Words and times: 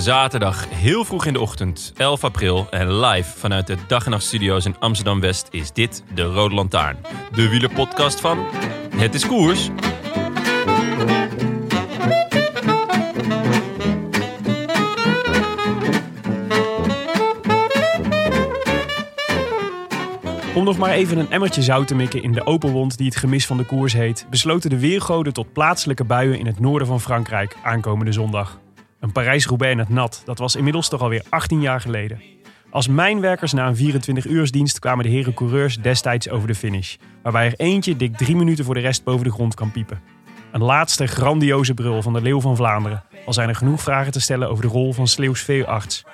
Zaterdag, 0.00 0.66
heel 0.68 1.04
vroeg 1.04 1.26
in 1.26 1.32
de 1.32 1.40
ochtend, 1.40 1.92
11 1.96 2.24
april. 2.24 2.66
En 2.70 3.00
live 3.00 3.38
vanuit 3.38 3.66
de 3.66 3.76
Dag 3.86 4.04
en 4.04 4.10
Nacht 4.10 4.24
Studio's 4.24 4.64
in 4.64 4.76
Amsterdam-West 4.78 5.48
is 5.50 5.72
dit 5.72 6.02
de 6.14 6.22
Rode 6.22 6.54
Lantaarn. 6.54 6.96
De 7.34 7.48
wielerpodcast 7.48 8.20
van 8.20 8.38
Het 8.96 9.14
is 9.14 9.26
Koers. 9.26 9.70
Om 20.54 20.64
nog 20.64 20.78
maar 20.78 20.90
even 20.90 21.18
een 21.18 21.30
emmertje 21.30 21.62
zout 21.62 21.88
te 21.88 21.94
mikken 21.94 22.22
in 22.22 22.32
de 22.32 22.46
open 22.46 22.70
wond 22.70 22.96
die 22.96 23.06
het 23.06 23.16
gemis 23.16 23.46
van 23.46 23.56
de 23.56 23.64
koers 23.64 23.92
heet, 23.92 24.26
besloten 24.30 24.70
de 24.70 24.78
weergoden 24.78 25.32
tot 25.32 25.52
plaatselijke 25.52 26.04
buien 26.04 26.38
in 26.38 26.46
het 26.46 26.60
noorden 26.60 26.86
van 26.86 27.00
Frankrijk 27.00 27.56
aankomende 27.62 28.12
zondag. 28.12 28.58
Een 29.00 29.12
Parijs-Roubaix 29.12 29.72
in 29.72 29.78
het 29.78 29.88
nat, 29.88 30.22
dat 30.24 30.38
was 30.38 30.56
inmiddels 30.56 30.88
toch 30.88 31.00
alweer 31.00 31.22
18 31.28 31.60
jaar 31.60 31.80
geleden. 31.80 32.22
Als 32.70 32.88
mijnwerkers 32.88 33.52
na 33.52 33.66
een 33.66 33.92
24-uursdienst 33.92 34.78
kwamen 34.78 35.04
de 35.04 35.10
heren 35.10 35.34
coureurs 35.34 35.76
destijds 35.76 36.28
over 36.28 36.46
de 36.46 36.54
finish, 36.54 36.96
waarbij 37.22 37.46
er 37.46 37.54
eentje 37.56 37.96
dik 37.96 38.16
drie 38.16 38.36
minuten 38.36 38.64
voor 38.64 38.74
de 38.74 38.80
rest 38.80 39.04
boven 39.04 39.24
de 39.24 39.32
grond 39.32 39.54
kan 39.54 39.70
piepen. 39.70 40.00
Een 40.52 40.62
laatste 40.62 41.06
grandioze 41.06 41.74
brul 41.74 42.02
van 42.02 42.12
de 42.12 42.20
Leeuw 42.20 42.40
van 42.40 42.56
Vlaanderen, 42.56 43.04
al 43.26 43.32
zijn 43.32 43.48
er 43.48 43.54
genoeg 43.54 43.80
vragen 43.80 44.12
te 44.12 44.20
stellen 44.20 44.50
over 44.50 44.62
de 44.64 44.70
rol 44.70 44.92
van 44.92 45.06
Sleeuws 45.06 45.40
veearts. 45.40 46.04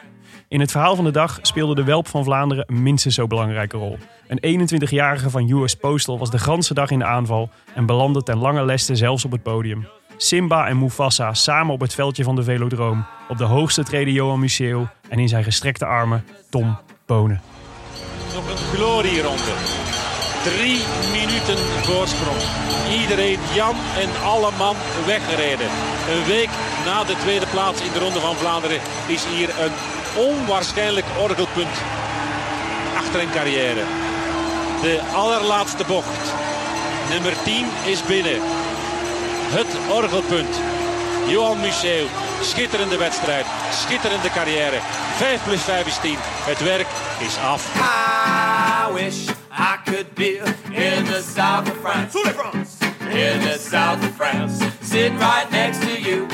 In 0.48 0.60
het 0.60 0.70
verhaal 0.70 0.96
van 0.96 1.04
de 1.04 1.10
dag 1.10 1.38
speelde 1.42 1.74
de 1.74 1.84
Welp 1.84 2.08
van 2.08 2.24
Vlaanderen 2.24 2.64
een 2.66 2.82
minstens 2.82 3.14
zo 3.14 3.26
belangrijke 3.26 3.76
rol. 3.76 3.98
Een 4.28 4.70
21-jarige 4.70 5.30
van 5.30 5.50
US 5.50 5.74
Postal 5.74 6.18
was 6.18 6.30
de 6.30 6.38
ganse 6.38 6.74
dag 6.74 6.90
in 6.90 6.98
de 6.98 7.04
aanval 7.04 7.50
en 7.74 7.86
belandde 7.86 8.22
ten 8.22 8.38
lange 8.38 8.64
leste 8.64 8.96
zelfs 8.96 9.24
op 9.24 9.32
het 9.32 9.42
podium. 9.42 9.86
Simba 10.16 10.66
en 10.66 10.78
Mufasa 10.78 11.34
samen 11.34 11.72
op 11.72 11.80
het 11.80 11.94
veldje 11.94 12.24
van 12.24 12.36
de 12.36 12.42
Velodroom. 12.42 13.06
Op 13.28 13.38
de 13.38 13.44
hoogste 13.44 13.82
treden 13.82 14.12
Johan 14.12 14.40
Museeuw 14.40 14.88
en 15.08 15.18
in 15.18 15.28
zijn 15.28 15.44
gestrekte 15.44 15.84
armen 15.84 16.24
Tom 16.50 16.78
Bonen. 17.06 17.40
Nog 18.34 18.50
een 18.50 18.56
glorieronde. 18.56 19.52
Drie 20.44 20.80
minuten 21.12 21.58
voorsprong. 21.58 22.40
Iedereen, 23.00 23.38
Jan 23.54 23.76
en 24.02 24.22
alle 24.24 24.50
man 24.58 24.76
weggereden. 25.06 25.68
Een 26.10 26.24
week 26.24 26.50
na 26.84 27.04
de 27.04 27.16
tweede 27.16 27.46
plaats 27.46 27.82
in 27.82 27.92
de 27.92 27.98
Ronde 27.98 28.20
van 28.20 28.34
Vlaanderen 28.34 28.80
is 29.06 29.24
hier 29.24 29.48
een 29.48 29.72
onwaarschijnlijk 30.16 31.06
orgelpunt 31.18 31.76
achter 32.96 33.20
een 33.20 33.30
carrière. 33.30 33.84
De 34.82 35.00
allerlaatste 35.14 35.84
bocht. 35.86 36.34
Nummer 37.10 37.32
10 37.44 37.66
is 37.84 38.02
binnen. 38.04 38.65
Het 39.48 39.90
orgelpunt. 39.90 40.60
Johan 41.28 41.60
Museeuw. 41.60 42.06
Schitterende 42.42 42.96
wedstrijd. 42.98 43.46
Schitterende 43.72 44.30
carrière. 44.30 44.80
5 45.16 45.44
plus 45.44 45.60
5 45.60 45.86
is 45.86 45.98
10. 45.98 46.16
Het 46.20 46.62
werk 46.62 46.86
is 47.20 47.36
af. 47.38 47.74
I 47.74 48.92
wish 48.92 49.28
I 49.50 49.76
could 49.84 50.14
be 50.14 50.42
in 50.70 51.04
the 51.04 51.22
south 51.34 51.70
of 51.70 51.76
France. 51.80 52.18
In 53.10 53.40
the 53.40 53.58
south 53.70 54.02
of 54.02 54.14
France. 54.16 54.64
Sitting 54.82 55.18
right 55.18 55.50
next 55.50 55.80
to 55.80 56.00
you. 56.00 56.26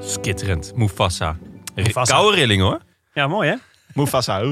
Skitterend, 0.00 0.72
Mufasa. 0.74 1.36
Mufasa. 1.74 2.14
Koude 2.14 2.36
rilling 2.36 2.62
hoor. 2.62 2.80
Ja, 3.12 3.26
mooi 3.26 3.48
hè? 3.48 3.54
Mufasa. 3.94 4.40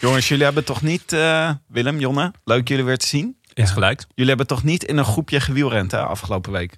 Jongens, 0.00 0.28
jullie 0.28 0.44
hebben 0.44 0.64
toch 0.64 0.82
niet, 0.82 1.12
eh, 1.12 1.50
Willem, 1.66 1.98
Jonne, 1.98 2.32
leuk 2.44 2.68
jullie 2.68 2.84
weer 2.84 2.98
te 2.98 3.06
zien. 3.06 3.36
Is 3.54 3.70
gelijk. 3.70 4.04
Jullie 4.14 4.28
hebben 4.28 4.46
toch 4.46 4.62
niet 4.62 4.84
in 4.84 4.96
een 4.96 5.04
groepje 5.04 5.40
gewielrend 5.40 5.90
hè, 5.90 6.02
afgelopen 6.02 6.52
week? 6.52 6.76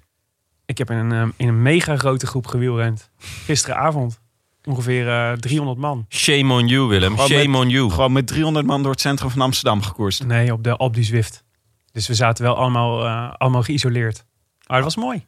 Ik 0.65 0.77
heb 0.77 0.89
in 0.91 0.97
een, 0.97 1.11
eh, 1.11 1.27
in 1.37 1.47
een 1.47 1.61
mega 1.61 1.97
grote 1.97 2.27
groep 2.27 2.47
gewielrend. 2.47 3.09
Gisteravond. 3.45 4.19
Ongeveer 4.63 5.09
eh, 5.09 5.31
300 5.33 5.77
man. 5.77 6.05
Shame 6.09 6.53
on 6.53 6.67
you 6.67 6.87
Willem, 6.87 7.11
Gewoon 7.13 7.27
shame 7.29 7.47
met- 7.47 7.59
on 7.59 7.69
you. 7.69 7.89
Gewoon 7.91 8.11
met 8.11 8.27
300 8.27 8.65
man 8.65 8.81
door 8.81 8.91
het 8.91 9.01
centrum 9.01 9.29
van 9.29 9.41
Amsterdam 9.41 9.81
gekoerst. 9.81 10.23
Nee, 10.25 10.53
op 10.53 10.63
de 10.63 10.77
Alpe 10.77 10.95
du 10.97 11.03
Zwift. 11.03 11.43
Dus 11.91 12.07
we 12.07 12.13
zaten 12.15 12.43
wel 12.43 12.55
allemaal, 12.55 13.05
eh, 13.05 13.31
allemaal 13.37 13.63
geïsoleerd. 13.63 14.25
Maar 14.67 14.75
het 14.75 14.85
was 14.85 14.95
mooi. 14.95 15.25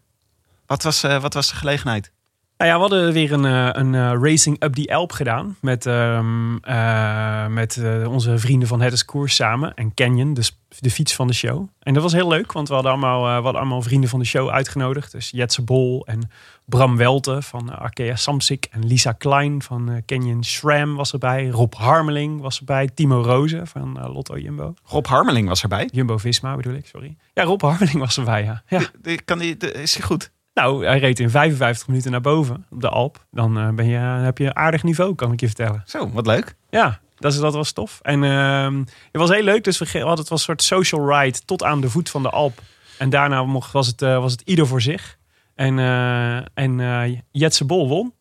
Wat 0.66 0.84
was, 0.84 1.04
eh, 1.04 1.22
wat 1.22 1.34
was 1.34 1.50
de 1.50 1.56
gelegenheid? 1.56 2.12
Nou 2.58 2.72
ja, 2.72 2.76
we 2.76 2.82
hadden 2.82 3.14
weer 3.14 3.32
een, 3.32 3.46
eh, 3.46 3.70
een 3.72 3.96
eh, 3.96 4.12
Racing 4.30 4.64
Up 4.64 4.74
the 4.74 4.94
Alp 4.96 5.12
gedaan. 5.12 5.58
Met, 5.62 5.86
ehm, 5.86 6.56
eh, 6.58 7.48
met 7.48 7.82
onze 8.08 8.38
vrienden 8.38 8.68
van 8.68 8.82
Het 8.82 8.94
is 8.94 9.06
Koers 9.06 9.36
samen. 9.36 9.74
En 9.74 9.94
Canyon, 9.94 10.34
de, 10.34 10.42
sp- 10.42 10.58
de 10.80 10.92
fiets 10.92 11.16
van 11.16 11.28
de 11.28 11.34
show. 11.34 11.68
En 11.80 11.94
dat 11.94 12.04
was 12.04 12.14
heel 12.14 12.28
leuk, 12.28 12.52
want 12.52 12.68
we 12.68 12.74
hadden 12.74 12.92
allemaal, 12.92 13.22
we 13.24 13.30
hadden 13.30 13.56
allemaal 13.56 13.82
vrienden 13.82 14.10
van 14.10 14.20
de 14.20 14.26
show 14.26 14.50
uitgenodigd. 14.50 15.12
Dus 15.12 15.30
Jetse 15.30 15.62
Bol 15.62 16.06
en 16.06 16.30
Bram 16.66 16.98
Welte 16.98 17.42
van 17.42 17.80
Arkea 17.80 18.16
Samsic. 18.16 18.68
En 18.72 18.86
Lisa 18.88 19.12
Klein 19.12 19.62
van 19.62 20.02
Canyon 20.06 20.44
SRAM 20.44 20.96
was 20.96 21.14
erbij. 21.14 21.48
Rob 21.48 21.74
Harmeling 21.74 22.42
was 22.42 22.60
erbij. 22.60 22.88
Timo 22.94 23.22
Rozen 23.22 23.68
van 23.68 24.00
Lotto 24.14 24.38
Jumbo. 24.38 24.74
Rob 24.84 25.06
Harmeling 25.06 25.48
was 25.48 25.62
erbij. 25.64 25.90
Jumbo-Visma 25.92 26.56
bedoel 26.56 26.74
ik, 26.74 26.86
sorry. 26.88 27.16
Ja, 27.34 27.44
Rob 27.44 27.62
Harmeling 27.62 28.00
was 28.00 28.18
erbij, 28.18 28.44
ja. 28.44 28.82
Kan 29.26 29.40
die, 29.40 29.58
de- 29.58 29.72
is 29.72 29.94
hij 29.96 30.04
goed? 30.06 30.32
Nou, 30.54 30.86
hij 30.86 31.00
reed 31.00 31.20
in 31.20 31.30
55 31.30 31.88
minuten 31.88 32.12
naar 32.12 32.22
boven 32.22 32.66
op 32.70 32.82
de 32.82 32.90
Alp. 32.90 33.26
Dan 33.32 33.58
eh, 33.60 33.70
ben 33.70 33.86
je, 33.86 33.98
heb 33.98 34.38
je 34.38 34.46
een 34.46 34.56
aardig 34.56 34.84
niveau, 34.84 35.16
kan 35.16 35.32
ik 35.32 35.40
je 35.40 35.46
vertellen. 35.46 35.82
Zo, 35.86 36.10
wat 36.12 36.26
leuk. 36.28 36.56
Ja, 36.70 37.00
dat, 37.18 37.34
is, 37.34 37.40
dat 37.40 37.54
was 37.54 37.72
tof. 37.72 38.00
En 38.02 38.24
ehm, 38.24 38.78
het 38.80 39.22
was 39.22 39.30
heel 39.30 39.44
leuk. 39.44 39.64
Dus 39.64 39.78
we 39.80 39.86
hadden 40.00 40.18
het 40.18 40.30
was 40.30 40.40
een 40.40 40.46
soort 40.46 40.64
social 40.64 41.20
ride 41.20 41.40
tot 41.46 41.64
aan 41.64 41.82
de 41.82 41.90
voet 41.90 42.10
van 42.10 42.24
de 42.24 42.30
Alp. 42.30 42.62
En 42.98 43.10
daarna 43.10 43.44
mocht, 43.44 43.72
was, 43.72 43.88
het, 43.88 44.02
eh, 44.02 44.18
was 44.20 44.32
het 44.32 44.42
ieder 44.42 44.68
voor 44.68 44.82
zich. 44.82 45.18
En, 45.56 45.80
eh 45.80 46.38
en 46.38 46.80
eh, 46.80 47.20
Jetse 47.32 47.66
Bol 47.66 47.88
won. 47.88 48.14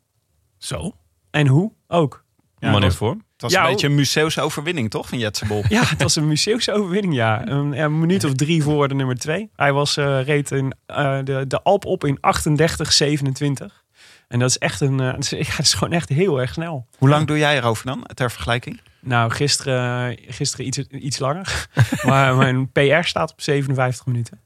Zo. 0.58 0.92
En 1.30 1.46
hoe? 1.46 1.72
Ook. 1.88 2.24
Man 2.58 2.72
dat- 2.72 2.82
in 2.82 2.92
vorm. 2.92 3.24
Het 3.42 3.50
was 3.50 3.60
Ja, 3.60 3.66
een 3.66 3.72
beetje 3.72 3.86
een 3.86 3.94
museeuwse 3.94 4.40
overwinning, 4.40 4.90
toch? 4.90 5.08
Van 5.08 5.18
Jetsebol. 5.18 5.64
Ja, 5.68 5.82
het 5.84 6.02
was 6.02 6.16
een 6.16 6.28
museumse 6.28 6.72
overwinning, 6.72 7.14
ja. 7.14 7.46
Een, 7.46 7.78
een 7.78 7.98
minuut 7.98 8.24
of 8.24 8.34
drie 8.34 8.62
voor 8.62 8.88
de 8.88 8.94
nummer 8.94 9.18
twee. 9.18 9.50
Hij 9.56 9.72
was, 9.72 9.96
eh, 9.96 10.22
reed 10.24 10.50
in, 10.50 10.74
eh, 10.86 11.18
de, 11.24 11.44
de 11.48 11.62
Alp 11.62 11.84
op 11.84 12.04
in 12.04 12.18
38,27. 12.20 13.84
En 14.28 14.38
dat 14.38 14.48
is 14.48 14.58
echt 14.58 14.80
een, 14.80 15.00
eh, 15.00 15.40
ja, 15.46 15.58
is 15.58 15.74
gewoon 15.74 15.92
echt 15.92 16.08
heel 16.08 16.40
erg 16.40 16.52
snel. 16.52 16.86
Hoe 16.98 17.08
lang 17.08 17.26
doe 17.26 17.38
jij 17.38 17.56
erover 17.56 17.86
dan, 17.86 18.06
ter 18.14 18.30
vergelijking? 18.30 18.80
Nou, 19.00 19.30
gisteren, 19.30 20.18
gisteren 20.26 20.66
iets, 20.66 20.78
iets 20.78 21.18
langer. 21.18 21.68
maar 22.06 22.36
mijn 22.36 22.72
PR 22.72 23.02
staat 23.02 23.32
op 23.32 23.40
57 23.40 24.06
minuten. 24.06 24.40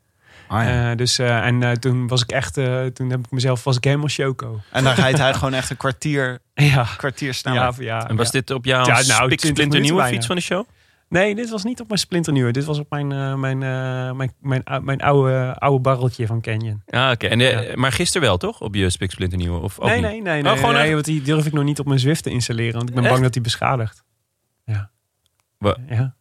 Ah, 0.48 0.64
ja. 0.64 0.90
Eh, 0.90 0.96
dus, 0.96 1.18
eh, 1.18 1.46
en 1.46 1.62
eh, 1.62 1.72
toen 1.72 2.06
was 2.06 2.22
ik 2.22 2.30
echt, 2.32 2.56
eh, 2.56 2.84
toen 2.84 3.10
heb 3.10 3.18
ik 3.18 3.30
mezelf, 3.30 3.64
was 3.64 3.76
ik 3.76 3.84
helemaal 3.84 4.08
choco. 4.08 4.60
en 4.72 4.84
dan 4.84 4.94
rijdt 4.94 5.18
hij 5.18 5.34
gewoon 5.34 5.54
echt 5.54 5.70
een 5.70 5.76
kwartier, 5.76 6.38
Ja, 6.54 6.86
kwartier 6.96 7.34
sneller. 7.34 7.60
ja, 7.62 7.72
ja. 7.78 8.08
En 8.08 8.16
was 8.16 8.26
ja. 8.26 8.32
dit 8.32 8.50
op 8.50 8.64
jouw 8.64 8.86
Ja, 8.86 8.92
nou, 8.92 9.02
spik 9.02 9.16
20 9.38 9.48
splinternieuwe 9.48 10.00
fiets 10.00 10.10
bijna. 10.10 10.26
van 10.26 10.36
de 10.36 10.42
show? 10.42 10.64
Nee, 11.08 11.34
dit 11.34 11.50
was 11.50 11.64
niet 11.64 11.80
op 11.80 11.86
mijn 11.88 11.98
splinternieuwe. 12.00 12.50
Dit 12.52 12.64
was 12.64 12.78
op 12.78 12.90
mijn, 12.90 13.12
eh, 13.12 13.34
mijn, 13.34 13.62
eh, 13.62 14.12
mijn, 14.12 14.32
mijn, 14.40 14.62
mijn 14.82 15.00
oude, 15.00 15.54
oude 15.58 15.80
barreltje 15.80 16.26
van 16.26 16.40
Canyon. 16.40 16.82
Ah, 16.86 17.10
oké. 17.10 17.26
En, 17.26 17.40
eh, 17.40 17.74
Maar 17.74 17.92
gisteren 17.92 18.26
wel, 18.28 18.36
toch? 18.36 18.60
Op 18.60 18.74
je 18.74 18.90
spik 18.90 19.10
splinternieuwe? 19.10 19.58
Of 19.60 19.78
ook 19.80 19.88
Nee, 19.88 19.94
niet? 20.00 20.10
nee, 20.10 20.20
nee. 20.22 20.38
Oh, 20.38 20.42
nee, 20.48 20.56
gewoon 20.56 20.72
nee, 20.74 20.82
echt? 20.82 20.92
want 20.92 21.04
die 21.04 21.22
durf 21.22 21.46
ik 21.46 21.52
nog 21.52 21.64
niet 21.64 21.78
op 21.78 21.86
mijn 21.86 21.98
Zwift 21.98 22.22
te 22.22 22.30
installeren. 22.30 22.74
Want 22.76 22.88
ik 22.88 22.94
ben 22.94 23.02
Echt? 23.02 23.12
bang 23.12 23.24
dat 23.24 23.32
die 23.32 23.42
beschadigt. 23.42 24.04
Ja. 24.64 24.90
Wa- 25.58 25.76
Ja, 25.88 26.14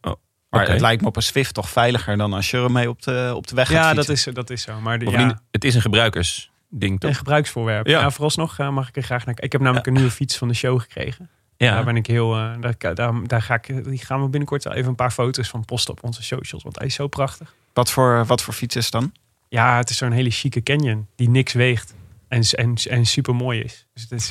Maar 0.50 0.68
het 0.68 0.80
lijkt 0.80 1.02
me 1.02 1.08
op 1.08 1.16
een 1.16 1.22
Swift 1.22 1.54
toch 1.54 1.68
veiliger 1.68 2.16
dan 2.16 2.32
als 2.32 2.50
je 2.50 2.56
ermee 2.56 2.88
op 2.88 3.02
de, 3.02 3.32
op 3.34 3.46
de 3.46 3.54
weg 3.54 3.68
gaat 3.68 3.84
ja 3.84 3.94
dat, 3.94 4.08
is, 4.08 4.28
dat 4.32 4.50
is 4.50 4.62
zo. 4.62 4.80
Maar 4.80 4.98
de, 4.98 5.10
ja, 5.10 5.40
het 5.50 5.64
is 5.64 5.74
een 5.74 5.80
gebruikersding. 5.80 6.50
ding 6.68 7.00
toch? 7.00 7.10
Een 7.10 7.16
gebruiksvoorwerp. 7.16 7.86
Ja. 7.86 8.00
Ja. 8.00 8.10
vooralsnog 8.10 8.58
eh, 8.58 8.68
mag 8.68 8.88
ik 8.88 8.96
er 8.96 9.02
graag 9.02 9.26
naar 9.26 9.34
Ik 9.38 9.52
heb 9.52 9.60
namelijk 9.60 9.86
een 9.86 9.92
nieuwe 9.92 10.10
fiets 10.10 10.36
van 10.36 10.48
de 10.48 10.54
show 10.54 10.80
gekregen. 10.80 11.30
Daar 11.56 11.84
ben 11.84 11.96
ik 11.96 12.06
heel... 12.06 12.34
eh, 12.34 12.50
daar, 12.60 12.94
daar, 12.94 13.12
daar 13.26 13.42
ga 13.42 13.54
ik, 13.54 13.84
die 13.84 13.98
gaan 13.98 14.22
we 14.22 14.28
binnenkort 14.28 14.64
wel 14.64 14.72
even 14.72 14.88
een 14.88 14.94
paar 14.94 15.10
foto's 15.10 15.48
van 15.48 15.64
posten 15.64 15.92
op 15.92 16.02
onze 16.04 16.22
socials. 16.22 16.62
Want 16.62 16.78
hij 16.78 16.86
is 16.86 16.94
zo 16.94 17.08
prachtig. 17.08 17.54
Wat 17.72 17.90
voor, 17.90 18.24
wat 18.26 18.42
voor 18.42 18.54
fiets 18.54 18.76
is 18.76 18.84
het 18.84 18.92
dan? 18.92 19.12
Ja, 19.48 19.76
het 19.76 19.90
is 19.90 19.96
zo'n 19.96 20.12
hele 20.12 20.30
chique 20.30 20.62
Canyon 20.62 21.06
die 21.16 21.30
niks 21.30 21.52
weegt. 21.52 21.94
En, 22.28 22.42
en, 22.42 22.74
en 22.90 23.06
super 23.06 23.34
mooi 23.34 23.60
is. 23.60 23.86
Dus 23.94 24.02
het 24.08 24.12
is 24.12 24.30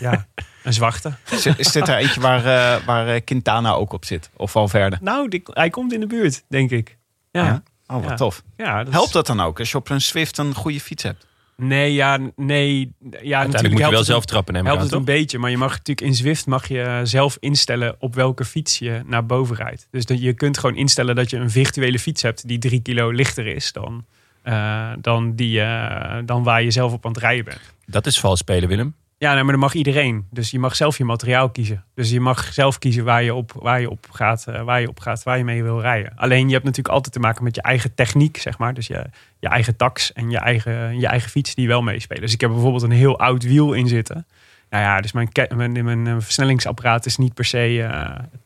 ja, 0.00 0.26
een 0.62 0.72
zwarte. 0.72 1.12
Is, 1.30 1.46
is 1.46 1.72
dit 1.72 1.88
er 1.88 1.96
eentje 1.96 2.20
waar, 2.20 2.38
eh, 2.78 2.84
waar 2.86 3.08
eh, 3.08 3.20
Quintana 3.24 3.72
ook 3.72 3.92
op 3.92 4.04
zit? 4.04 4.30
Of 4.36 4.50
Valverde? 4.50 4.98
Nou, 5.00 5.28
die, 5.28 5.42
hij 5.44 5.70
komt 5.70 5.92
in 5.92 6.00
de 6.00 6.06
buurt, 6.06 6.44
denk 6.48 6.70
ik. 6.70 6.96
Ja, 7.30 7.40
Ja? 7.44 7.46
ja. 7.46 7.62
Oh, 7.96 8.00
wat 8.00 8.10
Ja. 8.10 8.14
tof. 8.16 8.42
dat 8.56 8.86
is- 8.86 8.92
Helpt 8.92 9.12
dat 9.12 9.26
dan 9.26 9.40
ook 9.40 9.58
als 9.58 9.70
je 9.70 9.76
op 9.76 9.88
een 9.90 10.00
Swift 10.00 10.38
een 10.38 10.54
goede 10.54 10.80
fiets 10.80 11.02
hebt? 11.02 11.26
Nee, 11.56 11.92
ja, 11.92 12.16
nee. 12.36 12.78
Ja, 12.78 12.88
Uiteindelijk 13.10 13.22
natuurlijk 13.22 13.52
moet 13.52 13.62
je 13.62 13.68
helpt 13.78 13.90
wel 13.90 13.98
het 13.98 14.06
zelf 14.06 14.20
een- 14.20 14.26
trappen, 14.26 14.54
neem 14.54 14.64
helpt 14.64 14.78
aan, 14.80 14.86
het 14.86 14.94
een 14.96 15.04
beetje. 15.04 15.38
Maar 15.38 15.50
je 15.50 15.56
mag 15.58 15.70
natuurlijk 15.70 16.06
in 16.06 16.14
Zwift 16.14 16.46
mag 16.46 16.68
je 16.68 17.00
zelf 17.02 17.36
instellen 17.40 17.96
op 17.98 18.14
welke 18.14 18.44
fiets 18.44 18.78
je 18.78 19.02
naar 19.06 19.26
boven 19.26 19.56
rijdt. 19.56 19.88
Dus 19.90 20.04
dat 20.04 20.20
je 20.22 20.32
kunt 20.32 20.58
gewoon 20.58 20.76
instellen 20.76 21.14
dat 21.14 21.30
je 21.30 21.36
een 21.36 21.50
virtuele 21.50 21.98
fiets 21.98 22.22
hebt 22.22 22.48
die 22.48 22.58
drie 22.58 22.80
kilo 22.80 23.10
lichter 23.10 23.46
is 23.46 23.72
dan, 23.72 24.04
eh, 24.46 24.90
dan, 24.98 25.34
die, 25.34 25.60
eh, 25.60 26.18
dan 26.24 26.42
waar 26.42 26.62
je 26.62 26.70
zelf 26.70 26.92
op 26.92 27.06
aan 27.06 27.12
het 27.12 27.20
rijden 27.20 27.44
bent. 27.44 27.60
Dat 27.86 28.06
is 28.06 28.20
vals 28.20 28.38
spelen, 28.38 28.68
Willem. 28.68 28.94
Ja, 29.18 29.34
maar 29.34 29.52
dat 29.52 29.60
mag 29.60 29.74
iedereen. 29.74 30.26
Dus 30.30 30.50
je 30.50 30.58
mag 30.58 30.76
zelf 30.76 30.98
je 30.98 31.04
materiaal 31.04 31.50
kiezen. 31.50 31.84
Dus 31.94 32.10
je 32.10 32.20
mag 32.20 32.52
zelf 32.52 32.78
kiezen 32.78 33.04
waar 33.04 33.22
je 33.22 33.34
op, 33.34 33.52
waar 33.52 33.80
je 33.80 33.90
op, 33.90 34.06
gaat, 34.10 34.46
eh, 34.46 34.62
waar 34.62 34.80
je 34.80 34.88
op 34.88 35.00
gaat, 35.00 35.22
waar 35.22 35.38
je 35.38 35.44
mee 35.44 35.62
wil 35.62 35.80
rijden. 35.80 36.12
Alleen 36.16 36.46
je 36.46 36.52
hebt 36.52 36.64
natuurlijk 36.64 36.94
altijd 36.94 37.14
te 37.14 37.20
maken 37.20 37.44
met 37.44 37.54
je 37.54 37.62
eigen 37.62 37.94
techniek, 37.94 38.36
zeg 38.36 38.58
maar. 38.58 38.74
Dus 38.74 38.86
je, 38.86 39.04
je 39.38 39.48
eigen 39.48 39.76
tax 39.76 40.12
en 40.12 40.30
je 40.30 40.38
eigen, 40.38 40.98
je 40.98 41.06
eigen 41.06 41.30
fiets 41.30 41.54
die 41.54 41.68
wel 41.68 41.82
meespelen. 41.82 42.22
Dus 42.22 42.32
ik 42.32 42.40
heb 42.40 42.50
bijvoorbeeld 42.50 42.82
een 42.82 42.90
heel 42.90 43.18
oud 43.18 43.42
wiel 43.42 43.72
in 43.72 43.88
zitten. 43.88 44.26
Nou 44.70 44.82
ja, 44.82 45.00
dus 45.00 45.12
mijn, 45.12 45.28
mijn, 45.54 45.84
mijn, 45.84 46.22
versnellingsapparaat 46.22 47.06
is 47.06 47.16
niet 47.16 47.34
per 47.34 47.44
se 47.44 47.90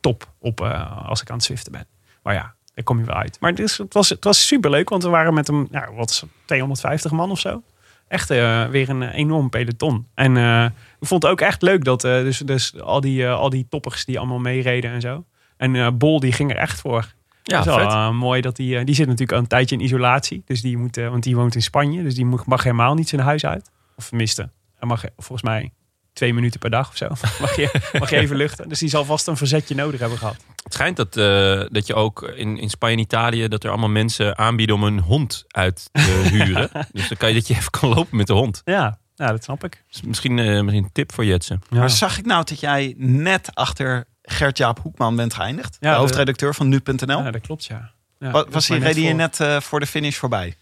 top 0.01 0.33
op 0.39 0.61
als 1.07 1.21
ik 1.23 1.31
aan 1.31 1.37
het 1.37 1.45
zwiften 1.45 1.73
ben. 1.73 1.87
Maar 2.23 2.35
ja, 2.35 2.55
daar 2.85 2.95
kom 2.95 2.99
je 2.99 3.05
wel 3.05 3.23
uit. 3.23 3.37
Maar 3.41 3.55
dus, 3.55 3.79
het, 3.79 3.95
was, 3.95 4.09
het 4.09 4.25
was 4.25 4.47
superleuk, 4.47 4.89
want 4.89 5.03
we 5.03 5.09
waren 5.09 5.35
met 5.35 5.49
een, 5.49 5.69
nou, 5.71 5.95
wat 5.95 6.11
is 6.11 6.21
het, 6.21 6.31
250 6.45 7.11
man 7.11 7.31
of 7.31 7.39
zo 7.39 7.63
echt 8.11 8.31
eh, 8.31 8.67
weer 8.67 8.89
een 8.89 9.03
eh, 9.03 9.15
enorm 9.15 9.51
peloton. 9.51 10.07
En 10.15 10.37
eh, 10.37 10.65
ik 11.01 11.07
vond 11.07 11.23
het 11.23 11.33
ook 11.33 11.41
echt 11.41 11.63
leuk 11.63 11.85
dat 11.85 12.01
dus, 12.01 12.39
dus 12.39 12.81
al, 12.81 13.01
die, 13.01 13.29
al 13.29 13.51
die 13.51 13.67
toppers 13.69 14.05
die 14.05 14.19
allemaal 14.19 14.39
meereden 14.39 14.91
en 14.91 15.01
zo. 15.01 15.25
En 15.57 15.99
Bol 15.99 16.21
die 16.21 16.33
ging 16.33 16.51
er 16.51 16.57
echt 16.57 16.81
voor. 16.81 17.13
Ja, 17.43 17.59
Het 17.59 17.67
is 17.67 17.75
wel, 17.75 18.13
mooi 18.13 18.41
dat 18.41 18.57
die, 18.57 18.85
die 18.85 18.95
zit 18.95 19.07
natuurlijk 19.07 19.33
al 19.33 19.39
een 19.39 19.47
tijdje 19.47 19.77
in 19.77 19.83
isolatie. 19.83 20.43
Dus 20.45 20.61
die 20.63 20.77
moet, 20.77 20.97
want 20.97 21.23
die 21.23 21.37
woont 21.37 21.55
in 21.55 21.63
Spanje. 21.63 22.03
Dus 22.03 22.15
die 22.15 22.25
mag, 22.25 22.47
mag 22.47 22.63
helemaal 22.63 22.95
niet 22.95 23.09
zijn 23.09 23.21
huis 23.21 23.47
uit. 23.47 23.71
Of 23.97 24.09
tenminste, 24.09 24.51
hij 24.75 24.89
mag 24.89 25.05
volgens 25.17 25.43
mij 25.43 25.73
twee 26.13 26.35
minuten 26.35 26.61
per 26.61 26.71
dag 26.71 26.89
of 26.89 26.97
zo. 26.97 27.09
mag, 27.41 27.57
je, 27.57 27.91
mag 27.99 28.11
je 28.11 28.17
even 28.17 28.37
luchten. 28.37 28.69
Dus 28.69 28.79
die 28.79 28.89
zal 28.89 29.05
vast 29.05 29.27
een 29.27 29.37
verzetje 29.37 29.75
nodig 29.75 30.01
hebben 30.01 30.19
gehad. 30.19 30.37
Het 30.63 30.73
schijnt 30.73 30.97
dat, 30.97 31.17
eh, 31.17 31.63
dat 31.69 31.87
je 31.87 31.95
ook 31.95 32.23
in, 32.23 32.59
in 32.59 32.71
Spanje 32.71 32.95
en 32.95 33.01
Italië... 33.01 33.49
dat 33.49 33.65
er 33.65 33.71
allemaal 33.71 33.89
mensen 33.89 34.39
aanbieden 34.39 34.77
om 34.77 34.83
een 34.83 35.01
hond 35.01 35.45
uit 35.49 35.89
te 35.93 36.23
huren. 36.33 36.71
dus 36.93 37.09
dan 37.09 37.17
kan 37.17 37.29
je 37.29 37.35
dat 37.35 37.47
je 37.47 37.55
even 37.55 37.71
kan 37.71 37.89
lopen 37.89 38.17
met 38.17 38.27
de 38.27 38.33
hond. 38.33 38.63
Ja, 38.65 38.99
nou, 39.21 39.33
dat 39.33 39.45
snap 39.45 39.65
ik. 39.65 39.85
Dus 39.91 40.03
misschien, 40.03 40.39
eh, 40.39 40.61
misschien 40.61 40.85
een 40.85 40.93
tip 40.93 41.13
voor 41.13 41.25
Jetsen. 41.25 41.63
Ja. 41.71 41.79
Maar 41.79 41.91
zag 41.91 42.19
ik 42.19 42.27
nou 42.27 42.45
dat 42.45 42.61
jij 42.61 42.95
net 42.97 43.51
achter 43.55 44.05
Gert-Jaap 44.23 44.81
Hoekman 44.81 45.17
bent 45.17 45.35
geëindigd? 45.35 45.77
Ja, 45.81 45.93
de 45.93 45.99
hoofdredacteur 45.99 46.55
van 46.55 46.69
nu.nl. 46.69 47.23
Ja, 47.23 47.31
dat 47.31 47.41
klopt, 47.41 47.65
ja. 47.65 47.91
ja 48.19 48.31
was 48.51 48.69
mij 48.69 48.79
hij 48.79 48.93
net 48.93 49.05
voor. 49.05 49.15
net 49.15 49.41
eh, 49.41 49.61
voor 49.61 49.81
de 49.81 49.87
finish 49.87 50.17
voorbij? 50.17 50.57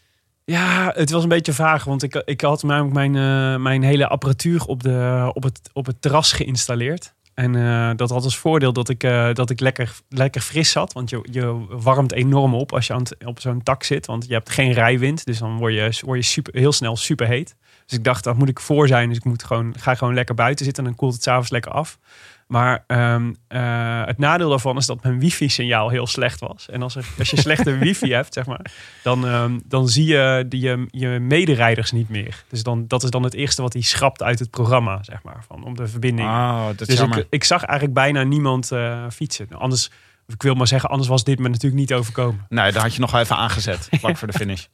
Ja, 0.44 0.92
het 0.94 1.10
was 1.10 1.22
een 1.22 1.28
beetje 1.28 1.52
vaag, 1.52 1.84
want 1.84 2.02
ik, 2.02 2.22
ik 2.24 2.40
had 2.40 2.62
namelijk 2.62 2.94
mijn, 2.94 3.62
mijn 3.62 3.82
hele 3.82 4.08
apparatuur 4.08 4.64
op, 4.64 4.82
de, 4.82 5.30
op, 5.34 5.42
het, 5.42 5.60
op 5.72 5.86
het 5.86 6.02
terras 6.02 6.32
geïnstalleerd. 6.32 7.14
En 7.38 7.54
eh, 7.54 7.90
dat 7.96 8.10
had 8.10 8.24
als 8.24 8.38
voordeel 8.38 8.72
dat 8.72 8.88
ik, 8.88 9.02
eh, 9.02 9.32
dat 9.32 9.50
ik 9.50 9.60
lekker, 9.60 9.94
lekker 10.08 10.40
fris 10.40 10.70
zat. 10.70 10.92
Want 10.92 11.10
je, 11.10 11.24
je 11.30 11.66
warmt 11.68 12.12
enorm 12.12 12.54
op 12.54 12.72
als 12.72 12.86
je 12.86 12.92
aan 12.92 13.02
op 13.24 13.40
zo'n 13.40 13.62
tak 13.62 13.82
zit. 13.82 14.06
Want 14.06 14.26
je 14.26 14.32
hebt 14.32 14.50
geen 14.50 14.72
rijwind. 14.72 15.24
Dus 15.24 15.38
dan 15.38 15.58
word 15.58 15.74
je, 15.74 16.00
word 16.06 16.18
je 16.18 16.24
super, 16.24 16.54
heel 16.54 16.72
snel 16.72 16.96
super 16.96 17.26
heet. 17.26 17.56
Dus 17.86 17.98
ik 17.98 18.04
dacht, 18.04 18.24
dat 18.24 18.36
moet 18.36 18.48
ik 18.48 18.60
voor 18.60 18.88
zijn. 18.88 19.08
Dus 19.08 19.18
ik 19.18 19.24
moet 19.24 19.44
gewoon, 19.44 19.74
ga 19.78 19.94
gewoon 19.94 20.14
lekker 20.14 20.34
buiten 20.34 20.64
zitten. 20.64 20.82
En 20.82 20.88
dan 20.88 20.98
koelt 20.98 21.12
het 21.14 21.22
s'avonds 21.22 21.50
lekker 21.50 21.72
af. 21.72 21.98
Maar 22.48 22.84
ehm, 22.86 23.32
eh, 23.48 24.04
het 24.04 24.18
nadeel 24.18 24.48
daarvan 24.48 24.76
is 24.76 24.86
dat 24.86 25.02
mijn 25.02 25.20
wifi-signaal 25.20 25.88
heel 25.88 26.06
slecht 26.06 26.40
was. 26.40 26.68
En 26.70 26.82
als, 26.82 26.96
er, 26.96 27.06
als 27.18 27.30
je 27.30 27.40
slechte 27.40 27.78
wifi 27.84 28.12
hebt, 28.12 28.34
zeg 28.34 28.46
maar, 28.46 28.70
dan, 29.02 29.26
ehm, 29.26 29.58
dan 29.64 29.88
zie 29.88 30.06
je 30.06 30.44
die, 30.48 30.60
je, 30.60 30.86
je 30.90 31.08
mederijders 31.08 31.92
niet 31.92 32.08
meer. 32.08 32.44
Dus 32.48 32.62
dan, 32.62 32.84
dat 32.86 33.02
is 33.02 33.10
dan 33.10 33.22
het 33.22 33.34
eerste 33.34 33.62
wat 33.62 33.72
hij 33.72 33.82
schrapt 33.82 34.22
uit 34.22 34.38
het 34.38 34.50
programma, 34.50 34.98
zeg 35.02 35.22
maar, 35.22 35.44
van, 35.46 35.64
om 35.64 35.76
de 35.76 35.86
verbinding. 35.86 36.28
Oh, 36.28 36.66
dat 36.76 36.88
is 36.88 36.96
dus 36.96 37.24
ik 37.30 37.44
zag 37.44 37.62
eigenlijk 37.62 37.98
bijna 37.98 38.22
niemand 38.22 38.72
eh, 38.72 39.04
fietsen. 39.10 39.48
Anders, 39.50 39.90
ik 40.32 40.42
wil 40.42 40.54
maar 40.54 40.66
zeggen, 40.66 40.88
anders 40.90 41.08
was 41.08 41.24
dit 41.24 41.38
me 41.38 41.48
natuurlijk 41.48 41.80
niet 41.80 41.92
overkomen. 41.92 42.46
Nee, 42.48 42.72
daar 42.72 42.82
had 42.82 42.94
je 42.94 43.00
nog 43.00 43.10
wel 43.10 43.20
even 43.20 43.36
aangezet, 43.36 43.88
vlak 44.00 44.16
voor 44.16 44.28
de 44.28 44.38
finish. 44.38 44.64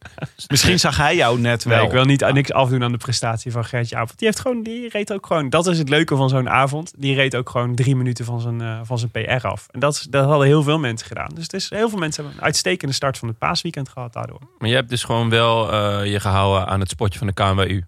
Misschien 0.49 0.79
zag 0.79 0.97
hij 0.97 1.17
jou 1.17 1.41
net 1.41 1.65
wel. 1.65 1.77
Nee, 1.77 1.87
ik 1.87 1.93
wil 1.93 2.05
niet 2.05 2.33
niks 2.33 2.53
afdoen 2.53 2.83
aan 2.85 2.93
de 2.93 2.99
prestatie 2.99 3.53
van 3.53 3.65
Gertje 3.65 3.97
Avond. 3.97 4.19
Die 4.19 4.27
heeft 4.29 4.41
gewoon, 4.41 4.63
die 4.63 4.89
reed 4.89 5.13
ook 5.13 5.27
gewoon. 5.27 5.49
Dat 5.51 5.67
is 5.67 5.79
het 5.79 5.89
leuke 5.89 6.17
van 6.17 6.29
zo'n 6.29 6.49
avond. 6.51 6.93
Die 6.97 7.15
reed 7.15 7.37
ook 7.37 7.51
gewoon 7.51 7.75
drie 7.75 7.97
minuten 7.97 8.25
van 8.25 8.41
zijn, 8.41 8.61
eh, 8.61 8.81
van 8.83 8.99
zijn 8.99 9.11
PR 9.11 9.47
af. 9.47 9.67
En 9.71 9.81
dat, 9.81 9.95
is- 9.95 10.03
dat 10.11 10.27
hadden 10.27 10.47
heel 10.47 10.63
veel 10.63 10.79
mensen 10.79 11.07
gedaan. 11.07 11.29
Dus 11.35 11.43
het 11.43 11.53
is, 11.53 11.71
heel 11.71 11.89
veel 11.89 11.99
mensen 11.99 12.23
hebben 12.23 12.41
een 12.41 12.47
uitstekende 12.47 12.95
start 12.95 13.19
van 13.19 13.29
het 13.29 13.39
paasweekend 13.39 13.89
gehad 13.89 14.13
daardoor. 14.13 14.41
Maar 14.59 14.69
je 14.69 14.75
hebt 14.75 14.89
dus 14.89 15.05
gewoon 15.05 15.29
wel 15.31 15.73
eh, 15.73 16.13
je 16.13 16.21
gehouden 16.21 16.67
aan 16.67 16.81
het 16.81 16.91
spotje 16.91 17.19
van 17.19 17.27
de 17.27 17.33
KNWU. 17.33 17.83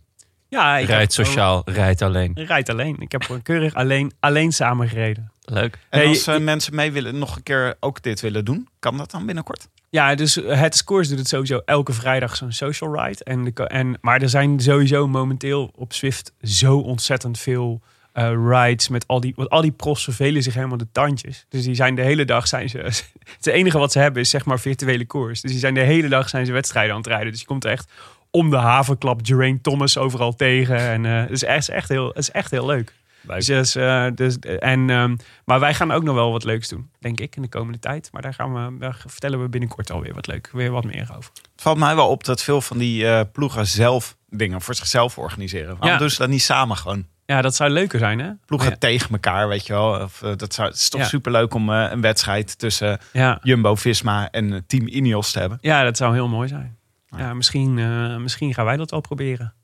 Ja, 0.48 0.76
ik 0.76 0.86
Rijdt 0.86 1.16
heb- 1.16 1.26
sociaal, 1.26 1.62
rijdt 1.64 2.02
alleen. 2.02 2.32
Rijdt 2.34 2.68
alleen. 2.68 2.96
Ik 2.98 3.12
heb 3.12 3.22
gewoon 3.22 3.42
keurig 3.42 3.74
alleen, 3.74 4.12
alleen 4.20 4.52
samen 4.52 4.88
gereden. 4.88 5.30
Leuk. 5.46 5.78
En 5.88 5.98
Hey, 5.98 6.08
als 6.08 6.26
eh, 6.26 6.38
mensen 6.38 6.74
mee 6.74 6.92
willen, 6.92 7.18
nog 7.18 7.36
een 7.36 7.42
keer 7.42 7.76
ook 7.80 8.02
dit 8.02 8.20
willen 8.20 8.44
doen, 8.44 8.68
kan 8.78 8.96
dat 8.96 9.10
dan 9.10 9.26
binnenkort? 9.26 9.68
Ja, 9.90 10.14
dus 10.14 10.34
het 10.34 10.76
Scores 10.76 11.08
doet 11.08 11.18
het 11.18 11.28
sowieso 11.28 11.62
elke 11.64 11.92
vrijdag 11.92 12.36
zo'n 12.36 12.52
social 12.52 13.04
ride. 13.04 13.24
En 13.24 13.44
de, 13.44 13.66
en, 13.66 13.98
maar 14.00 14.22
er 14.22 14.28
zijn 14.28 14.60
sowieso 14.60 15.08
momenteel 15.08 15.70
op 15.74 15.92
Swift 15.92 16.32
zo 16.42 16.78
ontzettend 16.78 17.38
veel 17.38 17.80
eh, 18.12 18.32
rides 18.48 18.88
met 18.88 19.06
al 19.06 19.20
die, 19.20 19.32
want 19.36 19.48
al 19.48 19.60
die 19.60 19.72
profs 19.72 20.04
vervelen 20.04 20.42
zich 20.42 20.54
helemaal 20.54 20.76
de 20.76 20.88
tandjes. 20.92 21.46
Dus 21.48 21.64
die 21.64 21.74
zijn 21.74 21.94
de 21.94 22.02
hele 22.02 22.24
dag 22.24 22.48
zijn 22.48 22.68
ze. 22.68 22.78
Het 23.36 23.46
enige 23.46 23.78
wat 23.78 23.92
ze 23.92 23.98
hebben 23.98 24.22
is 24.22 24.30
zeg 24.30 24.44
maar 24.44 24.60
virtuele 24.60 25.06
koers. 25.06 25.40
Dus 25.40 25.50
die 25.50 25.60
zijn 25.60 25.74
de 25.74 25.80
hele 25.80 26.08
dag 26.08 26.28
zijn 26.28 26.46
ze 26.46 26.52
wedstrijden 26.52 26.92
aan 26.92 26.98
het 26.98 27.06
rijden. 27.06 27.30
Dus 27.30 27.40
je 27.40 27.46
komt 27.46 27.64
echt 27.64 27.90
om 28.30 28.50
de 28.50 28.56
havenklap 28.56 29.20
Geraint 29.22 29.62
Thomas 29.62 29.98
overal 29.98 30.34
tegen. 30.34 30.78
En 30.78 31.06
eh, 31.06 31.20
het, 31.20 31.30
is 31.30 31.44
echt, 31.44 31.68
echt 31.68 31.88
heel, 31.88 32.08
het 32.08 32.18
is 32.18 32.30
echt 32.30 32.50
heel 32.50 32.66
leuk. 32.66 32.92
Dus, 33.26 33.46
dus, 33.46 33.74
eh, 33.74 34.06
dus, 34.14 34.38
en, 34.38 34.90
ehm, 34.90 35.16
maar 35.44 35.60
wij 35.60 35.74
gaan 35.74 35.90
ook 35.90 36.02
nog 36.02 36.14
wel 36.14 36.32
wat 36.32 36.44
leuks 36.44 36.68
doen, 36.68 36.90
denk 36.98 37.20
ik, 37.20 37.36
in 37.36 37.42
de 37.42 37.48
komende 37.48 37.78
tijd. 37.78 38.08
Maar 38.12 38.22
daar, 38.22 38.34
gaan 38.34 38.54
we, 38.54 38.78
daar 38.78 39.02
vertellen 39.06 39.42
we 39.42 39.48
binnenkort 39.48 39.90
alweer 39.90 40.14
wat 40.14 40.26
leuk, 40.26 40.50
weer 40.52 40.70
wat 40.70 40.84
meer 40.84 41.10
over. 41.16 41.30
Het 41.52 41.62
valt 41.62 41.78
mij 41.78 41.94
wel 41.94 42.08
op 42.08 42.24
dat 42.24 42.42
veel 42.42 42.60
van 42.60 42.78
die 42.78 43.06
eh, 43.08 43.20
ploegen 43.32 43.66
zelf 43.66 44.16
dingen 44.30 44.60
voor 44.60 44.74
zichzelf 44.74 45.18
organiseren. 45.18 45.68
Waarom 45.68 45.88
Ja. 45.88 45.96
doen 45.98 46.10
ze 46.10 46.18
dat 46.18 46.28
niet 46.28 46.42
samen 46.42 46.76
gewoon? 46.76 47.06
Ja, 47.26 47.42
dat 47.42 47.54
zou 47.54 47.70
leuker 47.70 47.98
zijn, 47.98 48.18
hè? 48.18 48.30
Ploegen 48.46 48.70
Ja. 48.70 48.76
tegen 48.76 49.10
elkaar, 49.10 49.48
weet 49.48 49.66
je 49.66 49.72
wel. 49.72 50.00
Of, 50.02 50.22
eh, 50.22 50.32
dat 50.36 50.54
zou, 50.54 50.68
het 50.68 50.76
is 50.76 50.88
toch 50.88 51.00
Ja. 51.00 51.06
superleuk 51.06 51.54
om 51.54 51.68
een 51.68 52.00
wedstrijd 52.00 52.58
tussen 52.58 52.98
Ja. 53.12 53.38
Jumbo-Visma 53.42 54.30
en 54.30 54.64
Team 54.66 54.86
Ineos 54.88 55.32
te 55.32 55.38
hebben. 55.38 55.58
ja, 55.60 55.82
dat 55.84 55.96
zou 55.96 56.14
heel 56.14 56.28
mooi 56.28 56.48
zijn. 56.48 56.76
Ja, 57.16 57.34
misschien, 57.34 57.78
eh, 57.78 58.16
misschien 58.16 58.54
gaan 58.54 58.64
wij 58.64 58.76
dat 58.76 58.90
wel 58.90 59.00
proberen. 59.00 59.54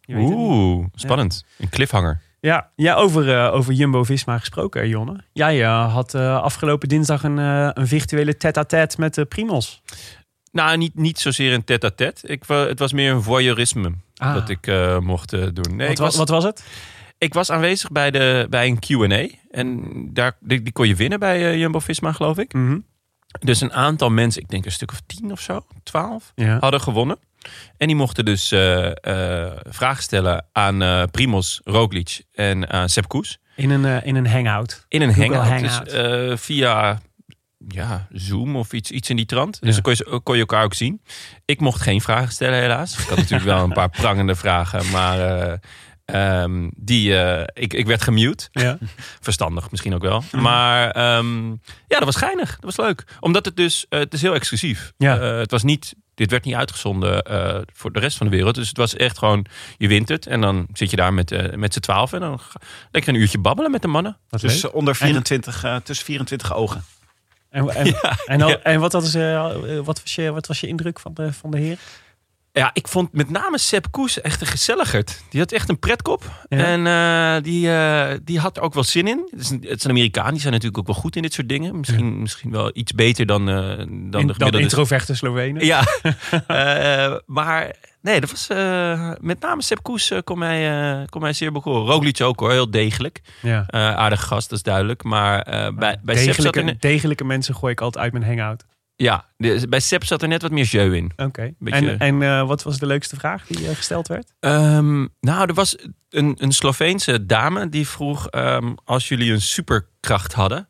Je 0.00 0.14
weet. 0.14 0.24
Oeh, 0.30 0.86
spannend. 0.94 1.44
Een 1.58 1.68
cliffhanger. 1.68 2.20
Ja, 2.40 2.70
ja 2.76 2.94
over, 2.94 3.34
eh, 3.34 3.54
over 3.54 3.72
Jumbo-Visma 3.72 4.38
gesproken, 4.38 4.88
Jonne. 4.88 5.20
Jij 5.32 5.62
eh, 5.64 5.92
had 5.94 6.14
eh, 6.14 6.42
afgelopen 6.42 6.88
dinsdag 6.88 7.22
een, 7.22 7.36
een 7.36 7.86
virtuele 7.86 8.36
tête-à-tête 8.36 9.00
met 9.00 9.28
Primos. 9.28 9.82
Nou, 10.52 10.76
niet, 10.76 10.94
niet 10.94 11.18
zozeer 11.18 11.52
een 11.52 11.64
tête-à-tête. 11.64 12.26
Ik, 12.26 12.42
het 12.46 12.78
was 12.78 12.92
meer 12.92 13.12
een 13.12 13.22
voyeurisme 13.22 13.92
Ah. 14.16 14.34
dat 14.34 14.48
ik 14.48 14.66
mocht 15.00 15.30
doen. 15.30 15.76
Nee, 15.76 15.88
wat, 15.88 15.98
was, 15.98 16.16
wat 16.16 16.28
was 16.28 16.44
het? 16.44 16.64
ik 17.18 17.34
was 17.34 17.50
aanwezig 17.50 17.90
bij, 17.90 18.10
de, 18.10 18.46
bij 18.50 18.66
een 18.66 18.78
Q&A. 18.78 19.28
En 19.50 19.84
daar, 20.12 20.36
die, 20.40 20.62
die 20.62 20.72
kon 20.72 20.88
je 20.88 20.94
winnen 20.94 21.18
bij 21.18 21.58
Jumbo-Visma, 21.58 22.12
geloof 22.12 22.38
ik. 22.38 22.52
Mhm. 22.52 22.78
Dus 23.40 23.60
een 23.60 23.72
aantal 23.72 24.10
mensen, 24.10 24.42
ik 24.42 24.48
denk 24.48 24.64
een 24.64 24.72
stuk 24.72 24.90
of 24.90 25.00
tien 25.06 25.32
of 25.32 25.40
zo, 25.40 25.66
twaalf, 25.82 26.32
Ja. 26.34 26.58
hadden 26.60 26.80
gewonnen. 26.80 27.18
En 27.76 27.86
die 27.86 27.96
mochten 27.96 28.24
dus 28.24 28.52
eh, 28.52 28.86
eh, 29.46 29.52
vragen 29.68 30.02
stellen 30.02 30.46
aan 30.52 30.82
eh 30.82 31.02
Primos 31.10 31.60
Roglic 31.64 32.22
en 32.32 32.70
aan 32.70 32.88
Sepp 32.88 33.08
Koes. 33.08 33.38
In 33.56 33.70
een, 33.70 34.02
in 34.04 34.16
een 34.16 34.26
hangout. 34.26 34.84
In 34.88 35.02
een 35.02 35.14
Google 35.14 35.36
hangout. 35.36 35.60
Hangout. 35.60 35.90
Dus 35.90 36.40
via 36.40 37.00
ja, 37.68 38.06
Zoom 38.12 38.56
of 38.56 38.72
iets, 38.72 38.90
iets 38.90 39.10
in 39.10 39.16
die 39.16 39.26
trant. 39.26 39.60
Dus 39.60 39.76
Ja. 39.76 39.82
dan 39.82 39.82
kon 39.82 39.92
je, 40.12 40.20
kon 40.20 40.34
je 40.34 40.40
elkaar 40.40 40.64
ook 40.64 40.74
zien. 40.74 41.02
Ik 41.44 41.60
mocht 41.60 41.80
geen 41.80 42.00
vragen 42.00 42.32
stellen 42.32 42.58
helaas. 42.60 42.98
Ik 42.98 43.08
had 43.08 43.16
natuurlijk 43.16 43.44
wel 43.44 43.62
een 43.64 43.72
paar 43.72 43.90
prangende 44.02 44.34
vragen. 44.34 44.90
Maar 44.90 45.18
eh, 45.20 45.52
ehm, 46.42 46.68
die, 46.76 47.14
ik, 47.52 47.72
ik 47.74 47.86
werd 47.86 48.02
gemute. 48.02 48.48
Ja. 48.50 48.78
Verstandig 49.20 49.70
misschien 49.70 49.94
ook 49.94 50.02
wel. 50.02 50.22
Maar 50.32 50.90
ehm, 50.90 51.48
ja, 51.86 51.96
dat 51.98 52.04
was 52.04 52.16
geinig. 52.16 52.50
Dat 52.60 52.76
was 52.76 52.86
leuk. 52.86 53.04
Omdat 53.20 53.44
het 53.44 53.56
dus, 53.56 53.86
het 53.88 54.14
is 54.14 54.22
heel 54.22 54.34
exclusief. 54.34 54.92
Ja. 54.96 55.18
Het 55.20 55.50
was 55.50 55.62
niet 55.62 55.94
dit 56.18 56.30
werd 56.30 56.44
niet 56.44 56.54
uitgezonden 56.54 57.22
eh, 57.22 57.58
voor 57.72 57.92
de 57.92 58.00
rest 58.00 58.16
van 58.16 58.26
de 58.26 58.36
wereld. 58.36 58.54
Dus 58.54 58.68
het 58.68 58.76
was 58.76 58.94
echt 58.96 59.18
gewoon, 59.18 59.46
je 59.78 59.88
wint 59.88 60.08
het. 60.08 60.26
En 60.26 60.40
dan 60.40 60.66
zit 60.72 60.90
je 60.90 60.96
daar 60.96 61.14
met, 61.14 61.32
eh, 61.32 61.54
met 61.56 61.72
z'n 61.72 61.80
twaalf. 61.80 62.12
En 62.12 62.20
dan 62.20 62.38
ga- 62.40 62.60
lekker 62.90 63.14
een 63.14 63.20
uurtje 63.20 63.38
babbelen 63.38 63.70
met 63.70 63.82
de 63.82 63.88
mannen. 63.88 64.16
Wat 64.28 64.40
Dus 64.40 64.62
leuk. 64.62 64.74
onder 64.74 64.96
24, 64.96 65.64
eh, 65.64 65.76
tussen 65.76 66.06
24 66.06 66.54
ogen. 66.54 66.84
En, 67.50 67.68
en, 67.68 67.86
en, 68.26 68.40
al- 68.42 68.48
ja. 68.48 68.58
en 68.62 68.80
wat, 68.80 68.94
eh, 69.14 69.78
wat, 69.84 70.00
was 70.02 70.14
je, 70.14 70.32
wat 70.32 70.46
was 70.46 70.60
je 70.60 70.66
indruk 70.66 71.00
van 71.00 71.14
de, 71.14 71.32
van 71.32 71.50
de 71.50 71.58
heer? 71.58 71.78
Ja, 72.58 72.70
ik 72.72 72.88
vond 72.88 73.12
met 73.12 73.30
name 73.30 73.58
Sepp 73.58 73.90
Koes 73.90 74.20
echt 74.20 74.40
een 74.40 74.46
gezelligerd. 74.46 75.22
Die 75.28 75.40
had 75.40 75.52
echt 75.52 75.68
een 75.68 75.78
pretkop. 75.78 76.30
Ja. 76.48 76.58
En 76.58 76.86
eh, 76.86 77.42
die, 77.42 77.70
eh, 77.70 78.18
die 78.24 78.38
had 78.38 78.56
er 78.56 78.62
ook 78.62 78.74
wel 78.74 78.84
zin 78.84 79.08
in. 79.08 79.28
Het 79.30 79.40
is 79.40 79.50
een, 79.50 79.64
het 79.68 79.80
zijn 79.80 79.92
Amerikanen, 79.92 80.32
die 80.32 80.40
zijn 80.40 80.52
natuurlijk 80.52 80.78
ook 80.78 80.86
wel 80.86 81.02
goed 81.02 81.16
in 81.16 81.22
dit 81.22 81.32
soort 81.32 81.48
dingen. 81.48 81.78
Misschien, 81.78 82.20
misschien 82.20 82.50
wel 82.50 82.70
iets 82.72 82.92
beter 82.92 83.26
dan, 83.26 83.48
eh, 83.48 83.54
dan 83.54 83.76
de 83.76 83.84
In, 83.84 84.10
dan 84.10 84.18
gemiddelde 84.18 84.60
introverte 84.60 85.14
Slovenen. 85.14 85.64
Ja, 85.64 85.84
maar 87.26 87.74
nee, 88.00 88.20
dat 88.20 88.30
was 88.30 88.46
met 89.20 89.40
name 89.40 89.62
Sepp 89.62 89.82
Koes 89.82 90.12
kon, 90.24 90.38
mij, 90.38 91.06
kon 91.08 91.20
mij 91.20 91.32
zeer 91.32 91.52
bekoren. 91.52 91.92
Roglic 91.92 92.20
ook 92.20 92.40
hoor, 92.40 92.50
heel 92.50 92.70
degelijk. 92.70 93.20
Ja. 93.42 93.66
Aardige 93.70 94.26
gast, 94.26 94.48
dat 94.48 94.58
is 94.58 94.64
duidelijk. 94.64 95.02
Maar 95.02 95.44
bij, 95.74 95.98
bij 96.02 96.16
zat 96.16 96.24
degelijke, 96.24 96.58
er 96.58 96.64
net, 96.64 96.80
degelijke 96.80 97.24
mensen 97.24 97.54
gooi 97.54 97.72
ik 97.72 97.80
altijd 97.80 98.04
uit 98.04 98.12
mijn 98.12 98.24
hangout. 98.24 98.64
Ja, 99.00 99.24
de- 99.36 99.66
bij 99.68 99.80
Sepp 99.80 100.04
zat 100.04 100.22
er 100.22 100.28
net 100.28 100.42
wat 100.42 100.50
meer 100.50 100.64
jeu 100.64 100.96
in. 100.96 101.12
Oké. 101.16 101.52
Beetje- 101.58 101.90
En, 101.90 101.98
en 101.98 102.22
eh, 102.22 102.46
wat 102.46 102.62
was 102.62 102.78
de 102.78 102.86
leukste 102.86 103.16
vraag 103.16 103.46
die 103.46 103.68
eh, 103.68 103.76
gesteld 103.76 104.08
werd? 104.08 104.32
Ehm, 104.40 105.00
nou, 105.20 105.46
er 105.48 105.54
was 105.54 105.76
een, 106.10 106.34
een 106.38 106.52
Sloveense 106.52 107.26
dame 107.26 107.68
die 107.68 107.88
vroeg: 107.88 108.28
ehm, 108.28 108.72
als 108.84 109.08
jullie 109.08 109.32
een 109.32 109.40
superkracht 109.42 110.32
hadden, 110.32 110.68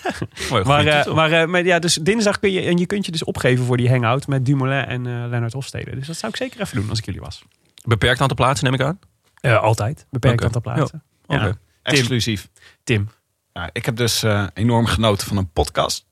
Mooi, 0.50 0.64
maar, 0.64 0.86
eh, 0.86 1.14
maar, 1.14 1.32
eh, 1.32 1.46
maar 1.46 1.64
ja, 1.64 1.78
dus 1.78 1.94
dinsdag 1.94 2.38
kun 2.38 2.52
je, 2.52 2.60
en 2.60 2.78
je 2.78 2.86
kunt 2.86 3.06
je 3.06 3.12
dus 3.12 3.24
opgeven 3.24 3.64
voor 3.64 3.76
die 3.76 3.88
hangout 3.88 4.26
met 4.26 4.46
Dumoulin 4.46 4.84
en 4.84 5.06
eh 5.06 5.28
Lennart 5.28 5.52
Hofstede. 5.52 5.96
Dus 5.96 6.06
dat 6.06 6.16
zou 6.16 6.32
ik 6.32 6.38
zeker 6.38 6.60
even 6.60 6.76
doen 6.76 6.88
als 6.88 6.98
ik 6.98 7.04
jullie 7.04 7.20
was. 7.20 7.44
Beperkt 7.84 8.20
aantal 8.20 8.36
plaatsen 8.36 8.64
neem 8.64 8.74
ik 8.80 8.86
aan. 8.86 8.98
Eh, 9.40 9.62
altijd. 9.62 10.06
Beperkt 10.10 10.44
aantal 10.44 10.60
plaatsen. 10.60 11.02
Ja. 11.26 11.56
Exclusief. 11.82 12.48
Tim. 12.84 13.08
Ja, 13.52 13.70
ik 13.72 13.84
heb 13.86 13.96
dus 13.96 14.22
eh, 14.22 14.46
enorm 14.54 14.86
genoten 14.86 15.26
van 15.26 15.36
een 15.36 15.50
podcast. 15.52 16.06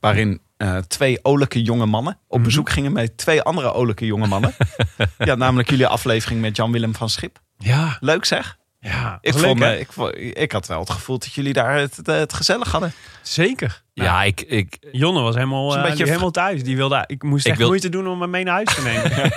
Waarin 0.00 0.40
eh, 0.56 0.76
twee 0.76 1.24
olijke 1.24 1.62
jonge 1.62 1.86
mannen 1.86 2.18
op 2.26 2.44
bezoek 2.44 2.70
gingen 2.70 2.92
met 2.92 3.16
twee 3.16 3.42
andere 3.42 3.72
olijke 3.72 4.06
jonge 4.06 4.26
mannen. 4.26 4.54
ja, 5.18 5.34
namelijk 5.34 5.70
jullie 5.70 5.86
aflevering 5.86 6.40
met 6.40 6.56
Jan-Willem 6.56 6.94
van 6.94 7.08
Schip. 7.08 7.40
Ja. 7.56 7.96
Leuk 8.00 8.24
zeg. 8.24 8.58
Ja, 8.80 9.18
Ik, 9.20 9.32
vond, 9.34 9.58
leuk, 9.58 9.80
ik, 9.80 9.92
vond- 9.92 10.14
ik 10.16 10.52
had 10.52 10.66
wel 10.66 10.80
het 10.80 10.90
gevoel 10.90 11.18
dat 11.18 11.32
jullie 11.32 11.52
daar 11.52 11.74
het, 11.76 11.96
het, 11.96 12.06
het 12.06 12.32
gezellig 12.32 12.70
hadden. 12.72 12.92
Zeker. 13.22 13.82
Ja, 13.92 14.22
ik, 14.22 14.40
ik, 14.40 14.78
Jonne 14.92 15.20
was 15.20 15.34
helemaal, 15.34 15.72
een 15.74 15.82
eh, 15.82 15.88
beetje 15.88 16.04
helemaal 16.06 16.30
thuis. 16.30 16.62
Die 16.62 16.76
wilde, 16.76 17.04
ik 17.06 17.22
moest 17.22 17.44
Ik 17.44 17.50
echt 17.50 17.58
wil- 17.60 17.68
moeite 17.68 17.88
doen 17.88 18.08
om 18.08 18.20
hem 18.20 18.30
mee 18.30 18.44
naar 18.44 18.54
huis 18.54 18.74
te 18.74 18.82
nemen. 18.82 19.10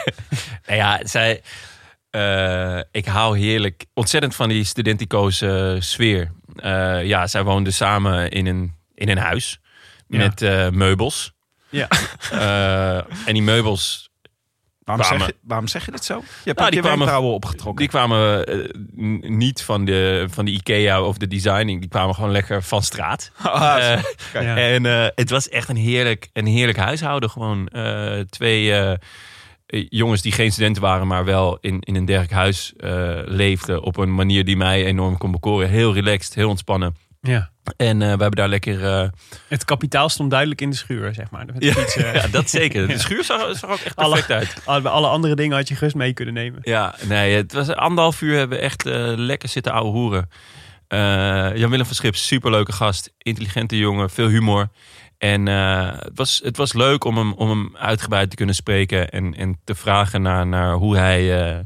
Nou 0.66 0.78
ja, 0.80 1.00
zij, 1.04 1.42
eh, 2.10 2.80
ik 2.92 3.06
hou 3.06 3.38
heerlijk, 3.40 3.86
ontzettend 3.94 4.36
van 4.36 4.50
die 4.50 4.64
studentico's 4.64 5.42
eh, 5.42 5.76
sfeer. 5.80 6.32
Eh, 6.56 7.06
ja, 7.06 7.28
zij 7.28 7.44
woonden 7.44 7.74
samen 7.74 8.30
in 8.30 8.46
een, 8.46 8.76
in 8.96 9.10
een 9.10 9.18
huis 9.18 9.60
Ja. 10.08 10.18
met 10.18 10.42
eh, 10.42 10.70
meubels. 10.70 11.34
ja. 11.70 11.88
Eh, 12.32 12.96
en 12.98 13.34
die 13.34 13.42
meubels, 13.42 14.10
Waarom, 14.98 15.06
Kwamen- 15.18 15.26
zeg 15.26 15.36
je, 15.42 15.48
waarom 15.48 15.68
zeg 15.68 15.86
je 15.86 15.92
dit 15.92 16.06
zo? 16.06 16.16
Je 16.18 16.24
hebt 16.44 16.60
Nou, 16.60 16.72
die 16.72 16.80
kwamen- 16.82 17.22
opgetrokken. 17.22 17.76
die 17.76 17.88
kwamen 17.88 18.46
eh, 18.46 19.30
niet 19.30 19.62
van 19.64 19.86
de, 19.86 20.26
van 20.30 20.46
de 20.46 20.52
Ikea 20.52 21.02
of 21.02 21.18
de 21.18 21.28
designing. 21.28 21.80
Die 21.80 21.90
kwamen 21.90 22.16
gewoon 22.16 22.32
lekker 22.32 22.64
van 22.64 22.82
straat. 22.84 23.32
Ah, 23.44 23.94
Eh. 23.94 24.44
Ja. 24.44 24.58
En 24.58 24.86
eh, 24.86 25.08
het 25.16 25.30
was 25.30 25.50
echt 25.50 25.70
een 25.70 25.76
heerlijk, 25.76 26.30
een 26.34 26.46
heerlijk 26.46 26.78
huishouden. 26.78 27.30
Gewoon 27.30 27.68
eh, 27.68 28.20
twee 28.30 28.74
jongens 29.90 30.22
die 30.22 30.32
geen 30.32 30.52
studenten 30.52 30.82
waren, 30.82 31.08
maar 31.08 31.26
wel 31.26 31.58
in, 31.62 31.80
in 31.80 31.96
een 31.96 32.06
dergelijk 32.06 32.34
huis 32.34 32.74
eh, 32.78 33.20
leefden. 33.26 33.82
Op 33.84 33.98
een 33.98 34.16
manier 34.16 34.46
die 34.46 34.58
mij 34.58 34.86
enorm 34.86 35.18
kon 35.18 35.32
bekoren. 35.32 35.70
Heel 35.70 35.94
relaxed, 35.94 36.34
heel 36.34 36.50
ontspannen. 36.50 36.96
Ja. 37.22 37.50
En 37.78 37.96
eh, 38.02 38.08
we 38.08 38.08
hebben 38.22 38.32
daar 38.32 38.48
lekker. 38.50 38.86
eh, 38.86 39.10
Het 39.48 39.66
kapitaal 39.66 40.10
stond 40.10 40.30
duidelijk 40.30 40.62
in 40.62 40.70
de 40.70 40.76
schuur, 40.76 41.14
zeg 41.14 41.30
maar. 41.32 41.46
Ja, 41.58 41.70
iets, 41.82 41.96
eh, 41.96 42.14
ja, 42.22 42.28
dat 42.28 42.50
zeker. 42.50 42.88
De 42.88 42.98
schuur 43.08 43.24
zag, 43.24 43.58
zag 43.58 43.70
ook 43.70 43.80
echt 43.80 43.96
Alle- 43.96 44.10
perfect 44.16 44.32
uit. 44.32 44.62
alle, 44.66 44.90
alle 44.90 45.08
andere 45.08 45.36
dingen 45.36 45.58
had 45.58 45.68
je 45.68 45.76
gerust 45.76 45.96
mee 45.96 46.14
kunnen 46.14 46.34
nemen. 46.34 46.60
Ja, 46.64 46.96
nee, 47.08 47.36
het 47.36 47.54
was 47.54 47.70
anderhalf 47.70 48.22
uur 48.22 48.38
hebben 48.38 48.58
we 48.58 48.64
echt 48.64 48.84
lekker 49.18 49.50
zitten 49.50 49.72
ouwe 49.74 49.90
hoeren. 49.92 50.30
Jan-Willem 51.58 51.86
van 51.86 51.96
Schip, 51.96 52.16
superleuke 52.16 52.72
gast. 52.72 53.14
Intelligente 53.18 53.78
jongen, 53.78 54.10
veel 54.10 54.28
humor. 54.28 54.70
En 55.18 55.46
het, 55.46 56.12
was, 56.16 56.42
het 56.44 56.58
was 56.58 56.74
leuk 56.74 57.04
om 57.04 57.18
hem, 57.18 57.34
om 57.34 57.50
hem 57.50 57.78
uitgebreid 57.78 58.30
te 58.30 58.36
kunnen 58.36 58.56
spreken. 58.56 59.10
En, 59.10 59.36
en 59.36 59.60
te 59.64 59.76
vragen 59.76 60.22
naar, 60.22 60.48
naar 60.48 60.74
hoe 60.74 60.98
hij 60.98 61.66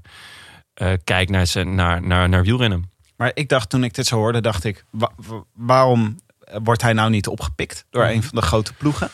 kijkt 1.04 1.32
naar, 1.32 1.48
zijn, 1.48 1.76
naar, 1.76 2.02
naar, 2.02 2.30
naar 2.30 2.44
wielrennen. 2.44 2.92
Maar 3.18 3.32
ik 3.34 3.50
dacht 3.50 3.70
toen 3.70 3.84
ik 3.84 3.94
dit 3.94 4.06
zo 4.08 4.16
hoorde, 4.16 4.42
dacht 4.42 4.64
ik, 4.64 4.86
wa- 4.90 5.12
wa- 5.28 5.44
waarom 5.54 6.16
wordt 6.64 6.82
hij 6.82 6.94
nou 6.94 7.10
niet 7.10 7.28
opgepikt 7.28 7.86
door 7.90 8.04
een 8.06 8.24
van 8.24 8.36
de 8.40 8.42
grote 8.46 8.74
ploegen? 8.74 9.10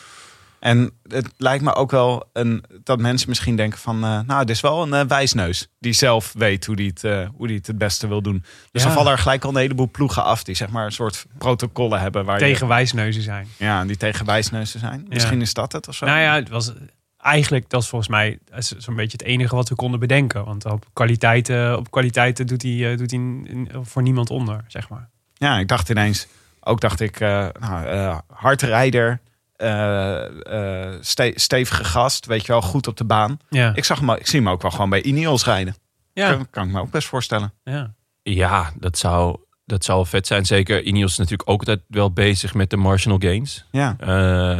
En 0.60 0.90
het 1.08 1.28
lijkt 1.36 1.64
me 1.64 1.74
ook 1.74 1.90
wel 1.90 2.28
een, 2.32 2.64
dat 2.84 2.98
mensen 2.98 3.28
misschien 3.28 3.56
denken 3.56 3.78
van, 3.78 4.04
eh, 4.04 4.20
nou, 4.26 4.44
dit 4.44 4.54
is 4.56 4.60
wel 4.60 4.82
een 4.82 4.94
eh, 4.94 5.06
wijsneus 5.06 5.68
die 5.78 5.92
zelf 5.92 6.32
weet 6.38 6.64
hoe 6.66 6.76
die 6.76 6.88
het, 6.88 7.04
eh, 7.04 7.28
hoe 7.36 7.46
die 7.46 7.56
het 7.56 7.66
het 7.66 7.78
beste 7.78 8.06
wil 8.08 8.22
doen. 8.22 8.38
Dus 8.70 8.82
Ja. 8.82 8.88
dan 8.88 8.92
vallen 8.96 9.12
er 9.12 9.18
gelijk 9.18 9.44
al 9.44 9.50
een 9.50 9.56
heleboel 9.56 9.90
ploegen 9.90 10.24
af 10.24 10.42
die 10.44 10.54
zeg 10.54 10.68
maar 10.68 10.84
een 10.84 10.92
soort 10.92 11.26
protocollen 11.38 12.00
hebben 12.00 12.24
waar 12.24 12.38
Tegen 12.38 12.68
wijsneuzen 12.68 13.22
zijn. 13.22 13.48
ja, 13.56 13.84
die 13.84 13.96
tegen 13.96 14.26
wijsneuzen 14.26 14.80
zijn. 14.80 15.06
Misschien 15.08 15.40
is 15.40 15.54
dat 15.54 15.72
het 15.72 15.88
of 15.88 15.94
zo. 15.94 16.06
Nou 16.06 16.18
ja, 16.20 16.34
het 16.34 16.48
was 16.48 16.72
eigenlijk, 17.22 17.68
dat 17.70 17.82
is 17.82 17.88
volgens 17.88 18.10
mij 18.10 18.38
zo'n 18.78 18.94
beetje 18.96 19.16
het 19.18 19.26
enige 19.26 19.54
wat 19.54 19.68
we 19.68 19.74
konden 19.74 20.00
bedenken. 20.00 20.44
Want 20.44 20.64
op 20.64 20.86
kwaliteiten, 20.92 21.78
op 21.78 21.90
kwaliteiten 21.90 22.46
doet 22.46 22.62
hij, 22.62 22.90
eh, 22.92 22.98
doet 22.98 23.10
hij 23.10 23.66
voor 23.82 24.02
niemand 24.02 24.30
onder, 24.30 24.64
zeg 24.66 24.88
maar. 24.88 25.08
Ja, 25.34 25.58
ik 25.58 25.68
dacht 25.68 25.88
ineens, 25.88 26.26
ook 26.60 26.80
dacht 26.80 27.00
ik, 27.00 27.20
eh 27.20 27.46
nou, 27.60 27.86
eh, 27.86 28.18
hardrijder, 28.26 29.20
eh, 29.56 30.86
eh, 30.86 30.94
ste- 31.00 31.32
stevige 31.34 31.84
gast, 31.84 32.26
weet 32.26 32.46
je 32.46 32.52
wel, 32.52 32.62
goed 32.62 32.86
op 32.86 32.96
de 32.96 33.04
baan. 33.04 33.38
Ja. 33.48 33.72
Ik, 33.74 33.84
zag 33.84 33.98
hem, 33.98 34.10
ik 34.10 34.26
zie 34.26 34.40
hem 34.40 34.48
ook 34.48 34.62
wel 34.62 34.70
gewoon 34.70 34.90
bij 34.90 35.02
Ineos 35.02 35.44
rijden. 35.44 35.74
Ja. 36.12 36.30
Kan, 36.34 36.46
kan 36.50 36.66
ik 36.66 36.72
me 36.72 36.80
ook 36.80 36.90
best 36.90 37.08
voorstellen. 37.08 37.52
ja. 37.64 37.94
Ja, 38.24 38.72
dat 38.78 38.98
zou, 38.98 39.36
dat 39.64 39.84
zou 39.84 40.06
vet 40.06 40.26
zijn. 40.26 40.46
Zeker, 40.46 40.82
Ineos 40.82 41.10
is 41.10 41.16
natuurlijk 41.18 41.48
ook 41.50 41.58
altijd 41.58 41.80
wel 41.88 42.12
bezig 42.12 42.54
met 42.54 42.70
de 42.70 42.76
marginal 42.76 43.18
gains. 43.18 43.64
Ja. 43.70 43.96
Eh, 43.98 44.06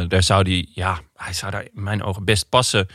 daar 0.07 0.23
zou 0.23 0.43
die, 0.43 0.71
ja, 0.73 0.99
hij 1.23 1.33
zou 1.33 1.51
daar 1.51 1.63
in 1.73 1.83
mijn 1.83 2.03
ogen 2.03 2.25
best 2.25 2.49
passen. 2.49 2.87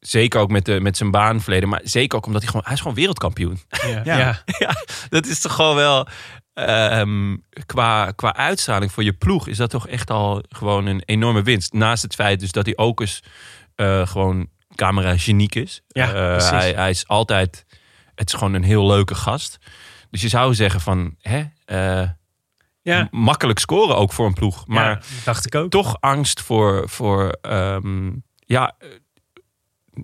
Zeker 0.00 0.40
ook 0.40 0.50
met, 0.50 0.64
de, 0.64 0.80
met 0.80 0.96
zijn 0.96 1.10
baanverleden. 1.10 1.68
Maar 1.68 1.80
zeker 1.84 2.18
ook 2.18 2.26
omdat 2.26 2.40
hij 2.40 2.50
gewoon, 2.50 2.64
hij 2.66 2.74
is 2.74 2.80
gewoon 2.80 2.96
wereldkampioen. 2.96 3.60
Ja. 3.86 4.00
Ja. 4.04 4.18
Ja. 4.18 4.42
ja, 4.66 4.74
dat 5.08 5.26
is 5.26 5.40
toch 5.40 5.54
gewoon 5.54 5.76
wel, 5.76 6.06
ehm, 6.54 7.36
qua, 7.66 8.10
qua 8.10 8.34
uitstraling 8.36 8.92
voor 8.92 9.02
je 9.02 9.12
ploeg 9.12 9.48
is 9.48 9.56
dat 9.56 9.70
toch 9.70 9.88
echt 9.88 10.10
al 10.10 10.42
gewoon 10.48 10.86
een 10.86 11.02
enorme 11.04 11.42
winst. 11.42 11.72
Naast 11.72 12.02
het 12.02 12.14
feit 12.14 12.40
dus 12.40 12.52
dat 12.52 12.66
hij 12.66 12.76
ook 12.76 13.00
eens 13.00 13.22
eh, 13.74 14.06
gewoon 14.06 14.48
camera 14.74 15.16
geniek 15.16 15.54
is. 15.54 15.82
Ja, 15.88 16.06
Eh, 16.06 16.12
precies. 16.30 16.50
hij, 16.50 16.72
hij 16.72 16.90
is 16.90 17.08
altijd, 17.08 17.64
het 18.14 18.28
is 18.28 18.34
gewoon 18.38 18.54
een 18.54 18.62
heel 18.64 18.86
leuke 18.86 19.14
gast. 19.14 19.58
Dus 20.10 20.22
je 20.22 20.28
zou 20.28 20.54
zeggen 20.54 20.80
van, 20.80 21.14
hè, 21.20 21.44
eh, 21.64 22.08
Ja. 22.94 23.08
makkelijk 23.10 23.58
scoren 23.58 23.96
ook 23.96 24.12
voor 24.12 24.26
een 24.26 24.34
ploeg. 24.34 24.66
Maar 24.66 24.84
Ja, 24.90 25.00
dacht 25.24 25.46
ik 25.46 25.54
ook. 25.54 25.70
toch 25.70 25.96
angst 26.00 26.40
voor, 26.42 26.88
voor 26.88 27.38
ehm, 27.42 28.10
ja, 28.38 28.74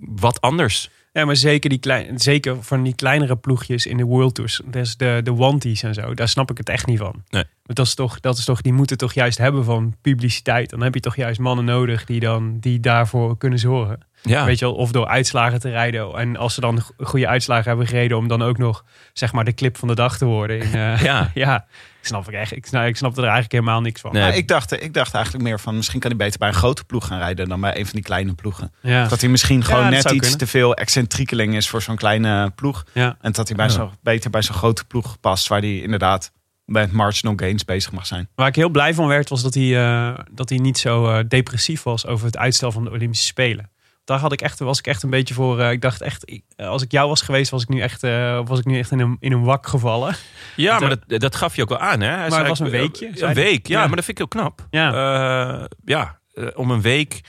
wat 0.01 0.41
anders. 0.41 0.91
Ja, 1.13 1.25
maar 1.25 1.37
zeker, 1.37 1.71
die 1.71 1.79
klein, 1.79 2.19
zeker 2.19 2.63
van 2.63 2.83
die 2.83 2.95
kleinere 2.95 3.37
ploegjes 3.37 3.87
in 3.87 3.97
de 3.97 4.05
World 4.05 4.35
Tours. 4.35 4.61
Dus 4.65 4.97
de, 4.97 5.21
de 5.25 5.35
Wanties 5.35 5.83
en 5.83 5.95
zo. 5.95 6.15
Daar 6.15 6.29
snap 6.29 6.51
ik 6.51 6.59
het 6.59 6.69
echt 6.69 6.87
niet 6.87 6.99
van. 6.99 7.23
Nee. 7.29 7.45
Want 7.63 7.79
dat 7.79 7.87
is 7.87 7.95
toch, 7.95 8.21
dat 8.21 8.39
is 8.39 8.45
toch, 8.45 8.61
die 8.61 8.73
moeten 8.73 8.97
toch 8.97 9.13
juist 9.13 9.39
hebben 9.39 9.65
van 9.65 9.95
publiciteit. 10.01 10.71
Dan 10.71 10.83
heb 10.83 10.95
je 10.95 11.01
toch 11.01 11.17
juist 11.17 11.41
mannen 11.41 11.65
nodig 11.65 12.05
die, 12.05 12.21
dan, 12.21 12.59
die 12.61 12.81
daarvoor 12.81 13.39
kunnen 13.39 13.59
zorgen. 13.59 13.99
Ja, 14.23 14.45
Weet 14.45 14.59
je 14.59 14.65
wel, 14.65 14.75
of 14.75 14.93
door 14.93 15.07
uitslagen 15.07 15.61
te 15.61 15.71
rijden. 15.71 16.15
En 16.15 16.37
als 16.37 16.55
ze 16.55 16.61
dan 16.61 16.81
go- 16.81 16.93
goede 17.05 17.29
uitslagen 17.29 17.69
hebben 17.69 17.87
gereden, 17.87 18.17
om 18.17 18.29
dan 18.29 18.43
ook 18.43 18.59
nog 18.59 18.85
zeg 19.13 19.33
maar 19.33 19.45
de 19.45 19.55
clip 19.55 19.77
van 19.77 19.89
de 19.89 19.95
dag 19.95 20.19
te 20.19 20.25
worden. 20.25 20.61
In, 20.61 20.75
eh, 20.75 21.03
ja. 21.03 21.31
ja, 21.35 21.67
snap 22.07 22.29
ik 22.29 22.35
echt. 22.35 22.57
Ik, 22.57 22.67
snap- 22.67 22.87
ik 22.87 22.97
snap 22.97 23.17
er 23.17 23.23
eigenlijk 23.23 23.53
helemaal 23.53 23.81
niks 23.81 24.01
van. 24.01 24.13
Nee. 24.13 24.23
Maar 24.23 24.37
ik, 24.37 24.49
dacht, 24.49 24.83
ik 24.83 24.95
dacht 24.95 25.15
eigenlijk 25.15 25.45
meer 25.45 25.61
van, 25.61 25.77
misschien 25.77 26.01
kan 26.01 26.11
hij 26.11 26.19
beter 26.19 26.39
bij 26.39 26.49
een 26.49 26.55
grote 26.55 26.85
ploeg 26.85 27.07
gaan 27.07 27.19
rijden 27.19 27.49
dan 27.49 27.61
bij 27.61 27.79
een 27.79 27.85
van 27.85 27.95
die 27.95 28.03
kleine 28.03 28.35
ploegen. 28.35 28.73
Ja. 28.81 29.09
Dat 29.09 29.21
hij 29.21 29.31
misschien 29.31 29.65
gewoon 29.65 29.91
net 29.91 30.05
iets 30.05 30.19
kunnen. 30.21 30.39
te 30.39 30.47
veel 30.47 30.75
excentriekeling 30.75 31.57
is 31.57 31.69
voor 31.69 31.83
zo'n 31.83 31.97
kleine 31.97 32.51
ploeg. 32.51 32.85
Ja. 32.93 33.17
En 33.21 33.33
dat 33.33 33.49
hij 33.49 33.57
bij 33.57 33.67
Ja. 33.67 33.73
zo, 33.73 33.93
beter 34.03 34.31
bij 34.31 34.43
zo'n 34.43 34.55
grote 34.55 34.85
ploeg 34.85 35.21
past, 35.21 35.49
waar 35.49 35.61
hij 35.61 35.77
inderdaad 35.79 36.33
met 36.65 36.93
marginal 36.93 37.33
gains 37.37 37.65
bezig 37.65 37.93
mag 37.93 38.07
zijn. 38.07 38.29
Waar 38.35 38.47
ik 38.49 38.55
heel 38.57 38.69
blij 38.69 38.95
van 38.95 39.07
werd, 39.07 39.29
was 39.29 39.43
dat 39.43 39.55
hij, 39.55 39.85
eh, 39.85 40.19
dat 40.31 40.49
hij 40.49 40.59
niet 40.59 40.79
zo 40.79 41.07
eh, 41.09 41.25
depressief 41.29 41.83
was 41.83 42.07
over 42.07 42.27
het 42.27 42.37
uitstel 42.37 42.73
van 42.73 42.85
de 42.85 42.91
Olympische 42.91 43.27
Spelen. 43.27 43.71
Daar 44.05 44.19
had 44.19 44.33
ik 44.33 44.41
echt, 44.43 44.59
was 44.59 44.79
ik 44.79 44.87
echt 44.87 45.03
een 45.03 45.11
beetje 45.11 45.35
voor. 45.35 45.61
eh, 45.61 45.71
ik 45.71 45.81
dacht 45.81 46.01
echt, 46.01 46.31
ik- 46.31 46.45
eh, 46.57 46.69
als 46.69 46.83
ik 46.83 46.91
jou 46.93 47.09
was 47.09 47.23
geweest, 47.23 47.51
was 47.51 47.63
ik 47.63 47.69
nu 47.69 47.81
echt, 47.81 48.03
eh, 48.03 48.41
was 48.45 48.59
ik 48.59 48.65
nu 48.65 48.79
echt 48.79 48.91
in 48.91 48.99
een, 49.01 49.17
in 49.21 49.33
een 49.33 49.43
wak 49.45 49.67
gevallen. 49.67 50.15
Ja, 50.57 50.79
maar 50.79 50.97
dat, 51.07 51.21
dat 51.21 51.37
gaf 51.37 51.57
je 51.57 51.63
ook 51.63 51.69
wel 51.69 51.79
aan, 51.79 52.01
hè? 52.01 52.07
Hij 52.09 52.17
Maar 52.17 52.29
zei- 52.31 52.41
het 52.41 52.49
was 52.49 52.59
een 52.61 52.71
weekje, 52.71 53.07
Een 53.09 53.17
zei 53.17 53.35
week, 53.35 53.67
ja, 53.67 53.81
Ja. 53.81 53.87
maar 53.87 53.97
dat 53.97 54.05
vind 54.05 54.21
ik 54.21 54.29
heel 54.33 54.41
knap. 54.43 54.67
Ja. 54.71 55.69
Ja, 55.85 56.19
om 56.55 56.71
een 56.71 56.81
week 56.81 57.21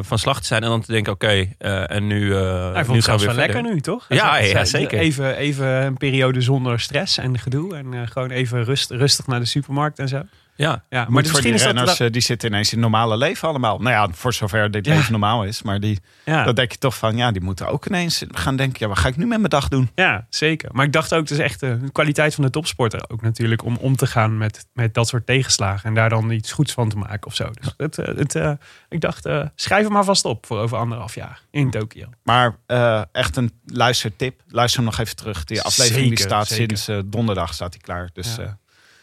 van 0.00 0.18
slag 0.18 0.40
te 0.40 0.46
zijn 0.46 0.62
en 0.62 0.68
dan 0.68 0.80
te 0.80 0.92
denken, 0.92 1.12
oké, 1.12 1.48
en 1.58 2.06
nu, 2.06 2.34
Hij 2.34 2.72
nu 2.78 2.84
vond 2.84 2.96
het 2.96 3.04
gaan 3.04 3.14
we 3.18 3.24
weer 3.24 3.34
wel 3.34 3.44
lekker 3.46 3.62
nu, 3.62 3.80
toch? 3.80 4.04
Ja, 4.08 4.34
zei- 4.34 4.48
ja, 4.48 4.64
zeker. 4.64 4.98
Even, 4.98 5.36
even 5.36 5.66
een 5.66 5.96
periode 5.96 6.40
zonder 6.40 6.80
stress 6.80 7.18
en 7.18 7.38
gedoe. 7.38 7.76
En 7.76 8.08
gewoon 8.08 8.30
even 8.30 8.64
rust, 8.64 8.90
rustig 8.90 9.26
naar 9.26 9.40
de 9.40 9.46
supermarkt 9.46 9.98
en 9.98 10.08
zo. 10.08 10.22
Ja, 10.56 10.84
Ja, 10.88 11.06
Maar 11.08 11.22
misschien 11.22 11.42
die 11.42 11.52
is 11.52 11.62
dat... 11.62 11.72
renners, 11.74 12.00
eh, 12.00 12.10
die 12.10 12.20
zitten 12.22 12.48
ineens 12.48 12.72
in 12.72 12.80
normale 12.80 13.16
leven 13.16 13.48
allemaal. 13.48 13.78
Nou 13.78 13.90
ja, 13.90 14.14
voor 14.14 14.32
zover 14.34 14.70
dit 14.70 14.86
Ja. 14.86 14.94
leven 14.94 15.10
normaal 15.12 15.44
is. 15.44 15.62
Maar 15.62 15.80
die, 15.80 16.00
ja. 16.24 16.44
dan 16.44 16.54
denk 16.54 16.72
je 16.72 16.78
toch 16.78 16.96
van, 16.96 17.16
ja, 17.16 17.30
die 17.32 17.42
moeten 17.42 17.68
ook 17.68 17.86
ineens 17.86 18.24
gaan 18.28 18.56
denken, 18.56 18.76
ja, 18.80 18.88
wat 18.88 18.98
ga 18.98 19.08
ik 19.08 19.16
nu 19.16 19.26
met 19.26 19.38
mijn 19.38 19.50
dag 19.50 19.68
doen? 19.68 19.90
Ja, 19.94 20.26
zeker. 20.28 20.68
Maar 20.72 20.84
ik 20.86 20.92
dacht 20.92 21.14
ook, 21.14 21.20
het 21.20 21.30
is 21.30 21.38
echt 21.38 21.62
eh, 21.62 21.70
de 21.80 21.90
kwaliteit 21.92 22.34
van 22.34 22.44
de 22.44 22.50
topsporter 22.50 23.04
ook 23.08 23.22
natuurlijk 23.22 23.64
om 23.64 23.76
om 23.76 23.96
te 23.96 24.06
gaan 24.06 24.38
met, 24.38 24.66
met 24.72 24.94
dat 24.94 25.08
soort 25.08 25.26
tegenslagen 25.26 25.88
en 25.88 25.94
daar 25.94 26.08
dan 26.08 26.30
iets 26.30 26.52
goeds 26.52 26.72
van 26.72 26.88
te 26.88 26.96
maken 26.96 27.26
of 27.26 27.34
zo. 27.34 27.50
Dus 27.60 27.74
het, 27.76 27.98
eh, 27.98 28.16
het, 28.16 28.58
ik 28.88 29.00
dacht, 29.00 29.28
schrijf 29.54 29.84
hem 29.84 29.92
maar 29.92 30.04
vast 30.04 30.24
op 30.24 30.46
voor 30.46 30.58
over 30.58 30.76
anderhalf 30.78 31.14
jaar 31.14 31.40
in 31.50 31.70
Tokio. 31.70 32.06
Maar 32.22 32.56
echt 33.12 33.36
een 33.36 33.52
luistertip. 33.66 34.40
Luister 34.48 34.80
hem 34.82 34.90
nog 34.90 34.98
even 35.00 35.16
terug. 35.16 35.44
Die 35.44 35.62
aflevering 35.62 36.08
die 36.08 36.20
staat 36.20 36.46
zeker. 36.48 36.76
sinds 36.78 37.04
donderdag 37.10 37.54
staat 37.54 37.72
die 37.72 37.80
klaar. 37.80 38.10
Dus 38.12 38.36
Ja. 38.36 38.42
eh 38.42 38.48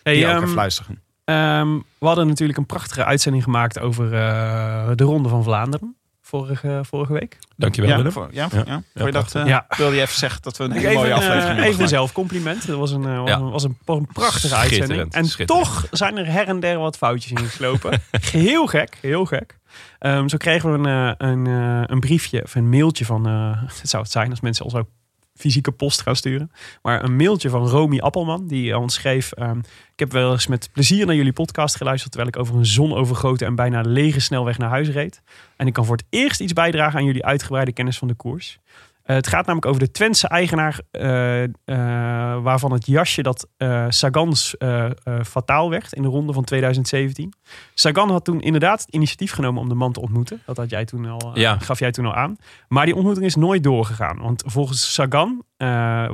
Hey, 0.03 0.13
die 0.13 0.25
ook 0.25 0.31
ehm, 0.33 0.43
even 0.43 0.55
luisteren. 0.55 1.01
Ehm, 1.29 1.79
we 1.99 2.05
hadden 2.05 2.27
natuurlijk 2.27 2.57
een 2.57 2.65
prachtige 2.65 3.05
uitzending 3.05 3.43
gemaakt 3.43 3.79
over 3.79 4.05
eh, 4.13 4.89
de 4.95 5.03
Ronde 5.03 5.29
van 5.29 5.43
Vlaanderen 5.43 5.93
vorige, 6.21 6.79
vorige 6.83 7.13
week. 7.13 7.37
dankjewel 7.55 7.89
Ja, 7.89 7.95
Willem. 7.97 8.11
voor, 8.11 8.27
ja, 8.31 8.47
Ja. 8.51 8.63
ja. 8.65 8.73
Vond 8.73 8.83
je 8.93 9.01
dat, 9.03 9.11
prachtig. 9.11 9.41
eh, 9.41 9.47
Ja. 9.47 9.65
Wilde 9.77 9.95
je 9.95 10.01
even 10.01 10.17
zeggen 10.17 10.41
dat 10.41 10.57
we 10.57 10.63
een 10.63 10.71
hele 10.71 10.87
even, 10.87 10.95
mooie 10.99 11.09
eh, 11.09 11.15
aflevering 11.15 11.43
hebben 11.45 11.63
even 11.63 11.73
gemaakt? 11.73 11.89
zelf 11.93 12.11
compliment. 12.11 12.67
Dat 12.67 12.77
was 12.77 12.91
een, 12.91 13.05
eh, 13.05 13.19
was 13.23 13.31
een, 13.31 13.49
was 13.49 13.63
een, 13.63 13.77
een 13.85 14.07
prachtige 14.13 14.55
uitzending. 14.55 15.13
En 15.13 15.45
toch 15.45 15.87
zijn 15.91 16.17
er 16.17 16.31
her 16.31 16.47
en 16.47 16.59
der 16.59 16.79
wat 16.79 16.97
foutjes 16.97 17.31
in 17.31 17.37
geslopen. 17.37 18.01
heel 18.31 18.67
gek, 18.67 18.97
heel 19.01 19.25
gek. 19.25 19.57
Ehm, 19.99 20.27
zo 20.27 20.37
kregen 20.37 20.71
we 20.71 20.89
een, 20.89 21.17
eh, 21.17 21.29
een, 21.29 21.47
eh, 21.47 21.81
een 21.85 21.99
briefje 21.99 22.43
of 22.43 22.55
een 22.55 22.69
mailtje 22.69 23.05
van... 23.05 23.27
eh 23.27 23.61
het 23.79 23.89
zou 23.89 24.03
het 24.03 24.11
zijn 24.11 24.29
als 24.29 24.41
mensen 24.41 24.65
ons 24.65 24.75
ook 24.75 24.87
fysieke 25.39 25.71
post 25.71 26.01
gaan 26.01 26.15
sturen. 26.15 26.51
Maar 26.81 27.03
een 27.03 27.15
mailtje 27.15 27.49
van 27.49 27.67
Romy 27.67 27.99
Appelman. 27.99 28.47
Die 28.47 28.77
ons 28.77 28.93
schreef... 28.93 29.31
ehm, 29.31 29.59
ik 29.93 29.99
heb 29.99 30.11
wel 30.11 30.31
eens 30.31 30.47
met 30.47 30.69
plezier 30.71 31.05
naar 31.05 31.15
jullie 31.15 31.33
podcast 31.33 31.75
geluisterd... 31.75 32.11
terwijl 32.11 32.33
ik 32.33 32.39
over 32.39 32.55
een 32.55 32.65
zonovergoten 32.65 33.47
en 33.47 33.55
bijna 33.55 33.81
lege 33.81 34.19
snelweg 34.19 34.57
naar 34.57 34.69
huis 34.69 34.89
reed. 34.89 35.21
En 35.57 35.67
ik 35.67 35.73
kan 35.73 35.85
voor 35.85 35.95
het 35.95 36.05
eerst 36.09 36.39
iets 36.39 36.53
bijdragen 36.53 36.99
aan 36.99 37.05
jullie 37.05 37.25
uitgebreide 37.25 37.73
kennis 37.73 37.97
van 37.97 38.07
de 38.07 38.13
koers. 38.13 38.59
Eh, 39.09 39.15
het 39.15 39.27
gaat 39.27 39.45
namelijk 39.45 39.65
over 39.65 39.79
de 39.79 39.91
Twentse 39.91 40.27
eigenaar 40.27 40.81
eh, 40.91 41.43
eh, 41.43 41.49
waarvan 42.43 42.71
het 42.71 42.85
jasje 42.85 43.21
dat 43.21 43.47
Sagans 43.87 44.55
fataal 45.23 45.69
werd 45.69 45.93
in 45.93 46.01
de 46.01 46.07
ronde 46.07 46.33
van 46.33 46.43
2017. 46.43 47.33
Sagan 47.73 48.11
had 48.11 48.25
toen 48.25 48.41
inderdaad 48.41 48.81
het 48.81 48.89
initiatief 48.89 49.31
genomen 49.31 49.61
om 49.61 49.69
de 49.69 49.75
man 49.75 49.91
te 49.91 50.01
ontmoeten. 50.01 50.41
Dat 50.45 50.57
had 50.57 50.69
jij 50.69 50.85
toen 50.85 51.05
al, 51.05 51.31
Ja. 51.33 51.59
gaf 51.59 51.79
jij 51.79 51.91
toen 51.91 52.05
al 52.05 52.15
aan. 52.15 52.35
Maar 52.67 52.85
die 52.85 52.95
ontmoeting 52.95 53.25
is 53.25 53.35
nooit 53.35 53.63
doorgegaan. 53.63 54.17
Want 54.17 54.43
volgens 54.45 54.93
Sagan 54.93 55.43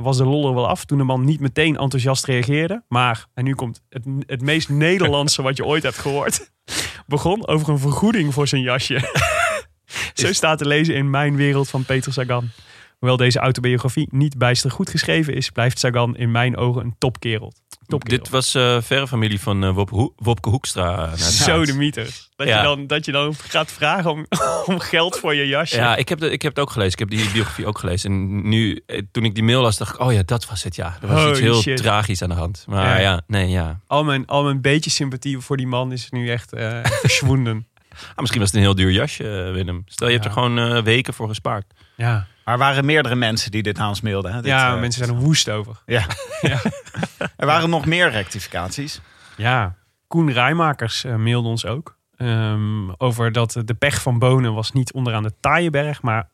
was 0.02 0.16
de 0.16 0.24
lol 0.24 0.48
er 0.48 0.54
wel 0.54 0.68
af 0.68 0.84
toen 0.84 0.98
de 0.98 1.04
man 1.04 1.24
niet 1.24 1.40
meteen 1.40 1.76
enthousiast 1.76 2.24
reageerde. 2.24 2.82
Maar, 2.88 3.26
en 3.34 3.44
nu 3.44 3.54
komt 3.54 3.82
het, 3.88 4.04
het 4.26 4.40
meest 4.40 4.68
Nederlandse 4.68 5.42
wat 5.42 5.56
je 5.56 5.64
ooit 5.64 5.82
hebt 5.82 5.98
gehoord. 5.98 6.50
Begon 7.06 7.46
over 7.46 7.68
een 7.68 7.78
vergoeding 7.78 8.34
voor 8.34 8.48
zijn 8.48 8.62
jasje. 8.62 9.00
Zo 10.14 10.32
staat 10.32 10.58
te 10.58 10.66
lezen 10.66 10.94
in 10.94 11.10
Mijn 11.10 11.36
Wereld 11.36 11.68
van 11.68 11.84
Peter 11.84 12.12
Sagan. 12.12 12.50
Hoewel 12.98 13.16
deze 13.16 13.38
autobiografie 13.38 14.08
niet 14.10 14.38
bijster 14.38 14.70
goed 14.70 14.90
geschreven 14.90 15.34
is, 15.34 15.50
blijft 15.50 15.78
Sagan 15.78 16.16
in 16.16 16.30
mijn 16.30 16.56
ogen 16.56 16.84
een 16.84 16.94
topkerel. 16.98 17.52
topkerel. 17.86 18.18
Dit 18.18 18.28
was 18.28 18.54
eh 18.54 18.76
verre 18.80 19.06
familie 19.08 19.40
van 19.40 19.64
eh, 19.64 19.70
Wop 19.74 19.90
Ho- 19.90 20.12
Wopke 20.16 20.48
Hoekstra. 20.48 21.10
het 21.10 21.20
Zo 21.20 21.64
de 21.64 21.72
mythe. 21.74 22.06
Dat, 22.36 22.46
Ja. 22.48 22.56
je 22.56 22.62
dan, 22.62 22.86
dat 22.86 23.04
je 23.04 23.12
dan 23.12 23.34
gaat 23.34 23.72
vragen 23.72 24.10
om, 24.10 24.26
om 24.66 24.78
geld 24.80 25.18
voor 25.18 25.34
je 25.34 25.46
jasje. 25.46 25.76
Ja, 25.76 25.96
ik 25.96 26.08
heb, 26.08 26.18
de, 26.18 26.30
ik 26.30 26.42
heb 26.42 26.54
het 26.54 26.60
ook 26.64 26.70
gelezen. 26.70 26.92
Ik 26.92 26.98
heb 26.98 27.10
die 27.10 27.30
biografie 27.32 27.66
ook 27.66 27.78
gelezen. 27.78 28.10
En 28.10 28.48
nu, 28.48 28.84
toen 29.12 29.24
ik 29.24 29.34
die 29.34 29.44
mail 29.44 29.60
las, 29.62 29.76
dacht 29.76 29.94
ik, 29.94 30.00
oh 30.00 30.12
ja, 30.12 30.22
dat 30.22 30.46
was 30.46 30.62
het, 30.62 30.76
ja. 30.76 30.96
Er 31.02 31.08
was 31.08 31.18
Holy 31.18 31.30
iets 31.30 31.40
heel 31.40 31.60
shit. 31.60 31.76
tragisch 31.76 32.22
aan 32.22 32.28
de 32.28 32.34
hand. 32.34 32.64
Maar 32.68 32.86
Ja. 32.86 32.98
ja, 32.98 33.22
nee, 33.26 33.48
ja. 33.48 33.80
Al, 33.86 34.04
mijn, 34.04 34.26
al 34.26 34.44
mijn 34.44 34.60
beetje 34.60 34.90
sympathie 34.90 35.38
voor 35.38 35.56
die 35.56 35.66
man 35.66 35.92
is 35.92 36.10
nu 36.10 36.30
echt 36.30 36.50
verschwonden. 37.00 37.66
Ah, 38.10 38.16
misschien 38.16 38.40
was 38.40 38.48
het 38.48 38.56
een 38.58 38.64
heel 38.64 38.74
duur 38.74 38.90
jasje, 38.90 39.44
eh, 39.46 39.52
Willem. 39.52 39.82
Stel, 39.86 40.06
je 40.06 40.12
hebt 40.12 40.24
er 40.24 40.32
gewoon 40.32 40.58
eh, 40.58 40.82
weken 40.82 41.14
voor 41.14 41.28
gespaard. 41.28 41.64
Ja, 41.94 42.26
Maar 42.44 42.54
er 42.54 42.60
waren 42.60 42.84
meerdere 42.84 43.14
mensen 43.14 43.50
die 43.50 43.62
dit 43.62 43.78
aan 43.78 43.88
ons 43.88 44.00
mailden. 44.00 44.30
Hè? 44.32 44.36
Dit, 44.36 44.46
ja 44.50 44.74
eh, 44.74 44.80
mensen 44.80 45.04
zijn 45.04 45.16
er 45.16 45.22
woest 45.22 45.50
over. 45.50 45.82
Ja. 45.86 46.04
Ja. 46.40 46.60
Er 47.36 47.46
waren 47.46 47.70
nog 47.70 47.86
meer 47.86 48.10
rectificaties. 48.10 49.00
Ja, 49.36 49.74
Koen 50.06 50.32
Rijmakers 50.32 51.04
mailde 51.04 51.48
ons 51.48 51.66
ook. 51.66 51.96
ehm, 52.16 52.90
over 52.96 53.32
dat 53.32 53.62
de 53.64 53.74
pech 53.74 54.02
van 54.02 54.18
Bonen 54.18 54.54
was 54.54 54.72
niet 54.72 54.92
onderaan 54.92 55.22
de 55.22 55.32
Taaienberg, 55.40 56.02
maar 56.02 56.28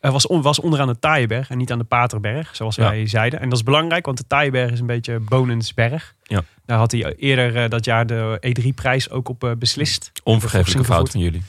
was, 0.00 0.26
on, 0.26 0.42
was 0.42 0.60
onderaan 0.60 0.86
de 0.86 0.98
Taaienberg 0.98 1.50
en 1.50 1.58
niet 1.58 1.72
aan 1.72 1.78
de 1.78 1.84
Paterberg, 1.84 2.56
zoals 2.56 2.76
wij 2.76 3.06
zeiden. 3.06 3.40
En 3.40 3.48
dat 3.48 3.58
is 3.58 3.64
belangrijk, 3.64 4.06
want 4.06 4.18
de 4.18 4.26
Taaienberg 4.26 4.70
is 4.70 4.80
een 4.80 4.86
beetje 4.86 5.18
Bonensberg. 5.20 6.14
Ja. 6.22 6.42
Daar 6.66 6.78
had 6.78 6.92
hij 6.92 7.14
eerder 7.16 7.56
eh, 7.62 7.70
dat 7.70 7.84
jaar 7.84 8.06
de 8.06 8.38
E3-prijs 8.60 9.10
ook 9.10 9.28
op 9.28 9.44
eh, 9.44 9.50
beslist. 9.58 10.12
Onvergeeflijke 10.24 10.84
fout 10.84 11.10
van 11.10 11.20
jullie. 11.20 11.42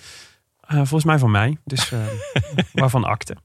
Eh, 0.67 0.75
volgens 0.75 1.03
mij 1.03 1.17
van 1.19 1.31
mij, 1.31 1.57
dus 1.65 1.91
eh, 1.91 1.99
waarvan 2.73 3.03
akte. 3.03 3.35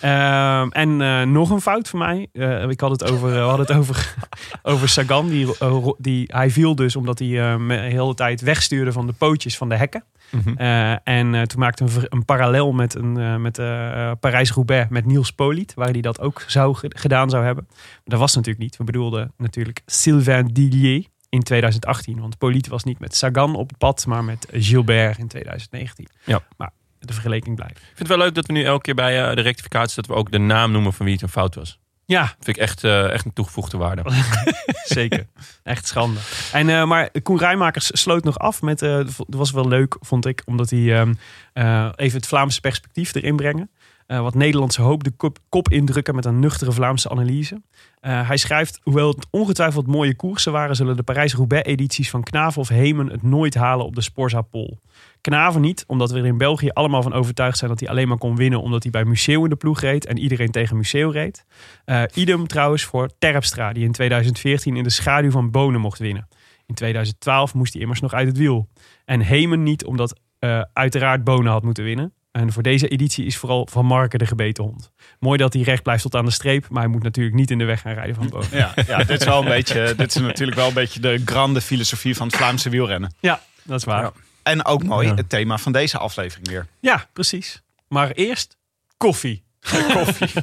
Ehm, 0.00 0.68
en 0.68 1.00
eh, 1.02 1.22
nog 1.22 1.50
een 1.50 1.60
fout 1.60 1.88
van 1.88 1.98
mij. 1.98 2.26
Eh, 2.32 2.68
ik 2.68 2.80
had 2.80 2.90
het 2.90 3.10
over, 3.10 3.30
we 3.32 3.38
hadden 3.38 3.66
het 3.66 3.76
over, 3.76 4.14
over 4.62 4.88
Sagan. 4.88 5.28
Die, 5.28 5.58
eh, 5.58 5.88
die, 5.98 6.24
hij 6.32 6.50
viel 6.50 6.74
dus 6.74 6.96
omdat 6.96 7.18
hij 7.18 7.40
eh, 7.52 7.56
me- 7.56 7.76
de 7.76 7.82
hele 7.82 8.14
tijd 8.14 8.40
wegstuurde 8.40 8.92
van 8.92 9.06
de 9.06 9.12
pootjes 9.12 9.56
van 9.56 9.68
de 9.68 9.76
hekken. 9.76 10.04
Mhm. 10.34 10.56
Eh, 10.56 10.90
en 11.08 11.34
eh, 11.34 11.42
toen 11.42 11.60
maakte 11.60 11.84
een, 11.84 11.90
een 12.08 12.24
parallel 12.24 12.72
met, 12.72 12.94
een, 12.94 13.16
eh, 13.16 13.36
met 13.36 13.58
eh, 13.58 14.10
Parijs-Roubaix 14.20 14.90
met 14.90 15.04
Niels 15.04 15.30
Poliet. 15.30 15.74
Waar 15.74 15.90
hij 15.90 16.00
dat 16.00 16.20
ook 16.20 16.44
zou, 16.46 16.74
ge- 16.74 16.92
gedaan 16.96 17.30
zou 17.30 17.44
hebben. 17.44 17.66
Maar 17.70 18.02
dat 18.04 18.18
was 18.18 18.34
natuurlijk 18.34 18.62
niet. 18.64 18.76
We 18.76 18.84
bedoelden 18.84 19.32
natuurlijk 19.36 19.82
Sylvain 19.86 20.46
Dillier 20.46 21.04
in 21.28 21.42
2018. 21.42 22.20
Want 22.20 22.38
Poliet 22.38 22.68
was 22.68 22.84
niet 22.84 22.98
met 22.98 23.14
Sagan 23.16 23.54
op 23.56 23.68
het 23.68 23.78
pad, 23.78 24.06
maar 24.06 24.24
met 24.24 24.46
Gilbert 24.52 25.18
in 25.18 25.28
2019. 25.28 26.06
Ja. 26.24 26.42
Maar 26.56 26.70
de 26.98 27.12
vergelijking 27.12 27.56
blijft. 27.56 27.76
Ik 27.76 27.82
vind 27.84 27.98
het 27.98 28.08
wel 28.08 28.18
leuk 28.18 28.34
dat 28.34 28.46
we 28.46 28.52
nu 28.52 28.64
elke 28.64 28.82
keer 28.82 28.94
bij 28.94 29.28
eh, 29.28 29.34
de 29.36 29.42
rectificaties... 29.42 29.94
dat 29.94 30.06
we 30.06 30.14
ook 30.14 30.30
de 30.30 30.38
naam 30.38 30.72
noemen 30.72 30.92
van 30.92 31.04
wie 31.04 31.14
het 31.14 31.22
een 31.22 31.28
fout 31.28 31.54
was. 31.54 31.78
Ja, 32.06 32.26
vind 32.26 32.56
ik 32.56 32.62
echt, 32.62 32.84
eh, 32.84 33.10
echt 33.10 33.24
een 33.24 33.32
toegevoegde 33.32 33.76
waarde. 33.76 34.02
zeker. 34.84 35.26
Echt 35.62 35.86
schande. 35.86 36.20
En, 36.52 36.68
eh, 36.68 36.84
maar 36.84 37.10
Koen 37.22 37.38
Rijmakers 37.38 37.90
sloot 37.92 38.24
nog 38.24 38.38
af 38.38 38.62
met... 38.62 38.82
eh, 38.82 38.96
dat 38.96 39.24
was 39.26 39.50
wel 39.50 39.68
leuk, 39.68 39.96
vond 40.00 40.26
ik. 40.26 40.42
Omdat 40.44 40.70
hij 40.70 40.98
ehm, 41.00 41.14
eh, 41.52 41.88
even 41.96 42.16
het 42.18 42.26
Vlaamse 42.26 42.60
perspectief 42.60 43.14
erin 43.14 43.36
brengen. 43.36 43.70
Eh, 44.06 44.20
wat 44.20 44.34
Nederlandse 44.34 44.82
hoop 44.82 45.04
de 45.04 45.10
kop, 45.10 45.38
kop 45.48 45.68
indrukken 45.70 46.14
met 46.14 46.24
een 46.24 46.38
nuchtere 46.38 46.72
Vlaamse 46.72 47.08
analyse. 47.08 47.62
Eh, 48.00 48.28
hij 48.28 48.36
schrijft, 48.36 48.80
hoewel 48.82 49.08
het 49.08 49.26
ongetwijfeld 49.30 49.86
mooie 49.86 50.16
koersen 50.16 50.52
waren... 50.52 50.76
zullen 50.76 50.96
de 50.96 51.02
Parijs-Roubaix-edities 51.02 52.10
van 52.10 52.22
Knaven 52.22 52.60
of 52.60 52.68
Hemen 52.68 53.10
het 53.10 53.22
nooit 53.22 53.54
halen 53.54 53.86
op 53.86 53.94
de 53.94 54.00
Sporza 54.00 54.40
Pol. 54.40 54.78
Knaven 55.24 55.60
niet, 55.60 55.84
omdat 55.86 56.10
we 56.10 56.18
er 56.18 56.26
in 56.26 56.38
België 56.38 56.68
allemaal 56.68 57.02
van 57.02 57.12
overtuigd 57.12 57.58
zijn... 57.58 57.70
dat 57.70 57.80
hij 57.80 57.88
alleen 57.88 58.08
maar 58.08 58.18
kon 58.18 58.36
winnen 58.36 58.62
omdat 58.62 58.82
hij 58.82 58.92
bij 58.92 59.04
Museo 59.04 59.44
in 59.44 59.50
de 59.50 59.56
ploeg 59.56 59.80
reed... 59.80 60.06
en 60.06 60.18
iedereen 60.18 60.50
tegen 60.50 60.76
Museo 60.76 61.10
reed. 61.10 61.44
Eh, 61.84 62.02
idem 62.14 62.46
trouwens 62.46 62.84
voor 62.84 63.10
Terpstra, 63.18 63.72
die 63.72 63.84
in 63.84 63.92
2014 63.92 64.76
in 64.76 64.82
de 64.82 64.90
schaduw 64.90 65.30
van 65.30 65.50
Bonen 65.50 65.80
mocht 65.80 65.98
winnen. 65.98 66.28
In 66.66 66.74
2012 66.74 67.54
moest 67.54 67.72
hij 67.72 67.82
immers 67.82 68.00
nog 68.00 68.12
uit 68.12 68.26
het 68.26 68.36
wiel. 68.36 68.68
En 69.04 69.20
Hemen 69.20 69.62
niet, 69.62 69.84
omdat 69.84 70.20
eh, 70.38 70.60
uiteraard 70.72 71.24
Bonen 71.24 71.52
had 71.52 71.62
moeten 71.62 71.84
winnen. 71.84 72.12
En 72.32 72.52
voor 72.52 72.62
deze 72.62 72.88
editie 72.88 73.26
is 73.26 73.36
vooral 73.36 73.68
Van 73.70 73.86
Marken 73.86 74.18
de 74.18 74.26
gebeten 74.26 74.64
hond. 74.64 74.90
Mooi 75.18 75.38
dat 75.38 75.52
hij 75.52 75.62
recht 75.62 75.82
blijft 75.82 76.02
tot 76.02 76.14
aan 76.14 76.24
de 76.24 76.30
streep, 76.30 76.68
maar 76.68 76.82
hij 76.82 76.90
moet 76.90 77.02
natuurlijk 77.02 77.36
niet 77.36 77.50
in 77.50 77.58
de 77.58 77.64
weg 77.64 77.80
gaan 77.80 77.94
rijden 77.94 78.14
van 78.14 78.28
Bonen. 78.28 78.48
Ja, 78.58 78.74
ja 78.86 78.98
dit, 78.98 79.20
is 79.20 79.26
wel 79.26 79.42
een 79.42 79.48
beetje, 79.48 79.94
dit 79.96 80.14
is 80.14 80.22
natuurlijk 80.22 80.58
wel 80.58 80.68
een 80.68 80.74
beetje 80.74 81.00
de 81.00 81.22
grande 81.24 81.60
filosofie 81.60 82.16
van 82.16 82.26
het 82.26 82.36
Vlaamse 82.36 82.70
wielrennen. 82.70 83.14
Ja, 83.20 83.40
dat 83.62 83.78
is 83.78 83.84
waar. 83.84 84.02
Ja. 84.02 84.12
Ja, 84.44 84.52
En 84.52 84.64
ook 84.64 84.82
mooi, 84.84 85.06
Ja. 85.08 85.14
het 85.14 85.28
thema 85.28 85.58
van 85.58 85.72
deze 85.72 85.98
aflevering 85.98 86.48
weer. 86.48 86.66
precies. 87.12 87.62
Maar 87.88 88.10
eerst 88.10 88.56
koffie. 88.96 89.42
koffie. 89.94 90.28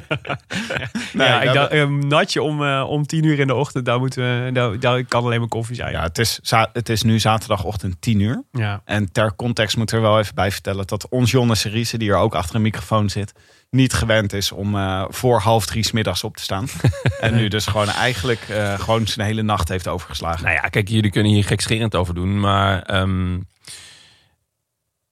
Nee, 1.12 1.26
ja, 1.28 1.42
ik 1.42 1.52
dacht, 1.52 1.72
een 1.72 2.08
natje 2.08 2.42
om, 2.42 2.64
eh, 2.64 2.84
om 2.88 3.06
tien 3.06 3.24
uur 3.24 3.38
in 3.38 3.46
de 3.46 3.54
ochtend, 3.54 3.84
daar, 3.84 3.98
moeten 3.98 4.44
we, 4.44 4.52
daar, 4.52 4.80
daar 4.80 5.04
kan 5.04 5.24
alleen 5.24 5.38
maar 5.40 5.48
koffie 5.48 5.76
zijn. 5.76 5.92
Ja, 5.92 6.02
het 6.02 6.18
is, 6.18 6.38
za- 6.42 6.70
het 6.72 6.88
is 6.88 7.02
nu 7.02 7.18
zaterdagochtend 7.18 7.96
10 8.00 8.20
uur. 8.20 8.42
ja. 8.52 8.82
En 8.84 9.12
ter 9.12 9.36
context 9.36 9.76
moet 9.76 9.92
er 9.92 10.00
wel 10.00 10.18
even 10.18 10.34
bij 10.34 10.50
vertellen 10.52 10.86
dat 10.86 11.08
ons 11.08 11.30
Jonne 11.30 11.54
Seriese, 11.54 11.98
die 11.98 12.10
er 12.10 12.16
ook 12.16 12.34
achter 12.34 12.54
een 12.54 12.62
microfoon 12.62 13.10
zit, 13.10 13.32
niet 13.70 13.92
gewend 13.92 14.32
is 14.32 14.52
om 14.52 14.76
eh, 14.76 15.04
voor 15.08 15.40
half 15.40 15.66
drie 15.66 15.84
's 15.84 15.92
middags 15.92 16.24
op 16.24 16.36
te 16.36 16.42
staan. 16.42 16.66
en 17.20 17.34
nu 17.34 17.48
dus 17.48 17.66
gewoon 17.66 17.88
eigenlijk 17.88 18.40
eh, 18.48 18.78
gewoon 18.80 19.06
zijn 19.06 19.26
hele 19.26 19.42
nacht 19.42 19.68
heeft 19.68 19.88
overgeslagen. 19.88 20.44
Nou 20.44 20.54
ja, 20.54 20.60
kijk, 20.68 20.88
jullie 20.88 21.10
kunnen 21.10 21.32
hier 21.32 21.44
gekscherend 21.44 21.94
over 21.96 22.14
doen, 22.14 22.40
maar 22.40 22.82
ehm, 22.82 23.38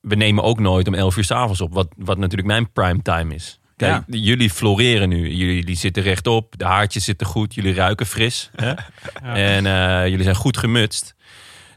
we 0.00 0.14
nemen 0.14 0.44
ook 0.44 0.60
nooit 0.60 0.88
om 0.88 0.94
11 0.94 1.16
uur 1.16 1.24
s'avonds 1.24 1.60
op, 1.60 1.74
wat, 1.74 1.88
wat 1.96 2.18
natuurlijk 2.18 2.48
mijn 2.48 2.72
prime 2.72 3.02
time 3.02 3.34
is. 3.34 3.60
Kijk, 3.76 4.02
jullie 4.06 4.50
floreren 4.50 5.08
nu. 5.08 5.28
Jullie 5.28 5.64
die 5.64 5.76
zitten 5.76 6.02
rechtop, 6.02 6.58
de 6.58 6.64
haartjes 6.64 7.04
zitten 7.04 7.26
goed, 7.26 7.54
jullie 7.54 7.74
ruiken 7.74 8.06
fris. 8.06 8.50
Hè? 8.56 8.72
En 9.54 9.66
eh, 9.66 10.08
jullie 10.08 10.22
zijn 10.22 10.36
goed 10.36 10.56
gemutst. 10.56 11.14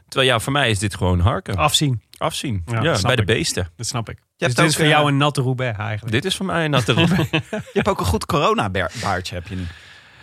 Terwijl 0.08 0.32
ja, 0.32 0.40
voor 0.40 0.52
mij 0.52 0.70
is 0.70 0.78
dit 0.78 0.94
gewoon 0.94 1.20
harken. 1.20 1.56
Afzien, 1.56 2.02
Afzien. 2.16 2.62
Ja, 2.82 3.00
bij 3.00 3.16
de 3.16 3.24
beesten. 3.24 3.70
dat 3.76 3.86
snap 3.86 4.08
ik. 4.08 4.16
Je 4.16 4.22
Dus 4.36 4.46
hebt 4.46 4.56
dit 4.56 4.66
is 4.66 4.76
voor 4.76 4.86
jou 4.86 5.06
eh, 5.06 5.12
een 5.12 5.16
natte 5.16 5.40
Roubaix 5.40 5.78
eigenlijk. 5.78 6.12
Dit 6.12 6.24
is 6.24 6.36
voor 6.36 6.46
mij 6.46 6.64
een 6.64 6.70
natte 6.70 6.92
roep. 6.92 7.08
Je 7.50 7.70
hebt 7.72 7.88
ook 7.88 8.00
een 8.00 8.06
goed 8.06 8.26
corona-baardje, 8.26 9.34
heb 9.34 9.48
je 9.48 9.54
nu. 9.56 9.66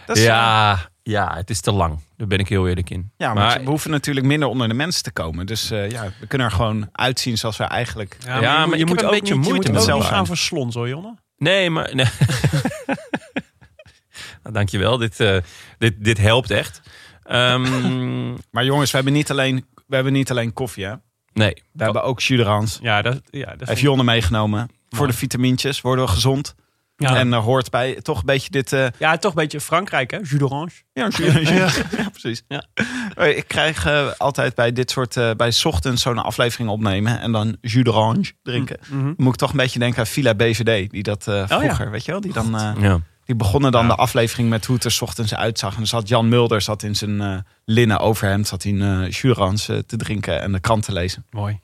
Dat 0.05 0.15
is, 0.17 0.21
eh, 0.21 0.27
ja, 0.29 0.90
ja, 1.11 1.35
het 1.35 1.49
is 1.49 1.61
te 1.61 1.71
lang. 1.71 1.99
Daar 2.17 2.27
ben 2.27 2.39
ik 2.39 2.47
heel 2.49 2.67
eerlijk 2.67 2.89
in. 2.89 3.11
ja, 3.17 3.33
maar, 3.33 3.45
maar- 3.45 3.59
we 3.63 3.69
hoeven 3.69 3.91
natuurlijk 3.91 4.25
minder 4.25 4.47
onder 4.47 4.67
de 4.67 4.73
mensen 4.73 5.03
te 5.03 5.11
komen. 5.11 5.45
Dus 5.45 5.71
eh, 5.71 5.89
ja, 5.89 6.11
we 6.19 6.27
kunnen 6.27 6.47
er 6.47 6.53
gewoon 6.53 6.89
uitzien 6.91 7.37
zoals 7.37 7.57
we 7.57 7.63
eigenlijk... 7.63 8.17
Ja, 8.25 8.65
maar 8.65 8.77
je 8.77 8.85
moet 8.85 8.99
een 8.99 9.05
ook 9.05 9.11
beetje 9.11 9.35
niet, 9.35 9.47
moeite 9.47 9.71
met 9.71 9.83
zelfzijn. 9.83 10.13
gaan 10.13 10.25
verslons 10.25 10.75
hoor, 10.75 10.87
Jonne. 10.87 11.15
Nee, 11.37 11.69
maar... 11.69 11.95
Nee. 11.95 12.05
nou, 14.43 14.53
dankjewel. 14.53 14.97
Dit, 14.97 15.19
eh, 15.19 15.37
dit, 15.77 16.03
dit 16.03 16.17
helpt 16.17 16.51
echt. 16.51 16.81
Ehm, 17.23 18.33
Maar 18.51 18.65
jongens, 18.65 18.89
we 18.91 18.95
hebben 18.95 19.13
niet 19.13 19.31
alleen, 19.31 19.65
we 19.87 19.95
hebben 19.95 20.13
niet 20.13 20.31
alleen 20.31 20.53
koffie, 20.53 20.85
hè? 20.85 20.93
nee. 21.33 21.53
We 21.71 21.83
hebben 21.83 22.03
ook 22.03 22.21
jus. 22.21 22.79
Ja, 22.81 23.01
dat, 23.01 23.21
ja, 23.29 23.55
dat 23.55 23.67
Heeft 23.67 23.81
Jonne 23.81 24.03
meegenomen. 24.03 24.69
Voor 24.89 25.07
de 25.07 25.13
vitamintjes 25.13 25.81
worden 25.81 26.05
we 26.05 26.11
gezond. 26.11 26.55
Ja. 27.01 27.15
En 27.15 27.33
er 27.33 27.39
hoort 27.39 27.69
bij 27.69 27.93
toch 28.01 28.19
een 28.19 28.25
beetje 28.25 28.49
dit... 28.49 28.73
eh, 28.73 28.87
ja, 28.99 29.17
toch 29.17 29.31
een 29.31 29.41
beetje 29.41 29.61
Frankrijk, 29.61 30.11
hè? 30.11 30.17
Jus 30.17 30.29
d'orange. 30.29 30.71
Ja, 30.93 31.09
ja. 31.17 31.69
ja, 31.97 32.09
precies. 32.11 32.43
Ja. 32.47 32.63
Eh, 33.15 33.37
Ik 33.37 33.47
krijg 33.47 33.85
eh, 33.85 34.07
altijd 34.17 34.55
bij 34.55 34.71
dit 34.71 34.91
soort, 34.91 35.17
eh, 35.17 35.31
bij 35.37 35.51
's 35.51 35.65
ochtends 35.65 36.01
zo'n 36.01 36.17
aflevering 36.17 36.69
opnemen 36.69 37.19
en 37.21 37.31
dan 37.31 37.57
jus 37.61 37.83
d'orange 37.83 38.31
drinken. 38.43 38.79
Mhm. 38.89 39.03
Dan 39.03 39.13
moet 39.17 39.33
ik 39.33 39.39
toch 39.39 39.51
een 39.51 39.57
beetje 39.57 39.79
denken 39.79 39.99
aan 39.99 40.05
Villa 40.07 40.35
BVD, 40.35 40.89
die 40.91 41.03
dat 41.03 41.27
eh, 41.27 41.35
ja. 41.47 41.59
vroeger, 41.59 41.91
weet 41.91 42.05
je 42.05 42.11
wel, 42.11 42.21
die 42.21 42.33
dan, 42.33 42.55
eh, 42.59 42.71
Ja. 42.79 42.99
die 43.25 43.35
begonnen 43.35 43.71
dan 43.71 43.81
Ja. 43.81 43.87
de 43.87 43.95
aflevering 43.95 44.49
met 44.49 44.65
hoe 44.65 44.75
het 44.75 44.85
er 44.85 44.91
's 44.91 45.01
ochtends 45.01 45.35
uitzag. 45.35 45.71
En 45.71 45.77
dan 45.77 45.87
zat 45.87 46.07
Jan 46.07 46.29
Mulder 46.29 46.61
zat 46.61 46.83
in 46.83 46.95
zijn 46.95 47.21
eh, 47.21 47.37
linnen 47.65 47.99
overhemd, 47.99 48.47
zat 48.47 48.63
hij 48.63 48.71
een 48.71 48.81
eh, 49.03 49.09
jus 49.11 49.21
d'orange 49.21 49.73
eh, 49.73 49.77
te 49.77 49.97
drinken 49.97 50.41
en 50.41 50.51
de 50.51 50.59
krant 50.59 50.83
te 50.85 50.91
lezen. 50.93 51.25
Mooi. 51.31 51.59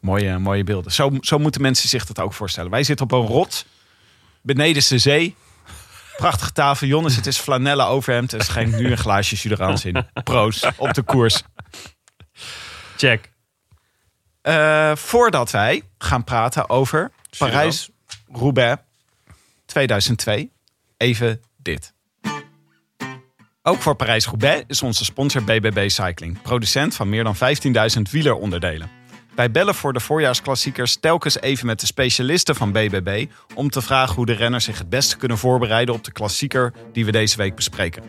Mooie, 0.00 0.38
mooie 0.38 0.64
beelden. 0.64 0.92
Zo, 0.92 1.10
zo 1.20 1.38
moeten 1.38 1.60
mensen 1.62 1.88
zich 1.88 2.06
dat 2.06 2.20
ook 2.20 2.32
voorstellen. 2.32 2.70
Wij 2.70 2.82
zitten 2.82 3.04
op 3.06 3.12
een 3.12 3.26
rots, 3.26 3.64
beneden 4.42 4.82
de 4.88 4.98
zee. 4.98 5.34
Prachtige 6.16 6.52
tafel. 6.52 6.86
Jonnes, 6.86 7.16
het 7.16 7.26
is 7.26 7.38
flanellen 7.38 7.86
overhemd. 7.86 8.32
En 8.32 8.40
schenkt 8.40 8.76
nu 8.76 8.90
een 8.90 8.98
glaasje 8.98 9.34
jus 9.34 9.56
d'orange 9.56 9.88
in. 9.88 10.06
Proost 10.24 10.68
op 10.76 10.94
de 10.94 11.02
koers. 11.02 11.42
Check. 12.96 13.30
Eh, 14.42 14.96
voordat 14.96 15.50
wij 15.50 15.82
gaan 15.98 16.24
praten 16.24 16.68
over 16.68 17.10
Parijs-Roubaix 17.38 18.82
2002, 19.66 20.50
even 20.96 21.40
dit. 21.56 21.92
Ook 23.62 23.82
voor 23.82 23.94
Parijs-Roubaix 23.94 24.64
is 24.66 24.82
onze 24.82 25.04
sponsor 25.04 25.44
BBB 25.44 25.88
Cycling, 25.90 26.42
producent 26.42 26.94
van 26.94 27.08
meer 27.08 27.24
dan 27.24 27.36
15.000 27.36 28.10
wieleronderdelen. 28.10 29.01
Wij 29.34 29.50
bellen 29.50 29.74
voor 29.74 29.92
de 29.92 30.00
voorjaarsklassiekers 30.00 30.96
telkens 30.96 31.40
even 31.40 31.66
met 31.66 31.80
de 31.80 31.86
specialisten 31.86 32.54
van 32.54 32.72
BBB 32.72 33.26
om 33.54 33.70
te 33.70 33.82
vragen 33.82 34.14
hoe 34.14 34.26
de 34.26 34.32
renners 34.32 34.64
zich 34.64 34.78
het 34.78 34.88
beste 34.88 35.16
kunnen 35.16 35.38
voorbereiden 35.38 35.94
op 35.94 36.04
de 36.04 36.12
klassieker 36.12 36.72
die 36.92 37.04
we 37.04 37.12
deze 37.12 37.36
week 37.36 37.54
bespreken. 37.54 38.02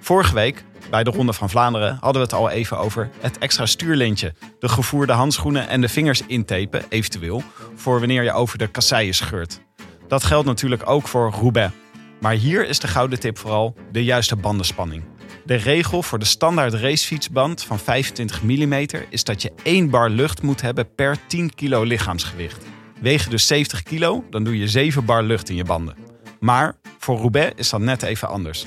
Vorige 0.00 0.34
week, 0.34 0.64
bij 0.90 1.04
de 1.04 1.10
Ronde 1.10 1.32
van 1.32 1.50
Vlaanderen, 1.50 1.98
hadden 2.00 2.22
we 2.22 2.28
het 2.28 2.32
al 2.32 2.50
even 2.50 2.78
over 2.78 3.10
het 3.20 3.38
extra 3.38 3.66
stuurlintje. 3.66 4.34
De 4.58 4.68
gevoerde 4.68 5.12
handschoenen 5.12 5.68
en 5.68 5.80
de 5.80 5.88
vingers 5.88 6.22
intapen, 6.26 6.84
eventueel, 6.88 7.42
voor 7.74 7.98
wanneer 7.98 8.22
je 8.22 8.32
over 8.32 8.58
de 8.58 8.66
kasseien 8.66 9.14
scheurt. 9.14 9.60
Dat 10.08 10.24
geldt 10.24 10.46
natuurlijk 10.46 10.88
ook 10.88 11.08
voor 11.08 11.30
Roubaix. 11.30 11.72
Maar 12.20 12.32
hier 12.32 12.68
is 12.68 12.78
de 12.78 12.88
gouden 12.88 13.20
tip 13.20 13.38
vooral 13.38 13.74
de 13.92 14.04
juiste 14.04 14.36
bandenspanning. 14.36 15.04
De 15.44 15.54
regel 15.54 16.02
voor 16.02 16.18
de 16.18 16.24
standaard 16.24 16.74
racefietsband 16.74 17.64
van 17.64 17.78
25 17.78 18.42
mm 18.42 18.86
is 19.08 19.24
dat 19.24 19.42
je 19.42 19.52
1 19.62 19.90
bar 19.90 20.10
lucht 20.10 20.42
moet 20.42 20.60
hebben 20.60 20.94
per 20.94 21.16
10 21.26 21.54
kilo 21.54 21.82
lichaamsgewicht. 21.82 22.64
Weeg 23.00 23.24
je 23.24 23.30
dus 23.30 23.46
70 23.46 23.82
kilo, 23.82 24.24
dan 24.30 24.44
doe 24.44 24.58
je 24.58 24.68
7 24.68 25.04
bar 25.04 25.22
lucht 25.22 25.48
in 25.48 25.56
je 25.56 25.64
banden. 25.64 25.96
Maar 26.40 26.74
voor 26.98 27.18
Roubaix 27.18 27.52
is 27.56 27.70
dat 27.70 27.80
net 27.80 28.02
even 28.02 28.28
anders. 28.28 28.66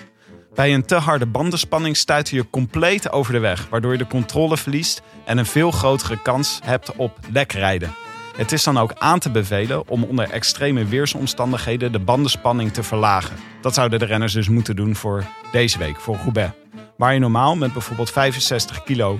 Bij 0.54 0.74
een 0.74 0.86
te 0.86 0.96
harde 0.96 1.26
bandenspanning 1.26 1.98
stuit 1.98 2.30
je 2.30 2.50
compleet 2.50 3.12
over 3.12 3.34
de 3.34 3.40
weg, 3.40 3.68
waardoor 3.70 3.92
je 3.92 3.98
de 3.98 4.08
controle 4.08 4.58
verliest 4.58 5.02
en 5.26 5.38
een 5.38 5.46
veel 5.46 5.72
grotere 5.72 6.22
kans 6.22 6.60
hebt 6.64 6.96
op 6.96 7.20
lekrijden. 7.32 7.96
Het 8.36 8.52
is 8.52 8.64
dan 8.64 8.78
ook 8.78 8.94
aan 8.94 9.20
te 9.20 9.32
bevelen 9.32 9.88
om 9.88 10.04
onder 10.04 10.30
extreme 10.30 10.86
weersomstandigheden 10.86 11.92
de 11.92 12.00
bandenspanning 12.00 12.74
te 12.74 12.84
verlagen. 12.84 13.36
Dat 13.62 13.74
zouden 13.74 14.00
de 14.00 14.06
renners 14.06 14.34
dus 14.34 14.50
moeten 14.50 14.76
doen 14.76 14.96
voor 14.96 15.26
deze 15.52 15.78
week, 15.78 16.00
voor 16.00 16.16
Roubaix. 16.16 16.65
Waar 16.98 17.14
je 17.14 17.20
normaal 17.20 17.56
met 17.56 17.74
bijvoorbeeld 17.74 18.12
65 18.12 18.84
kilo 18.84 19.20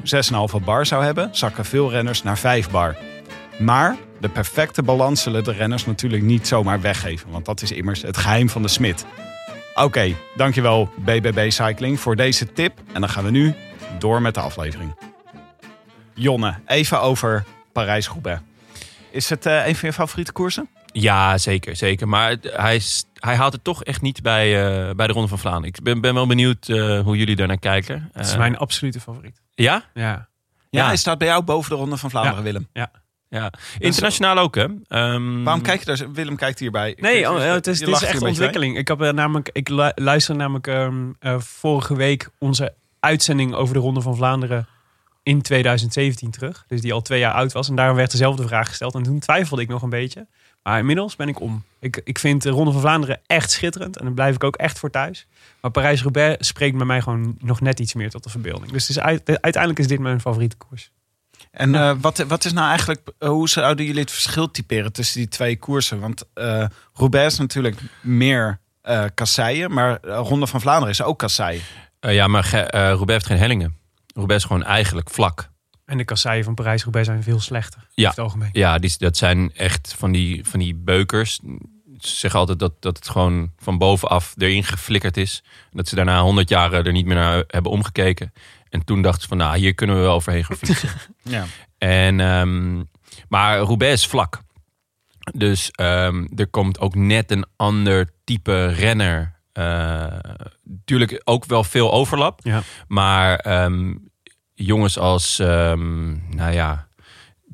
6,5 0.60 0.64
bar 0.66 0.86
zou 0.86 1.04
hebben, 1.04 1.30
zakken 1.32 1.66
veel 1.66 1.92
renners 1.92 2.24
naar 2.24 2.38
5 2.38 2.70
bar. 2.70 2.96
Maar 3.60 3.96
de 4.20 4.30
perfecte 4.30 4.84
balans 4.84 5.22
zullen 5.22 5.44
de 5.44 5.52
renners 5.52 5.86
natuurlijk 5.86 6.24
niet 6.24 6.48
zomaar 6.48 6.82
weggeven, 6.82 7.32
want 7.32 7.46
dat 7.46 7.62
is 7.62 7.72
immers 7.72 8.02
het 8.02 8.18
geheim 8.18 8.50
van 8.50 8.62
de 8.62 8.68
smid. 8.68 9.06
Oké, 9.76 10.16
dankjewel 10.36 10.90
BBB 10.96 11.52
Cycling 11.52 12.00
voor 12.00 12.16
deze 12.16 12.54
tip. 12.54 12.80
En 12.94 13.02
dan 13.02 13.10
gaan 13.10 13.24
we 13.24 13.32
nu 13.32 13.54
door 14.00 14.22
met 14.22 14.34
de 14.34 14.40
aflevering. 14.40 14.96
Jonne, 16.14 16.56
even 16.66 17.02
over 17.02 17.44
Parijs-Roubaix. 17.72 18.42
Is 19.12 19.30
het 19.30 19.46
eh, 19.46 19.68
een 19.68 19.76
van 19.76 19.90
je 19.90 19.96
favoriete 19.96 20.32
koersen? 20.32 20.70
Ja, 21.02 21.38
zeker, 21.38 21.76
zeker. 21.76 22.08
Maar 22.08 22.36
hij, 22.42 22.82
hij 23.14 23.36
haalt 23.36 23.54
het 23.54 23.64
toch 23.64 23.84
echt 23.84 24.02
niet 24.02 24.22
bij, 24.22 24.66
eh, 24.90 24.96
bij 24.96 25.08
de 25.08 25.14
Ronde 25.14 25.28
van 25.28 25.40
Vlaanderen. 25.40 25.70
Ik 25.70 25.84
ben, 25.84 26.02
ben 26.02 26.14
wel 26.14 26.28
benieuwd 26.28 26.70
eh, 26.70 27.00
hoe 27.00 27.18
jullie 27.18 27.36
daarnaar 27.36 27.60
kijken. 27.60 28.10
Het 28.14 28.26
is 28.26 28.32
Eh, 28.32 28.38
mijn 28.38 28.58
absolute 28.58 29.00
favoriet. 29.00 29.42
Ja? 29.56 29.84
Ja. 29.94 30.04
Ja, 30.04 30.28
Ja. 30.82 30.86
hij 30.88 30.98
staat 30.98 31.18
bij 31.18 31.28
jou 31.28 31.44
boven 31.44 31.70
de 31.70 31.76
Ronde 31.76 31.98
van 31.98 32.10
Vlaanderen, 32.10 32.44
Willem. 32.44 32.68
Ja. 32.74 32.92
Internationaal 33.80 34.38
ook, 34.38 34.56
hè? 34.56 34.66
Ehm, 34.88 35.44
Waarom 35.44 35.62
kijk 35.64 35.80
je 35.80 35.86
daar? 35.96 36.12
Willem 36.12 36.36
kijkt 36.36 36.60
hierbij. 36.60 36.90
Ik 36.90 37.02
Nee, 37.02 37.30
oh, 37.32 37.38
je 37.38 37.44
het 37.44 37.68
is, 37.68 37.80
het 37.80 37.90
is 37.90 38.02
echt 38.04 38.20
bij. 38.20 38.30
ontwikkeling. 38.30 38.78
Ik, 38.78 38.88
heb 38.88 39.02
er 39.02 39.14
namelijk, 39.14 39.50
ik 39.54 39.70
lu- 39.70 39.92
luister 39.96 40.36
namelijk 40.36 40.68
ehm, 40.68 41.12
eh, 41.20 41.40
vorige 41.40 41.96
week 41.96 42.30
onze 42.40 42.74
uitzending 43.00 43.54
over 43.54 43.74
de 43.74 43.80
Ronde 43.80 44.02
van 44.02 44.16
Vlaanderen 44.16 44.68
in 45.24 45.42
2017 45.42 46.32
terug. 46.32 46.64
Dus 46.68 46.82
die 46.82 46.94
al 46.94 47.02
twee 47.02 47.20
jaar 47.20 47.34
oud 47.34 47.52
was. 47.52 47.70
En 47.70 47.76
daarom 47.76 47.96
werd 47.96 48.12
dezelfde 48.12 48.48
vraag 48.48 48.68
gesteld. 48.68 48.96
En 48.96 49.04
toen 49.04 49.20
twijfelde 49.20 49.62
ik 49.62 49.68
nog 49.70 49.82
een 49.82 49.90
beetje. 49.90 50.28
Maar 50.66 50.80
inmiddels 50.80 51.16
ben 51.16 51.28
ik 51.28 51.40
om. 51.40 51.64
Ik, 51.80 52.02
ik 52.04 52.20
vind 52.20 52.42
de 52.42 52.50
Ronde 52.50 52.72
van 52.72 52.82
Vlaanderen 52.82 53.20
echt 53.26 53.52
schitterend. 53.52 53.98
En 53.98 54.06
daar 54.06 54.14
blijf 54.14 54.36
ik 54.36 54.44
ook 54.44 54.56
echt 54.56 54.80
voor 54.80 54.90
thuis. 54.90 55.28
Maar 55.62 55.72
Parijs-Roubaix 55.72 56.48
spreekt 56.48 56.78
bij 56.78 56.86
mij 56.86 57.02
gewoon 57.02 57.36
nog 57.40 57.62
net 57.62 57.80
iets 57.80 57.94
meer 57.94 58.10
tot 58.10 58.24
de 58.24 58.30
verbeelding. 58.30 58.72
Dus 58.72 58.88
het 58.88 58.98
is 58.98 59.04
uit- 59.04 59.42
uiteindelijk 59.42 59.80
is 59.80 59.88
dit 59.88 60.00
mijn 60.00 60.22
favoriete 60.22 60.56
koers. 60.56 60.92
En 61.52 61.76
eh, 61.76 61.92
wat, 62.02 62.18
wat 62.18 62.46
is 62.46 62.54
nou 62.54 62.68
eigenlijk, 62.70 63.02
eh, 63.20 63.30
hoe 63.30 63.50
zouden 63.50 63.86
jullie 63.86 64.02
het 64.02 64.12
verschil 64.12 64.52
typeren 64.52 64.94
tussen 64.94 65.18
die 65.20 65.28
twee 65.28 65.58
koersen? 65.58 66.00
Want 66.00 66.24
eh 66.34 66.66
Roubaix 66.94 67.34
is 67.34 67.40
natuurlijk 67.40 67.78
meer 68.02 68.60
eh 68.82 69.04
kasseien, 69.14 69.72
maar 69.74 70.00
Ronde 70.02 70.48
van 70.48 70.62
Vlaanderen 70.62 70.90
is 70.90 71.02
ook 71.02 71.20
kasseien. 71.20 71.62
Eh, 72.00 72.14
ja, 72.14 72.28
maar 72.28 72.54
eh, 72.54 72.70
Roubaix 72.90 73.12
heeft 73.12 73.26
geen 73.26 73.38
hellingen. 73.38 73.78
Roubaix 74.14 74.42
is 74.44 74.48
gewoon 74.50 74.64
eigenlijk 74.64 75.10
vlak. 75.10 75.50
En 75.86 75.98
de 75.98 76.04
kasseien 76.04 76.44
van 76.44 76.54
Parijs-Roubaix 76.54 77.08
zijn 77.08 77.24
veel 77.24 77.40
slechter. 77.40 77.88
Ja. 77.94 78.10
Het 78.10 78.20
algemeen. 78.20 78.50
Ja, 78.52 78.80
die, 78.80 78.94
dat 78.98 79.18
zijn 79.18 79.52
echt 79.56 79.94
van 79.98 80.12
die, 80.12 80.46
van 80.46 80.60
die 80.60 80.76
beukers. 80.76 81.40
Ze 82.00 82.16
zeggen 82.16 82.40
altijd 82.40 82.60
dat, 82.60 82.82
dat 82.82 82.98
het 82.98 83.10
gewoon 83.10 83.52
van 83.58 83.78
bovenaf 83.78 84.34
erin 84.38 84.64
geflikkerd 84.64 85.18
is. 85.18 85.44
Dat 85.72 85.88
ze 85.88 85.96
daarna 85.96 86.22
honderd 86.22 86.50
jaar 86.50 86.74
er 86.74 86.92
niet 86.92 87.06
meer 87.06 87.16
naar 87.16 87.44
hebben 87.48 87.72
omgekeken. 87.72 88.34
En 88.70 88.86
toen 88.86 89.02
dachten 89.02 89.22
ze 89.22 89.28
van, 89.28 89.38
nou, 89.38 89.58
hier 89.58 89.74
kunnen 89.74 89.96
we 89.96 90.02
wel 90.02 90.14
overheen 90.14 90.46
gaan 90.46 90.58
fietsen. 90.58 90.90
Ja. 91.22 91.46
En, 91.78 92.20
ehm, 92.20 92.84
maar 93.30 93.58
Roubaix 93.60 94.02
is 94.02 94.08
vlak. 94.08 94.42
Dus 95.34 95.72
ehm, 95.72 96.28
er 96.36 96.48
komt 96.48 96.80
ook 96.80 96.96
net 96.96 97.32
een 97.32 97.46
ander 97.56 98.10
type 98.24 98.68
renner. 98.68 99.34
Natuurlijk 100.64 101.22
ook 101.24 101.46
wel 101.46 101.64
veel 101.64 101.92
overlap. 101.92 102.40
Ja. 102.44 102.64
Maar 102.88 103.36
ehm, 103.36 103.94
jongens 104.56 104.98
als, 104.98 105.40
ehm, 105.40 106.10
nou 106.36 106.54
ja, 106.54 106.88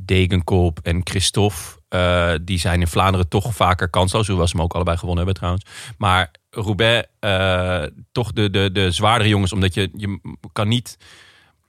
Degenkop 0.06 0.80
en 0.84 1.02
Christophe... 1.04 1.56
eh, 1.90 2.34
die 2.42 2.60
zijn 2.60 2.80
in 2.82 2.88
Vlaanderen 2.88 3.28
toch 3.28 3.56
vaker 3.56 3.90
kansloos. 3.90 4.28
Hoewel 4.28 4.48
ze 4.48 4.56
hem 4.56 4.66
ook 4.66 4.74
allebei 4.74 4.98
gewonnen 4.98 5.26
hebben 5.26 5.42
trouwens. 5.42 5.66
Maar 5.98 6.32
Roubaix, 6.50 7.08
eh, 7.20 7.84
toch 8.12 8.32
de, 8.32 8.50
de, 8.50 8.72
de 8.72 8.92
zwaardere 8.92 9.30
jongens. 9.30 9.54
Omdat 9.54 9.74
je, 9.74 9.90
je 9.96 10.20
kan 10.54 10.68
niet... 10.68 10.98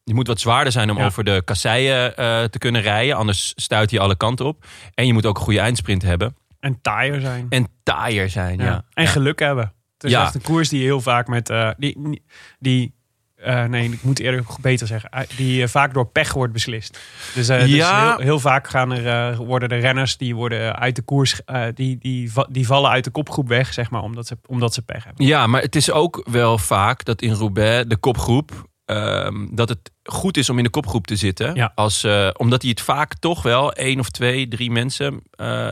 Je 0.05 0.15
moet 0.15 0.27
wat 0.27 0.41
zwaarder 0.41 0.73
zijn 0.73 0.91
om 0.91 0.99
Ja. 0.99 1.05
over 1.05 1.25
de 1.25 1.43
kasseien 1.45 2.17
eh, 2.17 2.45
te 2.45 2.59
kunnen 2.59 2.81
rijden. 2.83 3.17
Anders 3.17 3.53
stuit 3.57 3.91
hij 3.91 4.01
alle 4.01 4.17
kanten 4.17 4.47
op. 4.47 4.65
En 4.95 5.07
je 5.07 5.13
moet 5.13 5.27
ook 5.27 5.37
een 5.37 5.43
goede 5.45 5.61
eindsprint 5.61 6.03
hebben. 6.03 6.37
En 6.61 6.79
taaier 6.81 7.21
zijn. 7.21 7.47
En 7.49 7.67
taaier 7.83 8.31
zijn, 8.31 8.59
ja. 8.59 8.65
Ja. 8.65 8.85
En 8.95 9.05
Ja. 9.05 9.11
geluk 9.11 9.39
hebben. 9.39 9.73
Het 9.99 10.05
is 10.11 10.13
echt 10.17 10.35
een 10.35 10.43
koers 10.43 10.69
die 10.69 10.83
heel 10.83 11.01
vaak 11.01 11.27
met... 11.29 11.53
die, 11.79 12.23
die 12.59 12.95
eh, 13.43 13.65
nee, 13.65 13.93
ik 13.93 14.03
moet 14.03 14.19
eerder 14.19 14.45
beter 14.61 14.87
zeggen. 14.87 15.11
eh, 15.11 15.23
Die 15.37 15.63
eh, 15.63 15.69
vaak 15.69 15.95
door 15.95 16.07
pech 16.07 16.33
wordt 16.33 16.53
beslist. 16.53 16.99
Dus, 17.35 17.47
dus 17.47 17.67
heel, 17.67 18.19
heel 18.19 18.41
vaak 18.41 18.69
gaan 18.69 18.93
er, 18.93 19.37
worden 19.37 19.69
de 19.69 19.77
renners 19.77 20.17
die 20.17 20.35
worden 20.35 20.79
uit 20.79 20.97
de 20.97 21.03
koers... 21.03 21.41
die, 21.75 21.99
die, 21.99 22.33
die 22.51 22.67
vallen 22.67 22.91
uit 22.91 23.05
de 23.05 23.11
kopgroep 23.11 23.49
weg, 23.49 23.73
zeg 23.73 23.91
maar, 23.91 24.03
omdat 24.03 24.27
ze, 24.27 24.39
omdat 24.47 24.75
ze 24.75 24.83
pech 24.83 25.05
hebben. 25.05 25.27
Ja, 25.27 25.47
maar 25.47 25.61
het 25.63 25.77
is 25.77 25.91
ook 25.91 26.27
wel 26.31 26.59
vaak 26.59 27.05
dat 27.05 27.23
in 27.23 27.33
Roubaix 27.33 27.89
de 27.89 27.97
kopgroep... 27.97 28.69
ehm, 28.85 29.47
dat 29.51 29.69
het 29.69 29.91
goed 30.03 30.37
is 30.37 30.51
om 30.51 30.59
in 30.59 30.65
de 30.65 30.71
kopgroep 30.71 31.07
te 31.07 31.17
zitten. 31.17 31.55
Ja. 31.55 31.73
Als, 31.75 32.07
omdat 32.37 32.61
die 32.61 32.71
het 32.71 32.81
vaak 32.81 33.15
toch 33.15 33.43
wel 33.43 33.73
één 33.73 33.99
of 33.99 34.11
twee, 34.11 34.49
drie 34.49 34.71
mensen 34.71 35.23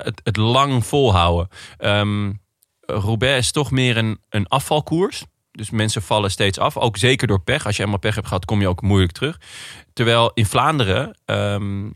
het, 0.02 0.20
het 0.24 0.36
lang 0.36 0.86
volhouden. 0.86 1.48
Ehm 1.78 2.30
Roubaix 2.80 3.38
is 3.38 3.50
toch 3.52 3.70
meer 3.70 3.96
een, 3.96 4.18
een 4.28 4.46
afvalkoers. 4.46 5.24
Dus 5.52 5.70
mensen 5.70 6.02
vallen 6.02 6.30
steeds 6.30 6.58
af. 6.58 6.76
Ook 6.76 6.96
zeker 6.96 7.26
door 7.26 7.40
pech. 7.40 7.66
Als 7.66 7.76
je 7.76 7.82
eenmaal 7.82 7.98
pech 7.98 8.14
hebt 8.14 8.26
gehad, 8.26 8.44
kom 8.44 8.60
je 8.60 8.68
ook 8.68 8.82
moeilijk 8.82 9.12
terug. 9.12 9.40
Terwijl 9.92 10.30
in 10.34 10.46
Vlaanderen 10.46 11.18
ehm, 11.24 11.90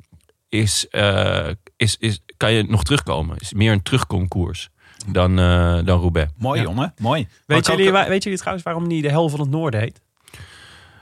is, 0.48 0.88
eh, 0.88 1.48
is, 1.76 1.96
is, 1.98 2.20
kan 2.36 2.52
je 2.52 2.62
nog 2.62 2.82
terugkomen. 2.84 3.36
is 3.38 3.52
meer 3.52 3.72
een 3.72 3.82
terugkomkoers 3.82 4.68
dan, 5.06 5.38
eh, 5.38 5.78
dan 5.84 6.00
Roubaix. 6.00 6.32
Mooi 6.38 6.60
Ja. 6.60 6.66
jongen, 6.66 6.94
mooi. 6.98 7.28
Weet 7.46 7.70
ook- 7.70 7.76
jullie, 7.78 7.92
weet 7.92 8.22
jullie 8.22 8.38
trouwens 8.38 8.64
waarom 8.64 8.88
die 8.88 9.02
de 9.02 9.08
hel 9.10 9.28
van 9.28 9.40
het 9.40 9.50
noorden 9.50 9.80
heet? 9.80 10.00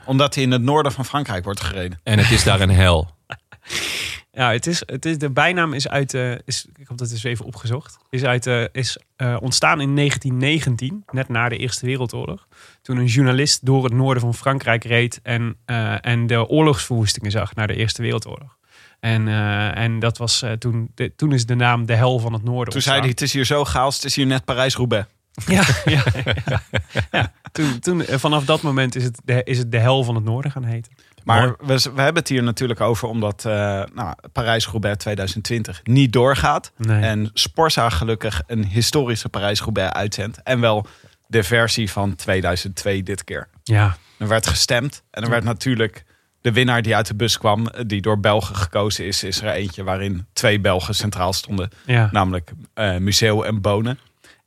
Omdat 0.05 0.35
hij 0.35 0.45
in 0.45 0.51
het 0.51 0.63
noorden 0.63 0.93
van 0.93 1.05
Frankrijk 1.05 1.45
wordt 1.45 1.61
gereden. 1.61 2.01
En 2.03 2.19
het 2.19 2.31
is 2.31 2.45
daar 2.45 2.61
een 2.61 2.71
hel. 2.71 3.11
Ja, 4.35 4.53
het 4.53 4.67
is, 4.67 4.83
het 4.87 5.05
is, 5.05 5.19
de 5.19 5.31
bijnaam 5.31 5.73
is 5.73 5.89
uit. 5.89 6.15
eh 6.15 6.33
is, 6.45 6.67
ik 6.77 6.89
heb 6.89 6.97
dat 6.97 7.11
eens 7.11 7.25
even 7.25 7.45
opgezocht. 7.45 7.99
Is, 8.11 8.25
uit, 8.25 8.47
is 8.73 8.99
eh, 9.17 9.37
ontstaan 9.41 9.81
in 9.81 9.97
1919, 9.97 11.05
net 11.11 11.29
na 11.29 11.49
de 11.49 11.57
Eerste 11.57 11.87
Wereldoorlog. 11.87 12.47
Toen 12.83 12.97
een 12.97 13.07
journalist 13.07 13.67
door 13.67 13.85
het 13.85 13.93
noorden 13.93 14.23
van 14.23 14.35
Frankrijk 14.35 14.85
reed 14.85 15.21
en, 15.23 15.57
eh, 15.65 16.07
en 16.07 16.27
de 16.27 16.49
oorlogsverwoestingen 16.49 17.31
zag 17.31 17.55
na 17.55 17.67
de 17.67 17.75
Eerste 17.75 18.03
Wereldoorlog. 18.03 18.57
En, 19.01 19.29
eh, 19.29 19.77
en 19.77 19.99
dat 19.99 20.19
was 20.19 20.45
toen, 20.59 20.91
de, 20.95 21.15
toen 21.17 21.33
is 21.33 21.47
de 21.47 21.55
naam 21.55 21.87
de 21.87 21.95
hel 21.95 22.19
van 22.19 22.33
het 22.33 22.43
noorden. 22.43 22.73
Toen 22.73 22.83
zei 22.83 23.01
hij, 23.01 23.09
het 23.09 23.21
is 23.21 23.33
hier 23.33 23.45
zo 23.45 23.65
chaos, 23.65 23.95
het 23.95 24.05
is 24.05 24.17
hier 24.17 24.27
net 24.27 24.45
Parijs-Roubaix. 24.45 25.07
Ja, 25.47 25.65
ja, 25.85 26.05
ja, 26.45 26.63
ja. 27.11 27.33
Toen, 27.53 27.79
toen, 27.79 28.05
eh, 28.05 28.19
vanaf 28.19 28.45
dat 28.45 28.63
moment 28.63 28.97
is 28.97 29.05
het, 29.05 29.21
de, 29.25 29.43
is 29.45 29.59
het 29.59 29.73
de 29.73 29.79
hel 29.79 30.05
van 30.05 30.15
het 30.15 30.25
noorden 30.25 30.51
gaan 30.51 30.65
heten. 30.65 30.93
Maar 31.25 31.55
we, 31.59 31.75
we 31.95 32.01
hebben 32.01 32.23
het 32.23 32.29
hier 32.29 32.43
natuurlijk 32.43 32.81
over 32.81 33.09
omdat 33.09 33.45
eh, 33.45 33.53
nou, 33.95 34.15
Parijs-Roubaix 34.33 34.97
2020 34.99 35.81
niet 35.85 36.13
doorgaat. 36.13 36.73
Nee. 36.77 37.03
En 37.03 37.31
Sporza 37.35 37.89
gelukkig 37.89 38.43
een 38.47 38.65
historische 38.67 39.29
Parijs-Roubaix 39.29 39.93
uitzendt. 39.93 40.43
En 40.43 40.61
wel 40.61 40.87
de 41.27 41.43
versie 41.43 41.91
van 41.91 42.15
2002 42.15 43.03
dit 43.03 43.25
keer. 43.25 43.49
Ja, 43.63 43.97
Er 44.19 44.29
werd 44.29 44.47
gestemd 44.47 45.03
en 45.11 45.23
er 45.23 45.31
werd 45.31 45.45
natuurlijk 45.45 46.05
de 46.41 46.53
winnaar 46.53 46.83
die 46.83 46.97
uit 46.97 47.07
de 47.07 47.15
bus 47.15 47.39
kwam, 47.39 47.67
eh, 47.67 47.85
die 47.87 48.01
door 48.01 48.21
Belgen 48.21 48.57
gekozen 48.57 49.07
is, 49.07 49.23
is 49.23 49.41
er 49.41 49.49
eentje 49.49 49.83
waarin 49.83 50.27
twee 50.33 50.61
Belgen 50.61 50.95
centraal 50.95 51.33
stonden. 51.33 51.71
ja. 51.87 52.09
Namelijk 52.13 52.53
eh 52.75 52.97
Museo 52.97 53.43
en 53.43 53.61
Bonen. 53.61 53.99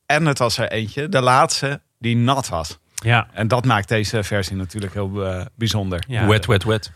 En 0.06 0.26
het 0.26 0.38
was 0.38 0.58
er 0.58 0.72
eentje, 0.72 1.10
de 1.10 1.22
laatste, 1.22 1.82
die 2.00 2.16
nat 2.16 2.48
was. 2.50 2.78
Ja. 3.04 3.28
En 3.34 3.48
dat 3.48 3.66
maakt 3.66 3.88
deze 3.88 4.24
versie 4.24 4.56
natuurlijk 4.56 4.94
heel 4.94 5.26
eh, 5.26 5.46
bijzonder. 5.56 6.04
ja. 6.08 6.28
Wet, 6.28 6.46
wet, 6.46 6.64
wet. 6.64 6.92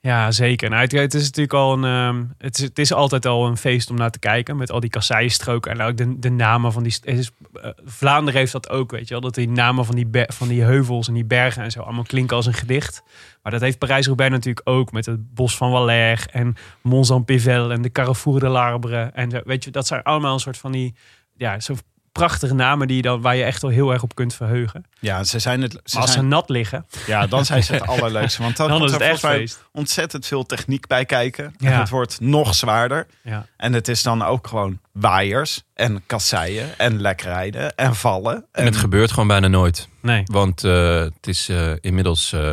Ja, 0.00 0.30
zeker. 0.30 0.70
Nou, 0.70 0.82
het, 0.82 0.92
het 0.92 1.14
is 1.14 1.22
natuurlijk 1.22 1.54
al 1.54 1.72
een. 1.72 1.84
ehm, 1.84 2.24
het, 2.38 2.58
is, 2.58 2.64
het 2.64 2.78
is 2.78 2.92
altijd 2.92 3.26
al 3.26 3.46
een 3.46 3.56
feest 3.56 3.90
om 3.90 3.96
naar 3.96 4.10
te 4.10 4.18
kijken. 4.18 4.56
Met 4.56 4.70
al 4.70 4.80
die 4.80 4.90
kasseienstroken 4.90 5.72
en 5.72 5.80
ook 5.80 5.96
de, 5.96 6.18
de 6.18 6.30
namen 6.30 6.72
van 6.72 6.82
die. 6.82 6.98
is, 7.02 7.30
eh, 7.62 7.70
Vlaanderen 7.84 8.40
heeft 8.40 8.52
dat 8.52 8.68
ook, 8.70 8.90
weet 8.90 9.08
je 9.08 9.14
wel. 9.14 9.20
Dat 9.20 9.34
die 9.34 9.48
namen 9.48 9.84
van 9.84 9.94
die, 9.94 10.08
van 10.26 10.48
die 10.48 10.62
heuvels 10.62 11.08
en 11.08 11.14
die 11.14 11.24
bergen 11.24 11.62
en 11.62 11.70
zo 11.70 11.80
allemaal 11.80 12.04
klinken 12.04 12.36
als 12.36 12.46
een 12.46 12.52
gedicht. 12.54 13.02
Maar 13.42 13.52
dat 13.52 13.60
heeft 13.60 13.78
Parijs-Roubaix 13.78 14.32
natuurlijk 14.32 14.68
ook. 14.68 14.92
Met 14.92 15.06
het 15.06 15.34
bos 15.34 15.56
van 15.56 15.70
Valère 15.70 16.22
en 16.30 16.54
Mont-Saint-Pével 16.82 17.72
en 17.72 17.82
de 17.82 17.92
Carrefour 17.92 18.40
de 18.40 18.48
l'Arbre. 18.48 19.10
En 19.14 19.30
zo, 19.30 19.40
weet 19.44 19.64
je, 19.64 19.70
dat 19.70 19.86
zijn 19.86 20.02
allemaal 20.02 20.32
een 20.32 20.40
soort 20.40 20.58
van 20.58 20.72
die. 20.72 20.94
Ja, 21.36 21.60
zo 21.60 21.74
prachtige 22.16 22.54
namen 22.54 22.86
die 22.86 22.96
je 22.96 23.02
dan, 23.02 23.20
waar 23.20 23.36
je 23.36 23.42
echt 23.44 23.62
wel 23.62 23.70
heel 23.70 23.92
erg 23.92 24.02
op 24.02 24.14
kunt 24.14 24.34
verheugen. 24.34 24.84
Ja, 25.00 25.24
ze 25.24 25.38
zijn 25.38 25.62
het. 25.62 25.72
Ze 25.72 25.78
Maar 25.94 26.02
als 26.02 26.12
ze 26.12 26.22
nat 26.22 26.48
liggen, 26.48 26.86
ja, 27.06 27.26
dan 27.26 27.44
zijn 27.44 27.62
ze 27.64 27.72
het 27.72 27.86
allerleukste. 27.92 28.42
Want 28.42 28.56
dan, 28.56 28.68
dan 28.68 28.76
komt 28.78 28.90
is 28.90 28.96
het 28.96 29.04
er 29.04 29.10
echt 29.10 29.20
feest. 29.20 29.64
ontzettend 29.72 30.26
veel 30.26 30.46
techniek 30.46 30.86
bij 30.86 31.04
kijken. 31.04 31.44
En 31.44 31.70
Ja. 31.70 31.78
het 31.78 31.88
wordt 31.88 32.20
nog 32.20 32.54
zwaarder. 32.54 33.06
Ja. 33.22 33.46
En 33.56 33.72
het 33.72 33.88
is 33.88 34.02
dan 34.02 34.22
ook 34.22 34.46
gewoon 34.46 34.78
waaiers 34.92 35.62
en 35.74 36.02
kasseien 36.06 36.78
en 36.78 37.00
lekrijden 37.00 37.74
en 37.76 37.94
vallen. 37.94 38.44
En 38.52 38.64
het 38.64 38.76
gebeurt 38.76 39.10
gewoon 39.12 39.28
bijna 39.28 39.48
nooit. 39.48 39.88
Nee. 40.02 40.22
Want 40.24 40.64
eh, 40.64 40.98
het 41.00 41.26
is 41.26 41.48
eh, 41.48 41.72
inmiddels 41.80 42.32
eh, 42.32 42.52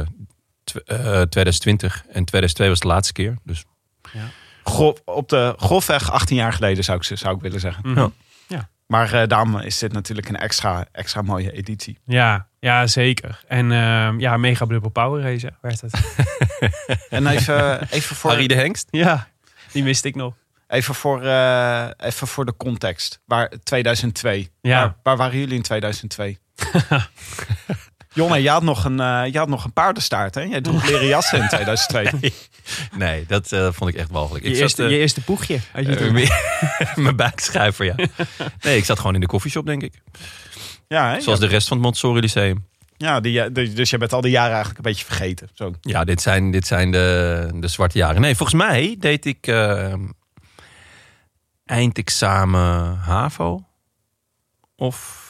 tw- 0.63 0.78
eh, 0.86 0.97
2020 1.21 2.04
en 2.08 2.26
2002 2.26 2.69
was 2.69 2.80
de 2.80 2.88
laatste 2.88 3.13
keer. 3.13 3.38
Dus 3.43 3.63
Gro- 4.63 4.95
op 5.06 5.30
de 5.30 5.54
grofweg 5.58 6.12
18 6.12 6.36
jaar 6.36 6.54
geleden 6.54 6.84
zou 6.84 6.97
ik, 6.97 7.04
ze- 7.04 7.15
zou 7.15 7.36
ik 7.36 7.41
willen 7.41 7.60
zeggen. 7.60 7.89
Mhm. 7.91 8.08
Maar 8.88 9.13
eh, 9.13 9.28
daarom 9.28 9.60
is 9.60 9.78
dit 9.78 9.93
natuurlijk 9.93 10.30
een 10.30 10.38
extra, 10.38 10.86
extra 10.91 11.22
mooie 11.22 11.52
editie. 11.52 12.00
Ja, 12.06 12.48
ja 12.60 12.88
zeker. 12.88 13.43
En 13.48 13.72
ehm, 13.72 14.19
ja, 14.19 14.38
mega 14.38 14.65
blubber 14.65 14.91
power 14.91 15.22
race 15.22 15.54
werd 15.62 15.82
het. 15.82 16.02
En 17.10 17.28
even, 17.28 17.88
even, 17.89 18.15
voor, 18.15 18.30
Harry 18.30 18.48
de 18.48 18.56
Hengst. 18.56 18.88
ja, 18.91 19.28
die 19.72 19.84
miste 19.84 20.08
ik 20.08 20.15
nog. 20.15 20.34
even, 20.67 20.96
voor, 20.96 21.24
eh, 21.24 21.89
even 21.98 22.28
voor 22.28 22.46
de 22.46 22.56
context. 22.58 23.19
Waar 23.26 23.52
2002. 23.63 24.52
Ja. 24.62 24.80
Waar, 24.80 24.96
waar 25.04 25.17
waren 25.17 25.39
jullie 25.39 25.56
in 25.56 25.62
2002? 25.62 26.38
Jongen, 28.13 28.41
je 28.41 28.49
had 28.49 28.63
nog 28.63 28.84
een, 28.86 28.99
eh, 28.99 29.23
je 29.32 29.38
had 29.38 29.47
nog 29.47 29.63
een 29.63 29.73
paardenstaart, 29.73 30.36
hè? 30.36 30.41
Jij 30.41 30.62
droeg 30.62 30.86
leren 30.89 31.08
jassen 31.08 31.41
in 31.41 31.47
2002. 31.47 32.32
Nee, 32.97 33.26
dat 33.28 33.52
eh, 33.52 33.67
vond 33.71 33.89
ik 33.89 33.95
echt 33.95 34.10
walgelijk. 34.12 34.45
Je, 34.45 34.52
Ik 34.52 34.58
eerste, 34.58 34.82
zat, 34.82 34.91
eh, 34.91 34.95
je 34.95 35.02
eerste 35.02 35.21
poegje. 35.21 35.60
Had 35.71 35.86
je 35.86 35.95
toen. 35.95 36.13
meer- 36.13 36.41
mijn 36.95 37.15
buikschuiver, 37.15 37.86
ja. 37.86 37.95
Nee, 38.62 38.78
ik 38.78 38.86
zat 38.86 38.97
gewoon 38.99 39.13
in 39.13 39.19
de 39.19 39.26
koffieshop, 39.28 39.65
denk 39.65 39.82
ik. 39.84 39.93
Ja, 40.88 41.12
hè? 41.12 41.21
Zoals 41.21 41.39
de 41.39 41.47
rest 41.47 41.67
van 41.67 41.78
het 41.78 41.86
Montessori 41.86 42.19
Lyceum. 42.19 42.65
ja 42.97 43.19
die, 43.19 43.52
die- 43.52 43.73
dus 43.73 43.89
je 43.89 43.97
bent 43.97 44.13
al 44.13 44.21
die 44.21 44.32
jaren 44.32 44.49
eigenlijk 44.54 44.78
een 44.78 44.91
beetje 44.91 45.06
vergeten. 45.06 45.49
Zo. 45.54 45.73
Ja, 45.82 46.04
dit 46.04 46.21
zijn, 46.21 46.52
dit 46.52 46.67
zijn 46.67 46.91
de, 46.91 47.49
de 47.54 47.67
zwarte 47.67 47.97
jaren. 47.97 48.21
Nee, 48.21 48.36
volgens 48.36 48.58
mij 48.63 48.95
deed 48.99 49.26
ik 49.26 49.47
eh, 49.47 49.93
eindexamen 51.65 52.97
HAVO. 52.97 53.63
Of, 54.76 55.22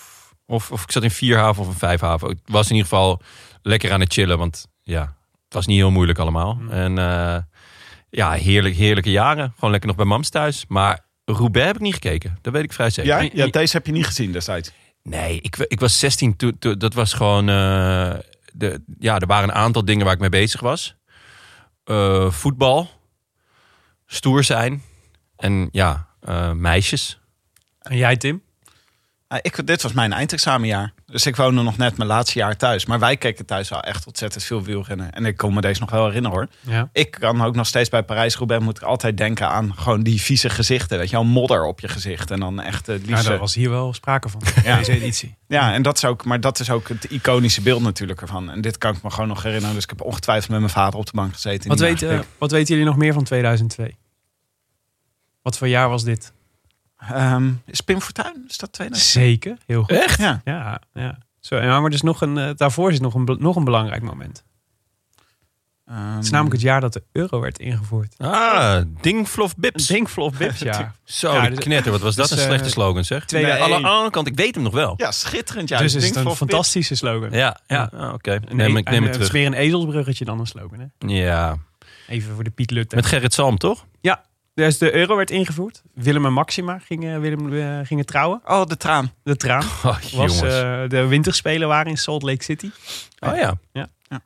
of, 0.54 0.72
of 0.72 0.84
ik 0.84 0.92
zat 0.92 1.04
in 1.04 1.12
4 1.12 1.38
HAVO 1.38 1.62
of 1.62 1.68
een 1.68 1.74
5 1.74 2.02
HAVO. 2.02 2.30
Ik 2.30 2.38
was 2.46 2.70
in 2.70 2.76
ieder 2.76 2.89
geval 2.89 3.22
lekker 3.62 3.92
aan 3.92 4.00
het 4.00 4.13
chillen. 4.13 4.38
Want 4.38 4.68
ja, 4.84 5.02
Het 5.44 5.54
was 5.54 5.66
niet 5.66 5.78
heel 5.78 5.92
moeilijk 5.92 6.20
allemaal. 6.20 6.58
En 6.70 6.98
eh, 6.98 7.38
ja, 8.10 8.32
heerlijk, 8.32 8.76
heerlijke 8.76 9.12
jaren. 9.12 9.52
Gewoon 9.56 9.70
lekker 9.72 9.88
nog 9.89 9.98
bij 9.98 10.06
mams 10.06 10.30
thuis. 10.30 10.66
Maar 10.68 11.06
Roubaix 11.26 11.68
heb 11.68 11.76
ik 11.76 11.82
niet 11.82 11.94
gekeken. 11.94 12.38
Dat 12.42 12.54
weet 12.54 12.63
ik 12.63 12.74
vrij 12.74 12.89
zeker. 12.89 13.22
Ja, 13.24 13.30
ja, 13.34 13.48
deze 13.48 13.78
heb 13.78 13.86
je 13.86 13.92
niet 13.92 14.06
gezien 14.06 14.32
destijds. 14.32 14.72
Nee, 15.04 15.42
ik, 15.42 15.58
ik 15.58 15.80
was 15.80 16.00
16 16.00 16.36
toen. 16.38 16.56
dat 16.78 16.94
was 16.94 17.13
gewoon. 17.13 17.50
eh, 17.50 18.13
de, 18.54 18.84
ja, 19.00 19.20
er 19.20 19.28
waren 19.28 19.50
een 19.50 19.56
aantal 19.56 19.86
dingen 19.86 20.06
waar 20.06 20.13
ik 20.13 20.20
mee 20.20 20.30
bezig 20.30 20.60
was: 20.62 20.96
Eh, 21.84 22.32
voetbal, 22.32 22.89
stoer 24.06 24.44
zijn 24.44 24.82
en 25.36 25.68
ja, 25.72 26.08
eh, 26.20 26.52
meisjes. 26.52 27.20
En 27.80 27.98
jij, 27.98 28.18
Tim? 28.18 28.44
Ah, 29.34 29.39
ik, 29.41 29.67
dit 29.67 29.82
was 29.82 29.93
mijn 29.93 30.13
eindexamenjaar. 30.13 30.93
Dus 31.06 31.26
ik 31.26 31.36
woonde 31.36 31.62
nog 31.62 31.78
net 31.78 31.98
mijn 31.98 32.10
laatste 32.10 32.39
jaar 32.39 32.58
thuis. 32.58 32.86
Maar 32.86 33.00
wij 33.00 33.17
keken 33.17 33.46
thuis 33.46 33.69
wel 33.69 33.82
echt 33.82 34.08
ontzettend 34.08 34.43
veel 34.43 34.63
wielrennen. 34.63 35.12
En 35.12 35.26
ik 35.26 35.38
kon 35.38 35.54
me 35.54 35.62
deze 35.62 35.80
nog 35.80 35.91
wel 35.91 36.06
herinneren 36.06 36.38
hoor. 36.38 36.48
Ja. 36.60 36.89
Ik 36.91 37.12
kan 37.12 37.41
ook 37.41 37.56
nog 37.56 37.67
steeds 37.67 37.89
bij 37.89 38.04
Parijs-Roubaix... 38.04 38.63
moet 38.63 38.78
ik 38.78 38.84
altijd 38.84 39.17
denken 39.17 39.50
aan 39.50 39.76
gewoon 39.76 40.04
die 40.04 40.22
vieze 40.22 40.50
gezichten. 40.50 40.98
Weet 40.98 41.10
je 41.10 41.15
wel, 41.15 41.26
modder 41.26 41.65
op 41.65 41.80
je 41.80 41.88
gezicht. 41.88 42.32
En 42.32 42.39
dan 42.39 42.62
echt 42.62 42.88
eh, 42.89 42.96
het 42.96 43.04
Ja, 43.04 43.10
liefste... 43.10 43.30
daar 43.30 43.39
was 43.39 43.56
hier 43.56 43.69
wel 43.69 43.93
sprake 43.93 44.30
van. 44.30 44.41
Ja. 44.63 44.78
Deze 44.78 44.91
editie. 44.91 45.36
Ja, 45.48 45.74
en 45.74 45.82
dat 45.82 45.98
is 45.98 46.06
ook, 46.06 46.26
maar 46.26 46.39
dat 46.39 46.60
is 46.60 46.69
ook 46.69 46.88
het 46.88 47.04
iconische 47.04 47.62
beeld 47.62 47.82
natuurlijk 47.82 48.22
ervan. 48.22 48.50
En 48.50 48.62
dit 48.62 48.78
kan 48.78 48.96
ik 48.96 49.04
me 49.04 49.10
gewoon 49.10 49.28
nog 49.28 49.43
herinneren. 49.43 49.76
Dus 49.76 49.84
ik 49.84 49.89
heb 49.89 50.02
ongetwijfeld 50.02 50.50
met 50.50 50.60
mijn 50.60 50.72
vader 50.72 51.00
op 51.00 51.06
de 51.06 51.12
bank 51.15 51.34
gezeten. 51.34 51.69
Wat, 51.69 51.82
eh, 51.82 52.19
wat 52.38 52.52
weten 52.52 52.67
jullie 52.67 52.89
nog 52.89 52.98
meer 52.98 53.13
van 53.13 53.24
2002? 53.24 53.98
Wat 55.41 55.58
voor 55.58 55.67
jaar 55.67 55.89
was 55.89 56.04
dit? 56.04 56.34
Ehm, 57.12 57.52
is 57.66 57.82
Pim 57.82 58.02
Fortuyn? 58.02 58.46
Is 58.48 58.58
dat 58.58 58.72
2000? 58.74 59.12
Zeker, 59.12 59.58
heel 59.66 59.82
goed. 59.84 59.92
Echt? 59.92 60.20
Ja. 60.20 60.42
Ja, 60.46 60.82
ja. 60.94 61.18
Zo, 61.39 61.82
maar 61.82 61.89
dus 61.89 62.02
nog 62.02 62.22
een, 62.22 62.38
eh, 62.38 62.50
daarvoor 62.56 62.92
is 62.92 63.00
nog 63.00 63.13
een, 63.13 63.26
be- 63.26 63.36
nog 63.39 63.56
een 63.56 63.63
belangrijk 63.63 64.02
moment. 64.02 64.44
Ehm, 65.86 66.16
Het 66.16 66.24
is 66.24 66.30
namelijk 66.30 66.56
het 66.56 66.63
jaar 66.63 66.82
dat 66.82 66.94
de 66.94 67.04
euro 67.12 67.39
werd 67.39 67.60
ingevoerd. 67.60 68.16
Ah, 68.18 68.82
Dingflof 69.02 69.56
Bips. 69.56 69.86
Drinkvlof 69.86 70.38
Bips, 70.38 70.60
ja. 70.70 70.96
Zo, 71.04 71.34
Ja, 71.34 71.50
dus- 71.50 71.60
knetter. 71.60 71.92
Wat 71.92 72.02
was 72.02 72.16
dat 72.16 72.30
dus, 72.30 72.38
een 72.38 72.44
slechte 72.44 72.66
eh, 72.66 72.72
slogan 72.72 73.04
zeg. 73.06 73.26
tweede- 73.26 73.48
Nee, 73.52 73.62
aan 73.62 73.82
de 73.82 73.88
andere 73.88 74.10
kant, 74.10 74.28
ik 74.28 74.36
weet 74.36 74.56
hem 74.56 74.63
nog 74.63 74.74
wel. 74.74 74.94
Ja, 74.98 75.12
schitterend. 75.12 75.70
Ja, 75.70 75.78
dus 75.78 75.94
is 75.94 76.06
het 76.08 76.16
een 76.16 76.36
fantastische 76.36 76.96
slogan. 76.96 77.32
Ja, 77.32 77.60
ja. 77.68 77.89
ah, 77.94 78.13
oké. 78.13 78.39
Neem, 78.50 78.76
e- 78.76 78.80
ik 78.80 78.89
neem 78.89 78.94
en, 78.94 78.94
het 78.94 78.96
eh, 78.96 79.02
Het 79.02 79.10
is 79.10 79.16
terug. 79.16 79.32
meer 79.32 79.46
een 79.46 79.54
ezelsbruggetje 79.66 80.26
dan 80.26 80.39
een 80.39 80.48
slogan. 80.48 80.80
Hè? 80.80 81.08
Ja, 81.08 81.58
Even 82.08 82.34
voor 82.36 82.44
de 82.44 82.50
Piet 82.50 82.72
Lutte. 82.72 82.96
met 82.96 83.06
Gerrit 83.06 83.34
Salm, 83.34 83.58
toch? 83.58 83.86
Ja, 84.02 84.24
dus 84.54 84.78
de 84.78 84.94
euro 84.96 85.16
werd 85.16 85.32
ingevoerd. 85.32 85.82
Willem 85.94 86.26
en 86.26 86.34
Maxima 86.34 86.80
gingen, 86.80 87.22
Willem, 87.22 87.54
eh, 87.54 87.80
gingen 87.88 88.06
trouwen. 88.06 88.42
Oh, 88.46 88.66
de 88.66 88.78
traan. 88.78 89.12
De 89.24 89.36
traan 89.36 89.63
Oh, 89.84 89.98
was 90.12 90.42
eh, 90.42 90.82
de 90.88 91.06
winterspelen 91.08 91.68
waren 91.68 91.92
in 91.92 91.98
Salt 91.98 92.24
Lake 92.24 92.44
City. 92.44 92.70
oh 93.20 93.38
ja. 93.38 93.58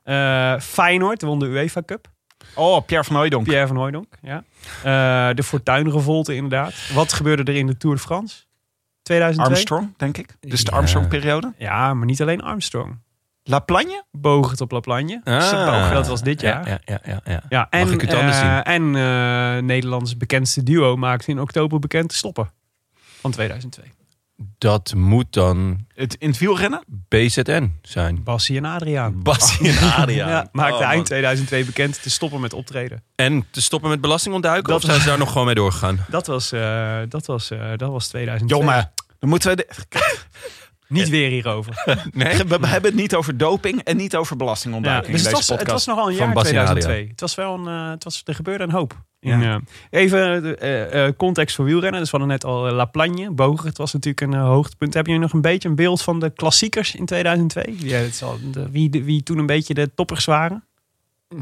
Eh, 0.03 0.59
Feyenoord 0.61 1.21
won 1.21 1.39
de 1.39 1.45
UEFA 1.45 1.81
Cup. 1.85 2.07
Oh, 2.55 2.85
Pierre 2.85 3.05
van 3.05 3.15
Hooijdonk. 3.15 3.45
Pierre 3.47 3.67
van 3.67 3.75
Hooijdonk. 3.75 4.13
Ja. 4.21 4.43
Eh, 4.83 5.35
de 5.35 5.43
Fortuynrevolte 5.43 6.35
inderdaad. 6.35 6.73
Wat 6.93 7.13
gebeurde 7.13 7.51
er 7.51 7.57
in 7.57 7.67
de 7.67 7.77
Tour 7.77 7.95
de 7.95 8.01
France? 8.01 8.43
2002? 9.01 9.55
Armstrong, 9.55 9.93
denk 9.97 10.17
ik. 10.17 10.35
Dus 10.39 10.63
de 10.63 10.71
Ja. 10.71 10.77
Armstrong-periode. 10.77 11.53
Ja, 11.57 11.93
maar 11.93 12.05
niet 12.05 12.21
alleen 12.21 12.41
Armstrong. 12.41 12.99
La 13.49 13.59
Plagne? 13.59 14.03
Bogert 14.11 14.61
op 14.61 14.71
La 14.71 14.79
Plagne. 14.79 15.21
Ah. 15.23 15.91
Dat 15.91 16.07
was 16.07 16.21
dit 16.21 16.41
jaar. 16.41 16.69
Ja, 16.69 16.79
ja, 16.85 16.99
ja, 17.05 17.21
ja. 17.25 17.41
Ja, 17.49 17.67
en, 17.69 17.85
Mag 17.85 17.93
ik 17.93 18.01
het 18.01 18.13
anders 18.13 18.37
eh, 18.37 18.53
zien? 18.53 18.63
En 18.63 18.95
eh, 18.95 19.63
Nederlands 19.63 20.17
bekendste 20.17 20.63
duo 20.63 20.95
maakte 20.95 21.31
in 21.31 21.39
oktober 21.39 21.79
bekend 21.79 22.09
te 22.09 22.15
stoppen. 22.15 22.51
Van 23.21 23.31
2002. 23.31 23.85
Dat 24.57 24.93
moet 24.95 25.33
dan 25.33 25.85
Het, 25.93 26.15
in 26.15 26.29
het 26.29 26.37
wielrennen? 26.37 26.83
BZN 26.87 27.71
zijn. 27.81 28.23
Bassie 28.23 28.57
en 28.57 28.65
Adriaan. 28.65 29.23
Bassie 29.23 29.69
en 29.69 29.91
Adriaan. 30.01 30.29
Ja, 30.29 30.49
maakte 30.51 30.75
Oh, 30.75 30.89
eind 30.89 31.05
2002 31.05 31.65
bekend 31.65 32.01
te 32.01 32.09
stoppen 32.09 32.41
met 32.41 32.53
optreden. 32.53 33.03
En 33.15 33.45
te 33.51 33.61
stoppen 33.61 33.89
met 33.89 34.01
belastingontduiken? 34.01 34.73
Dat 34.73 34.83
of 34.83 34.89
zijn 34.89 35.01
ze 35.01 35.07
daar 35.07 35.17
nog 35.17 35.31
gewoon 35.31 35.45
mee 35.45 35.55
doorgegaan? 35.55 36.05
Dat 36.07 36.27
was, 36.27 36.51
eh, 36.51 36.97
dat 37.09 37.25
was, 37.25 37.51
eh, 37.51 37.69
dat 37.75 37.89
was 37.91 38.07
2002. 38.07 38.59
Jongen, 38.59 38.91
dan 39.19 39.29
moeten 39.29 39.49
we... 39.49 39.55
De, 39.55 39.67
Niet 40.87 41.09
weer 41.09 41.29
hierover. 41.29 41.83
Nee? 42.11 42.37
we, 42.37 42.57
we 42.59 42.67
hebben 42.67 42.91
het 42.91 42.99
niet 42.99 43.15
over 43.15 43.37
doping 43.37 43.81
en 43.83 43.97
niet 43.97 44.15
over 44.15 44.31
Ja, 44.31 44.37
belastingontduiking 44.37 45.11
dus 45.15 45.21
in 45.21 45.27
het 45.27 45.37
deze 45.37 45.51
was, 45.51 45.59
het 45.61 45.71
was 45.71 45.85
nogal 45.85 46.09
een 46.09 46.15
jaar 46.15 46.33
Bassie 46.33 46.57
en 46.57 46.65
2002. 46.65 47.07
Het 47.11 47.21
was 47.21 47.35
wel 47.35 47.53
een, 47.53 47.67
eh, 47.67 47.89
het 47.89 48.03
was, 48.03 48.21
er 48.25 48.35
gebeurde 48.35 48.63
een 48.63 48.71
hoop. 48.71 49.01
In, 49.19 49.39
Ja. 49.39 49.61
even 49.89 50.43
de 50.43 50.55
eh, 50.55 51.05
eh, 51.07 51.13
context 51.17 51.55
voor 51.55 51.65
wielrennen. 51.65 51.99
Dus 51.99 52.11
we 52.11 52.17
hadden 52.17 52.35
net 52.35 52.45
al 52.45 52.71
La 52.71 52.85
Plagne, 52.85 53.31
Bogert 53.31 53.77
was 53.77 53.93
natuurlijk 53.93 54.33
een 54.33 54.39
hoogtepunt. 54.39 54.93
Hebben 54.93 55.13
jullie 55.13 55.27
nog 55.27 55.35
een 55.37 55.41
beetje 55.51 55.69
een 55.69 55.75
beeld 55.75 56.01
van 56.01 56.19
de 56.19 56.29
klassiekers 56.29 56.95
in 56.95 57.05
2002? 57.05 57.75
Ja, 57.79 57.97
het 57.97 58.13
is 58.13 58.23
al, 58.23 58.37
de, 58.51 58.69
wie, 58.69 58.89
de- 58.89 59.03
wie 59.03 59.23
toen 59.23 59.37
een 59.37 59.45
beetje 59.45 59.73
de 59.73 59.93
toppers 59.95 60.25
waren? 60.25 60.63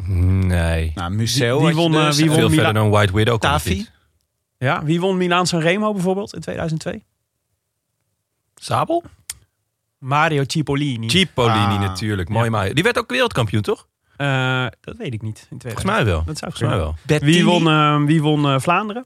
Nee. 0.07 0.91
Nou, 0.95 1.11
Museo 1.11 1.65
Wie- 1.65 1.75
won, 1.75 1.91
dus. 1.91 2.17
wie 2.17 2.25
won- 2.27 2.35
Veel 2.35 2.49
Mila- 2.49 2.63
verder 2.63 2.81
dan 2.81 2.91
White 2.91 3.13
Widow 3.13 3.41
het 3.43 3.65
niet. 3.65 3.91
Ja, 4.57 4.83
wie 4.83 4.99
won 4.99 5.17
Milaan 5.17 5.47
San 5.47 5.59
Remo 5.59 5.93
bijvoorbeeld 5.93 6.33
in 6.33 6.41
2002? 6.41 7.03
Sabel? 8.55 9.03
Mario 9.97 10.43
Cipollini. 10.47 11.09
Cipollini 11.09 11.57
Ah. 11.75 11.79
natuurlijk. 11.79 12.29
Mooi 12.29 12.49
maar. 12.49 12.73
Die 12.73 12.83
werd 12.83 12.97
ook 12.97 13.09
wereldkampioen, 13.09 13.61
toch? 13.61 13.87
Eh, 14.17 14.65
dat 14.81 14.97
weet 14.97 15.13
ik 15.13 15.21
niet. 15.21 15.47
In 15.49 15.57
2000. 15.57 15.61
Volgens 15.61 15.83
mij 15.91 16.05
wel. 16.05 16.23
Dat 16.23 16.37
zou 16.37 16.51
Volgens 16.51 16.61
mij 16.61 16.69
kunnen. 17.05 17.19
wel. 17.19 17.29
Wie 17.29 17.45
won, 17.45 17.67
eh, 17.67 18.03
wie 18.07 18.21
won 18.21 18.45
eh, 18.45 18.59
Vlaanderen? 18.59 19.05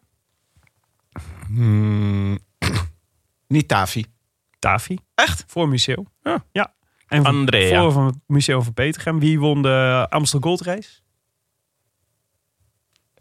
Hmm, 1.48 2.40
Niet 3.48 3.68
Tafi. 3.68 4.06
Tafi. 4.60 4.98
Echt? 5.16 5.44
Voor 5.48 5.70
Museo. 5.70 6.06
Ja. 6.24 6.46
ja. 6.52 6.74
En 7.08 7.18
voor, 7.24 7.28
Andrea. 7.34 7.82
voor 7.82 7.92
van 7.92 8.22
Museo 8.28 8.62
van 8.62 8.74
Petergem. 8.74 9.20
Wie 9.20 9.40
won 9.40 9.62
de 9.62 10.06
Amstel 10.10 10.40
Gold 10.40 10.62
Race? 10.62 10.90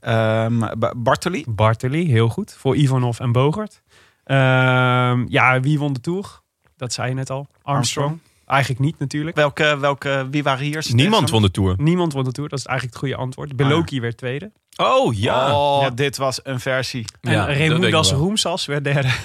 Ehm, 0.00 0.59
Ba- 0.78 0.94
Bartoli? 0.96 1.44
Bartoli, 1.48 2.11
heel 2.11 2.28
goed. 2.28 2.54
Voor 2.54 2.76
Ivanov 2.76 3.20
en 3.20 3.33
Bogart. 3.33 3.83
Ehm, 4.24 5.24
ja, 5.28 5.61
wie 5.61 5.78
won 5.78 5.92
de 5.92 6.00
Tour? 6.00 6.40
Dat 6.79 6.93
zei 6.93 7.09
je 7.09 7.14
net 7.14 7.31
al. 7.31 7.47
Armstrong. 7.62 8.07
Armstrong. 8.09 8.19
Eigenlijk 8.47 8.81
niet 8.81 8.99
natuurlijk. 8.99 9.37
Welke, 9.37 9.79
welke, 9.79 10.27
wie 10.31 10.43
waren 10.43 10.64
hier? 10.64 10.87
Niemand 10.93 11.31
won 11.31 11.43
de 11.43 11.51
Tour. 11.51 11.75
Niemand 11.79 12.12
won 12.12 12.25
de 12.25 12.33
Tour. 12.33 12.49
Dat 12.49 12.59
is 12.59 12.64
eigenlijk 12.64 12.97
het 12.97 13.05
goede 13.09 13.23
antwoord. 13.23 13.57
Beloki 13.57 14.01
werd 14.01 14.17
tweede. 14.17 14.51
Oh 14.77 15.14
ja. 15.14 15.55
Oh, 15.55 15.83
Ja. 15.83 15.91
dit 15.91 16.17
was 16.17 16.41
een 16.43 16.61
versie. 16.61 17.05
En 17.21 17.33
Ja. 17.33 18.01
Roemsas 18.03 18.67
werd 18.67 18.85
derde. 18.85 19.09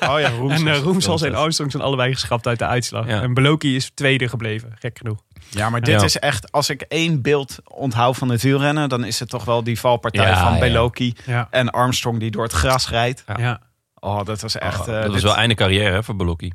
Oh 0.00 0.20
ja, 0.20 0.30
en 0.30 0.32
uh, 0.32 0.38
Roemsas 0.38 0.68
en 0.68 0.82
Roemsas. 0.82 1.22
Armstrong 1.32 1.70
zijn 1.70 1.82
allebei 1.82 2.12
geschrapt 2.12 2.46
uit 2.46 2.58
de 2.58 2.66
uitslag. 2.66 3.06
Ja. 3.06 3.22
En 3.22 3.34
Beloki 3.34 3.74
is 3.76 3.90
tweede 3.94 4.28
gebleven. 4.28 4.72
Gek 4.78 4.98
genoeg. 4.98 5.22
Ja, 5.50 5.70
maar 5.70 5.80
dit 5.80 5.98
Ja. 6.00 6.04
is 6.06 6.18
echt... 6.18 6.52
Als 6.52 6.70
ik 6.70 6.80
één 6.82 7.22
beeld 7.22 7.58
onthoud 7.64 8.16
van 8.16 8.28
het 8.28 8.42
wielrennen... 8.42 8.88
dan 8.88 9.04
is 9.04 9.18
het 9.20 9.28
toch 9.28 9.44
wel 9.44 9.62
die 9.64 9.80
valpartij 9.80 10.26
Ja, 10.26 10.42
van 10.42 10.52
ja. 10.52 10.58
Beloki 10.58 11.14
Ja. 11.26 11.48
en 11.50 11.70
Armstrong... 11.70 12.18
die 12.20 12.30
door 12.30 12.42
het 12.42 12.52
gras 12.52 12.88
rijdt. 12.88 13.24
Ja. 13.26 13.34
ja. 13.38 13.60
Oh, 14.00 14.24
dat 14.24 14.40
was 14.40 14.58
echt... 14.58 14.88
Oh, 14.88 14.94
eh, 14.96 15.02
dat 15.02 15.12
was 15.12 15.22
wel 15.22 15.36
einde 15.36 15.54
carrière 15.54 15.90
hè, 15.92 16.02
voor 16.02 16.16
Belocchi. 16.16 16.52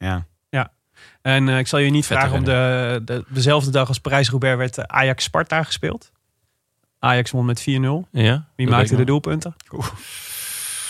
Ja. 0.00 0.26
En 1.22 1.48
eh, 1.48 1.58
ik 1.58 1.66
zal 1.66 1.78
je 1.78 1.90
niet 1.90 2.06
Vette 2.06 2.20
vragen 2.20 2.38
om 2.38 2.44
de, 2.44 3.00
de, 3.04 3.24
dezelfde 3.28 3.70
dag 3.70 3.88
als 3.88 3.98
Parijs-Roubaix 4.00 4.56
werd 4.56 4.78
eh, 4.78 4.84
Ajax-Sparta 4.84 5.62
gespeeld. 5.62 6.12
Ajax 6.98 7.30
won 7.30 7.44
met 7.44 7.60
4-0. 7.60 7.64
Wie 7.64 8.06
Ja? 8.10 8.48
Dat 8.56 8.66
maakte 8.68 8.96
de 8.96 9.04
doelpunten? 9.04 9.54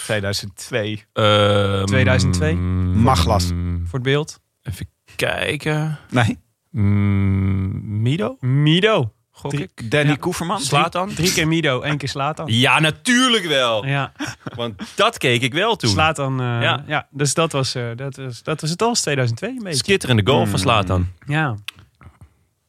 2002. 0.05 1.05
Ehm, 1.13 1.85
2002? 1.85 2.55
Maglas. 2.55 3.53
mm, 3.53 3.87
Voor 3.87 3.99
het 3.99 4.03
beeld. 4.09 4.41
Even 4.63 4.89
kijken. 5.17 5.99
Nee, 6.11 6.39
Mm, 6.71 8.03
Mido? 8.03 8.37
Mido. 8.41 9.13
Gok 9.41 9.51
Drie- 9.51 9.71
ik. 9.75 9.91
Danny 9.91 10.11
Ja. 10.11 10.17
Koeverman. 10.17 10.61
Slatan? 10.61 11.15
Drie 11.15 11.33
keer 11.33 11.49
Mido, 11.49 11.81
één 11.81 11.97
keer 11.97 12.09
Slatan. 12.09 12.47
Ja, 12.59 12.81
natuurlijk 12.81 13.45
wel. 13.47 13.87
Ja, 13.87 14.13
Want 14.55 14.83
dat 14.95 15.19
keek 15.19 15.43
ik 15.43 15.53
wel 15.53 15.77
toen. 15.77 15.91
Slatan. 15.91 16.41
eh, 16.41 16.47
Ja. 16.63 16.85
ja. 16.87 17.07
dus 17.11 17.35
dat 17.35 17.53
was, 17.53 17.75
eh, 17.75 17.85
dat 17.97 18.17
was, 18.17 18.43
dat 18.43 18.61
was 18.61 18.71
het 18.71 18.83
al, 18.83 18.93
2002 18.95 19.51
een 19.51 19.63
beetje. 19.63 19.79
Skitterende 19.79 20.23
goal 20.27 20.41
van 20.41 20.49
Mm. 20.49 20.57
Slatan. 20.59 21.09
Ja. 21.27 21.55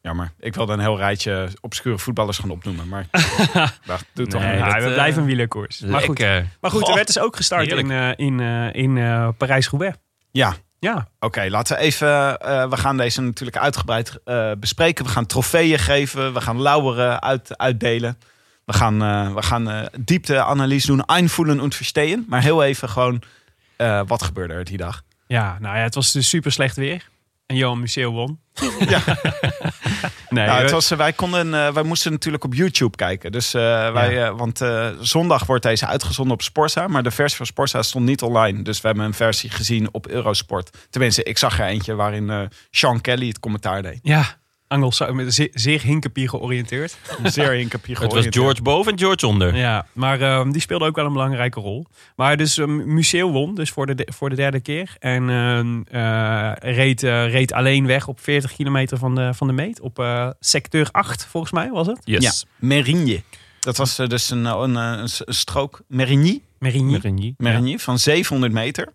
Jammer. 0.02 0.32
Ik 0.40 0.56
wilde 0.56 0.74
een 0.74 0.80
heel 0.80 0.98
rijtje 0.98 1.50
obscure 1.62 1.98
voetballers 1.98 2.38
gaan 2.38 2.50
opnoemen. 2.50 2.88
Maar 2.88 3.06
dat 3.86 4.06
doet 4.14 4.30
toch 4.30 4.42
Nee. 4.42 4.58
Ja, 4.58 4.66
dat, 4.74 4.82
we 4.84 4.88
eh, 4.88 4.94
blijven 4.94 5.22
een 5.22 5.28
wielerkoers. 5.28 5.80
Maar 5.80 6.02
goed, 6.02 6.19
maar 6.62 6.72
goed 6.72 6.88
er 6.88 6.94
werd 6.94 7.08
dus 7.08 7.19
ook 7.19 7.36
gestart 7.36 7.65
heerlijk. 7.65 7.88
in, 8.17 8.38
eh, 8.40 8.74
in, 8.76 8.98
eh, 8.98 9.24
in 9.28 9.34
Parijs-Roubaix. 9.38 9.98
Ja, 10.32 10.54
Ja, 10.82 11.08
oké. 11.19 11.48
laten 11.50 11.75
we 11.75 11.82
even... 11.82 12.40
eh, 12.40 12.69
we 12.69 12.77
gaan 12.77 12.98
deze 12.98 13.21
natuurlijk 13.21 13.58
uitgebreid 13.58 14.19
eh, 14.25 14.52
bespreken. 14.60 15.06
We 15.06 15.12
gaan 15.12 15.25
trofeeën 15.25 15.79
geven. 15.79 16.34
We 16.34 16.42
gaan 16.42 16.62
lauweren 16.62 17.21
uit, 17.21 17.58
uitdelen. 17.58 18.17
We 18.65 18.73
gaan, 18.73 19.02
eh, 19.04 19.34
we 19.34 19.42
gaan 19.42 19.90
diepte-analyse 20.00 20.88
doen. 20.88 21.06
Einvoelen 21.06 21.60
en 21.60 21.71
verstehen. 21.71 22.25
Maar 22.27 22.42
heel 22.42 22.63
even 22.63 22.90
gewoon... 22.90 23.21
wat 24.08 24.23
gebeurde 24.23 24.54
er 24.54 24.63
die 24.63 24.77
dag? 24.77 25.04
ja, 25.27 25.58
nou 25.60 25.77
ja, 25.77 25.84
het 25.84 25.96
was 25.96 26.12
dus 26.12 26.29
super 26.29 26.52
slecht 26.52 26.75
weer. 26.75 27.10
En 27.52 27.58
Johan 27.58 27.79
Museo 27.79 28.12
won. 28.12 28.39
Ja. 28.89 29.02
nee, 30.29 30.45
Nou, 30.45 30.62
het 30.62 30.71
was, 30.71 30.91
eh, 30.91 30.97
wij, 30.97 31.13
konden, 31.13 31.54
eh, 31.54 31.73
wij 31.73 31.83
moesten 31.83 32.12
natuurlijk 32.12 32.43
op 32.43 32.54
YouTube 32.54 32.95
kijken. 32.97 33.31
Dus, 33.31 33.54
eh, 33.54 33.62
wij, 33.91 34.23
eh, 34.23 34.37
want 34.37 34.62
eh, 34.62 34.87
zondag 34.99 35.45
wordt 35.45 35.63
deze 35.63 35.85
uitgezonden 35.87 36.33
op 36.33 36.41
Sporza. 36.41 36.87
Maar 36.87 37.04
de 37.04 37.12
versie 37.12 37.37
van 37.37 37.45
Sporza 37.45 37.81
stond 37.81 38.06
niet 38.06 38.21
online. 38.21 38.62
Dus 38.62 38.81
we 38.81 38.87
hebben 38.87 39.06
een 39.06 39.13
versie 39.13 39.49
gezien 39.49 39.89
op 39.91 40.08
Eurosport. 40.08 40.77
Tenminste, 40.89 41.23
ik 41.23 41.37
zag 41.37 41.60
er 41.60 41.65
eentje 41.65 41.95
waarin 41.95 42.29
eh, 42.29 42.41
Sean 42.71 43.02
Kelly 43.02 43.27
het 43.27 43.39
commentaar 43.39 43.81
deed. 43.81 43.99
ja, 44.04 44.39
Angels, 44.72 45.02
met 45.12 45.34
zeer, 45.34 45.50
zeer 45.67 45.82
Hinkepie 45.82 46.28
georiënteerd. 46.30 46.98
Zeer 47.24 47.52
Hinkepie 47.52 47.98
Het 48.00 48.13
was 48.13 48.26
George 48.30 48.62
boven 48.62 48.92
en 48.92 49.00
George 49.00 49.28
onder. 49.28 49.56
Ja, 49.56 49.86
maar 49.94 50.22
ehm, 50.22 50.52
die 50.52 50.62
speelde 50.62 50.86
ook 50.86 50.96
wel 50.96 51.06
een 51.06 51.13
belangrijke 51.13 51.60
rol. 51.60 51.86
Maar 52.15 52.38
dus 52.38 52.58
um, 52.58 52.94
Museo 52.94 53.32
won 53.32 53.56
dus 53.56 53.69
voor 53.69 53.86
de, 53.86 53.96
de- 53.96 54.08
voor 54.13 54.30
de 54.30 54.36
derde 54.36 54.60
keer. 54.60 54.96
En 55.00 55.30
ehm, 55.30 55.82
eh, 55.82 56.52
reed, 56.76 57.04
eh, 57.04 57.32
reed 57.32 57.54
alleen 57.54 57.86
weg 57.86 58.08
op 58.08 58.19
40 58.19 58.54
kilometer 58.54 58.98
van 58.98 59.15
de, 59.15 59.34
van 59.34 59.48
de 59.48 59.54
meet. 59.54 59.80
Op 59.82 60.00
eh, 60.00 60.30
secteur 60.40 60.88
8 60.92 61.26
volgens 61.26 61.52
mij 61.52 61.69
was 61.69 61.88
het. 61.88 62.00
Yes. 62.04 62.24
Ja, 62.24 62.32
Merigne. 62.67 63.22
Dat 63.60 63.78
was 63.78 63.96
dus 63.96 64.30
een, 64.30 64.46
een, 64.46 64.76
een, 64.76 65.00
een 65.26 65.34
strook. 65.34 65.82
Merigny. 65.88 66.42
Merigny. 66.60 66.92
Merigny. 66.92 67.34
Merigny 67.38 67.80
van 67.80 68.00
700 68.00 68.54
meter. 68.54 68.94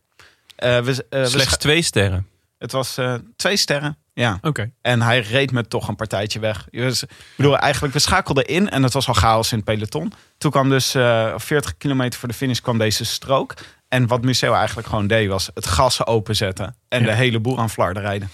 Eh, 0.57 0.79
we, 0.81 1.05
we 1.11 1.27
Slechts 1.27 1.57
twee 1.57 1.83
sterren. 1.83 2.27
het 2.59 2.73
was 2.73 2.97
eh, 2.99 3.15
twee 3.37 3.57
sterren. 3.57 3.97
Ja. 4.21 4.39
Oké. 4.43 4.71
En 4.83 5.03
hij 5.03 5.21
reed 5.21 5.53
met 5.53 5.71
toch 5.71 5.89
een 5.89 5.97
partijtje 5.97 6.39
weg. 6.41 6.67
Dus, 6.71 7.03
ik 7.03 7.09
bedoel, 7.37 7.59
eigenlijk, 7.59 7.95
we 7.95 7.99
schakelden 8.01 8.45
in 8.47 8.71
en 8.71 8.83
het 8.83 8.93
was 8.93 9.09
al 9.09 9.15
chaos 9.15 9.51
in 9.53 9.57
het 9.57 9.67
peloton. 9.67 10.13
Toen 10.39 10.51
kwam 10.51 10.69
dus 10.69 10.95
eh 10.95 11.33
40 11.37 11.77
kilometer 11.77 12.19
voor 12.21 12.29
de 12.29 12.35
finish 12.35 12.59
kwam 12.61 12.79
deze 12.79 13.05
strook. 13.05 13.55
En 13.89 14.07
wat 14.07 14.23
Museo 14.25 14.53
eigenlijk 14.53 14.89
gewoon 14.89 15.07
deed, 15.07 15.29
was 15.29 15.51
het 15.55 15.67
gas 15.67 16.07
openzetten. 16.07 16.77
En 16.89 17.01
Ja. 17.01 17.07
de 17.07 17.13
hele 17.15 17.41
boel 17.41 17.59
aan 17.59 17.71
flarden 17.71 18.03
rijden. 18.03 18.29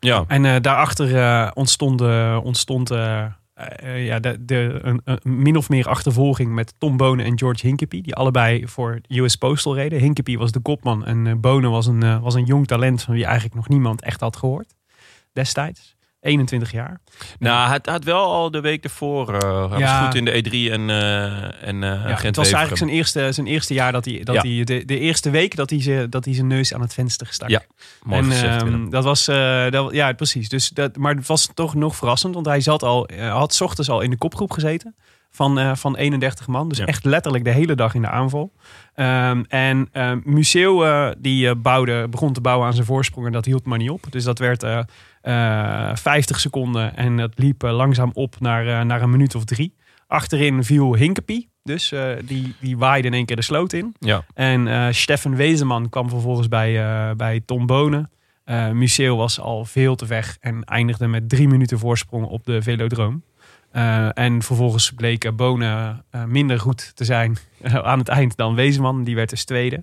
Ja. 0.00 0.24
En 0.28 0.44
eh, 0.44 0.56
daarachter 0.60 1.16
eh, 1.16 1.50
ontstond, 1.54 2.00
ontstond 2.42 2.88
ja, 3.96 4.18
de, 4.20 4.36
de, 4.44 4.78
een, 4.82 5.00
een 5.04 5.20
min 5.24 5.56
of 5.56 5.68
meer 5.68 5.88
achtervolging 5.88 6.52
met 6.52 6.74
Tom 6.78 6.96
Bonen 6.96 7.24
en 7.24 7.38
George 7.38 7.66
Hinkepie. 7.66 8.02
Die 8.02 8.14
allebei 8.14 8.68
voor 8.68 9.00
US 9.08 9.36
Postal 9.36 9.74
reden. 9.74 9.98
Hinkepie 10.00 10.38
was 10.38 10.52
de 10.52 10.60
kopman 10.60 11.04
en 11.06 11.40
Bonen 11.40 11.70
was 11.70 11.86
een, 11.86 12.20
was 12.20 12.34
een 12.34 12.44
jong 12.44 12.66
talent 12.66 13.02
van 13.02 13.14
wie 13.14 13.24
eigenlijk 13.24 13.54
nog 13.54 13.68
niemand 13.68 14.02
echt 14.02 14.20
had 14.20 14.36
gehoord. 14.36 14.74
Destijds. 15.32 15.94
21 16.20 16.72
jaar. 16.72 17.00
Nou, 17.38 17.68
hij 17.68 17.80
had 17.82 18.04
wel 18.04 18.24
al 18.32 18.50
de 18.50 18.60
week 18.60 18.84
ervoor. 18.84 19.34
eh 19.34 19.70
hij 19.70 19.78
Ja. 19.78 19.96
was 19.98 20.04
goed 20.06 20.14
in 20.14 20.24
de 20.24 20.32
E3 20.42 20.72
en, 20.72 20.90
eh 20.90 21.68
en 21.68 21.82
eh 21.82 21.90
Ja, 22.08 22.16
het 22.22 22.36
was 22.36 22.46
eigenlijk 22.52 22.76
zijn 22.76 22.90
eerste, 22.90 23.32
zijn 23.32 23.46
eerste 23.46 23.74
jaar 23.74 23.92
dat 23.92 24.04
hij, 24.04 24.20
dat 24.22 24.34
Ja. 24.34 24.40
hij 24.40 24.64
de, 24.64 24.84
de 24.84 24.98
eerste 24.98 25.30
week 25.30 25.56
dat 25.56 25.70
hij, 25.70 25.82
ze, 25.82 26.06
dat 26.10 26.24
hij 26.24 26.34
zijn 26.34 26.46
neus 26.46 26.74
aan 26.74 26.80
het 26.80 26.94
venster 26.94 27.26
stak. 27.30 27.48
Ja, 27.48 27.62
Mooi 28.02 28.18
en 28.22 28.30
gezegd, 28.30 28.62
ehm, 28.62 28.88
dat 28.90 29.04
was, 29.04 29.24
dat, 29.70 29.92
ja, 29.92 30.12
precies. 30.12 30.48
Dus 30.48 30.68
dat, 30.68 30.96
maar 30.96 31.14
het 31.14 31.26
was 31.26 31.48
toch 31.54 31.74
nog 31.74 31.96
verrassend, 31.96 32.34
want 32.34 32.46
hij 32.46 32.60
zat 32.60 32.82
al, 32.82 33.08
had 33.18 33.54
's 33.54 33.60
ochtends 33.60 33.90
al 33.90 34.00
in 34.00 34.10
de 34.10 34.16
kopgroep 34.18 34.50
gezeten 34.50 34.94
van, 35.34 35.58
eh, 35.58 35.74
van 35.74 35.96
31 35.96 36.46
man. 36.46 36.68
Dus 36.68 36.78
Ja. 36.78 36.86
echt 36.86 37.04
letterlijk 37.04 37.44
de 37.44 37.50
hele 37.50 37.74
dag 37.74 37.94
in 37.94 38.02
de 38.02 38.08
aanval. 38.08 38.52
Ehm, 38.94 39.42
en 39.48 39.88
ehm 39.92 40.20
Museo 40.24 40.82
eh, 40.82 41.08
die 41.18 41.48
eh, 41.48 41.54
bouwde, 41.56 42.08
begon 42.08 42.32
te 42.32 42.40
bouwen 42.40 42.66
aan 42.66 42.72
zijn 42.74 42.86
voorsprong 42.86 43.26
en 43.26 43.32
dat 43.32 43.44
hield 43.44 43.64
maar 43.64 43.78
niet 43.78 43.90
op. 43.90 44.04
Dus 44.10 44.24
dat 44.24 44.38
werd 44.38 44.62
eh, 44.62 44.78
eh, 45.90 45.96
50 45.96 46.40
seconden 46.40 46.96
en 46.96 47.16
dat 47.16 47.32
liep 47.36 47.62
langzaam 47.62 48.10
op 48.14 48.36
naar, 48.40 48.86
naar 48.86 49.02
een 49.02 49.10
minuut 49.10 49.34
of 49.34 49.44
drie. 49.44 49.74
Achterin 50.06 50.64
viel 50.64 50.94
Hinkepie, 50.94 51.48
dus 51.62 51.92
die, 52.24 52.54
die 52.60 52.78
waaide 52.78 53.08
in 53.08 53.14
één 53.14 53.24
keer 53.26 53.36
de 53.36 53.42
sloot 53.42 53.72
in. 53.72 53.94
Ja. 53.98 54.24
En 54.34 54.68
eh 54.68 54.86
Steffen 54.90 55.36
Wezeman 55.36 55.88
kwam 55.88 56.08
vervolgens 56.08 56.48
bij, 56.48 56.72
bij 57.16 57.40
Tom 57.44 57.66
Bonen. 57.66 58.10
Museo 58.72 59.16
was 59.16 59.40
al 59.40 59.64
veel 59.64 59.94
te 59.94 60.06
weg 60.06 60.36
en 60.40 60.64
eindigde 60.64 61.06
met 61.06 61.28
drie 61.28 61.48
minuten 61.48 61.78
voorsprong 61.78 62.24
op 62.26 62.44
de 62.44 62.62
velodroom. 62.62 63.22
Eh, 63.72 64.18
en 64.18 64.42
vervolgens 64.42 64.90
bleek 64.90 65.36
Bonen 65.36 66.04
eh, 66.10 66.24
minder 66.24 66.60
goed 66.60 66.92
te 66.94 67.04
zijn 67.04 67.38
eh, 67.60 67.74
aan 67.74 67.98
het 67.98 68.08
eind 68.08 68.36
dan 68.36 68.54
Wezeman. 68.54 69.04
Die 69.04 69.14
werd 69.14 69.30
dus 69.30 69.44
tweede. 69.44 69.82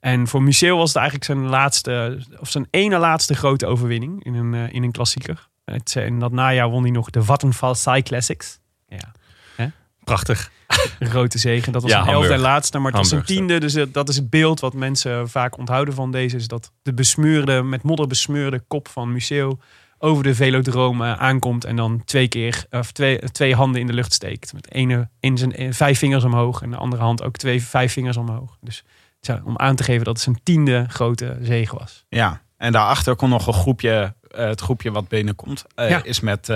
En 0.00 0.26
voor 0.26 0.42
Museo 0.42 0.76
was 0.76 0.88
het 0.88 0.96
eigenlijk 0.96 1.26
zijn 1.26 1.46
laatste, 1.48 2.24
of 2.40 2.50
zijn 2.50 2.66
ene 2.70 2.98
laatste 2.98 3.34
grote 3.34 3.66
overwinning 3.66 4.24
in 4.24 4.34
een, 4.34 4.54
in 4.72 4.82
een 4.82 4.92
klassieker. 4.92 5.48
Het, 5.64 5.94
in 5.96 6.18
dat 6.20 6.32
najaar 6.32 6.68
won 6.68 6.82
hij 6.82 6.90
nog 6.90 7.10
de 7.10 7.22
Vattenfall 7.22 7.74
Sai 7.74 8.02
Classics. 8.02 8.58
Ja, 8.88 9.12
Prachtig. 10.04 10.50
grote 10.98 11.38
zegen. 11.38 11.72
Dat 11.72 11.82
was 11.82 11.90
Ja, 11.90 11.96
een 11.96 12.02
elfde 12.06 12.18
Hamburg. 12.18 12.36
en 12.44 12.50
laatste, 12.52 12.78
maar 12.78 12.90
het 12.92 13.00
was 13.00 13.10
een 13.10 13.16
Hamburg, 13.16 13.36
tiende. 13.36 13.60
Dus 13.60 13.92
dat 13.92 14.08
is 14.08 14.16
het 14.16 14.30
beeld 14.30 14.60
wat 14.60 14.74
mensen 14.74 15.28
vaak 15.28 15.58
onthouden 15.58 15.94
van 15.94 16.10
deze. 16.10 16.36
Is 16.36 16.48
dat 16.48 16.72
de 16.82 16.94
besmeurde, 16.94 17.62
met 17.62 17.82
modder 17.82 18.06
besmeurde 18.06 18.64
kop 18.68 18.88
van 18.88 19.12
Museo 19.12 19.58
over 20.04 20.22
de 20.24 20.34
velodroom 20.34 21.02
aankomt. 21.02 21.64
En 21.64 21.76
dan 21.76 22.02
twee 22.04 22.28
keer, 22.28 22.64
of 22.70 22.92
twee, 22.92 23.18
twee 23.18 23.54
handen 23.54 23.80
in 23.80 23.86
de 23.86 23.92
lucht 23.92 24.12
steekt. 24.12 24.52
Met 24.52 24.72
ene 24.72 25.08
in 25.20 25.38
zijn 25.38 25.54
eh, 25.54 25.72
vijf 25.72 25.98
vingers 25.98 26.24
omhoog. 26.24 26.62
En 26.62 26.70
de 26.70 26.76
andere 26.76 27.02
hand 27.02 27.22
ook 27.22 27.36
twee 27.36 27.62
vijf 27.62 27.92
vingers 27.92 28.16
omhoog. 28.16 28.56
Dus 28.60 28.84
om 29.44 29.58
aan 29.58 29.76
te 29.76 29.82
geven 29.82 30.04
dat 30.04 30.14
het 30.14 30.22
zijn 30.22 30.40
tiende 30.42 30.84
grote 30.88 31.38
zege 31.42 31.76
was. 31.78 32.04
Ja, 32.08 32.42
en 32.56 32.72
daarachter 32.72 33.16
komt 33.16 33.30
nog 33.30 33.46
een 33.46 33.52
groepje, 33.52 34.14
eh, 34.30 34.46
het 34.46 34.60
groepje 34.60 34.90
wat 34.90 35.08
binnenkomt. 35.08 35.64
eh, 35.74 35.90
Ja. 35.90 36.02
Is 36.02 36.20
met, 36.20 36.52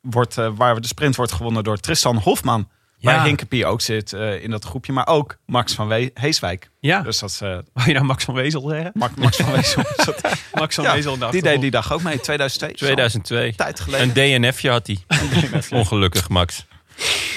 wordt, 0.00 0.34
waar 0.34 0.80
de 0.80 0.86
sprint 0.86 1.16
wordt 1.16 1.32
gewonnen 1.32 1.64
door 1.64 1.76
Tristan 1.78 2.16
Hofman. 2.16 2.68
Ja. 3.04 3.16
Waar 3.16 3.24
Hinkepie 3.26 3.66
ook 3.66 3.80
zit 3.80 4.12
eh, 4.12 4.42
in 4.42 4.50
dat 4.50 4.64
groepje. 4.64 4.92
Maar 4.92 5.06
ook 5.06 5.36
Max 5.46 5.74
van 5.74 5.88
We 5.88 6.10
Heeswijk. 6.14 6.70
Ja, 6.80 7.00
Dus 7.02 7.18
dat 7.18 7.30
is 7.30 7.40
eh, 7.40 7.48
wou 7.72 7.86
je 7.88 7.92
nou 7.92 8.04
Max 8.04 8.24
van 8.24 8.34
Wezel 8.34 8.68
zeggen? 8.68 8.90
Max, 8.94 9.14
Max 9.14 9.36
van 9.36 9.52
Wezel. 9.52 9.82
dat- 10.04 10.20
Max 10.54 10.74
van 10.74 10.84
Ja, 10.84 10.92
Wezel 10.94 11.18
dacht 11.18 11.32
die 11.32 11.42
deed 11.42 11.60
die 11.60 11.70
dag 11.70 11.92
ook 11.92 12.02
mee, 12.02 12.20
2002. 12.20 12.72
2002. 12.88 13.54
Tijd 13.54 13.80
geleden. 13.80 14.08
Een 14.16 14.42
DNFje 14.42 14.70
had 14.70 14.86
hij. 14.86 14.98
Ongelukkig, 15.78 16.28
Max. 16.28 16.66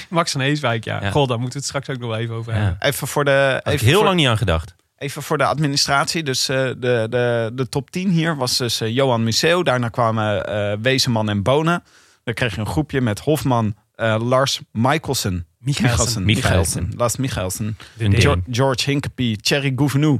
Max 0.09 0.31
van 0.31 0.41
Heeswijk, 0.41 0.83
ja. 0.83 1.01
Ja. 1.03 1.11
God, 1.11 1.27
daar 1.29 1.39
moeten 1.39 1.59
we 1.59 1.65
het 1.65 1.75
straks 1.75 1.89
ook 1.89 1.97
nog 1.97 2.09
wel 2.09 2.19
even 2.19 2.35
over 2.35 2.53
Ja. 2.53 2.59
hebben. 2.59 2.77
Even 2.87 3.07
voor 3.07 3.25
de, 3.25 3.49
Had 3.63 3.67
ik 3.67 3.73
even 3.73 3.85
heel 3.87 3.95
voor, 3.95 4.05
lang 4.05 4.15
niet 4.17 4.27
aan 4.27 4.37
gedacht. 4.37 4.75
even 4.97 5.23
voor 5.23 5.37
de 5.37 5.43
administratie. 5.45 6.23
Dus 6.23 6.49
eh, 6.49 6.55
de, 6.57 7.07
de, 7.09 7.51
de 7.53 7.69
top 7.69 7.91
10 7.91 8.09
hier 8.09 8.35
was 8.35 8.57
dus 8.57 8.77
Johan 8.77 9.23
Museo. 9.23 9.63
Daarna 9.63 9.89
kwamen 9.89 10.45
eh 10.47 10.77
Wezenman 10.81 11.29
en 11.29 11.43
Bonen. 11.43 11.83
Dan 12.23 12.33
kreeg 12.33 12.53
je 12.53 12.59
een 12.59 12.67
groepje 12.67 13.01
met 13.01 13.19
Hofman, 13.19 13.75
eh, 13.95 14.15
Lars 14.19 14.61
Michelsen. 14.71 15.47
Michelsen. 15.67 16.23
Michelsen. 16.23 16.93
Lars 16.97 17.15
Michelsen. 17.17 17.77
Deen. 17.93 18.21
George, 18.21 18.41
George 18.51 18.89
Hinkepie, 18.89 19.37
Thierry 19.37 19.73
Gouvenou. 19.75 20.19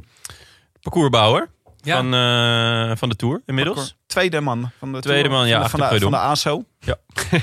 Parcoursbouwer 0.81 1.49
Ja. 1.81 1.95
van, 1.97 2.13
eh, 2.13 2.97
van 2.97 3.09
de 3.09 3.15
Tour 3.15 3.41
inmiddels. 3.45 3.97
Tweede 4.05 4.41
man 4.41 4.71
van 4.79 4.91
de 4.93 4.99
Tweede 4.99 5.21
Tour, 5.29 5.37
man, 5.37 5.47
ja, 5.47 5.53
van, 5.53 5.63
de, 5.63 5.69
van, 5.69 5.79
de, 5.79 5.85
Preud'homme. 5.85 6.17
van 6.17 6.25
de 6.25 6.31
ASO. 6.31 6.63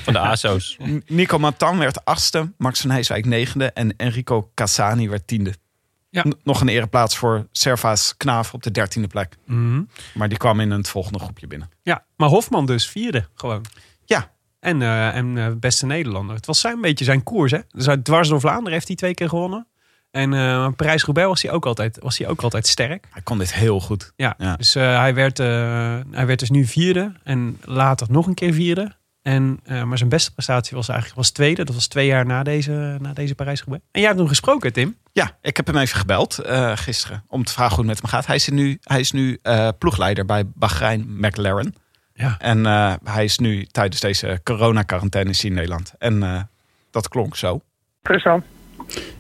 Van 0.05 0.13
de 0.13 0.19
ASO's. 0.19 0.77
Nico 1.07 1.39
Matan 1.39 1.79
werd 1.79 2.05
achtste, 2.05 2.53
Max 2.59 2.81
van 2.81 2.91
Heeswijk 2.91 3.25
negende 3.27 3.73
en 3.73 3.97
Enrico 3.97 4.51
Cassani 4.55 5.09
werd 5.09 5.27
tiende. 5.27 5.55
Ja. 6.11 6.25
Nog 6.43 6.61
een 6.61 6.69
ereplaats 6.69 7.17
voor 7.17 7.47
Servaas 7.53 8.17
Knaaf 8.17 8.55
op 8.55 8.63
de 8.63 8.71
dertiende 8.71 9.09
plek. 9.09 9.37
Mhm. 9.47 9.83
Maar 10.15 10.29
die 10.29 10.39
kwam 10.39 10.61
in 10.61 10.71
het 10.71 10.89
volgende 10.89 11.19
groepje 11.19 11.47
binnen. 11.47 11.71
Ja, 11.83 12.05
maar 12.17 12.29
Hofman 12.29 12.67
dus 12.67 12.89
vierde 12.89 13.29
gewoon. 13.35 13.65
En, 14.65 14.83
eh, 14.83 15.17
en 15.17 15.39
eh, 15.39 15.47
beste 15.61 15.87
Nederlander. 15.87 16.37
Het 16.37 16.47
was 16.47 16.61
zijn 16.61 16.81
beetje 16.81 17.05
zijn 17.05 17.23
koers, 17.23 17.53
hè? 17.53 17.59
Dus 17.69 17.89
uit 17.89 18.05
dwars 18.05 18.29
door 18.29 18.41
Vlaanderen 18.41 18.73
heeft 18.73 18.87
hij 18.87 18.97
twee 18.97 19.15
keer 19.15 19.29
gewonnen. 19.29 19.67
En 20.11 20.35
eh 20.35 20.69
Parijs-Roubaix 20.77 21.29
was 21.29 21.43
hij 21.43 21.51
ook 21.51 21.67
altijd, 21.67 21.99
was 22.03 22.19
hij 22.19 22.29
ook 22.29 22.43
altijd 22.43 22.67
sterk. 22.67 23.07
Hij 23.11 23.23
kon 23.23 23.39
dit 23.39 23.55
heel 23.55 23.81
goed. 23.81 24.13
Ja, 24.17 24.35
Ja. 24.39 24.57
dus 24.57 24.75
hij, 24.75 25.15
werd, 25.15 25.39
hij 25.39 26.27
werd 26.27 26.39
dus 26.39 26.51
nu 26.51 26.65
vierde. 26.65 27.13
En 27.23 27.59
later 27.65 28.07
nog 28.11 28.27
een 28.27 28.35
keer 28.35 28.53
vierde. 28.53 28.93
En, 29.23 29.61
maar 29.85 29.99
zijn 29.99 30.11
beste 30.11 30.33
prestatie 30.33 30.77
was 30.77 30.89
eigenlijk 30.89 31.19
was 31.19 31.31
tweede. 31.31 31.65
Dat 31.65 31.75
was 31.75 31.87
twee 31.87 32.07
jaar 32.07 32.27
na 32.27 32.43
deze, 32.43 32.97
na 33.01 33.13
deze 33.13 33.35
Parijs-Roubaix. 33.35 33.85
En 33.91 34.01
jij 34.01 34.09
hebt 34.09 34.21
hem 34.21 34.29
gesproken, 34.29 34.73
Tim. 34.73 34.97
Ja, 35.13 35.37
ik 35.43 35.57
heb 35.57 35.67
hem 35.67 35.77
even 35.77 35.99
gebeld 35.99 36.39
gisteren 36.75 37.25
om 37.29 37.45
te 37.45 37.53
vragen 37.53 37.77
hoe 37.77 37.85
het 37.85 38.01
met 38.01 38.03
hem 38.03 38.11
gaat. 38.11 38.27
Hij 38.27 38.37
is 38.37 38.49
nu, 38.49 38.79
hij 38.83 39.01
is 39.01 39.13
nu 39.13 39.41
ploegleider 39.79 40.25
bij 40.25 40.45
Bahrein 40.55 41.07
McLaren. 41.09 41.75
Ja. 42.15 42.37
En 42.39 42.67
eh, 42.67 42.95
hij 43.05 43.25
is 43.25 43.39
nu 43.39 43.65
tijdens 43.65 44.01
deze 44.01 44.39
hij 45.41 45.51
in 45.51 45.57
Nederland. 45.57 45.95
En 45.99 46.23
eh, 46.23 46.43
dat 46.91 47.09
klonk 47.09 47.37
zo. 47.37 47.61
Tristan. 48.03 48.43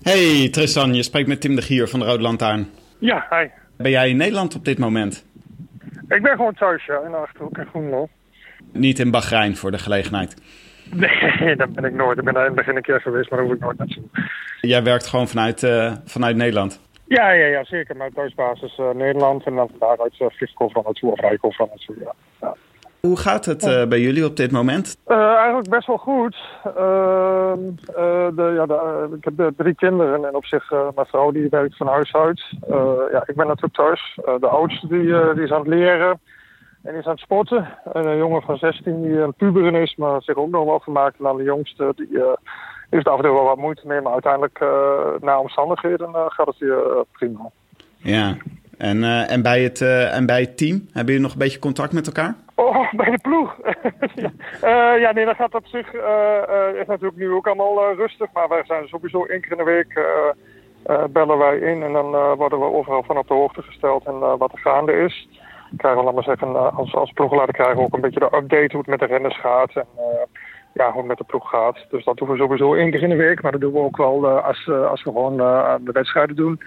Hey 0.02 0.48
Tristan, 0.50 0.94
je 0.94 1.02
spreekt 1.02 1.28
met 1.28 1.40
Tim 1.40 1.54
de 1.54 1.62
Gier 1.62 1.88
van 1.88 2.00
de 2.00 2.06
Rode 2.06 2.22
Lantaarn. 2.22 2.70
Ja, 2.98 3.26
hi. 3.30 3.48
Ben 3.76 3.90
jij 3.90 4.08
in 4.08 4.16
Nederland 4.16 4.54
op 4.54 4.64
dit 4.64 4.78
moment? 4.78 5.26
Ik 6.08 6.22
ben 6.22 6.36
gewoon 6.36 6.54
thuis, 6.54 6.84
ja, 6.84 7.00
in 7.04 7.10
de 7.10 7.16
Achterhoek 7.16 7.58
in 7.58 7.66
Groenlo. 7.66 8.08
Niet 8.72 8.98
in 8.98 9.10
Bahrein 9.10 9.56
voor 9.56 9.70
de 9.70 9.78
gelegenheid. 9.78 10.36
Nee, 11.40 11.56
dat 11.56 11.72
ben 11.72 11.84
ik 11.84 11.92
nooit. 11.92 12.18
Ik 12.18 12.24
ben 12.24 12.34
daar 12.34 12.42
in 12.42 12.48
het 12.48 12.58
begin 12.58 12.76
een 12.76 12.82
keer 12.82 13.00
geweest, 13.00 13.30
maar 13.30 13.38
dat 13.38 13.48
hoef 13.48 13.56
ik 13.56 13.62
nooit 13.62 13.78
naartoe. 13.78 14.02
Jij 14.60 14.82
werkt 14.82 15.06
gewoon 15.06 15.28
vanuit, 15.28 15.62
eh, 15.62 15.92
vanuit 16.04 16.36
Nederland. 16.36 16.80
Ja, 17.06 17.30
ja, 17.30 17.46
ja, 17.46 17.64
zeker. 17.64 17.96
Mijn 17.96 18.12
thuisbasis 18.12 18.78
eh, 18.78 18.90
Nederland 18.90 19.44
en 19.44 19.54
dan 19.54 19.70
vandaag 19.78 20.00
uit 20.00 20.20
uh, 20.20 20.28
Vliegkoffer 20.30 20.82
naartoe 20.84 21.10
of 21.10 21.20
Rijkoffer 21.20 21.66
naartoe, 21.66 21.96
ja. 22.00 22.14
ja. 22.40 22.54
Hoe 23.04 23.18
gaat 23.18 23.44
het 23.44 23.62
eh, 23.66 23.86
bij 23.86 24.00
jullie 24.00 24.24
op 24.24 24.36
dit 24.36 24.50
moment? 24.50 24.96
Eh, 25.06 25.34
eigenlijk 25.34 25.68
best 25.68 25.86
wel 25.86 25.96
goed. 25.96 26.36
Eh, 26.64 27.52
de, 28.34 28.52
ja, 28.54 28.66
de, 28.66 29.08
ik 29.16 29.24
heb 29.24 29.36
de 29.36 29.52
drie 29.56 29.74
kinderen 29.74 30.24
en 30.24 30.34
op 30.34 30.44
zich 30.44 30.70
uh, 30.70 30.88
mijn 30.94 31.06
vrouw 31.06 31.30
die 31.30 31.48
werkt 31.48 31.76
van 31.76 31.86
huis 31.86 32.14
uit. 32.14 32.42
Uh, 32.70 32.92
ja, 33.12 33.22
ik 33.26 33.34
ben 33.36 33.46
natuurlijk 33.46 33.74
thuis. 33.74 34.18
Uh, 34.18 34.34
de 34.40 34.46
oudste 34.46 34.86
die, 34.86 35.34
die 35.34 35.44
is 35.44 35.50
aan 35.50 35.58
het 35.58 35.68
leren 35.68 36.20
en 36.82 36.90
die 36.90 36.98
is 36.98 37.04
aan 37.04 37.12
het 37.12 37.20
sporten. 37.20 37.68
En 37.92 38.06
een 38.06 38.16
jongen 38.16 38.42
van 38.42 38.56
16 38.56 39.02
die 39.02 39.18
een 39.18 39.34
puberen 39.34 39.74
is, 39.74 39.96
maar 39.96 40.22
zich 40.22 40.36
ook 40.36 40.50
nog 40.50 40.64
wel 40.64 40.80
vermaakt. 40.80 41.18
En 41.18 41.24
dan 41.24 41.36
de 41.36 41.42
jongste 41.42 41.92
die 41.96 42.22
heeft 42.90 43.08
af 43.08 43.16
en 43.16 43.24
toe 43.24 43.32
wel 43.32 43.44
wat 43.44 43.58
moeite 43.58 43.86
mee, 43.86 44.00
maar 44.00 44.12
uiteindelijk 44.12 44.58
na 45.20 45.40
omstandigheden 45.40 46.08
gaat 46.14 46.46
het 46.46 46.58
weer 46.58 47.04
prima. 47.12 47.50
Ja, 47.96 48.36
en, 48.78 49.04
en, 49.28 49.42
bij 49.42 49.62
het, 49.62 49.80
en 50.10 50.26
bij 50.26 50.40
het 50.40 50.56
team, 50.56 50.88
hebben 50.92 51.12
jullie 51.12 51.20
nog 51.20 51.32
een 51.32 51.38
beetje 51.38 51.58
contact 51.58 51.92
met 51.92 52.06
elkaar? 52.06 52.34
Oh, 52.54 52.92
bij 53.00 53.10
de 53.10 53.18
ploeg. 53.18 53.56
ja. 54.14 54.30
Eh, 54.60 55.00
ja, 55.00 55.12
nee, 55.12 55.24
dat 55.24 55.36
gaat 55.36 55.54
op 55.54 55.66
zich. 55.66 55.94
eh, 55.94 56.68
is 56.80 56.86
natuurlijk 56.86 57.16
nu 57.16 57.30
ook 57.30 57.46
allemaal 57.46 57.94
rustig. 57.94 58.32
Maar 58.32 58.48
wij 58.48 58.64
zijn 58.64 58.88
sowieso 58.88 59.24
één 59.24 59.40
keer 59.40 59.50
in 59.50 59.56
de 59.56 59.64
week. 59.64 60.00
bellen 61.10 61.38
wij 61.38 61.58
in 61.58 61.82
en 61.82 61.92
dan 61.92 62.36
worden 62.36 62.58
we 62.58 62.64
overal 62.64 63.02
van 63.02 63.18
op 63.18 63.28
de 63.28 63.34
hoogte 63.34 63.62
gesteld 63.62 64.04
en 64.04 64.18
wat 64.38 64.52
er 64.52 64.58
gaande 64.58 64.92
is. 64.92 65.28
Krijgen 65.76 66.00
we, 66.00 66.06
laat 66.06 66.14
maar 66.14 66.36
zeggen, 66.36 66.74
als, 66.76 66.94
als 66.94 67.12
ploegleider 67.12 67.54
krijgen 67.54 67.76
we 67.76 67.82
ook 67.82 67.94
een 67.94 68.00
beetje 68.00 68.20
de 68.20 68.36
update 68.36 68.68
hoe 68.70 68.78
het 68.78 68.86
met 68.86 68.98
de 68.98 69.06
renners 69.06 69.40
gaat. 69.40 69.76
En 69.76 69.86
ja, 70.74 70.90
hoe 70.90 70.98
het 70.98 71.06
met 71.06 71.18
de 71.18 71.24
ploeg 71.24 71.48
gaat. 71.48 71.86
Dus 71.90 72.04
dat 72.04 72.16
doen 72.16 72.28
we 72.28 72.36
sowieso 72.36 72.74
één 72.74 72.90
keer 72.90 73.02
in 73.02 73.08
de 73.08 73.16
week. 73.16 73.42
Maar 73.42 73.52
dat 73.52 73.60
doen 73.60 73.72
we 73.72 73.78
ook 73.78 73.96
wel 73.96 74.28
als, 74.28 74.68
als 74.68 75.02
we 75.02 75.10
gewoon 75.10 75.40
eh, 75.40 75.74
de 75.80 75.92
wedstrijden 75.92 76.36
doen. 76.36 76.60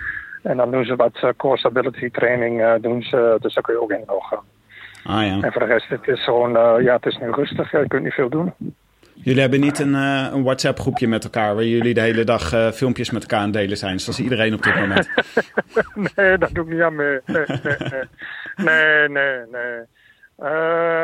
En 0.44 0.58
dan 0.58 0.72
doen 0.72 0.86
ze 0.86 0.96
wat 0.96 1.34
core 1.38 1.58
stability 1.58 2.10
training. 2.10 2.82
doen 2.82 3.02
ze, 3.02 3.38
dus 3.40 3.54
daar 3.54 3.64
kun 3.64 3.74
je 3.74 3.82
ook 3.82 3.92
in 3.92 4.04
nog 4.06 4.28
gaan. 4.28 4.57
Ah 5.04 5.26
ja. 5.26 5.42
En 5.42 5.52
voor 5.52 5.62
de 5.62 5.68
rest, 5.68 5.90
het 5.90 6.08
is 6.08 6.24
gewoon, 6.24 6.58
eh, 6.58 6.84
ja, 6.84 6.96
het 6.96 7.06
is 7.06 7.18
nu 7.18 7.32
rustig. 7.32 7.72
Je 7.72 7.88
kunt 7.88 8.04
niet 8.04 8.14
veel 8.14 8.30
doen. 8.30 8.54
Jullie 9.14 9.42
hebben 9.42 9.60
niet 9.60 9.80
een, 9.80 9.96
eh, 9.96 10.28
een 10.34 10.44
WhatsApp 10.44 10.80
groepje 10.80 11.08
met 11.08 11.24
elkaar 11.24 11.56
waar 11.56 11.64
jullie 11.64 11.94
de 11.94 12.02
hele 12.02 12.24
dag 12.24 12.54
eh, 12.54 12.72
filmpjes 12.72 13.12
met 13.12 13.22
elkaar 13.22 13.40
aan 13.40 13.46
het 13.46 13.54
delen 13.54 13.78
zijn. 13.78 14.00
Zoals 14.00 14.20
iedereen 14.20 14.54
op 14.54 14.64
dit 14.64 14.76
moment. 14.76 15.10
nee, 16.16 16.38
dat 16.38 16.50
doe 16.54 16.64
ik 16.66 16.72
niet 16.72 16.82
aan 16.82 16.96
mee. 16.96 17.20
Nee, 17.26 19.10
nee, 19.10 19.10
nee. 19.10 19.10
Nee, 19.10 19.10
nee, 19.10 19.86
nee. 20.38 20.50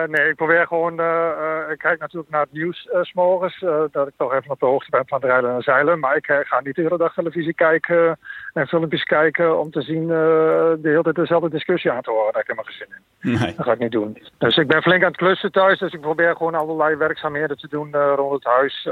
Eh, 0.04 0.10
nee, 0.10 0.30
ik 0.30 0.36
probeer 0.36 0.68
gewoon. 0.68 1.00
eh, 1.00 1.30
eh, 1.30 1.72
ik 1.72 1.78
kijk 1.78 2.00
natuurlijk 2.00 2.32
naar 2.32 2.42
het 2.42 2.52
nieuws 2.52 2.90
's 3.02 3.14
morgens. 3.14 3.60
dat 3.92 4.08
ik 4.08 4.14
toch 4.18 4.34
even 4.34 4.52
op 4.52 4.60
de 4.60 4.66
hoogte 4.66 4.90
ben 4.90 5.08
van 5.08 5.22
het 5.22 5.30
rijden 5.30 5.56
en 5.56 5.62
zeilen. 5.62 6.00
Maar 6.00 6.16
ik 6.16 6.26
ga 6.26 6.62
niet 6.64 6.76
de 6.76 6.82
hele 6.82 6.98
dag 6.98 7.14
televisie 7.14 7.54
kijken 7.54 8.20
en 8.54 8.68
filmpjes 8.68 9.04
kijken 9.04 9.60
om 9.60 9.72
te 9.72 9.82
zien 9.82 10.08
de 10.08 10.80
hele 10.82 11.04
tijd 11.04 11.16
dezelfde 11.16 11.50
discussie 11.50 11.92
aan 11.92 12.02
te 12.02 12.12
horen. 12.12 12.34
Daar 12.34 12.44
heb 12.46 12.58
ik 12.58 12.58
helemaal 12.58 12.74
geen 12.74 12.88
zin 12.88 13.32
in. 13.32 13.40
Nee. 13.40 13.56
Dat 13.56 13.66
ga 13.66 13.72
ik 13.72 13.80
niet 13.80 13.92
doen. 13.92 14.18
Dus 14.38 14.58
ik 14.58 14.68
ben 14.68 14.82
flink 14.82 15.02
aan 15.02 15.08
het 15.08 15.18
klussen 15.18 15.52
thuis. 15.52 15.80
Dus 15.80 15.94
ik 15.94 16.02
probeer 16.02 16.36
gewoon 16.36 16.56
allerlei 16.56 16.96
werkzaamheden 16.96 17.58
te 17.58 17.68
doen 17.68 17.96
rond 17.96 18.34
het 18.34 18.54
huis. 18.54 18.84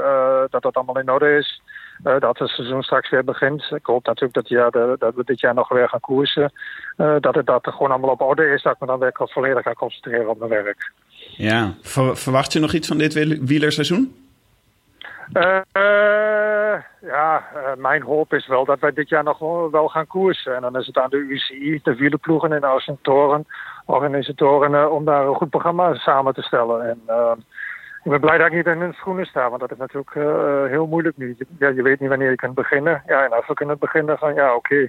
dat 0.50 0.62
dat 0.62 0.74
allemaal 0.74 0.98
in 0.98 1.10
orde 1.10 1.36
is. 1.36 1.62
Eh, 2.04 2.18
dat 2.18 2.38
het 2.38 2.48
seizoen 2.48 2.82
straks 2.82 3.10
weer 3.10 3.24
begint. 3.24 3.70
Ik 3.74 3.86
hoop 3.86 4.06
natuurlijk 4.06 4.34
dat, 4.34 4.48
ja, 4.48 4.70
de- 4.70 4.96
dat 4.98 5.14
we 5.14 5.24
dit 5.24 5.40
jaar 5.40 5.54
nog 5.54 5.68
weer 5.68 5.88
gaan 5.88 6.00
koersen. 6.00 6.52
Eh, 6.96 7.14
dat 7.20 7.34
het 7.34 7.46
dat 7.46 7.66
er 7.66 7.72
gewoon 7.72 7.90
allemaal 7.90 8.10
op 8.10 8.20
orde 8.20 8.46
is. 8.52 8.62
Dat 8.62 8.74
ik 8.74 8.80
me 8.80 8.86
dan 8.86 8.98
weer 8.98 9.12
volledig 9.14 9.62
ga 9.62 9.72
concentreren 9.72 10.28
op 10.28 10.38
mijn 10.38 10.50
werk. 10.50 10.92
Ja. 11.36 11.72
Ver- 11.82 12.16
verwacht 12.16 12.52
je 12.52 12.60
nog 12.60 12.72
iets 12.72 12.88
van 12.88 12.98
dit 12.98 13.12
wiel- 13.14 13.38
wielerseizoen? 13.40 14.16
Eh, 15.32 15.60
ja, 17.02 17.44
mijn 17.76 18.02
hoop 18.02 18.34
is 18.34 18.46
wel 18.46 18.64
dat 18.64 18.78
wij 18.78 18.92
dit 18.92 19.08
jaar 19.08 19.24
nog 19.24 19.38
wel- 19.38 19.70
gaan 19.88 20.06
koersen. 20.06 20.54
En 20.56 20.60
dan 20.62 20.76
is 20.78 20.86
het 20.86 20.98
aan 20.98 21.10
de 21.10 21.16
UCI, 21.16 21.80
de 21.82 21.94
wielerploegen 21.94 22.52
en 22.52 22.60
de 22.60 22.66
organisatoren, 23.86 24.92
om 24.92 25.04
daar 25.04 25.26
een 25.26 25.34
goed 25.34 25.50
programma 25.50 25.94
samen 25.94 26.34
te 26.34 26.42
stellen. 26.42 26.88
En 26.88 27.00
ik 28.04 28.10
ben 28.10 28.20
blij 28.20 28.38
dat 28.38 28.46
ik 28.46 28.52
niet 28.52 28.66
in 28.66 28.80
hun 28.80 28.92
schoenen 28.92 29.26
sta, 29.26 29.48
want 29.48 29.60
dat 29.60 29.70
is 29.70 29.78
natuurlijk 29.78 30.14
eh, 30.14 30.64
heel 30.64 30.86
moeilijk 30.86 31.16
nu. 31.16 31.34
Je, 31.38 31.46
ja, 31.58 31.68
je 31.68 31.82
weet 31.82 32.00
niet 32.00 32.08
wanneer 32.08 32.30
je 32.30 32.36
kunt 32.36 32.54
beginnen. 32.54 33.02
Ja, 33.06 33.24
en 33.24 33.32
als 33.32 33.46
we 33.46 33.54
kunnen 33.54 33.78
beginnen 33.78 34.18
van 34.18 34.34
ja, 34.34 34.54
oké, 34.54 34.88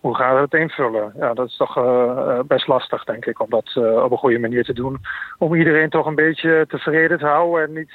hoe 0.00 0.16
gaan 0.16 0.34
we 0.34 0.40
het 0.40 0.54
invullen? 0.54 1.12
Ja, 1.16 1.34
dat 1.34 1.46
is 1.48 1.56
toch 1.56 1.76
eh, 1.76 2.10
eh, 2.10 2.44
best 2.44 2.66
lastig, 2.66 3.04
denk 3.04 3.26
ik, 3.26 3.40
om 3.40 3.50
dat 3.50 3.76
op 3.76 4.10
een 4.10 4.18
goede 4.18 4.38
manier 4.38 4.64
te 4.64 4.72
doen. 4.72 4.98
Om 5.38 5.54
iedereen 5.54 5.90
toch 5.90 6.06
een 6.06 6.14
beetje 6.14 6.64
tevreden 6.68 7.18
te 7.18 7.26
houden 7.26 7.64
en 7.64 7.72
niet 7.72 7.92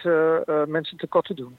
mensen 0.68 0.98
tekort 0.98 1.26
te 1.26 1.34
doen. 1.34 1.58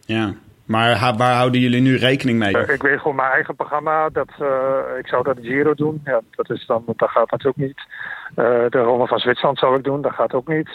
Ja. 0.00 0.34
Maar 0.64 1.14
waar 1.16 1.34
houden 1.34 1.60
jullie 1.60 1.80
nu 1.80 1.96
rekening 1.96 2.38
mee? 2.38 2.58
Ik 2.58 2.82
weet 2.82 2.98
gewoon 2.98 3.16
mijn 3.16 3.30
eigen 3.30 3.56
programma. 3.56 4.08
Dat, 4.08 4.28
ik 4.98 5.06
zou 5.06 5.22
dat 5.22 5.38
Giro 5.40 5.74
doen. 5.74 6.00
Ja, 6.04 6.20
dat, 6.30 6.50
is 6.50 6.66
dan, 6.66 6.82
dat 6.86 7.10
gaat 7.10 7.30
natuurlijk 7.30 7.56
niet. 7.56 7.80
De 8.70 8.82
Ronde 8.82 9.06
van 9.06 9.18
Zwitserland 9.18 9.58
zou 9.58 9.76
ik 9.76 9.84
doen. 9.84 10.02
Dat 10.02 10.12
gaat 10.12 10.34
ook 10.34 10.48
niet. 10.48 10.68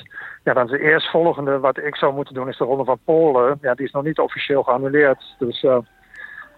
Ja, 0.43 0.53
dan 0.53 0.67
de 0.67 0.79
eerstvolgende 0.79 1.59
wat 1.59 1.77
ik 1.77 1.95
zou 1.95 2.13
moeten 2.13 2.33
doen 2.33 2.47
is 2.47 2.57
de 2.57 2.63
Ronde 2.63 2.83
van 2.83 2.99
Polen. 3.05 3.57
Ja, 3.61 3.73
die 3.73 3.85
is 3.85 3.91
nog 3.91 4.03
niet 4.03 4.19
officieel 4.19 4.63
geannuleerd. 4.63 5.35
Dus, 5.39 5.63
eh, 5.63 5.77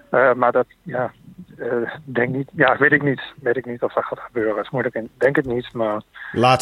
eh, 0.10 0.34
maar 0.34 0.52
dat, 0.52 0.66
ja, 0.82 1.12
eh, 1.58 1.68
denk 2.04 2.30
niet. 2.30 2.50
Ja, 2.56 2.78
weet 2.78 2.92
ik 2.92 3.02
niet. 3.04 3.22
Weet 3.42 3.58
ik 3.58 3.66
niet 3.66 3.84
of 3.84 3.94
dat 3.94 4.04
gaat 4.06 4.20
gebeuren. 4.20 4.56
Dat 4.56 4.64
is 4.66 4.70
moeilijk. 4.72 4.96
in- 4.96 5.10
Denk 5.18 5.36
het 5.36 5.46
niet. 5.46 5.74
Maar 5.74 6.02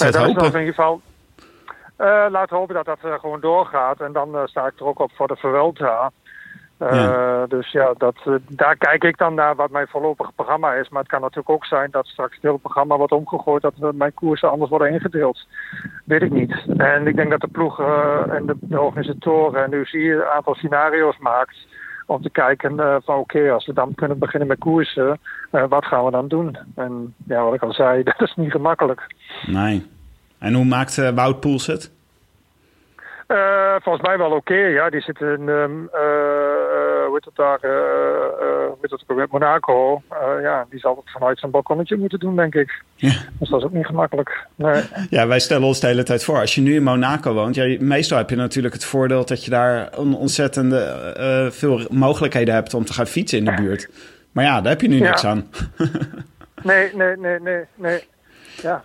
eh, 0.04 0.06
het 0.06 0.14
dat 0.14 0.28
is 0.28 0.34
hopen. 0.44 0.60
in 0.60 0.60
ieder 0.66 0.74
geval. 0.76 1.02
We 1.98 2.30
hopen 2.50 2.76
dat 2.76 2.86
dat 2.86 3.00
gewoon 3.20 3.40
doorgaat. 3.40 4.02
En 4.02 4.12
dan 4.12 4.48
sta 4.48 4.66
ik 4.68 4.80
er 4.80 4.86
ook 4.86 5.00
op 5.00 5.12
voor 5.12 5.28
de 5.28 5.36
Vuelta. 5.36 6.12
Eh, 6.82 6.96
Ja. 6.96 7.46
Dus 7.48 7.72
ja, 7.72 7.94
dat, 7.98 8.16
eh, 8.26 8.34
daar 8.50 8.76
kijk 8.76 9.04
ik 9.04 9.18
dan 9.18 9.34
naar 9.34 9.56
wat 9.56 9.70
mijn 9.72 9.88
voorlopige 9.88 10.32
programma 10.36 10.74
is. 10.74 10.90
Maar 10.90 11.02
het 11.02 11.12
kan 11.12 11.22
natuurlijk 11.22 11.50
ook 11.50 11.66
zijn 11.66 11.92
dat 11.92 12.08
straks 12.08 12.34
het 12.34 12.44
hele 12.44 12.58
programma 12.58 12.98
wordt 12.98 13.14
omgegooid. 13.14 13.62
Dat 13.62 13.94
mijn 13.94 14.14
koersen 14.14 14.50
anders 14.52 14.70
worden 14.70 14.92
ingedeeld. 14.92 15.48
Weet 16.06 16.22
ik 16.22 16.32
niet. 16.32 16.66
En 16.78 17.08
ik 17.08 17.16
denk 17.16 17.30
dat 17.30 17.42
de 17.42 17.48
ploeg 17.48 17.80
eh, 17.80 18.22
en 18.30 18.46
de, 18.46 18.56
de 18.60 18.82
organisatoren 18.82 19.64
en 19.64 19.70
de 19.70 19.76
UCI 19.76 20.12
een 20.12 20.24
aantal 20.24 20.56
scenario's 20.56 21.18
maakt. 21.18 21.58
Om 22.06 22.22
te 22.22 22.30
kijken 22.30 23.02
van 23.04 23.16
oké, 23.18 23.52
als 23.52 23.66
we 23.66 23.74
dan 23.74 23.96
kunnen 23.96 24.20
beginnen 24.20 24.48
met 24.48 24.58
koersen, 24.60 25.20
wat 25.50 25.86
gaan 25.86 26.06
we 26.06 26.12
dan 26.12 26.28
doen? 26.28 26.58
En 26.76 27.14
ja, 27.28 27.44
wat 27.44 27.54
ik 27.54 27.62
al 27.62 27.74
zei, 27.74 28.04
dat 28.18 28.22
is 28.22 28.34
niet 28.36 28.52
gemakkelijk. 28.52 29.16
Nee. 29.48 29.86
En 30.40 30.54
hoe 30.54 30.66
maakt 30.66 30.98
eh, 30.98 31.10
Wout 31.10 31.40
Poels 31.40 31.68
het? 31.68 31.92
Eh, 33.32 33.76
volgens 33.82 34.08
mij 34.08 34.18
wel 34.18 34.32
oké, 34.32 34.54
ja. 34.56 34.90
Die 34.90 35.02
zit 35.02 35.20
in, 35.20 35.50
eh, 35.50 35.64
eh, 35.64 35.70
hoe 37.06 37.10
heet 37.14 37.26
het 37.26 37.36
daar, 37.36 37.60
het 38.82 39.32
Monaco. 39.32 40.02
Ja, 40.42 40.66
die 40.70 40.80
zal 40.80 40.96
het 40.96 41.12
vanuit 41.12 41.40
zijn 41.40 41.52
balkonnetje 41.52 41.98
moeten 41.98 42.20
doen, 42.20 42.36
denk 42.36 42.56
ik. 42.56 42.84
Ja. 42.96 43.12
Dus 43.40 43.50
dat 43.50 43.60
is 43.60 43.66
ook 43.66 43.72
niet 43.72 43.86
gemakkelijk. 43.86 44.46
Nee. 44.56 44.84
Ja, 45.10 45.28
wij 45.28 45.40
stellen 45.40 45.68
ons 45.68 45.80
de 45.80 45.88
hele 45.88 46.04
tijd 46.04 46.24
voor. 46.24 46.38
Als 46.40 46.56
je 46.56 46.62
nu 46.62 46.76
in 46.76 46.84
Monaco 46.84 47.34
woont, 47.34 47.56
ja, 47.56 47.78
meestal 47.80 48.18
heb 48.18 48.30
je 48.30 48.36
natuurlijk 48.36 48.74
het 48.74 48.86
voordeel 48.86 49.26
dat 49.26 49.46
je 49.46 49.52
daar 49.52 49.88
een 49.92 50.14
ontzettende 50.14 51.50
veel 51.52 51.80
mogelijkheden 51.90 52.54
hebt 52.54 52.74
om 52.74 52.86
te 52.86 52.94
gaan 52.94 53.08
fietsen 53.08 53.38
in 53.38 53.46
de 53.46 53.54
buurt. 53.54 53.90
Maar 54.32 54.44
ja, 54.44 54.62
daar 54.62 54.72
heb 54.72 54.82
je 54.82 54.88
nu 54.88 54.98
Ja. 54.98 55.04
niks 55.04 55.26
aan. 55.26 55.50
nee, 56.64 56.96
nee, 56.96 57.18
nee, 57.18 57.40
nee, 57.40 57.64
nee. 57.76 58.04
Ja. 58.62 58.84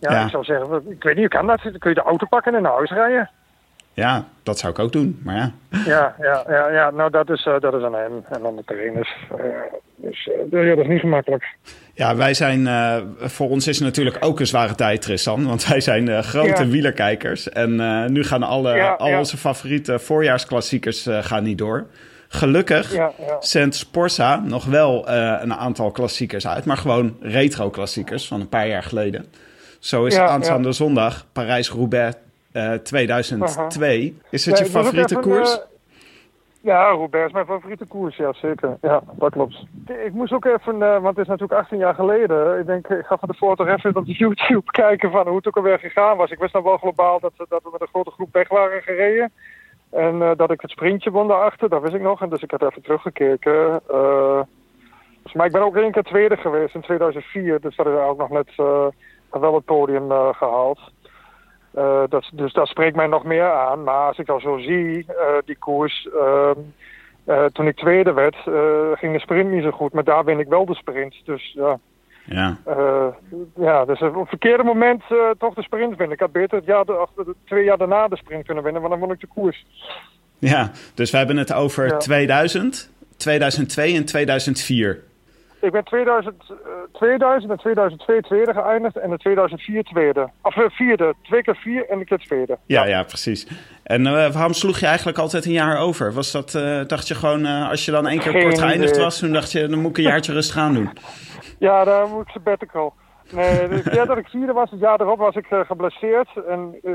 Ja, 0.00 0.12
Ja. 0.12 0.24
ik 0.24 0.30
zou 0.30 0.44
zeggen, 0.44 0.90
ik 0.90 1.02
weet 1.02 1.16
niet, 1.16 1.28
kan 1.28 1.46
dat? 1.46 1.60
Dan 1.62 1.78
kun 1.78 1.90
je 1.90 1.96
de 1.96 2.02
auto 2.02 2.26
pakken 2.26 2.54
en 2.54 2.62
naar 2.62 2.72
huis 2.72 2.90
rijden. 2.90 3.30
Ja, 3.98 4.24
dat 4.42 4.58
zou 4.58 4.72
ik 4.72 4.78
ook 4.78 4.92
doen. 4.92 5.20
Maar 5.24 5.36
ja, 5.36 5.52
Ja, 5.86 6.14
ja, 6.20 6.44
ja, 6.48 6.70
ja. 6.70 6.90
nou 6.90 7.10
dat 7.10 7.30
is, 7.30 7.44
eh, 7.46 7.60
dat 7.60 7.74
is 7.74 7.82
aan 7.82 7.94
hem 7.94 8.24
en 8.28 8.46
aan 8.46 8.56
de 8.56 8.62
trainers. 8.64 9.16
Eh, 9.30 9.44
dus 9.96 10.30
eh, 10.50 10.66
ja, 10.68 10.74
dat 10.74 10.84
is 10.84 10.90
niet 10.90 11.00
gemakkelijk. 11.00 11.44
ja 11.94 12.16
wij 12.16 12.34
zijn, 12.34 12.68
voor 13.18 13.50
ons 13.50 13.66
is 13.66 13.76
het 13.76 13.84
natuurlijk 13.86 14.16
ook 14.20 14.40
een 14.40 14.46
zware 14.46 14.74
tijd, 14.74 15.02
Tristan. 15.02 15.46
Want 15.46 15.66
wij 15.68 15.80
zijn 15.80 16.24
grote 16.24 16.62
Ja. 16.64 16.68
wielerkijkers. 16.68 17.48
En 17.48 17.76
nu 18.12 18.24
gaan 18.24 18.42
alle, 18.42 18.74
Ja, 18.76 18.92
al 18.92 19.08
ja. 19.08 19.18
onze 19.18 19.36
favoriete 19.36 19.98
voorjaarsklassiekers 19.98 21.06
gaan 21.10 21.42
niet 21.42 21.58
door. 21.58 21.86
Gelukkig 22.28 22.92
Ja, 22.94 23.12
zendt 23.40 23.74
Sporza 23.74 24.36
nog 24.44 24.64
wel 24.64 25.08
een 25.08 25.54
aantal 25.54 25.90
klassiekers 25.90 26.46
uit. 26.48 26.64
Maar 26.64 26.76
gewoon 26.76 27.16
retro-klassiekers 27.20 28.28
van 28.28 28.40
een 28.40 28.48
paar 28.48 28.68
jaar 28.68 28.82
geleden. 28.82 29.26
Zo 29.78 30.04
is 30.04 30.14
Ja, 30.14 30.26
aanstaande 30.26 30.72
zondag 30.72 31.26
Parijs-Roubaix 31.32 32.16
eh, 32.58 32.74
2002. 32.74 34.18
Is 34.30 34.46
het 34.46 34.58
je 34.58 34.64
favoriete 34.64 35.16
koers? 35.16 35.58
eh, 35.58 35.64
ja, 36.60 36.90
Roubaix 36.90 37.26
is 37.26 37.32
mijn 37.32 37.46
favoriete 37.46 37.86
koers, 37.86 38.16
ja 38.16 38.32
zeker. 38.32 38.76
Ja, 38.80 39.02
dat 39.12 39.32
klopt. 39.32 39.64
Ik 39.86 40.12
moest 40.12 40.32
ook 40.32 40.44
even, 40.44 40.82
eh, 40.82 40.92
want 40.92 41.16
het 41.16 41.18
is 41.18 41.26
natuurlijk 41.26 41.60
18 41.60 41.78
jaar 41.78 41.94
geleden. 41.94 42.58
Ik 42.58 42.66
denk, 42.66 42.88
ik 42.88 43.06
ga 43.06 43.16
van 43.16 43.28
de 43.28 43.34
foto 43.34 43.64
even 43.64 43.96
op 43.96 44.06
YouTube 44.06 44.70
kijken 44.70 45.10
van 45.10 45.26
hoe 45.26 45.36
het 45.36 45.46
ook 45.46 45.56
alweer 45.56 45.78
gegaan 45.78 46.16
was. 46.16 46.30
Ik 46.30 46.38
wist 46.38 46.54
nog 46.54 46.64
wel 46.64 46.76
globaal 46.76 47.20
dat, 47.20 47.32
dat 47.36 47.62
we 47.62 47.68
met 47.72 47.80
een 47.80 47.88
grote 47.88 48.10
groep 48.10 48.32
weg 48.32 48.48
waren 48.48 48.82
gereden. 48.82 49.32
En 49.90 50.18
dat 50.36 50.50
ik 50.50 50.60
het 50.60 50.70
sprintje 50.70 51.10
won 51.10 51.28
daarachter, 51.28 51.68
dat 51.68 51.82
wist 51.82 51.94
ik 51.94 52.00
nog. 52.00 52.22
En 52.22 52.28
dus 52.28 52.42
ik 52.42 52.50
heb 52.50 52.62
even 52.62 52.82
teruggekeken. 52.82 53.80
Dus, 55.22 55.32
maar 55.32 55.46
ik 55.46 55.52
ben 55.52 55.62
ook 55.62 55.76
één 55.76 55.92
keer 55.92 56.02
tweede 56.02 56.36
geweest 56.36 56.74
in 56.74 56.80
2004. 56.80 57.60
Dus 57.60 57.76
dat 57.76 57.86
is 57.86 57.92
ook 57.92 58.18
nog 58.18 58.30
net 58.30 58.50
wel 59.30 59.54
het 59.54 59.64
podium 59.64 60.10
eh, 60.10 60.28
gehaald. 60.34 60.80
Eh, 61.74 62.02
dat, 62.08 62.28
dus 62.32 62.52
dat 62.52 62.68
spreekt 62.68 62.96
mij 62.96 63.06
nog 63.06 63.24
meer 63.24 63.52
aan. 63.52 63.84
Maar 63.84 64.06
als 64.08 64.18
ik 64.18 64.26
dan 64.26 64.40
zo 64.40 64.58
zie, 64.58 65.04
eh, 65.08 65.14
die 65.44 65.56
koers. 65.58 66.08
ehm, 66.18 66.58
eh, 67.24 67.44
toen 67.44 67.66
ik 67.66 67.76
tweede 67.76 68.12
werd, 68.12 68.36
ging 68.98 69.12
de 69.12 69.20
sprint 69.20 69.50
niet 69.50 69.62
zo 69.62 69.70
goed. 69.70 69.92
Maar 69.92 70.04
daar 70.04 70.24
win 70.24 70.38
ik 70.38 70.48
wel 70.48 70.66
de 70.66 70.74
sprint. 70.74 71.14
Dus 71.24 71.52
ja, 71.54 71.78
Ja. 72.24 72.56
ja 73.56 73.84
dus 73.84 74.02
op 74.02 74.14
het 74.14 74.28
verkeerde 74.28 74.62
moment 74.62 75.02
toch 75.38 75.54
de 75.54 75.62
sprint 75.62 75.96
winnen. 75.96 76.14
Ik 76.14 76.20
had 76.20 76.32
beter 76.32 76.56
het 76.56 76.66
jaar, 76.66 76.84
de, 76.84 77.34
twee 77.44 77.64
jaar 77.64 77.78
daarna 77.78 78.08
de 78.08 78.16
sprint 78.16 78.44
kunnen 78.46 78.64
winnen, 78.64 78.82
want 78.82 78.92
dan 78.92 79.02
won 79.02 79.12
ik 79.12 79.20
de 79.20 79.26
koers. 79.26 79.64
ja, 80.38 80.70
dus 80.94 81.10
we 81.10 81.16
hebben 81.16 81.36
het 81.36 81.52
over 81.52 81.86
Ja. 81.86 81.96
2000, 81.96 82.90
2002 83.16 83.94
en 83.96 84.04
2004. 84.04 85.02
Ik 85.60 85.72
ben 85.72 85.84
2000, 85.84 86.34
eh, 86.50 86.56
2000 86.92 87.50
en 87.50 87.58
2002 87.58 88.20
tweede 88.20 88.52
geëindigd 88.52 88.96
en 88.96 89.10
de 89.10 89.16
2004 89.18 89.82
tweede. 89.82 90.28
Of 90.42 90.56
eh, 90.56 90.64
vierde, 90.68 91.14
twee 91.22 91.42
keer 91.42 91.56
vier 91.56 91.88
en 91.88 91.98
een 91.98 92.04
keer 92.04 92.18
tweede. 92.18 92.58
Ja, 92.66 92.84
ja, 92.86 93.02
precies. 93.02 93.46
En 93.82 94.06
eh, 94.06 94.32
waarom 94.32 94.52
sloeg 94.52 94.78
je 94.78 94.86
eigenlijk 94.86 95.18
altijd 95.18 95.44
een 95.44 95.52
jaar 95.52 95.78
over? 95.78 96.12
Was 96.12 96.32
dat, 96.32 96.54
eh, 96.54 96.80
dacht 96.86 97.08
je 97.08 97.14
gewoon, 97.14 97.46
eh, 97.46 97.70
als 97.70 97.84
je 97.84 97.90
dan 97.90 98.06
één 98.06 98.18
keer 98.18 98.32
Geen 98.32 98.42
kort 98.42 98.58
geëindigd 98.58 98.90
idee. 98.92 99.04
was, 99.04 99.18
toen 99.18 99.32
dacht 99.32 99.52
je, 99.52 99.66
dan 99.66 99.78
moet 99.78 99.90
ik 99.90 99.96
een 99.96 100.02
jaartje 100.02 100.32
rustig 100.32 100.56
aan 100.56 100.74
doen. 100.74 100.90
Ja, 101.58 101.84
daar 101.84 102.08
moet 102.08 102.26
ik 102.26 102.28
sabbatical. 102.28 102.94
Nee, 103.32 103.68
de 103.68 103.90
keer 103.90 104.06
dat 104.06 104.18
ik 104.18 104.28
vierde 104.28 104.52
was, 104.52 104.70
het 104.70 104.80
jaar 104.80 105.00
erop 105.00 105.18
was 105.18 105.34
ik 105.34 105.46
eh, 105.50 105.60
geblesseerd. 105.60 106.28
En 106.48 106.74
eh, 106.82 106.92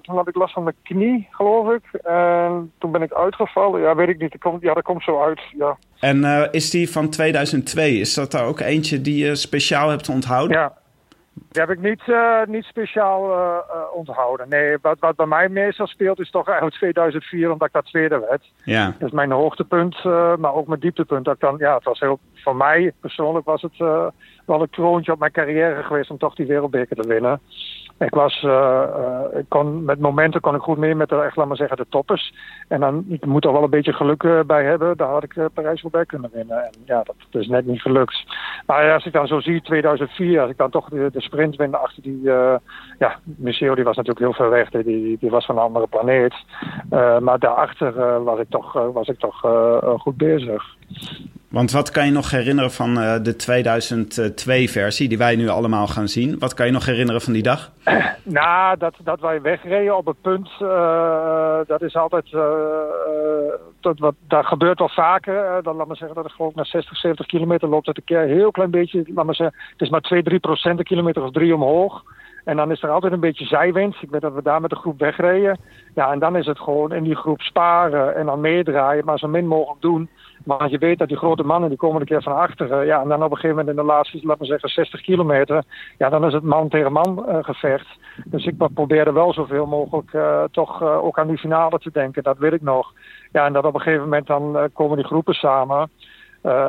toen 0.00 0.16
had 0.16 0.28
ik 0.28 0.34
last 0.34 0.52
van 0.52 0.62
mijn 0.62 0.76
knie, 0.82 1.28
geloof 1.30 1.72
ik. 1.72 2.00
En 2.02 2.72
toen 2.78 2.92
ben 2.92 3.02
ik 3.02 3.12
uitgevallen. 3.12 3.80
Ja, 3.80 3.94
weet 3.94 4.08
ik 4.08 4.18
niet. 4.18 4.32
Dat 4.32 4.40
komt, 4.40 4.62
ja, 4.62 4.74
dat 4.74 4.82
komt 4.82 5.02
zo 5.02 5.22
uit. 5.22 5.40
Ja, 5.58 5.76
En 6.00 6.24
eh, 6.24 6.48
is 6.50 6.70
die 6.70 6.90
van 6.90 7.08
2002, 7.08 7.98
is 7.98 8.14
dat 8.14 8.30
daar 8.30 8.46
ook 8.46 8.60
eentje 8.60 9.00
die 9.00 9.24
je 9.24 9.34
speciaal 9.34 9.88
hebt 9.88 10.08
onthouden? 10.08 10.56
ja. 10.56 10.80
Die 11.34 11.60
heb 11.60 11.70
ik 11.70 11.80
niet, 11.80 12.02
niet 12.46 12.64
speciaal 12.64 13.30
onthouden. 13.94 14.48
Nee, 14.48 14.76
wat, 14.82 14.98
wat 14.98 15.16
bij 15.16 15.26
mij 15.26 15.48
meestal 15.48 15.86
speelt 15.86 16.20
is 16.20 16.30
toch 16.30 16.46
eigenlijk 16.46 16.76
2004, 16.76 17.52
omdat 17.52 17.68
ik 17.68 17.74
dat 17.74 17.86
tweede 17.86 18.18
werd. 18.18 18.52
Ja. 18.64 18.94
Dat 18.98 19.08
is 19.08 19.14
mijn 19.14 19.30
hoogtepunt, 19.30 20.04
maar 20.38 20.54
ook 20.54 20.66
mijn 20.66 20.80
dieptepunt. 20.80 21.24
Dat 21.24 21.34
ik 21.34 21.40
dan, 21.40 21.56
ja, 21.58 21.74
het 21.74 21.84
was 21.84 22.00
heel, 22.00 22.18
voor 22.34 22.56
mij 22.56 22.92
persoonlijk 23.00 23.46
was 23.46 23.62
het 23.62 23.78
wel 24.44 24.62
een 24.62 24.70
kroontje 24.70 25.12
op 25.12 25.18
mijn 25.18 25.32
carrière 25.32 25.82
geweest 25.82 26.10
om 26.10 26.18
toch 26.18 26.34
die 26.34 26.46
wereldbeker 26.46 26.96
te 26.96 27.08
winnen. 27.08 27.40
Ik 28.04 28.14
was, 28.14 28.42
eh, 28.42 28.82
eh, 28.82 29.38
ik 29.38 29.44
kon, 29.48 29.84
met 29.84 30.00
momenten 30.00 30.40
kon 30.40 30.54
ik 30.54 30.60
goed 30.60 30.78
mee 30.78 30.94
met 30.94 31.08
de, 31.08 31.16
echt, 31.16 31.36
laat 31.36 31.46
maar 31.46 31.56
zeggen, 31.56 31.76
de 31.76 31.86
toppers. 31.88 32.34
En 32.68 32.80
dan 32.80 33.04
ik 33.08 33.26
moet 33.26 33.44
er 33.44 33.52
wel 33.52 33.62
een 33.62 33.70
beetje 33.70 33.92
geluk 33.92 34.22
eh, 34.22 34.40
bij 34.46 34.64
hebben. 34.64 34.96
Daar 34.96 35.08
had 35.08 35.22
ik 35.22 35.36
uh, 35.36 35.44
Parijs-Roubaix 35.54 36.08
kunnen 36.08 36.30
winnen. 36.32 36.64
En 36.64 36.72
ja, 36.84 37.02
dat 37.02 37.40
is 37.42 37.48
net 37.48 37.66
niet 37.66 37.80
gelukt. 37.80 38.24
Maar 38.66 38.92
als 38.92 39.06
ik 39.06 39.12
dan 39.12 39.26
zo 39.26 39.40
zie, 39.40 39.62
2004, 39.62 40.40
als 40.40 40.50
ik 40.50 40.56
dan 40.56 40.70
toch 40.70 40.88
de, 40.88 41.10
sprint 41.16 41.56
win 41.56 41.74
achter 41.74 42.02
die, 42.02 42.22
ja, 42.98 43.18
Michel 43.22 43.74
die 43.74 43.84
was 43.84 43.96
natuurlijk 43.96 44.24
heel 44.26 44.46
ver 44.46 44.50
weg. 44.50 44.70
Die, 44.70 44.84
die, 44.84 45.16
die 45.20 45.30
was 45.30 45.46
van 45.46 45.56
een 45.56 45.62
andere 45.62 45.86
planeet. 45.86 46.34
Maar 47.20 47.38
daarachter 47.38 48.22
was 48.24 48.38
ik 48.38 48.50
toch, 48.50 48.72
was 48.72 49.08
ik 49.08 49.18
toch 49.18 49.40
goed 49.98 50.16
bezig. 50.16 50.76
Want 51.52 51.70
wat 51.72 51.90
kan 51.90 52.06
je 52.06 52.12
nog 52.12 52.30
herinneren 52.30 52.70
van 52.70 52.98
eh, 53.00 53.14
de 53.22 53.34
2002-versie, 53.34 55.08
die 55.08 55.18
wij 55.18 55.36
nu 55.36 55.48
allemaal 55.48 55.86
gaan 55.86 56.08
zien? 56.08 56.38
Wat 56.38 56.54
kan 56.54 56.66
je 56.66 56.72
nog 56.72 56.86
herinneren 56.86 57.20
van 57.20 57.32
die 57.32 57.42
dag? 57.42 57.70
Nou, 58.24 58.78
dat, 58.78 58.94
dat 59.04 59.20
wij 59.20 59.42
wegreden 59.42 59.96
op 59.96 60.06
het 60.06 60.20
punt, 60.20 60.48
eh, 60.60 61.58
dat 61.66 61.82
is 61.82 61.96
altijd, 61.96 62.32
eh, 62.32 62.40
eh, 62.40 63.52
dat, 63.80 63.98
wat, 63.98 64.14
dat 64.28 64.46
gebeurt 64.46 64.78
wel 64.78 64.88
vaker. 64.88 65.44
eh, 65.44 65.62
dan 65.62 65.76
laat 65.76 65.86
maar 65.86 65.96
zeggen 65.96 66.16
dat 66.16 66.24
ik 66.24 66.30
geloof 66.30 66.54
na 66.54 66.64
60, 66.64 66.96
70 66.96 67.26
kilometer 67.26 67.68
loopt 67.68 67.86
het 67.86 67.96
een 67.96 68.04
keer 68.04 68.20
heel 68.20 68.50
klein 68.50 68.70
beetje, 68.70 69.04
laat 69.14 69.24
maar 69.24 69.34
zeggen, 69.34 69.58
het 69.70 69.80
is 69.80 69.88
maar 69.88 70.00
2, 70.00 70.22
3 70.22 70.38
procent 70.38 70.78
een 70.78 70.84
kilometer 70.84 71.22
of 71.22 71.30
drie 71.30 71.54
omhoog. 71.54 72.02
En 72.44 72.56
dan 72.56 72.70
is 72.70 72.82
er 72.82 72.90
altijd 72.90 73.12
een 73.12 73.20
beetje 73.20 73.46
zijwind. 73.46 73.96
Ik 74.00 74.10
weet 74.10 74.20
dat 74.20 74.34
we 74.34 74.42
daar 74.42 74.60
met 74.60 74.70
de 74.70 74.76
groep 74.76 74.98
wegreden. 74.98 75.58
Ja, 75.94 76.12
en 76.12 76.18
dan 76.18 76.36
is 76.36 76.46
het 76.46 76.58
gewoon 76.58 76.92
in 76.92 77.02
die 77.02 77.16
groep 77.16 77.40
sparen 77.40 78.14
en 78.14 78.26
dan 78.26 78.40
meedraaien, 78.40 79.04
maar 79.04 79.18
zo 79.18 79.28
min 79.28 79.46
mogelijk 79.46 79.80
doen. 79.80 80.08
Want 80.44 80.70
je 80.70 80.78
weet 80.78 80.98
dat 80.98 81.08
die 81.08 81.16
grote 81.16 81.42
mannen, 81.42 81.68
die 81.68 81.78
komen 81.78 82.00
een 82.00 82.06
keer 82.06 82.22
van 82.22 82.36
achteren. 82.36 82.86
Ja, 82.86 83.00
en 83.00 83.08
dan 83.08 83.22
op 83.22 83.30
een 83.30 83.36
gegeven 83.36 83.56
moment 83.56 83.68
in 83.68 83.82
de 83.82 83.92
laatste, 83.92 84.20
laat 84.22 84.38
maar 84.38 84.46
zeggen, 84.46 84.68
60 84.68 85.00
kilometer. 85.00 85.62
Ja, 85.98 86.08
dan 86.08 86.26
is 86.26 86.32
het 86.32 86.42
man 86.42 86.68
tegen 86.68 86.92
man 86.92 87.28
eh, 87.28 87.38
gevecht. 87.40 87.86
Dus 88.24 88.46
ik 88.46 88.54
probeerde 88.74 89.12
wel 89.12 89.32
zoveel 89.32 89.66
mogelijk 89.66 90.12
eh, 90.12 90.42
toch 90.50 90.82
eh, 90.82 91.04
ook 91.04 91.18
aan 91.18 91.28
die 91.28 91.38
finale 91.38 91.78
te 91.78 91.90
denken. 91.92 92.22
Dat 92.22 92.38
weet 92.38 92.52
ik 92.52 92.62
nog. 92.62 92.92
Ja, 93.32 93.46
en 93.46 93.52
dat 93.52 93.64
op 93.64 93.74
een 93.74 93.80
gegeven 93.80 94.04
moment 94.04 94.26
dan 94.26 94.70
komen 94.72 94.96
die 94.96 95.06
groepen 95.06 95.34
samen. 95.34 95.90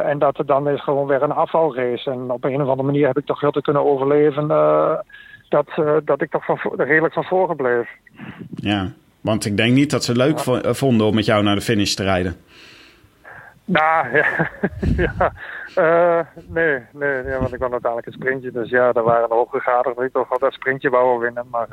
En 0.04 0.20
dat 0.20 0.38
er 0.38 0.46
dan 0.46 0.70
is 0.70 0.84
gewoon 0.84 1.08
weer 1.08 1.22
een 1.24 1.32
afvalrace. 1.32 2.12
En 2.12 2.32
op 2.32 2.44
een 2.44 2.62
of 2.62 2.68
andere 2.68 2.84
manier 2.84 3.08
heb 3.08 3.18
ik 3.18 3.26
toch 3.26 3.40
heel 3.40 3.52
te 3.52 3.62
kunnen 3.62 3.86
overleven. 3.86 4.48
Dat, 5.54 5.68
eh, 5.76 5.96
dat 6.06 6.22
ik 6.22 6.32
toch 6.32 6.46
van, 6.46 6.60
redelijk 6.78 7.14
van 7.14 7.24
voren 7.24 7.56
bleef. 7.56 7.90
Ja, 8.56 8.92
want 9.22 9.46
ik 9.46 9.58
denk 9.58 9.74
niet 9.74 9.92
dat 9.92 10.04
ze 10.04 10.16
leuk 10.16 10.40
eh, 10.40 10.74
vonden 10.74 11.08
om 11.08 11.16
met 11.16 11.26
jou 11.26 11.44
naar 11.44 11.56
de 11.56 11.62
finish 11.62 11.94
te 11.94 12.04
rijden. 12.04 12.36
Nou, 13.66 14.08
ja. 14.18 14.50
ja. 14.98 15.34
Eh, 15.76 16.20
nee, 16.48 16.80
nee, 16.92 17.24
ja, 17.24 17.40
want 17.40 17.54
ik 17.54 17.60
won 17.60 17.72
uiteindelijk 17.72 18.08
een 18.08 18.14
sprintje. 18.14 18.52
Dus 18.52 18.70
ja, 18.70 18.92
daar 18.92 19.04
waren 19.04 19.30
de 19.30 19.36
hooggegadigden. 19.36 20.06
Ik 20.06 20.14
toch 20.14 20.30
wel 20.30 20.40
dat 20.40 20.54
sprintje 20.54 20.90
wou 20.90 21.20
winnen. 21.20 21.46
Maar 21.52 21.68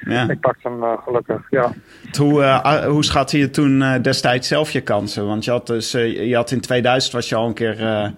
Ja. 0.00 0.28
ik 0.28 0.40
pakte 0.40 0.68
hem 0.68 0.98
gelukkig, 0.98 1.46
ja. 1.50 1.72
Hoe, 2.18 2.60
hoe 2.86 3.04
schatte 3.04 3.38
je 3.38 3.50
toen 3.50 4.02
destijds 4.02 4.48
zelf 4.48 4.70
je 4.70 4.80
kansen? 4.80 5.26
Want 5.26 5.44
je 5.44 5.50
had, 5.50 5.66
dus, 5.66 5.92
je 5.92 6.34
had 6.34 6.50
in 6.50 6.60
2000 6.60 7.12
was 7.12 7.28
je 7.28 7.34
al 7.34 7.46
een 7.46 7.54
keer 7.54 8.12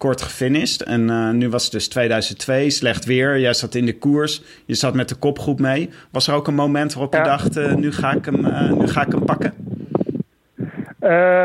kort 0.00 0.22
gefinished. 0.22 0.82
En 0.82 1.10
eh, 1.10 1.30
nu 1.30 1.48
was 1.48 1.62
het 1.62 1.72
dus 1.72 1.88
2002, 1.88 2.70
slecht 2.70 3.04
weer. 3.04 3.38
Jij 3.38 3.54
zat 3.54 3.74
in 3.74 3.86
de 3.86 3.98
koers. 3.98 4.42
Je 4.66 4.74
zat 4.74 4.94
met 4.94 5.08
de 5.08 5.14
kopgroep 5.14 5.60
mee. 5.60 5.90
Was 6.12 6.28
er 6.28 6.34
ook 6.34 6.46
een 6.46 6.54
moment 6.54 6.92
waarop 6.94 7.14
je 7.14 7.22
dacht, 7.22 7.56
eh, 7.56 7.74
nu, 7.74 7.92
ga 7.92 8.12
ik 8.12 8.24
hem, 8.24 8.44
eh, 8.44 8.72
nu 8.72 8.88
ga 8.88 9.06
ik 9.06 9.12
hem 9.12 9.24
pakken? 9.24 9.52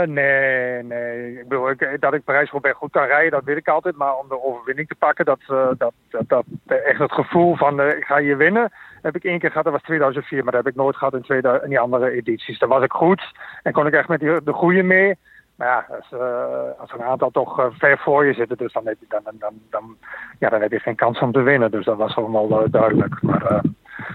Nee, 0.08 0.84
nee. 0.84 1.40
Ik 1.40 1.48
bedoel, 1.48 1.70
ik, 1.70 1.98
dat 2.00 2.14
ik 2.14 2.24
Parijs-Roubaix 2.24 2.78
goed 2.78 2.92
kan 2.92 3.06
rijden, 3.06 3.32
dat 3.32 3.44
weet 3.44 3.58
ik 3.58 3.68
altijd. 3.68 3.96
Maar 3.96 4.18
om 4.18 4.28
de 4.28 4.44
overwinning 4.44 4.88
te 4.88 4.96
pakken, 4.96 5.26
dat, 5.26 5.40
dat, 5.78 5.94
dat, 6.10 6.28
dat 6.28 6.46
echt 6.66 7.00
het 7.00 7.12
gevoel 7.12 7.56
van 7.56 7.82
ik 7.82 8.04
ga 8.04 8.20
hier 8.20 8.38
winnen, 8.38 8.72
heb 9.02 9.16
ik 9.16 9.24
één 9.24 9.40
keer 9.40 9.50
gehad. 9.50 9.64
Dat 9.64 9.74
was 9.74 9.82
2004, 9.82 10.44
maar 10.44 10.54
dat 10.54 10.64
heb 10.64 10.74
ik 10.74 10.80
nooit 10.80 10.96
gehad 10.96 11.14
in, 11.14 11.22
2000, 11.22 11.64
in 11.64 11.70
die 11.70 11.80
andere 11.80 12.12
edities. 12.12 12.60
Daar 12.60 12.70
was 12.70 12.84
ik 12.84 12.92
goed 12.92 13.32
en 13.64 13.72
kon 13.72 13.88
ik 13.88 13.94
echt 13.94 14.08
met 14.08 14.20
die, 14.20 14.44
de 14.44 14.54
goede 14.54 14.84
mee. 14.84 15.18
Maar 15.56 15.68
ja, 15.68 15.96
als, 15.96 16.22
eh, 16.22 16.80
als 16.82 16.92
er 16.92 17.00
een 17.00 17.06
aantal 17.06 17.32
toch 17.32 17.60
eh, 17.60 17.66
ver 17.72 17.98
voor 17.98 18.26
je 18.26 18.34
zitten, 18.34 18.58
dus 18.58 18.74
dan 18.74 18.86
heb, 18.86 18.98
je, 19.00 19.06
dan, 19.10 19.22
dan, 19.40 19.54
dan, 19.70 19.98
ja, 20.40 20.50
dan 20.50 20.62
heb 20.62 20.72
je 20.72 20.80
geen 20.80 20.96
kans 20.96 21.20
om 21.20 21.32
te 21.32 21.42
winnen. 21.42 21.72
Dus 21.72 21.86
dat 21.86 21.98
was 21.98 22.16
wel 22.16 22.64
eh, 22.64 22.72
duidelijk. 22.72 23.22
Maar 23.22 23.62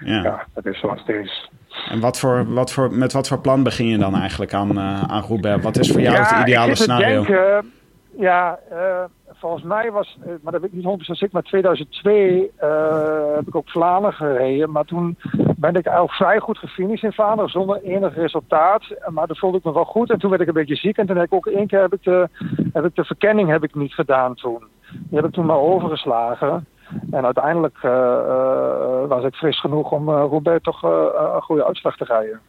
Ja. 0.00 0.22
ja, 0.22 0.46
dat 0.54 0.66
is 0.66 0.80
zoals 0.80 1.00
het 1.06 1.16
is. 1.16 1.50
En 1.90 2.00
wat 2.00 2.18
voor, 2.18 2.52
wat 2.52 2.72
voor, 2.72 2.92
met 2.92 3.12
wat 3.12 3.28
voor 3.28 3.38
plan 3.38 3.62
begin 3.62 3.86
je 3.86 3.98
dan 3.98 4.14
eigenlijk 4.14 4.54
aan, 4.54 4.80
aan 4.80 5.22
Roubaix? 5.22 5.62
Wat 5.62 5.78
is 5.78 5.90
voor 5.92 6.00
jou 6.00 6.16
het 6.16 6.48
ideale 6.48 6.74
scenario? 6.74 7.24
Denken, 7.24 7.72
ja, 8.16 8.58
eh, 8.70 9.04
volgens 9.40 9.62
mij 9.62 9.90
was, 9.90 10.18
eh, 10.20 10.32
maar 10.42 10.52
dat 10.52 10.60
weet 10.60 10.70
ik 10.70 10.76
niet 10.76 10.84
100% 10.84 11.18
zeker, 11.18 11.34
maar 11.34 11.42
2002 11.42 12.50
eh, 12.56 13.34
heb 13.34 13.46
ik 13.46 13.54
ook 13.54 13.68
Vlaanderen 13.68 14.16
gereden. 14.16 14.70
Maar 14.70 14.84
toen 14.84 15.16
ben 15.56 15.74
ik 15.74 15.86
eigenlijk 15.86 16.16
vrij 16.16 16.38
goed 16.38 16.58
gefinished 16.58 17.02
in 17.02 17.12
Vlaanderen 17.12 17.50
zonder 17.50 17.82
enig 17.82 18.14
resultaat. 18.14 18.82
Maar 19.06 19.26
toen 19.26 19.36
voelde 19.36 19.58
ik 19.58 19.64
me 19.64 19.72
wel 19.72 19.84
goed 19.84 20.10
en 20.10 20.18
toen 20.18 20.30
werd 20.30 20.42
ik 20.42 20.48
een 20.48 20.54
beetje 20.54 20.76
ziek. 20.76 20.96
En 20.96 21.06
toen 21.06 21.16
heb 21.16 21.26
ik 21.26 21.34
ook 21.34 21.46
één 21.46 21.66
keer 21.66 21.80
heb 21.80 21.92
ik 21.92 22.02
de, 22.02 22.28
heb 22.72 22.84
ik 22.84 22.94
de 22.94 23.04
verkenning 23.04 23.48
heb 23.48 23.64
ik 23.64 23.74
niet 23.74 23.94
gedaan 23.94 24.34
toen. 24.34 24.64
Die 24.90 25.18
heb 25.18 25.24
ik 25.24 25.32
toen 25.32 25.46
maar 25.46 25.58
overgeslagen. 25.58 26.66
En 27.10 27.24
uiteindelijk 27.24 27.78
eh, 27.80 27.90
eh, 27.90 29.08
was 29.08 29.24
ik 29.24 29.34
fris 29.34 29.60
genoeg 29.60 29.90
om 29.90 30.08
eh 30.08 30.14
Roubaix 30.14 30.62
toch 30.62 30.82
een 30.82 31.42
goede 31.42 31.66
uitslag 31.66 31.96
te 31.96 32.04
rijden. 32.04 32.40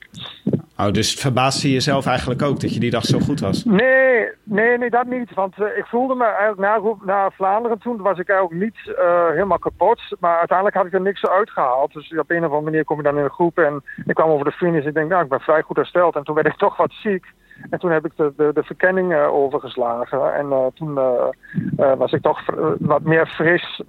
Oh, 0.78 0.92
dus 0.92 1.14
verbaasde 1.14 1.72
jezelf 1.72 2.06
eigenlijk 2.06 2.42
ook 2.42 2.60
dat 2.60 2.74
je 2.74 2.80
die 2.80 2.92
dag 2.92 3.04
zo 3.04 3.20
goed 3.20 3.40
was? 3.40 3.64
Nee, 3.64 4.30
nee, 4.44 4.78
nee, 4.78 4.90
dat 4.90 5.06
niet. 5.06 5.34
Want 5.34 5.58
ik 5.58 5.86
voelde 5.86 6.16
me 6.16 6.26
eigenlijk 6.26 6.60
na, 6.60 6.80
na 7.06 7.30
Vlaanderen 7.30 7.80
toen 7.80 8.02
was 8.02 8.20
ik 8.20 8.30
eigenlijk 8.30 8.62
niet 8.62 8.96
helemaal 9.32 9.60
kapot. 9.60 10.02
Maar 10.20 10.38
uiteindelijk 10.38 10.78
had 10.78 10.86
ik 10.86 10.94
er 10.94 11.02
niks 11.02 11.26
uitgehaald. 11.26 11.94
Dus 11.94 12.18
op 12.18 12.30
een 12.30 12.38
of 12.38 12.44
andere 12.44 12.62
manier 12.62 12.84
kom 12.84 12.98
je 12.98 13.04
dan 13.04 13.18
in 13.18 13.24
een 13.24 13.30
groep 13.30 13.58
en 13.58 13.84
ik 14.06 14.16
kwam 14.16 14.30
over 14.30 14.46
de 14.46 14.52
finish. 14.52 14.86
Ik 14.86 14.94
denk, 14.94 15.10
nou, 15.10 15.24
ik 15.24 15.30
ben 15.30 15.40
vrij 15.40 15.62
goed 15.62 15.76
hersteld. 15.76 16.16
En 16.16 16.24
toen 16.24 16.36
werd 16.36 16.48
ik 16.48 16.58
toch 16.66 16.78
wat 16.78 16.92
ziek. 16.92 17.26
En 17.70 17.80
toen 17.80 17.92
heb 17.92 18.06
ik 18.06 18.12
de, 18.16 18.52
de, 18.54 18.64
verkenning 18.64 19.14
eh, 19.14 19.34
overgeslagen. 19.34 20.34
En 20.34 20.52
eh, 20.52 20.66
toen 20.76 20.98
eh, 20.98 21.94
was 21.98 22.12
ik 22.12 22.22
toch 22.22 22.40
wat 22.80 23.02
meer 23.02 23.28
fris 23.28 23.82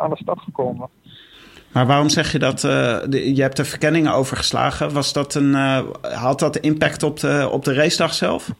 aan 0.00 0.10
de 0.10 0.16
stad 0.16 0.38
gekomen. 0.38 0.88
Maar 1.72 1.86
waarom 1.86 2.08
zeg 2.08 2.32
je 2.32 2.38
dat? 2.38 2.60
je 3.10 3.42
hebt 3.42 3.56
de 3.56 3.64
verkenningen 3.64 4.12
overgeslagen. 4.12 4.92
Was 4.92 5.12
dat 5.12 5.34
een, 5.34 5.54
had 6.00 6.38
dat 6.38 6.56
impact 6.56 7.02
op 7.02 7.20
de, 7.20 7.48
op 7.52 7.64
de 7.64 7.74
racedag 7.74 8.14
zelf? 8.14 8.50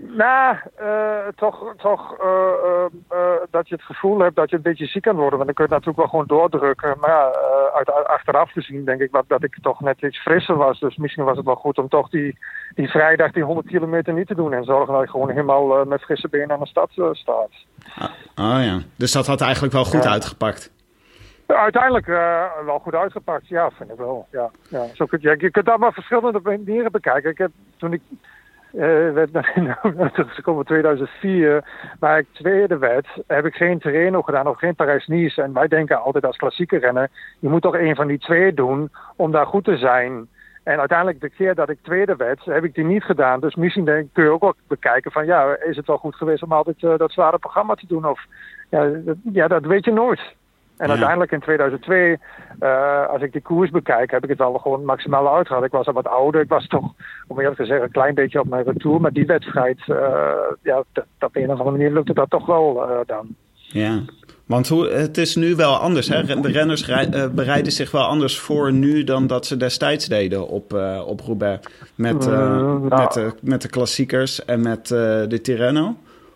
Nou, 0.00 0.56
eh, 0.76 1.26
toch, 1.36 1.74
toch 1.76 2.16
eh, 2.20 2.84
eh, 3.08 3.18
dat 3.50 3.68
je 3.68 3.74
het 3.74 3.84
gevoel 3.84 4.18
hebt 4.18 4.36
dat 4.36 4.50
je 4.50 4.56
een 4.56 4.62
beetje 4.62 4.86
ziek 4.86 5.02
kan 5.02 5.16
worden. 5.16 5.38
Want 5.38 5.44
dan 5.44 5.54
kun 5.54 5.66
je 5.68 5.74
het 5.74 5.84
natuurlijk 5.84 5.96
wel 6.12 6.20
gewoon 6.20 6.38
doordrukken. 6.40 6.96
Maar 7.00 7.10
ja, 7.10 7.30
uit, 7.74 7.90
uit- 7.90 8.06
achteraf 8.06 8.52
gezien 8.52 8.84
denk 8.84 9.00
ik 9.00 9.12
dat, 9.12 9.24
dat 9.28 9.42
ik 9.42 9.58
toch 9.62 9.80
net 9.80 10.02
iets 10.02 10.18
frisser 10.22 10.56
was. 10.56 10.80
Dus 10.80 10.96
misschien 10.96 11.24
was 11.24 11.36
het 11.36 11.46
wel 11.46 11.54
goed 11.54 11.78
om 11.78 11.88
toch 11.88 12.08
die, 12.10 12.38
die 12.74 12.88
vrijdag 12.88 13.32
die 13.32 13.42
100 13.42 13.66
kilometer 13.66 14.12
niet 14.12 14.26
te 14.26 14.34
doen. 14.34 14.52
En 14.52 14.64
zorgen 14.64 14.94
dat 14.94 15.02
ik 15.02 15.08
gewoon 15.10 15.30
helemaal 15.30 15.84
met 15.84 16.02
frisse 16.02 16.28
benen 16.28 16.50
aan 16.50 16.60
de 16.60 16.66
stad 16.66 16.90
staat. 17.12 17.50
Oh 18.36 18.58
ja, 18.62 18.78
dus 18.96 19.12
dat 19.12 19.26
had 19.26 19.40
eigenlijk 19.40 19.72
wel 19.72 19.84
goed 19.84 20.04
Ja. 20.04 20.10
uitgepakt. 20.10 20.72
Uiteindelijk 21.46 22.06
wel 22.64 22.78
goed 22.82 22.94
uitgepakt, 22.94 23.48
ja, 23.48 23.70
vind 23.70 23.90
ik 23.90 23.96
wel. 23.96 24.26
Ja, 24.30 24.50
ja. 24.68 24.84
Zo 24.94 25.06
kun 25.06 25.18
je, 25.22 25.34
je 25.38 25.50
kunt 25.50 25.66
dat 25.66 25.78
maar 25.78 25.92
verschillende 25.92 26.40
manieren 26.42 26.92
bekijken. 26.92 27.30
Ik 27.30 27.38
heb 27.38 27.50
toen 27.76 27.92
ik 27.92 28.00
eh 28.72 29.12
werd 29.12 29.32
naar 29.96 30.12
teruggekomen 30.12 30.60
in 30.60 30.66
2004, 30.66 31.64
waar 31.98 32.18
ik 32.18 32.26
tweede 32.32 32.78
werd, 32.78 33.06
heb 33.26 33.46
ik 33.46 33.54
geen 33.54 33.78
Terreno 33.78 34.22
gedaan 34.22 34.46
of 34.46 34.58
geen 34.58 34.74
Parijs-Nice. 34.74 35.42
En 35.42 35.52
wij 35.52 35.68
denken 35.68 36.02
altijd 36.02 36.26
als 36.26 36.36
klassieke 36.36 36.78
renner, 36.78 37.08
je 37.38 37.48
moet 37.48 37.62
toch 37.62 37.74
een 37.74 37.94
van 37.94 38.06
die 38.06 38.18
twee 38.18 38.54
doen 38.54 38.90
om 39.16 39.30
daar 39.30 39.46
goed 39.46 39.64
te 39.64 39.76
zijn. 39.76 40.28
En 40.62 40.78
uiteindelijk 40.78 41.20
de 41.20 41.30
keer 41.30 41.54
dat 41.54 41.68
ik 41.68 41.78
tweede 41.82 42.16
werd, 42.16 42.44
heb 42.44 42.64
ik 42.64 42.74
die 42.74 42.84
niet 42.84 43.02
gedaan. 43.02 43.40
Dus 43.40 43.54
misschien 43.54 43.84
denk, 43.84 44.08
kun 44.12 44.24
je 44.24 44.30
ook 44.30 44.40
wel 44.40 44.54
bekijken 44.66 45.12
van 45.12 45.26
ja, 45.26 45.56
is 45.64 45.76
het 45.76 45.86
wel 45.86 45.98
goed 45.98 46.16
geweest 46.16 46.42
om 46.42 46.52
altijd 46.52 46.82
eh, 46.82 46.96
dat 46.96 47.12
zware 47.12 47.38
programma 47.38 47.74
te 47.74 47.86
doen? 47.86 48.06
Of 48.06 48.24
ja, 48.68 48.90
ja, 49.32 49.48
dat 49.48 49.64
weet 49.64 49.84
je 49.84 49.92
nooit. 49.92 50.20
En 50.78 50.86
Ja. 50.86 50.90
uiteindelijk 50.92 51.32
in 51.32 51.40
2002, 51.40 52.18
eh, 52.58 53.06
als 53.08 53.22
ik 53.22 53.32
die 53.32 53.42
koers 53.42 53.70
bekijk, 53.70 54.10
heb 54.10 54.22
ik 54.22 54.28
het 54.28 54.38
wel 54.38 54.52
gewoon 54.58 54.84
maximaal 54.84 55.34
uitgehaald. 55.36 55.64
Ik 55.64 55.70
was 55.70 55.86
al 55.86 55.92
wat 55.92 56.06
ouder. 56.08 56.40
Ik 56.40 56.48
was 56.48 56.66
toch, 56.66 56.92
om 57.26 57.38
eerlijk 57.38 57.56
te 57.56 57.64
zeggen, 57.64 57.84
een 57.84 57.90
klein 57.92 58.14
beetje 58.14 58.40
op 58.40 58.48
mijn 58.48 58.64
retour. 58.64 59.00
Maar 59.00 59.12
die 59.12 59.26
wedstrijd, 59.26 59.78
eh, 59.86 59.96
ja, 60.62 60.82
dat- 60.92 61.04
op 61.20 61.36
een 61.36 61.44
of 61.44 61.58
andere 61.58 61.70
manier 61.70 61.92
lukte 61.92 62.12
dat 62.14 62.30
toch 62.30 62.46
wel 62.46 62.82
eh, 62.88 62.96
dan. 63.06 63.26
Ja. 63.54 64.00
Want 64.46 64.68
hoe, 64.68 64.88
het 64.88 65.16
is 65.18 65.36
nu 65.36 65.54
wel 65.56 65.76
anders. 65.76 66.08
Hè? 66.08 66.40
De 66.40 66.50
renners 66.52 66.86
rij- 66.86 67.30
bereiden 67.34 67.72
zich 67.72 67.90
wel 67.90 68.04
anders 68.04 68.38
voor 68.38 68.72
nu 68.72 69.04
dan 69.04 69.26
dat 69.26 69.46
ze 69.46 69.56
destijds 69.56 70.06
deden 70.06 70.48
op, 70.48 70.72
op 71.06 71.20
Roubaix. 71.20 71.66
Met, 71.94 72.26
Eh, 72.26 72.32
nou. 72.32 72.88
met, 72.88 73.12
de, 73.12 73.32
met 73.42 73.62
de 73.62 73.68
klassiekers 73.68 74.44
en 74.44 74.60
met 74.62 74.86
de 74.88 75.38
Tirreno. 75.42 75.94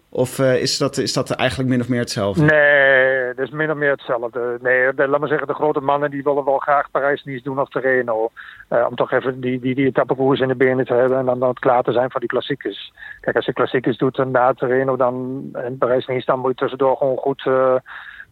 Of 0.08 0.38
is, 0.38 0.78
dat, 0.78 0.96
is 0.98 1.12
dat 1.12 1.30
eigenlijk 1.30 1.68
min 1.70 1.80
of 1.80 1.88
meer 1.88 2.00
hetzelfde? 2.00 2.44
Nee, 2.44 3.21
het 3.36 3.48
is 3.48 3.50
min 3.50 3.70
of 3.70 3.76
meer 3.76 3.90
hetzelfde. 3.90 4.58
Nee, 4.60 4.94
de, 4.94 5.08
laat 5.08 5.20
maar 5.20 5.28
zeggen, 5.28 5.46
de 5.46 5.54
grote 5.54 5.80
mannen 5.80 6.10
die 6.10 6.22
willen 6.22 6.44
wel 6.44 6.58
graag 6.58 6.90
Parijs-Nice 6.90 7.42
doen 7.42 7.60
of 7.60 7.68
Terreno. 7.68 8.30
Eh, 8.68 8.86
om 8.88 8.96
toch 8.96 9.12
even 9.12 9.40
die, 9.40 9.60
die, 9.60 9.74
die 9.74 9.86
etappekoers 9.86 10.40
in 10.40 10.48
de 10.48 10.54
benen 10.54 10.84
te 10.84 10.94
hebben 10.94 11.18
en 11.18 11.24
dan, 11.24 11.38
dan 11.38 11.54
klaar 11.54 11.82
te 11.82 11.92
zijn 11.92 12.10
voor 12.10 12.20
die 12.20 12.28
klassiekers. 12.28 12.92
Kijk, 13.20 13.36
als 13.36 13.46
je 13.46 13.52
klassiekers 13.52 13.98
doet 13.98 14.18
en 14.18 14.30
na 14.30 14.52
Terreno 14.52 14.96
dan, 14.96 15.48
en 15.52 15.78
Parijs-Nice, 15.78 16.26
dan 16.26 16.38
moet 16.38 16.50
je 16.50 16.56
tussendoor 16.56 16.96
gewoon 16.96 17.16
goed 17.16 17.46
eh 17.46 17.74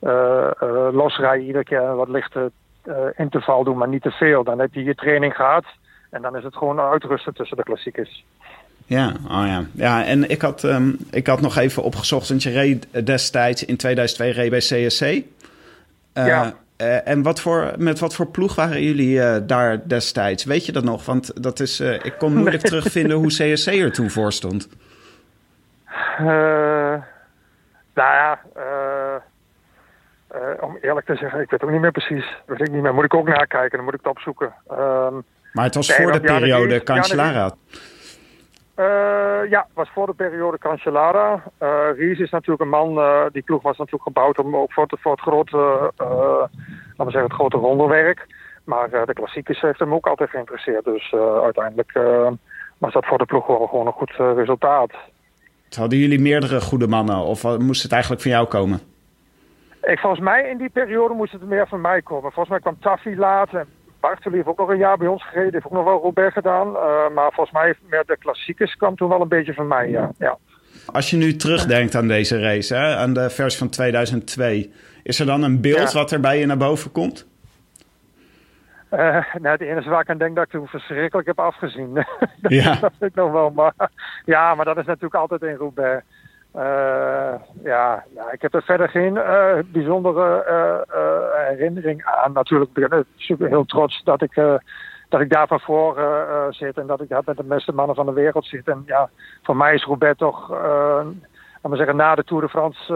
eh, 0.00 0.50
eh, 0.60 0.88
losrijden. 0.92 1.46
Iedere 1.46 1.64
keer 1.64 1.96
wat 1.96 2.08
lichte 2.08 2.52
eh, 2.82 2.94
interval 3.16 3.64
doen, 3.64 3.76
maar 3.76 3.88
niet 3.88 4.02
te 4.02 4.10
veel. 4.10 4.44
Dan 4.44 4.58
heb 4.58 4.74
je 4.74 4.84
je 4.84 4.94
training 4.94 5.34
gehad 5.34 5.64
en 6.10 6.22
dan 6.22 6.36
is 6.36 6.44
het 6.44 6.56
gewoon 6.56 6.80
uitrusten 6.80 7.34
tussen 7.34 7.56
de 7.56 7.62
klassiekers. 7.62 8.24
Ja, 8.90 9.08
oh 9.24 9.46
ja. 9.46 9.64
ja 9.72 10.04
en 10.04 10.30
ik 10.30 10.42
had, 10.42 10.64
ehm, 10.64 10.90
ik 11.10 11.26
had 11.26 11.40
nog 11.40 11.56
even 11.56 11.82
opgezocht, 11.82 12.28
want 12.28 12.42
je 12.42 12.50
reed 12.50 13.06
destijds 13.06 13.64
in 13.64 13.76
2002 13.76 14.30
reed 14.32 14.50
bij 14.50 14.58
CSC. 14.58 15.00
Eh, 15.02 15.22
Ja. 16.12 16.52
eh, 16.76 17.08
en 17.08 17.22
wat 17.22 17.40
voor, 17.40 17.72
met 17.78 17.98
wat 17.98 18.14
voor 18.14 18.26
ploeg 18.26 18.54
waren 18.54 18.82
jullie 18.82 19.22
eh, 19.22 19.36
daar 19.46 19.88
destijds? 19.88 20.44
Weet 20.44 20.66
je 20.66 20.72
dat 20.72 20.84
nog? 20.84 21.04
Want 21.04 21.42
dat 21.42 21.60
is, 21.60 21.80
ik 21.80 22.14
kon 22.18 22.36
moeilijk 22.36 22.62
terugvinden 22.72 23.16
hoe 23.16 23.26
CSC 23.28 23.66
er 23.66 23.92
toen 23.92 24.10
voor 24.10 24.32
stond. 24.32 24.68
Nou 26.18 27.02
ja, 27.94 28.38
om 30.60 30.78
eerlijk 30.80 31.06
te 31.06 31.14
zeggen, 31.16 31.40
ik 31.40 31.50
weet 31.50 31.62
ook 31.62 31.70
niet 31.70 31.80
meer 31.80 31.92
precies. 31.92 32.24
Weet 32.46 32.60
ik 32.60 32.70
niet 32.72 32.82
meer. 32.82 32.94
Moet 32.94 33.04
ik 33.04 33.14
ook 33.14 33.28
nakijken, 33.28 33.76
dan 33.76 33.84
moet 33.84 33.94
ik 33.94 34.00
het 34.02 34.12
opzoeken. 34.16 34.52
Ehm, 34.68 35.14
Maar 35.52 35.64
het 35.64 35.74
was 35.74 35.92
voor 35.92 36.12
de 36.12 36.20
periode 36.20 36.72
eerste- 36.74 37.16
ja, 37.16 37.54
eh, 38.84 39.50
ja, 39.50 39.66
was 39.74 39.90
voor 39.94 40.06
de 40.06 40.12
periode 40.12 40.58
Cancellara. 40.58 41.42
Eh 41.58 41.68
Ries 41.96 42.18
is 42.18 42.30
natuurlijk 42.30 42.60
een 42.62 42.68
man, 42.68 42.98
eh, 42.98 43.22
die 43.32 43.42
ploeg 43.42 43.62
was 43.62 43.76
natuurlijk 43.76 44.04
gebouwd 44.04 44.38
om 44.38 44.56
ook 44.56 44.72
voor, 44.72 44.82
het- 44.88 45.00
voor 45.00 45.12
het 45.12 45.20
grote, 45.20 45.56
laten 45.96 46.50
we 46.96 47.02
zeggen, 47.10 47.22
het 47.22 47.32
grote 47.32 47.56
rondelwerk. 47.56 48.26
Maar 48.64 48.90
de 48.90 49.12
klassiekers 49.12 49.60
heeft 49.60 49.78
hem 49.78 49.94
ook 49.94 50.06
altijd 50.06 50.30
geïnteresseerd. 50.30 50.84
Dus 50.84 51.14
uiteindelijk 51.42 51.92
was 52.78 52.92
dat 52.92 53.06
voor 53.06 53.18
de 53.18 53.24
ploeg 53.24 53.46
wel 53.46 53.66
gewoon 53.66 53.86
een 53.86 53.92
goed 53.92 54.10
resultaat. 54.36 54.90
Hadden 55.76 55.98
jullie 55.98 56.20
meerdere 56.20 56.60
goede 56.60 56.86
mannen 56.88 57.16
of 57.16 57.58
moest 57.58 57.82
het 57.82 57.92
eigenlijk 57.92 58.22
van 58.22 58.30
jou 58.30 58.46
komen? 58.46 58.80
Ik, 59.82 59.98
volgens 59.98 60.22
mij 60.22 60.48
in 60.50 60.58
die 60.58 60.70
periode 60.70 61.14
moest 61.14 61.32
het 61.32 61.42
meer 61.48 61.68
van 61.68 61.80
mij 61.80 62.02
komen. 62.02 62.32
Volgens 62.32 62.48
mij 62.48 62.60
kwam 62.60 62.76
Taffy 62.80 63.14
laat. 63.16 63.50
Bartoli 64.00 64.36
heeft 64.36 64.48
ook 64.48 64.58
nog 64.58 64.68
een 64.68 64.78
jaar 64.78 64.96
bij 64.96 65.08
ons 65.08 65.26
gereden. 65.26 65.52
Heeft 65.52 65.66
ook 65.66 65.72
nog 65.72 65.84
wel 65.84 66.00
Robert 66.00 66.32
gedaan. 66.32 66.76
Eh, 66.76 67.08
maar 67.14 67.32
volgens 67.32 67.50
mij 67.50 67.74
meer 67.90 68.02
de 68.06 68.16
klassiekers 68.18 68.76
kwam 68.76 68.96
toen 68.96 69.08
wel 69.08 69.20
een 69.20 69.28
beetje 69.28 69.54
van 69.54 69.66
mij, 69.66 69.88
ja. 69.88 70.10
ja. 70.18 70.38
Als 70.86 71.10
je 71.10 71.16
nu 71.16 71.36
terugdenkt 71.36 71.94
aan 71.94 72.08
deze 72.08 72.40
race, 72.40 72.74
hè, 72.74 72.96
aan 72.96 73.12
de 73.12 73.30
versie 73.30 73.58
van 73.58 73.68
2002, 73.68 74.72
is 75.02 75.20
er 75.20 75.26
dan 75.26 75.42
een 75.42 75.60
beeld 75.60 75.92
Ja. 75.92 75.98
wat 75.98 76.10
er 76.10 76.20
bij 76.20 76.38
je 76.38 76.46
naar 76.46 76.56
boven 76.56 76.92
komt? 76.92 77.28
Eh, 78.88 78.98
nou, 79.34 79.48
het 79.48 79.60
enige 79.60 79.88
waar 79.90 80.00
ik 80.00 80.10
aan 80.10 80.18
denk 80.18 80.34
dat 80.36 80.44
ik 80.44 80.50
toen 80.50 80.66
verschrikkelijk 80.66 81.26
heb 81.28 81.38
afgezien. 81.38 81.94
dat, 81.94 82.06
Ja. 82.40 82.74
dat 82.80 82.92
ik 83.00 83.14
nog 83.14 83.32
wel. 83.32 83.50
Maar, 83.50 83.72
ja, 84.24 84.54
maar 84.54 84.64
dat 84.64 84.76
is 84.76 84.86
natuurlijk 84.86 85.14
altijd 85.14 85.42
in 85.42 85.54
Roubaix. 85.56 86.04
Eh, 86.52 87.34
ja, 87.62 88.04
ja, 88.14 88.30
ik 88.32 88.42
heb 88.42 88.54
er 88.54 88.62
verder 88.62 88.88
geen 88.88 89.16
eh, 89.16 89.58
bijzondere 89.66 90.44
eh, 90.44 91.48
herinnering 91.48 92.04
aan. 92.04 92.32
Natuurlijk 92.32 92.72
ben 92.72 92.98
ik 92.98 93.04
super 93.16 93.48
heel 93.48 93.64
trots 93.64 94.02
dat 94.04 94.22
ik, 94.22 94.34
dat 95.08 95.20
ik 95.20 95.30
daar 95.30 95.46
van 95.46 95.60
voor 95.60 95.98
eh, 95.98 96.46
zit 96.50 96.78
en 96.78 96.86
dat 96.86 97.00
ik 97.00 97.08
daar 97.08 97.22
met 97.24 97.36
de 97.36 97.42
beste 97.42 97.72
mannen 97.72 97.96
van 97.96 98.06
de 98.06 98.12
wereld 98.12 98.46
zit. 98.46 98.68
En 98.68 98.82
ja, 98.86 99.10
voor 99.42 99.56
mij 99.56 99.74
is 99.74 99.84
Roubaix 99.84 100.18
toch, 100.18 100.48
laten 100.50 101.70
we 101.70 101.76
zeggen, 101.76 101.96
na 101.96 102.14
de 102.14 102.24
Tour 102.24 102.42
de 102.42 102.48
France 102.48 102.92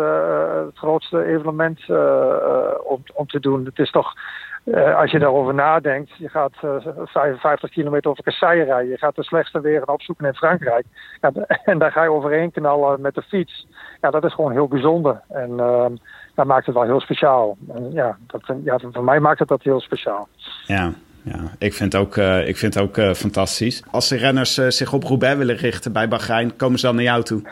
het 0.67 0.79
grootste 0.79 1.25
evenement 1.25 1.81
om, 2.85 3.03
om 3.15 3.27
te 3.27 3.41
doen. 3.41 3.65
Het 3.65 3.79
is 3.79 3.91
toch 3.91 4.13
eh, 4.65 4.97
als 4.97 5.11
je 5.11 5.19
daarover 5.19 5.55
nadenkt, 5.55 6.11
je 6.17 6.29
gaat 6.29 6.53
eh, 6.61 6.77
55 7.05 7.71
kilometer 7.71 8.11
over 8.11 8.25
kasseien 8.25 8.65
rijden. 8.65 8.91
Je 8.91 8.99
gaat 8.99 9.17
de 9.17 9.25
slechtste 9.25 9.61
wegen 9.61 9.89
opzoeken 9.89 10.27
in 10.27 10.35
Frankrijk. 10.35 10.85
En 11.65 11.79
daar 11.79 11.93
ga 11.93 12.03
je 12.03 12.11
overheen 12.11 12.51
knallen 12.51 13.01
met 13.01 13.15
de 13.15 13.23
fiets. 13.23 13.67
Ja, 14.01 14.11
dat 14.11 14.25
is 14.25 14.35
gewoon 14.35 14.53
heel 14.53 14.69
bijzonder. 14.69 15.21
En 15.29 15.61
ehm, 15.61 15.97
dat 16.35 16.47
maakt 16.47 16.67
het 16.67 16.75
wel 16.75 16.85
heel 16.85 17.01
speciaal. 17.01 17.57
En 17.75 17.93
ja, 17.93 18.17
dat, 18.27 18.57
ja, 18.65 18.79
voor 18.93 19.05
mij 19.05 19.21
maakt 19.21 19.39
het 19.39 19.49
dat 19.49 19.63
heel 19.63 19.81
speciaal. 19.81 20.29
Ja, 20.67 20.93
ja. 21.25 21.53
ik 21.59 21.75
vind 21.75 21.93
het 21.93 22.03
ook, 22.03 22.17
eh, 22.17 22.49
ik 22.49 22.57
vind 22.57 22.79
ook 22.79 22.99
eh, 22.99 23.13
fantastisch. 23.13 23.83
Als 23.91 24.09
de 24.09 24.17
renners 24.17 24.59
eh, 24.59 24.69
zich 24.69 24.93
op 24.93 25.03
Roubaix 25.05 25.37
willen 25.37 25.57
richten 25.57 25.93
bij 25.93 26.09
Bahrein, 26.09 26.57
komen 26.57 26.79
ze 26.79 26.87
dan 26.87 26.95
naar 26.95 27.05
jou 27.05 27.23
toe? 27.23 27.43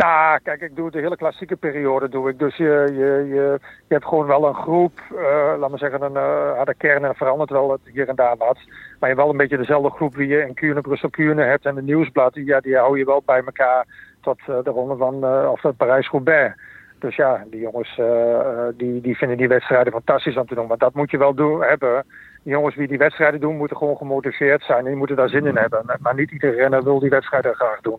Nou, 0.00 0.38
kijk, 0.42 0.60
ik 0.60 0.76
doe 0.76 0.90
de 0.90 0.98
hele 0.98 1.16
klassieke 1.16 1.56
periode 1.56 2.08
doe 2.08 2.28
ik. 2.30 2.38
Dus 2.38 2.56
je, 2.56 2.84
je, 2.92 3.34
je, 3.34 3.58
je 3.88 3.94
hebt 3.94 4.04
gewoon 4.04 4.26
wel 4.26 4.46
een 4.46 4.54
groep, 4.54 5.00
eh 5.10 5.54
laat 5.58 5.70
maar 5.70 5.78
zeggen, 5.78 6.02
een, 6.02 6.16
eh, 6.16 6.52
ja, 6.56 6.64
de 6.64 6.74
kern 6.74 7.04
en 7.04 7.14
verandert 7.14 7.50
wel 7.50 7.70
het 7.70 7.80
hier 7.84 8.08
en 8.08 8.14
daar 8.14 8.36
wat. 8.36 8.56
Maar 8.66 9.08
je 9.08 9.14
hebt 9.14 9.18
wel 9.18 9.30
een 9.30 9.36
beetje 9.36 9.56
dezelfde 9.56 9.90
groep 9.90 10.14
wie 10.14 10.28
je 10.28 10.46
in 10.46 10.54
Kuurne, 10.54 10.80
Brussel, 10.80 11.10
Kuurne 11.10 11.42
hebt 11.42 11.66
en 11.66 11.74
de 11.74 11.82
Nieuwsblad. 11.82 12.34
Die, 12.34 12.44
ja, 12.44 12.60
die 12.60 12.76
hou 12.76 12.98
je 12.98 13.04
wel 13.04 13.22
bij 13.26 13.42
elkaar 13.44 13.86
tot 14.20 14.38
eh, 14.46 14.62
de 14.62 14.70
ronde 14.70 14.96
van, 14.96 15.24
eh, 15.24 15.50
of 15.52 15.60
de 15.60 15.72
Parijs-Roubaix. 15.72 16.54
Dus 17.00 17.16
ja, 17.16 17.44
die 17.50 17.60
jongens 17.60 17.98
eh, 17.98 18.40
eh, 18.40 18.74
die, 18.76 19.00
die 19.00 19.16
vinden 19.16 19.36
die 19.36 19.48
wedstrijden 19.48 19.92
fantastisch 19.92 20.36
om 20.36 20.46
te 20.46 20.54
doen. 20.54 20.66
Maar 20.66 20.78
dat 20.78 20.94
moet 20.94 21.10
je 21.10 21.18
wel 21.18 21.34
doen, 21.34 21.62
hebben. 21.62 22.04
Die 22.42 22.52
jongens 22.52 22.74
die 22.74 22.88
die 22.88 22.98
wedstrijden 22.98 23.40
doen, 23.40 23.56
moeten 23.56 23.76
gewoon 23.76 23.96
gemotiveerd 23.96 24.62
zijn. 24.62 24.78
En 24.78 24.84
die 24.84 24.96
moeten 24.96 25.16
daar 25.16 25.28
zin 25.28 25.46
in 25.46 25.56
hebben. 25.56 25.84
Maar 26.00 26.14
niet 26.14 26.30
iedere 26.30 26.56
renner 26.56 26.84
wil 26.84 26.98
die 26.98 27.10
wedstrijden 27.10 27.54
graag 27.54 27.80
doen. 27.80 27.98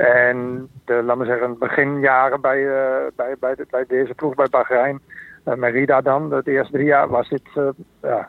En 0.00 0.68
de, 0.84 1.02
laat 1.02 1.16
me 1.16 1.24
zeggen, 1.24 1.58
beginjaren 1.58 2.40
bij, 2.40 2.68
eh, 2.68 3.06
bij, 3.16 3.34
bij, 3.40 3.54
de- 3.54 3.66
bij 3.70 3.84
deze 3.88 4.14
ploeg 4.14 4.34
bij 4.34 4.46
Bahrein, 4.50 5.00
eh 5.44 5.54
Merida 5.54 6.00
dan, 6.00 6.32
het 6.32 6.46
eerste 6.46 6.72
drie 6.72 6.86
jaar 6.86 7.08
was 7.08 7.28
dit 7.28 7.42
eh, 7.54 7.68
ja, 8.02 8.28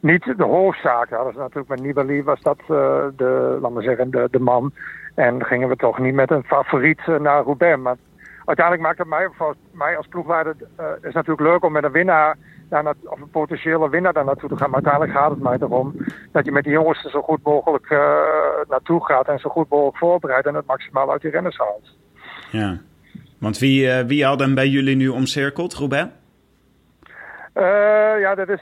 niet 0.00 0.34
de 0.36 0.44
hoofdzaak. 0.44 1.10
Was 1.10 1.34
natuurlijk 1.34 1.68
met 1.68 1.80
Nibali 1.80 2.22
was 2.22 2.40
dat 2.40 2.58
de, 3.16 3.58
laat 3.60 3.70
me 3.70 3.82
zeggen, 3.82 4.10
de, 4.10 4.28
de 4.30 4.40
man. 4.40 4.72
En 5.14 5.44
gingen 5.44 5.68
we 5.68 5.76
toch 5.76 5.98
niet 5.98 6.14
met 6.14 6.30
een 6.30 6.44
favoriet 6.44 7.06
naar 7.06 7.42
Roubaix. 7.42 7.78
Maar 7.82 7.96
uiteindelijk 8.44 8.86
maakt 8.86 8.98
het 8.98 9.08
mij, 9.08 9.28
voor 9.32 9.54
mij 9.72 9.96
als 9.96 10.06
ploegleider, 10.06 10.54
is 11.02 11.14
natuurlijk 11.14 11.48
leuk 11.48 11.64
om 11.64 11.72
met 11.72 11.84
een 11.84 11.92
winnaar, 11.92 12.36
of 13.04 13.20
een 13.20 13.30
potentiële 13.30 13.88
winnaar 13.88 14.12
daar 14.12 14.24
naartoe 14.24 14.48
te 14.48 14.56
gaan. 14.56 14.70
Maar 14.70 14.82
uiteindelijk 14.84 15.18
gaat 15.18 15.30
het 15.30 15.40
mij 15.40 15.56
erom 15.60 15.94
dat 16.32 16.44
je 16.44 16.52
met 16.52 16.64
die 16.64 16.72
jongens 16.72 17.04
er 17.04 17.10
zo 17.10 17.22
goed 17.22 17.42
mogelijk 17.42 17.90
eh, 17.90 17.98
naartoe 18.68 19.04
gaat 19.04 19.28
en 19.28 19.38
zo 19.38 19.50
goed 19.50 19.68
mogelijk 19.68 19.96
voorbereidt 19.96 20.46
en 20.46 20.54
het 20.54 20.66
maximaal 20.66 21.10
uit 21.10 21.22
die 21.22 21.30
renners 21.30 21.56
haalt. 21.56 21.96
Ja. 22.50 22.78
Want 23.38 23.58
wie, 23.58 23.90
eh, 23.90 24.04
wie 24.06 24.24
hadden 24.24 24.46
hem 24.46 24.54
bij 24.54 24.68
jullie 24.68 24.96
nu 24.96 25.08
omcirkeld, 25.08 25.74
Roubaix? 25.74 26.08
Eh, 27.52 28.20
ja, 28.20 28.34
dat 28.34 28.48
is 28.48 28.60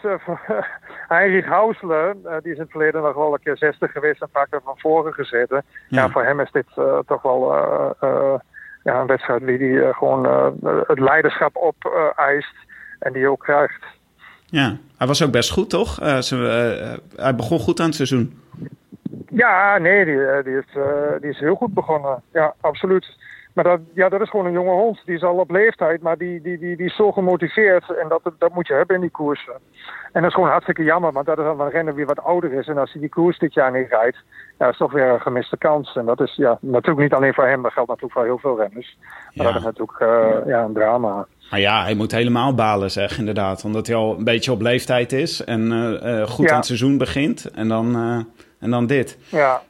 Heinrich 1.14 1.46
Hausler. 1.46 2.16
die 2.42 2.52
is 2.52 2.56
in 2.56 2.62
het 2.62 2.70
verleden 2.70 3.02
nog 3.02 3.14
wel 3.14 3.32
een 3.32 3.42
keer 3.42 3.56
60 3.56 3.92
geweest 3.92 4.22
en 4.22 4.28
vaak 4.32 4.46
er 4.50 4.60
van 4.64 4.78
voren 4.78 5.12
gezeten. 5.12 5.62
Ja. 5.88 6.02
Ja. 6.02 6.10
voor 6.10 6.24
hem 6.24 6.40
is 6.40 6.50
dit 6.50 6.66
toch 7.06 7.22
wel 7.22 7.52
ja, 8.88 9.00
een 9.00 9.06
wedstrijd 9.06 9.46
die 9.46 9.82
eh, 9.82 9.94
gewoon 9.96 10.24
het 10.86 10.98
leiderschap 10.98 11.56
op 11.56 11.76
eh, 11.84 12.24
eist 12.24 12.54
en 12.98 13.12
die 13.12 13.28
ook 13.28 13.40
krijgt. 13.40 13.84
Ja, 14.50 14.76
hij 14.98 15.06
was 15.06 15.22
ook 15.24 15.30
best 15.30 15.50
goed, 15.50 15.70
toch? 15.70 16.00
Eh, 16.00 16.18
ze, 16.18 16.36
eh, 17.16 17.22
hij 17.24 17.34
begon 17.34 17.58
goed 17.60 17.80
aan 17.80 17.86
het 17.86 17.94
seizoen. 17.94 18.40
Ja, 19.30 19.78
nee, 19.78 20.04
die, 20.04 20.24
eh, 20.26 20.44
die, 20.44 20.56
is, 20.56 20.64
eh, 20.76 21.20
die 21.20 21.30
is 21.30 21.38
heel 21.38 21.54
goed 21.54 21.74
begonnen. 21.74 22.22
Ja, 22.32 22.54
absoluut. 22.60 23.16
Maar 23.54 23.64
dat, 23.64 23.80
ja, 23.94 24.08
dat 24.08 24.20
is 24.20 24.30
gewoon 24.30 24.46
een 24.46 24.52
jonge 24.52 24.70
hond. 24.70 25.00
Die 25.04 25.14
is 25.14 25.22
al 25.22 25.34
op 25.36 25.50
leeftijd, 25.50 26.02
maar 26.02 26.18
die, 26.18 26.40
die, 26.40 26.58
die, 26.58 26.76
die 26.76 26.86
is 26.86 26.96
zo 26.96 27.12
gemotiveerd. 27.12 27.90
En 28.02 28.08
dat, 28.08 28.20
dat 28.38 28.54
moet 28.54 28.66
je 28.66 28.74
hebben 28.74 28.94
in 28.94 29.00
die 29.00 29.10
koersen. 29.10 29.52
En 30.12 30.20
dat 30.22 30.24
is 30.30 30.34
gewoon 30.34 30.48
hartstikke 30.48 30.82
jammer, 30.82 31.12
want 31.12 31.26
dat 31.26 31.38
is 31.38 31.44
dan 31.44 31.60
een 31.60 31.70
renner 31.70 31.94
die 31.96 32.06
wat 32.06 32.22
ouder 32.22 32.52
is. 32.52 32.66
En 32.68 32.78
als 32.78 32.92
hij 32.92 33.00
die 33.00 33.10
koers 33.10 33.38
dit 33.38 33.54
jaar 33.54 33.72
niet 33.72 33.88
rijdt, 33.88 34.16
ja, 34.58 34.68
is 34.68 34.76
toch 34.76 34.92
weer 34.92 35.08
een 35.08 35.20
gemiste 35.20 35.56
kans. 35.56 35.96
En 35.96 36.04
dat 36.06 36.20
is 36.20 36.34
ja, 36.36 36.58
natuurlijk 36.60 36.98
niet 36.98 37.12
alleen 37.14 37.34
voor 37.34 37.46
hem, 37.46 37.62
dat 37.62 37.72
geldt 37.72 37.88
natuurlijk 37.88 38.18
voor 38.18 38.24
heel 38.24 38.38
veel 38.38 38.58
renners. 38.60 38.98
Maar 39.34 39.46
Ja. 39.46 39.52
dat 39.52 39.60
is 39.60 39.64
natuurlijk 39.66 40.00
eh, 40.00 40.46
ja, 40.46 40.62
een 40.62 40.72
drama. 40.72 41.26
Maar 41.50 41.60
ja, 41.60 41.82
hij 41.82 41.94
moet 41.94 42.12
helemaal 42.12 42.54
balen, 42.54 42.90
zeg, 42.90 43.18
inderdaad. 43.18 43.64
Omdat 43.64 43.86
hij 43.86 43.96
al 43.96 44.16
een 44.18 44.24
beetje 44.24 44.52
op 44.52 44.60
leeftijd 44.60 45.12
is 45.12 45.44
en 45.44 45.72
eh, 45.72 46.20
eh, 46.20 46.28
goed 46.28 46.44
Ja. 46.44 46.50
aan 46.50 46.56
het 46.56 46.66
seizoen 46.66 46.98
begint. 46.98 47.50
En 47.50 47.68
dan, 47.68 47.94
eh, 47.94 48.18
en 48.58 48.70
dan 48.70 48.86
dit. 48.86 49.18
Ja. 49.30 49.62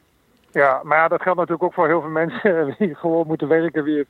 ja, 0.53 0.81
maar 0.83 0.99
ja, 0.99 1.09
dat 1.09 1.22
geldt 1.22 1.39
natuurlijk 1.39 1.64
ook 1.64 1.74
voor 1.74 1.87
heel 1.87 2.01
veel 2.01 2.11
mensen 2.11 2.74
die 2.79 2.95
gewoon 2.95 3.26
moeten 3.26 3.49
werken, 3.49 3.85
die 3.85 4.07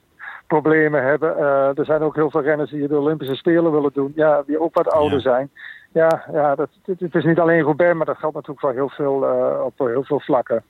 problemen 0.47 1.03
hebben. 1.03 1.37
Er 1.77 1.85
zijn 1.85 2.03
ook 2.03 2.15
heel 2.15 2.31
veel 2.31 2.43
renners 2.43 2.71
die 2.71 2.89
de 2.89 2.99
Olympische 2.99 3.35
Spelen 3.35 3.73
willen 3.73 3.91
doen, 3.93 4.13
ja, 4.17 4.43
die 4.47 4.61
ook 4.61 4.75
wat 4.75 4.89
ouder 4.91 5.19
Ja. 5.19 5.23
zijn. 5.23 5.51
Ja, 5.93 6.25
ja 6.33 6.55
dat, 6.55 6.69
het, 6.85 7.15
is 7.15 7.25
niet 7.25 7.39
alleen 7.39 7.63
Roubaix, 7.63 7.97
maar 7.97 8.07
dat 8.07 8.17
geldt 8.19 8.35
natuurlijk 8.35 8.61
voor 8.61 8.73
heel 8.73 8.89
veel, 8.89 9.27
op 9.65 9.79
heel 9.79 10.05
veel 10.05 10.21
vlakken. 10.21 10.63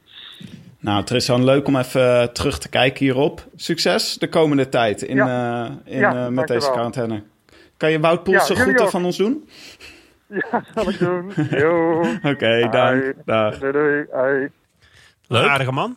Nou, 0.81 1.05
Tristan, 1.05 1.45
leuk 1.45 1.67
om 1.67 1.77
even 1.77 2.21
eh, 2.21 2.27
terug 2.29 2.59
te 2.59 2.69
kijken 2.69 3.05
hierop. 3.05 3.47
Succes 3.57 4.15
de 4.19 4.29
komende 4.29 4.69
tijd 4.69 5.03
in, 5.03 5.17
Ja. 5.17 5.65
eh, 5.65 5.93
in, 5.95 5.99
Ja, 5.99 6.25
eh, 6.25 6.29
met 6.29 6.47
deze 6.47 6.71
quarantaine. 6.71 7.23
Kan 7.77 7.91
je 7.91 8.01
Wout 8.01 8.29
groeten 8.45 8.85
ook. 8.85 8.91
van 8.91 9.05
ons 9.05 9.17
doen? 9.17 9.49
Ja, 10.51 10.65
zal 10.75 10.89
ik 10.89 10.99
doen. 10.99 11.33
Yo. 11.51 12.01
Oké, 12.33 12.69
dank. 12.71 13.15
Dag. 13.25 13.59
Doei. 13.59 14.07
Leuk. 15.27 15.49
Aardige 15.49 15.73
man. 15.73 15.97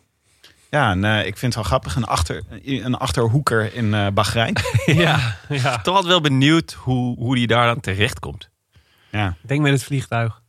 Ja, 0.70 0.90
en, 0.90 1.04
ik 1.04 1.36
vind 1.38 1.40
het 1.40 1.54
wel 1.54 1.62
grappig. 1.64 1.96
Een, 1.96 2.04
achter, 2.04 2.42
een 2.64 2.94
achterhoeker 2.94 3.74
in 3.74 3.94
eh 3.94 4.06
Bahrein. 4.14 4.54
ja. 4.86 5.36
Ja. 5.48 5.76
Toch 5.80 5.94
altijd 5.94 6.12
wel 6.12 6.20
benieuwd 6.20 6.72
hoe, 6.72 7.16
hoe 7.18 7.34
die 7.34 7.46
daar 7.46 7.66
dan 7.66 7.80
terecht 7.80 8.18
komt. 8.18 8.48
ja. 9.10 9.34
Denk 9.42 9.60
met 9.60 9.72
het 9.72 9.84
vliegtuig. 9.84 10.40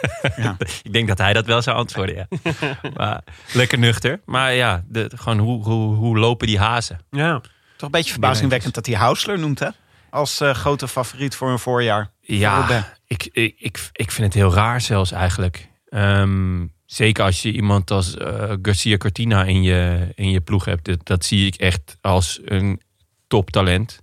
Ik 0.82 0.92
denk 0.92 1.08
dat 1.08 1.18
hij 1.18 1.32
dat 1.32 1.46
wel 1.46 1.62
zou 1.62 1.76
antwoorden, 1.76 2.14
ja. 2.14 2.26
maar, 2.96 3.20
lekker 3.52 3.78
nuchter. 3.78 4.20
Maar 4.24 4.54
ja, 4.54 4.84
de, 4.88 5.10
gewoon 5.14 5.38
hoe, 5.38 5.62
hoe, 5.62 5.94
hoe 5.94 6.18
lopen 6.18 6.46
die 6.46 6.58
hazen? 6.58 7.00
Ja. 7.10 7.40
Toch 7.40 7.86
een 7.86 7.90
beetje 7.90 8.12
verbazingwekkend 8.12 8.74
dat 8.74 8.86
hij 8.86 8.94
Hausler 8.94 9.38
noemt, 9.38 9.58
hè? 9.58 9.68
Als 10.10 10.40
eh, 10.40 10.54
grote 10.54 10.88
favoriet 10.88 11.34
voor 11.34 11.50
een 11.50 11.58
voorjaar. 11.58 12.10
Ja, 12.20 12.84
ik, 13.06 13.28
ik, 13.32 13.54
ik, 13.58 13.88
ik 13.92 14.10
vind 14.10 14.26
het 14.26 14.34
heel 14.34 14.54
raar 14.54 14.80
zelfs 14.80 15.12
eigenlijk. 15.12 15.68
Ehm, 15.88 16.66
zeker 16.86 17.24
als 17.24 17.42
je 17.42 17.52
iemand 17.52 17.90
als 17.90 18.16
eh, 18.16 18.52
Garcia 18.62 18.96
Cortina 18.96 19.44
in 19.44 19.62
je, 19.62 20.08
in 20.14 20.30
je 20.30 20.40
ploeg 20.40 20.64
hebt. 20.64 20.84
Dat, 20.84 21.06
dat 21.06 21.24
zie 21.24 21.46
ik 21.46 21.54
echt 21.54 21.96
als 22.00 22.40
een 22.44 22.80
toptalent 23.26 24.00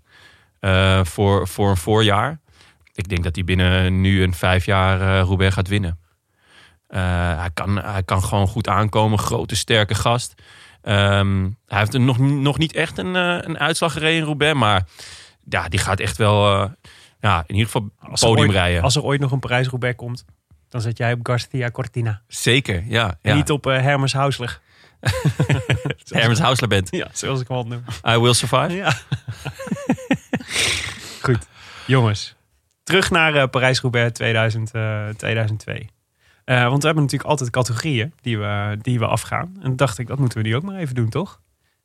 eh, 0.59 1.03
voor, 1.03 1.47
voor 1.47 1.69
een 1.69 1.77
voorjaar. 1.77 2.39
Ik 2.95 3.09
denk 3.09 3.23
dat 3.23 3.35
hij 3.35 3.43
binnen 3.43 4.01
nu 4.01 4.23
een 4.23 4.33
vijf 4.33 4.65
jaar 4.65 5.19
Roubaix 5.19 5.53
gaat 5.53 5.67
winnen. 5.67 5.99
Eh, 6.87 7.01
hij, 7.39 7.49
kan, 7.53 7.77
hij 7.77 8.03
kan 8.03 8.23
gewoon 8.23 8.47
goed 8.47 8.67
aankomen. 8.67 9.19
Grote, 9.19 9.55
sterke 9.55 9.95
gast. 9.95 10.33
Ehm, 10.81 11.49
hij 11.67 11.79
heeft 11.79 11.97
nog, 11.97 12.17
nog 12.17 12.57
niet 12.57 12.73
echt 12.73 12.97
een, 12.97 13.15
eh, 13.15 13.37
een 13.41 13.59
uitslag 13.59 13.93
gereden 13.93 14.17
in 14.17 14.23
Roubaix. 14.23 14.59
Maar 14.59 14.83
ja, 15.49 15.67
die 15.69 15.79
gaat 15.79 15.99
echt 15.99 16.17
wel... 16.17 16.59
ja, 17.19 17.43
in 17.47 17.55
ieder 17.55 17.65
geval 17.65 17.89
Als 17.99 18.21
podium 18.21 18.45
ooit, 18.45 18.51
rijden. 18.51 18.81
als 18.81 18.95
er 18.95 19.03
ooit 19.03 19.19
nog 19.19 19.31
een 19.31 19.39
Parijs-Roubaix 19.39 19.95
komt, 19.95 20.25
dan 20.69 20.81
zet 20.81 20.97
jij 20.97 21.13
op 21.13 21.19
Garcia 21.27 21.71
Cortina. 21.71 22.21
Zeker, 22.27 22.83
ja. 22.87 23.17
Ja. 23.21 23.35
niet 23.35 23.51
op 23.51 23.63
Hermes 23.63 24.13
Hausler. 24.13 24.59
Hermes 26.09 26.39
Hausler 26.39 26.69
bent. 26.69 26.87
Ja, 26.91 27.07
zoals 27.13 27.41
ik 27.41 27.47
hem 27.47 27.57
al 27.57 27.63
noem. 27.63 27.83
I 28.09 28.17
will 28.17 28.33
survive. 28.33 28.73
Ja. 28.73 28.93
Goed. 31.25 31.47
Jongens, 31.87 32.34
terug 32.85 33.09
naar 33.11 33.35
eh, 33.35 33.47
Parijs-Roubaix 33.49 34.11
2000, 34.13 34.71
eh, 34.71 35.07
2002. 35.17 35.89
Eh, 36.45 36.63
want 36.67 36.79
we 36.79 36.85
hebben 36.85 37.03
natuurlijk 37.03 37.29
altijd 37.29 37.49
categorieën 37.49 38.13
die 38.21 38.37
we, 38.37 38.77
die 38.81 38.99
we 38.99 39.05
afgaan. 39.07 39.57
En 39.61 39.75
dacht 39.75 39.97
ik, 39.99 40.07
dat 40.07 40.19
moeten 40.19 40.37
we 40.41 40.47
nu 40.47 40.55
ook 40.55 40.63
maar 40.63 40.75
even 40.77 40.95
doen, 40.95 41.09
toch? 41.09 41.41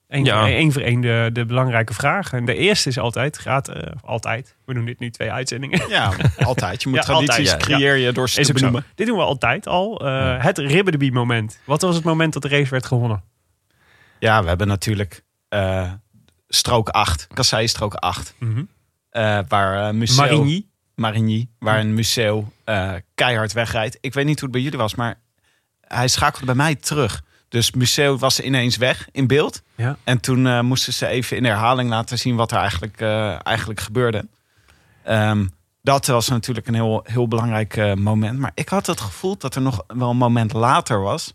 Eén 0.08 0.24
Ja. 0.24 0.38
voor 0.40 0.48
één 0.48 0.72
voor 0.72 0.82
één 0.82 1.00
de, 1.00 1.30
de 1.32 1.44
belangrijke 1.46 1.94
vragen. 1.94 2.38
En 2.38 2.44
de 2.44 2.54
eerste 2.54 2.88
is 2.88 2.98
altijd, 2.98 3.38
gaat 3.38 3.68
eh, 3.68 3.92
altijd. 4.04 4.56
We 4.64 4.74
doen 4.74 4.84
dit 4.84 4.98
nu 4.98 5.10
twee 5.10 5.32
uitzendingen. 5.32 5.88
Ja, 5.88 6.12
altijd. 6.38 6.82
Je 6.82 6.88
moet 6.88 6.98
Ja, 6.98 7.04
tradities 7.04 7.50
altijd, 7.52 7.68
ja. 7.68 7.76
creëer 7.76 7.96
je 7.96 8.12
door 8.12 8.28
ze 8.28 8.40
Is 8.40 8.46
te 8.46 8.52
benoemen. 8.52 8.84
Dit 8.94 9.06
doen 9.06 9.16
we 9.16 9.22
altijd 9.22 9.66
al. 9.66 10.06
Eh, 10.06 10.42
Het 10.44 10.58
Ribbedebi 10.58 11.10
moment. 11.12 11.58
Wat 11.64 11.82
was 11.82 11.94
het 11.94 12.04
moment 12.04 12.32
dat 12.32 12.42
de 12.42 12.48
race 12.48 12.70
werd 12.70 12.86
gewonnen? 12.86 13.22
Ja, 14.18 14.42
we 14.42 14.48
hebben 14.48 14.66
natuurlijk 14.66 15.24
eh, 15.48 15.92
strook 16.48 16.88
8. 16.88 17.26
Kassei 17.34 17.68
strook 17.68 17.94
8. 17.94 18.34
eh, 19.10 19.38
waar. 19.48 19.94
Marigny. 19.94 20.66
Marigny. 21.00 21.48
Waar 21.58 21.80
een 21.80 21.94
Museo 21.94 22.52
eh, 22.64 22.92
keihard 23.14 23.52
wegrijdt. 23.52 23.98
Ik 24.00 24.14
weet 24.14 24.24
niet 24.24 24.40
hoe 24.40 24.48
het 24.48 24.52
bij 24.52 24.60
jullie 24.60 24.78
was, 24.78 24.94
maar 24.94 25.18
hij 25.80 26.08
schakelde 26.08 26.46
bij 26.46 26.54
mij 26.54 26.74
terug. 26.74 27.22
Dus 27.48 27.70
Museo 27.70 28.18
was 28.18 28.40
ineens 28.40 28.76
weg 28.76 29.08
in 29.12 29.26
beeld. 29.26 29.62
Ja. 29.74 29.96
En 30.04 30.20
toen 30.20 30.46
eh, 30.46 30.60
moesten 30.60 30.92
ze 30.92 31.06
even 31.06 31.36
in 31.36 31.44
herhaling 31.44 31.90
laten 31.90 32.18
zien 32.18 32.36
wat 32.36 32.52
er 32.52 32.58
eigenlijk, 32.58 33.00
eh, 33.00 33.46
eigenlijk 33.46 33.80
gebeurde. 33.80 34.28
Ehm, 35.02 35.46
dat 35.82 36.06
was 36.06 36.28
natuurlijk 36.28 36.66
een 36.66 36.74
heel, 36.74 37.04
heel 37.04 37.28
belangrijk 37.28 37.96
moment. 37.96 38.38
Maar 38.38 38.52
ik 38.54 38.68
had 38.68 38.86
het 38.86 39.00
gevoel 39.00 39.36
dat 39.36 39.54
er 39.54 39.62
nog 39.62 39.84
wel 39.86 40.10
een 40.10 40.16
moment 40.16 40.52
later 40.52 41.00
was. 41.00 41.34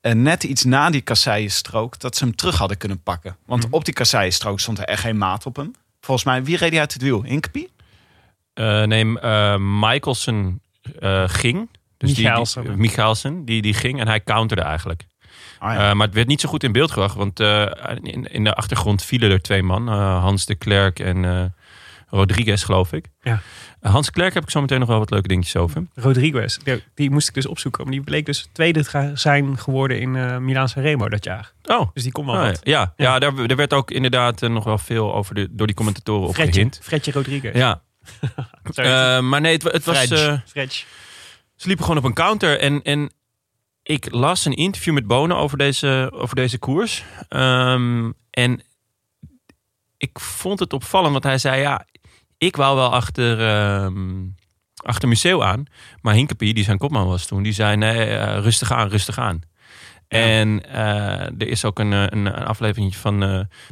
En 0.00 0.22
net 0.22 0.44
iets 0.44 0.64
na 0.64 0.90
die 0.90 1.00
kasseienstrook, 1.00 1.98
dat 1.98 2.16
ze 2.16 2.24
hem 2.24 2.36
terug 2.36 2.58
hadden 2.58 2.76
kunnen 2.76 3.02
pakken. 3.02 3.36
Want 3.46 3.66
op 3.70 3.84
die 3.84 3.94
kasseienstrook 3.94 4.60
stond 4.60 4.78
er 4.78 4.84
echt 4.84 5.00
geen 5.00 5.18
maat 5.18 5.46
op 5.46 5.56
hem. 5.56 5.72
Volgens 6.00 6.26
mij, 6.26 6.44
wie 6.44 6.56
reed 6.56 6.70
hij 6.70 6.80
uit 6.80 6.92
het 6.92 7.02
wiel? 7.02 7.22
Hinkepie? 7.22 7.70
Nee, 8.54 9.18
eh 9.20 9.56
Michelson 9.58 10.60
eh, 10.98 11.24
ging. 11.26 11.68
Dus 11.98 12.14
die- 12.14 12.24
Michaelsen. 12.24 12.62
Die, 12.64 12.72
Michaelsen, 12.76 13.44
die, 13.44 13.62
die 13.62 13.74
ging 13.74 14.00
en 14.00 14.06
hij 14.08 14.20
counterde 14.22 14.62
eigenlijk. 14.62 15.04
Ah, 15.58 15.74
ja. 15.74 15.94
Maar 15.94 16.06
het 16.06 16.14
werd 16.16 16.26
niet 16.28 16.40
zo 16.40 16.48
goed 16.48 16.62
in 16.62 16.72
beeld 16.72 16.90
gebracht. 16.90 17.14
Want 17.14 17.40
in, 17.40 18.32
in 18.32 18.44
de 18.44 18.54
achtergrond 18.54 19.04
vielen 19.04 19.30
er 19.30 19.42
twee 19.42 19.62
man. 19.62 19.88
Hans 20.18 20.46
de 20.46 20.54
Klerk 20.54 20.98
en 20.98 21.54
Rodriguez, 22.08 22.64
geloof 22.64 22.92
ik. 22.92 23.06
Ja. 23.22 23.40
Hans 23.80 24.10
Klerk 24.10 24.34
heb 24.34 24.42
ik 24.42 24.50
zo 24.50 24.60
meteen 24.60 24.78
nog 24.78 24.88
wel 24.88 24.98
wat 24.98 25.10
leuke 25.10 25.28
dingetjes 25.28 25.56
over. 25.56 25.86
Rodriguez. 25.94 26.56
Die, 26.56 26.82
die 26.94 27.10
moest 27.10 27.28
ik 27.28 27.34
dus 27.34 27.46
opzoeken. 27.46 27.82
Maar 27.82 27.92
die 27.92 28.02
bleek 28.02 28.26
dus 28.26 28.48
tweede 28.52 28.84
te 28.84 29.10
zijn 29.14 29.58
geworden 29.58 30.00
in 30.00 30.16
eh 30.16 30.36
Milaan 30.38 30.68
Sanremo 30.68 31.08
dat 31.08 31.24
jaar. 31.24 31.52
Oh, 31.64 31.90
Dus 31.94 32.02
die 32.02 32.12
kon 32.12 32.26
wel 32.26 32.34
Ah, 32.36 32.42
wat. 32.46 32.60
ja, 32.62 32.92
ja. 32.96 33.18
daar, 33.18 33.46
daar 33.46 33.56
werd 33.56 33.72
ook 33.72 33.90
inderdaad 33.90 34.40
nog 34.40 34.64
wel 34.64 34.78
veel 34.78 35.14
over 35.14 35.34
de, 35.34 35.48
door 35.50 35.66
die 35.66 35.76
commentatoren 35.76 36.28
op 36.28 36.34
Fredje. 36.34 36.68
Fredje 36.80 37.12
Rodriguez. 37.12 37.54
Ja, 37.56 37.82
Eh, 38.74 39.20
maar 39.20 39.40
nee, 39.40 39.52
het, 39.52 39.62
het 39.62 39.84
was... 39.84 39.96
Fredje. 40.46 40.84
Ze 41.56 41.66
liepen 41.66 41.84
gewoon 41.84 42.00
op 42.00 42.04
een 42.04 42.14
counter. 42.14 42.58
En, 42.58 42.82
en 42.82 43.12
ik 43.82 44.12
las 44.12 44.44
een 44.44 44.54
interview 44.54 44.94
met 44.94 45.06
Bonen 45.06 45.36
over 45.36 45.58
deze, 45.58 46.10
over 46.14 46.36
deze 46.36 46.58
koers. 46.58 47.04
Ehm, 47.28 48.10
en 48.30 48.62
ik 49.96 50.18
vond 50.18 50.58
het 50.58 50.72
opvallend, 50.72 51.12
want 51.12 51.24
hij 51.24 51.38
zei... 51.38 51.60
ja, 51.60 51.86
ik 52.38 52.56
wou 52.56 52.76
wel 52.76 52.92
achter, 52.92 53.40
ehm 53.48 54.24
achter 54.74 55.08
Museo 55.08 55.42
aan. 55.42 55.64
Maar 56.00 56.14
Hinkepie, 56.14 56.54
die 56.54 56.64
zijn 56.64 56.78
kopman 56.78 57.06
was 57.06 57.26
toen, 57.26 57.42
die 57.42 57.52
zei... 57.52 57.76
nee, 57.76 58.06
eh, 58.06 58.38
rustig 58.38 58.72
aan, 58.72 58.88
rustig 58.88 59.18
aan. 59.18 59.40
En 60.08 60.72
er 61.38 61.48
is 61.48 61.64
ook 61.64 61.78
een, 61.78 61.92
een, 61.92 62.26
een 62.26 62.44
aflevering 62.44 62.96
van, 62.96 63.18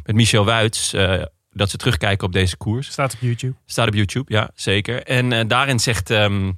met 0.04 0.14
Michel 0.14 0.44
Wuits... 0.44 0.94
dat 1.52 1.70
ze 1.70 1.76
terugkijken 1.76 2.26
op 2.26 2.32
deze 2.32 2.56
koers. 2.56 2.90
Staat 2.90 3.14
op 3.14 3.20
YouTube. 3.20 3.54
Staat 3.66 3.88
op 3.88 3.94
YouTube, 3.94 4.32
ja, 4.32 4.50
zeker. 4.54 5.02
En 5.02 5.32
eh, 5.32 5.48
daarin 5.48 5.80
zegt 5.80 6.10
ehm 6.10 6.50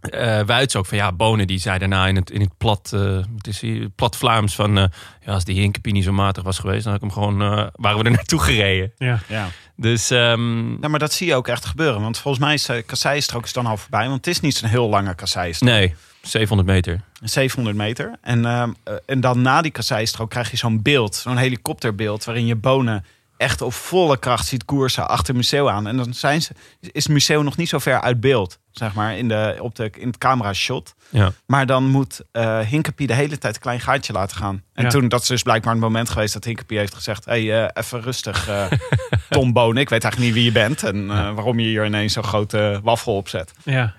eh, 0.00 0.40
Wuits 0.46 0.76
ook 0.76 0.86
van 0.86 0.98
ja, 0.98 1.12
Bonen 1.12 1.46
die 1.46 1.58
zei 1.58 1.78
daarna 1.78 2.06
in 2.06 2.16
het, 2.16 2.30
in 2.30 2.40
het 2.40 2.56
plat, 2.58 2.90
eh, 2.94 3.00
wat 3.10 3.46
is 3.46 3.58
die, 3.58 3.88
plat 3.88 4.16
Vlaams 4.16 4.54
van 4.54 4.78
eh, 4.78 4.84
ja, 5.24 5.32
als 5.32 5.44
die 5.44 5.60
Hinkepie 5.60 5.92
niet 5.92 6.04
zo 6.04 6.12
matig 6.12 6.42
was 6.42 6.58
geweest, 6.58 6.84
dan 6.84 6.92
had 6.92 7.02
ik 7.02 7.08
hem 7.08 7.22
gewoon, 7.22 7.42
eh, 7.42 7.66
waren 7.72 7.98
we 7.98 8.04
er 8.04 8.10
naartoe 8.20 8.40
gereden. 8.40 8.92
Ja. 8.96 9.20
ja. 9.28 9.48
Dus 9.76 10.10
ehm, 10.10 10.66
Nou, 10.66 10.88
maar 10.88 10.98
dat 10.98 11.12
zie 11.12 11.26
je 11.26 11.34
ook 11.34 11.48
echt 11.48 11.64
gebeuren. 11.64 12.00
Want 12.00 12.18
volgens 12.18 12.44
mij 12.44 12.54
is 12.54 12.64
de 12.64 12.82
kasseienstrook 12.82 13.44
is 13.44 13.52
dan 13.52 13.66
al 13.66 13.76
voorbij. 13.76 14.04
Want 14.08 14.16
het 14.16 14.26
is 14.26 14.40
niet 14.40 14.56
zo'n 14.56 14.68
heel 14.68 14.88
lange 14.88 15.14
kasseienstrook. 15.14 15.70
nee, 15.70 15.94
700 16.22 16.68
meter. 16.68 17.00
700 17.22 17.76
meter. 17.76 18.12
En, 18.20 18.44
ehm, 18.44 18.72
eh, 18.84 18.94
en 19.06 19.20
dan 19.20 19.42
na 19.42 19.62
die 19.62 19.70
kasseienstrook 19.70 20.30
krijg 20.30 20.50
je 20.50 20.56
zo'n 20.56 20.82
beeld. 20.82 21.14
Zo'n 21.14 21.36
helikopterbeeld 21.36 22.24
waarin 22.24 22.46
je 22.46 22.56
bonen 22.56 23.04
echt 23.36 23.62
op 23.62 23.72
volle 23.74 24.18
kracht 24.18 24.46
ziet 24.46 24.64
koersen 24.64 25.08
achter 25.08 25.34
Museo 25.36 25.68
aan. 25.68 25.86
En 25.86 25.96
dan 25.96 26.14
zijn 26.14 26.42
ze, 26.42 26.50
is 26.80 27.06
Museo 27.06 27.42
nog 27.42 27.56
niet 27.56 27.68
zo 27.68 27.78
ver 27.78 28.00
uit 28.00 28.20
beeld, 28.20 28.58
zeg 28.70 28.94
maar, 28.94 29.16
in, 29.18 29.28
de, 29.28 29.56
op 29.60 29.74
de, 29.74 29.90
in 29.98 30.06
het 30.06 30.18
camera 30.18 30.52
shot. 30.52 30.94
Ja. 31.08 31.32
Maar 31.46 31.66
dan 31.66 31.84
moet 31.84 32.20
eh 32.32 32.58
Hinkepie 32.60 33.06
de 33.06 33.14
hele 33.14 33.38
tijd 33.38 33.54
een 33.54 33.60
klein 33.60 33.80
gaatje 33.80 34.12
laten 34.12 34.36
gaan. 34.36 34.62
En 34.72 34.84
Ja. 34.84 34.90
toen, 34.90 35.08
dat 35.08 35.22
is 35.22 35.28
dus 35.28 35.42
blijkbaar 35.42 35.72
een 35.72 35.78
moment 35.78 36.08
geweest 36.10 36.32
dat 36.32 36.44
Hinkepie 36.44 36.78
heeft 36.78 36.94
gezegd... 36.94 37.24
hey, 37.24 37.64
eh, 37.64 37.68
even 37.82 38.00
rustig, 38.00 38.48
eh, 38.48 38.66
Tom 39.30 39.52
Bonen. 39.52 39.82
Ik 39.82 39.88
weet 39.88 40.02
eigenlijk 40.04 40.34
niet 40.34 40.42
wie 40.42 40.52
je 40.52 40.58
bent 40.58 40.82
en 40.82 41.06
waarom 41.06 41.58
je 41.58 41.66
hier 41.66 41.84
ineens 41.86 42.12
zo'n 42.12 42.24
grote 42.24 42.80
wafel 42.82 43.16
opzet. 43.16 43.52
Ja. 43.64 43.94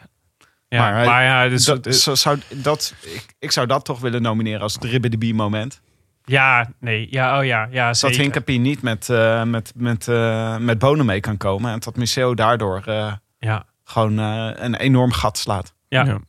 Ja, 0.70 0.80
Maar, 0.92 1.06
maar, 1.06 1.24
ja, 1.24 1.48
dus, 1.50 1.64
dat, 1.66 1.96
zo- 1.96 2.16
zou, 2.16 2.40
dat, 2.50 2.94
ik, 3.02 3.26
ik 3.40 3.52
zou 3.52 3.68
dat 3.68 3.86
toch 3.86 4.00
willen 4.00 4.22
nomineren 4.22 4.62
als 4.62 4.74
het 4.74 4.84
Ribbe 4.84 5.34
moment. 5.34 5.82
Ja, 6.30 6.72
nee, 6.80 7.08
ja, 7.10 7.40
oh 7.40 7.46
ja, 7.46 7.68
ja, 7.72 7.88
Dat 7.88 7.98
zeker. 7.98 8.20
Hinkepie 8.20 8.60
niet 8.60 8.82
met, 8.82 9.10
eh, 9.10 9.44
met, 9.44 9.72
met, 9.76 10.08
eh, 10.08 10.58
met 10.58 10.80
Bonen 10.80 11.06
mee 11.06 11.20
kan 11.20 11.38
komen. 11.38 11.72
En 11.72 11.80
dat 11.80 11.96
Museo 11.96 12.34
daardoor 12.36 12.82
eh, 12.86 13.14
Ja, 13.40 13.66
gewoon 13.84 14.20
eh, 14.20 14.50
een 14.54 14.76
enorm 14.76 15.12
gat 15.12 15.38
slaat. 15.38 15.74
ja, 15.88 16.06
Ja. 16.06 16.20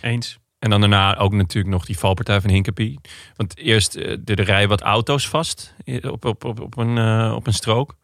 eens. 0.00 0.38
En 0.58 0.70
dan 0.70 0.80
daarna 0.80 1.16
ook 1.16 1.32
natuurlijk 1.32 1.74
nog 1.74 1.84
die 1.86 1.98
valpartij 1.98 2.40
van 2.40 2.50
Hinkepie. 2.50 3.00
Want 3.36 3.56
eerst 3.58 3.94
er 3.96 4.42
rijden 4.42 4.68
wat 4.68 4.80
auto's 4.80 5.28
vast 5.28 5.74
op, 6.02 6.24
op, 6.24 6.44
op, 6.44 6.60
op, 6.60 6.76
een, 6.76 6.98
eh, 6.98 7.32
op 7.34 7.46
een 7.46 7.52
strook. 7.52 7.96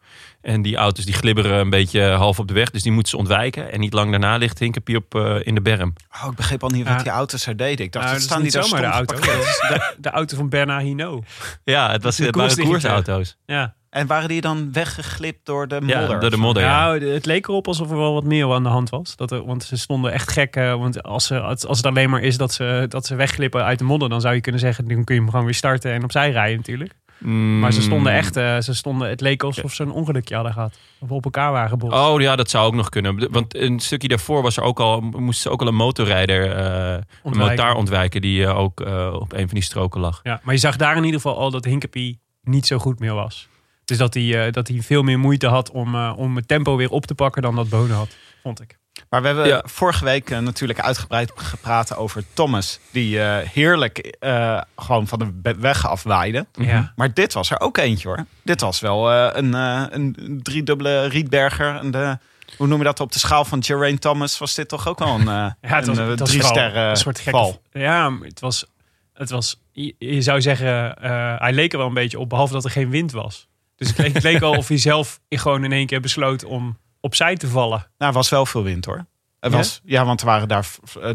En 0.44 0.62
die 0.62 0.76
auto's 0.76 1.04
die 1.04 1.14
glibberen 1.14 1.58
een 1.58 1.70
beetje 1.70 2.02
half 2.02 2.38
op 2.38 2.48
de 2.48 2.54
weg. 2.54 2.70
Dus 2.70 2.82
die 2.82 2.92
moeten 2.92 3.10
ze 3.10 3.16
ontwijken. 3.16 3.72
En 3.72 3.80
niet 3.80 3.92
lang 3.92 4.10
daarna 4.10 4.36
ligt 4.36 4.58
Hinkepie 4.58 4.96
op 4.96 5.14
eh, 5.14 5.36
in 5.42 5.54
de 5.54 5.60
berm. 5.62 5.92
Oh, 6.22 6.30
ik 6.30 6.36
begreep 6.36 6.62
al 6.62 6.68
niet 6.68 6.88
wat 6.88 7.00
die 7.02 7.10
auto's 7.12 7.46
er 7.46 7.56
deden. 7.56 7.84
Ik 7.84 7.92
dacht, 7.92 8.04
Nou, 8.04 8.16
dat 8.16 8.24
staan 8.26 8.42
niet 8.42 8.52
die 8.52 8.62
zomaar 8.62 8.80
de 8.80 8.86
auto. 8.86 9.14
geparkeerd. 9.16 9.44
Dat 9.46 9.46
is 9.46 9.68
de, 9.68 9.94
de 10.00 10.10
auto 10.10 10.36
van 10.36 10.48
Bernard 10.48 10.82
Hinault. 10.82 11.24
Ja, 11.64 11.90
het 11.90 12.02
was 12.02 12.16
de 12.16 12.24
het 12.24 12.34
waren 12.36 12.58
koersauto's. 12.64 13.36
Ja. 13.46 13.74
En 13.90 14.06
waren 14.06 14.28
die 14.28 14.40
dan 14.40 14.72
weggeglipt 14.72 15.46
door 15.46 15.68
de 15.68 15.80
Ja, 15.86 15.98
modder? 16.00 16.20
door 16.20 16.30
de 16.30 16.36
modder. 16.36 16.62
Ja. 16.62 16.84
Nou, 16.84 17.04
het 17.12 17.26
leek 17.26 17.48
erop 17.48 17.66
alsof 17.66 17.90
er 17.90 17.96
wel 17.96 18.12
wat 18.14 18.24
meer 18.24 18.52
aan 18.52 18.62
de 18.62 18.68
hand 18.68 18.90
was. 18.90 19.16
Dat 19.16 19.30
er, 19.30 19.44
want 19.44 19.64
ze 19.64 19.76
stonden 19.76 20.12
echt 20.12 20.30
gek. 20.32 20.56
eh, 20.56 20.74
want 20.74 21.02
als, 21.02 21.26
ze, 21.26 21.40
als 21.40 21.66
als 21.66 21.76
het 21.76 21.86
alleen 21.86 22.10
maar 22.10 22.20
is 22.20 22.36
dat 22.36 22.52
ze, 22.52 22.86
dat 22.88 23.06
ze 23.06 23.14
wegglippen 23.14 23.64
uit 23.64 23.78
de 23.78 23.84
modder... 23.84 24.08
dan 24.08 24.20
zou 24.20 24.34
je 24.34 24.40
kunnen 24.40 24.60
zeggen, 24.60 24.88
dan 24.88 25.04
kun 25.04 25.14
je 25.14 25.20
hem 25.20 25.30
gewoon 25.30 25.44
weer 25.44 25.54
starten 25.54 25.92
en 25.92 26.04
opzij 26.04 26.30
rijden 26.30 26.56
natuurlijk. 26.56 26.92
Maar 27.18 27.72
ze 27.72 27.82
stonden 27.82 28.12
Mm. 28.12 28.18
echt, 28.18 28.36
eh, 28.36 28.58
ze 28.60 28.74
stonden, 28.74 29.08
het 29.08 29.20
leek 29.20 29.42
alsof 29.42 29.74
ze 29.74 29.82
een 29.82 29.90
ongelukje 29.90 30.34
hadden 30.34 30.52
gehad. 30.52 30.78
Of 30.98 31.10
op 31.10 31.24
elkaar 31.24 31.52
waren 31.52 31.68
gebotst. 31.68 31.98
Oh 31.98 32.20
ja, 32.20 32.36
dat 32.36 32.50
zou 32.50 32.66
ook 32.66 32.74
nog 32.74 32.88
kunnen. 32.88 33.32
Want 33.32 33.56
een 33.56 33.80
stukje 33.80 34.08
daarvoor 34.08 34.42
was 34.42 34.56
er 34.56 34.62
ook 34.62 34.80
al, 34.80 35.00
moest 35.00 35.40
ze 35.40 35.50
ook 35.50 35.60
al 35.60 35.66
een 35.66 35.74
motorrijder, 35.74 36.50
eh 36.56 36.92
een 36.92 37.04
Ontwijken. 37.22 37.56
motaar 37.56 37.74
ontwijken 37.76 38.20
die 38.20 38.44
eh, 38.44 38.58
ook 38.58 38.80
op 39.20 39.32
een 39.32 39.44
van 39.46 39.54
die 39.54 39.62
stroken 39.62 40.00
lag. 40.00 40.20
Ja, 40.22 40.40
maar 40.42 40.54
je 40.54 40.60
zag 40.60 40.76
daar 40.76 40.96
in 40.96 41.04
ieder 41.04 41.20
geval 41.20 41.38
al 41.38 41.50
dat 41.50 41.64
Hinkepie 41.64 42.20
niet 42.42 42.66
zo 42.66 42.78
goed 42.78 42.98
meer 42.98 43.14
was. 43.14 43.48
Dus 43.84 43.98
dat 43.98 44.14
hij, 44.14 44.50
dat 44.50 44.68
hij 44.68 44.82
veel 44.82 45.02
meer 45.02 45.18
moeite 45.18 45.46
had 45.46 45.70
om, 45.70 45.94
om 46.10 46.36
het 46.36 46.48
tempo 46.48 46.76
weer 46.76 46.90
op 46.90 47.06
te 47.06 47.14
pakken 47.14 47.42
dan 47.42 47.54
dat 47.56 47.68
Bonen 47.68 47.96
had, 47.96 48.16
vond 48.42 48.60
ik. 48.60 48.78
Maar 49.14 49.22
we 49.22 49.28
hebben 49.28 49.46
Ja. 49.46 49.62
vorige 49.66 50.04
week 50.04 50.30
eh, 50.30 50.38
natuurlijk 50.38 50.80
uitgebreid 50.80 51.32
gepraat 51.34 51.96
over 51.96 52.24
Thomas. 52.32 52.78
Die 52.90 53.20
eh, 53.20 53.48
heerlijk 53.48 53.98
eh, 53.98 54.60
gewoon 54.76 55.06
van 55.06 55.18
de 55.42 55.54
weg 55.58 55.86
afwaaide. 55.88 56.46
Ja. 56.52 56.92
Maar 56.96 57.14
dit 57.14 57.32
was 57.32 57.50
er 57.50 57.60
ook 57.60 57.76
eentje 57.76 58.08
hoor. 58.08 58.24
Dit 58.42 58.60
was 58.60 58.80
wel 58.80 59.10
eh, 59.12 59.28
een, 59.32 59.54
eh, 59.54 59.82
een 59.90 60.40
driedubbele 60.42 61.06
Rietberger. 61.06 61.76
En 61.76 61.90
de, 61.90 62.18
hoe 62.56 62.66
noem 62.66 62.78
je 62.78 62.84
dat 62.84 63.00
op 63.00 63.12
de 63.12 63.18
schaal 63.18 63.44
van 63.44 63.64
Geraint 63.64 64.00
Thomas? 64.00 64.38
Was 64.38 64.54
dit 64.54 64.68
toch 64.68 64.88
ook 64.88 64.98
wel 64.98 65.08
een, 65.14 65.28
eh 65.28 65.50
Ja, 65.70 65.76
het 65.76 65.86
was, 65.86 65.98
een 65.98 66.08
het 66.08 66.18
was 66.18 66.28
drie 66.28 66.42
sterren 66.44 66.88
een 66.88 66.96
soort 66.96 67.18
gekke 67.18 67.38
val? 67.38 67.62
Ja, 67.72 68.12
het 68.20 68.40
was, 68.40 68.64
het 69.12 69.30
was, 69.30 69.60
je, 69.72 70.22
zou 70.22 70.40
zeggen, 70.40 70.96
eh, 70.96 71.34
hij 71.38 71.52
leek 71.52 71.72
er 71.72 71.78
wel 71.78 71.86
een 71.86 71.94
beetje 71.94 72.18
op, 72.18 72.28
behalve 72.28 72.52
dat 72.52 72.64
er 72.64 72.70
geen 72.70 72.90
wind 72.90 73.12
was. 73.12 73.46
Dus 73.76 73.88
het 73.88 73.98
leek, 73.98 74.14
het 74.14 74.22
leek 74.22 74.42
al 74.42 74.56
of 74.56 74.68
hij 74.68 74.78
zelf 74.78 75.20
gewoon 75.28 75.64
in 75.64 75.72
één 75.72 75.86
keer 75.86 76.00
besloot 76.00 76.44
om 76.44 76.78
opzij 77.04 77.34
te 77.36 77.48
vallen. 77.48 77.78
Nou, 77.98 78.10
er 78.10 78.12
was 78.12 78.28
wel 78.28 78.46
veel 78.46 78.62
wind 78.62 78.84
hoor. 78.84 79.06
Er 79.40 79.50
Ja? 79.50 79.56
was, 79.56 79.80
ja, 79.84 80.04
want 80.04 80.20
er 80.20 80.26
waren 80.26 80.48
daar, 80.48 80.66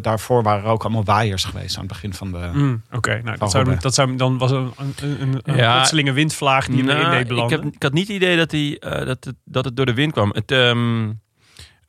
daarvoor 0.01 0.43
waren 0.43 0.63
er 0.63 0.69
ook 0.69 0.83
allemaal 0.83 1.03
waaiers 1.03 1.43
geweest 1.43 1.75
aan 1.75 1.83
het 1.83 1.91
begin 1.91 2.13
van 2.13 2.31
de... 2.31 2.49
Mm, 2.53 2.81
Oké, 2.91 3.21
nou, 3.23 3.37
dat 3.37 3.51
zou, 3.51 3.75
dat 3.79 3.93
zou, 3.93 4.15
dan 4.15 4.37
was 4.37 4.51
een, 4.51 4.71
een, 4.77 4.93
een, 5.21 5.39
een 5.43 5.55
Ja. 5.55 5.73
plotselinge 5.75 6.11
windvlaag 6.11 6.65
die 6.67 6.83
Nou, 6.83 6.97
erin 6.99 7.11
deed 7.11 7.19
ik, 7.21 7.27
belanden. 7.27 7.61
heb, 7.63 7.73
ik 7.73 7.83
had 7.83 7.93
niet 7.93 8.07
het 8.07 8.15
idee 8.15 8.37
dat, 8.37 8.51
hij, 8.51 8.77
eh, 8.79 9.05
dat, 9.05 9.23
het, 9.23 9.35
dat 9.45 9.65
het 9.65 9.75
door 9.75 9.85
de 9.85 9.93
wind 9.93 10.11
kwam. 10.13 10.29
Het, 10.33 10.51
ehm, 10.51 11.11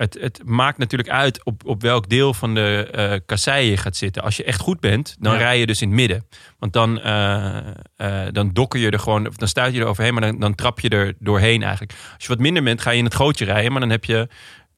het, 0.01 0.17
het 0.21 0.41
maakt 0.45 0.79
natuurlijk 0.79 1.11
uit 1.11 1.45
op, 1.45 1.67
op 1.67 1.83
welk 1.83 2.09
deel 2.09 2.35
van 2.35 2.55
de 2.55 2.89
eh 2.93 3.19
kassei 3.27 3.71
je 3.71 3.77
gaat 3.77 3.97
zitten. 3.97 4.23
Als 4.23 4.37
je 4.37 4.45
echt 4.45 4.61
goed 4.61 4.81
bent, 4.81 5.17
dan 5.19 5.33
Ja. 5.33 5.39
rij 5.39 5.59
je 5.59 5.67
dus 5.67 5.83
in 5.83 5.89
het 5.89 5.97
midden. 5.97 6.27
Want 6.59 6.73
dan, 6.73 7.01
eh, 7.01 8.27
dan 8.33 8.51
dokker 8.53 8.81
je 8.81 8.91
er 8.91 8.99
gewoon, 8.99 9.27
of 9.27 9.37
dan 9.37 9.49
stuit 9.49 9.75
je 9.75 9.81
er 9.81 9.87
overheen, 9.87 10.13
maar 10.15 10.23
dan, 10.23 10.39
dan 10.39 10.55
trap 10.55 10.81
je 10.81 10.89
er 10.89 11.15
doorheen 11.19 11.63
eigenlijk. 11.63 11.93
Als 12.15 12.23
je 12.23 12.29
wat 12.29 12.39
minder 12.39 12.63
bent, 12.63 12.81
ga 12.81 12.91
je 12.91 12.99
in 12.99 13.05
het 13.05 13.15
gootje 13.15 13.45
rijden, 13.45 13.73
maar 13.73 13.81
dan 13.81 13.91
heb 13.91 14.05
je 14.05 14.29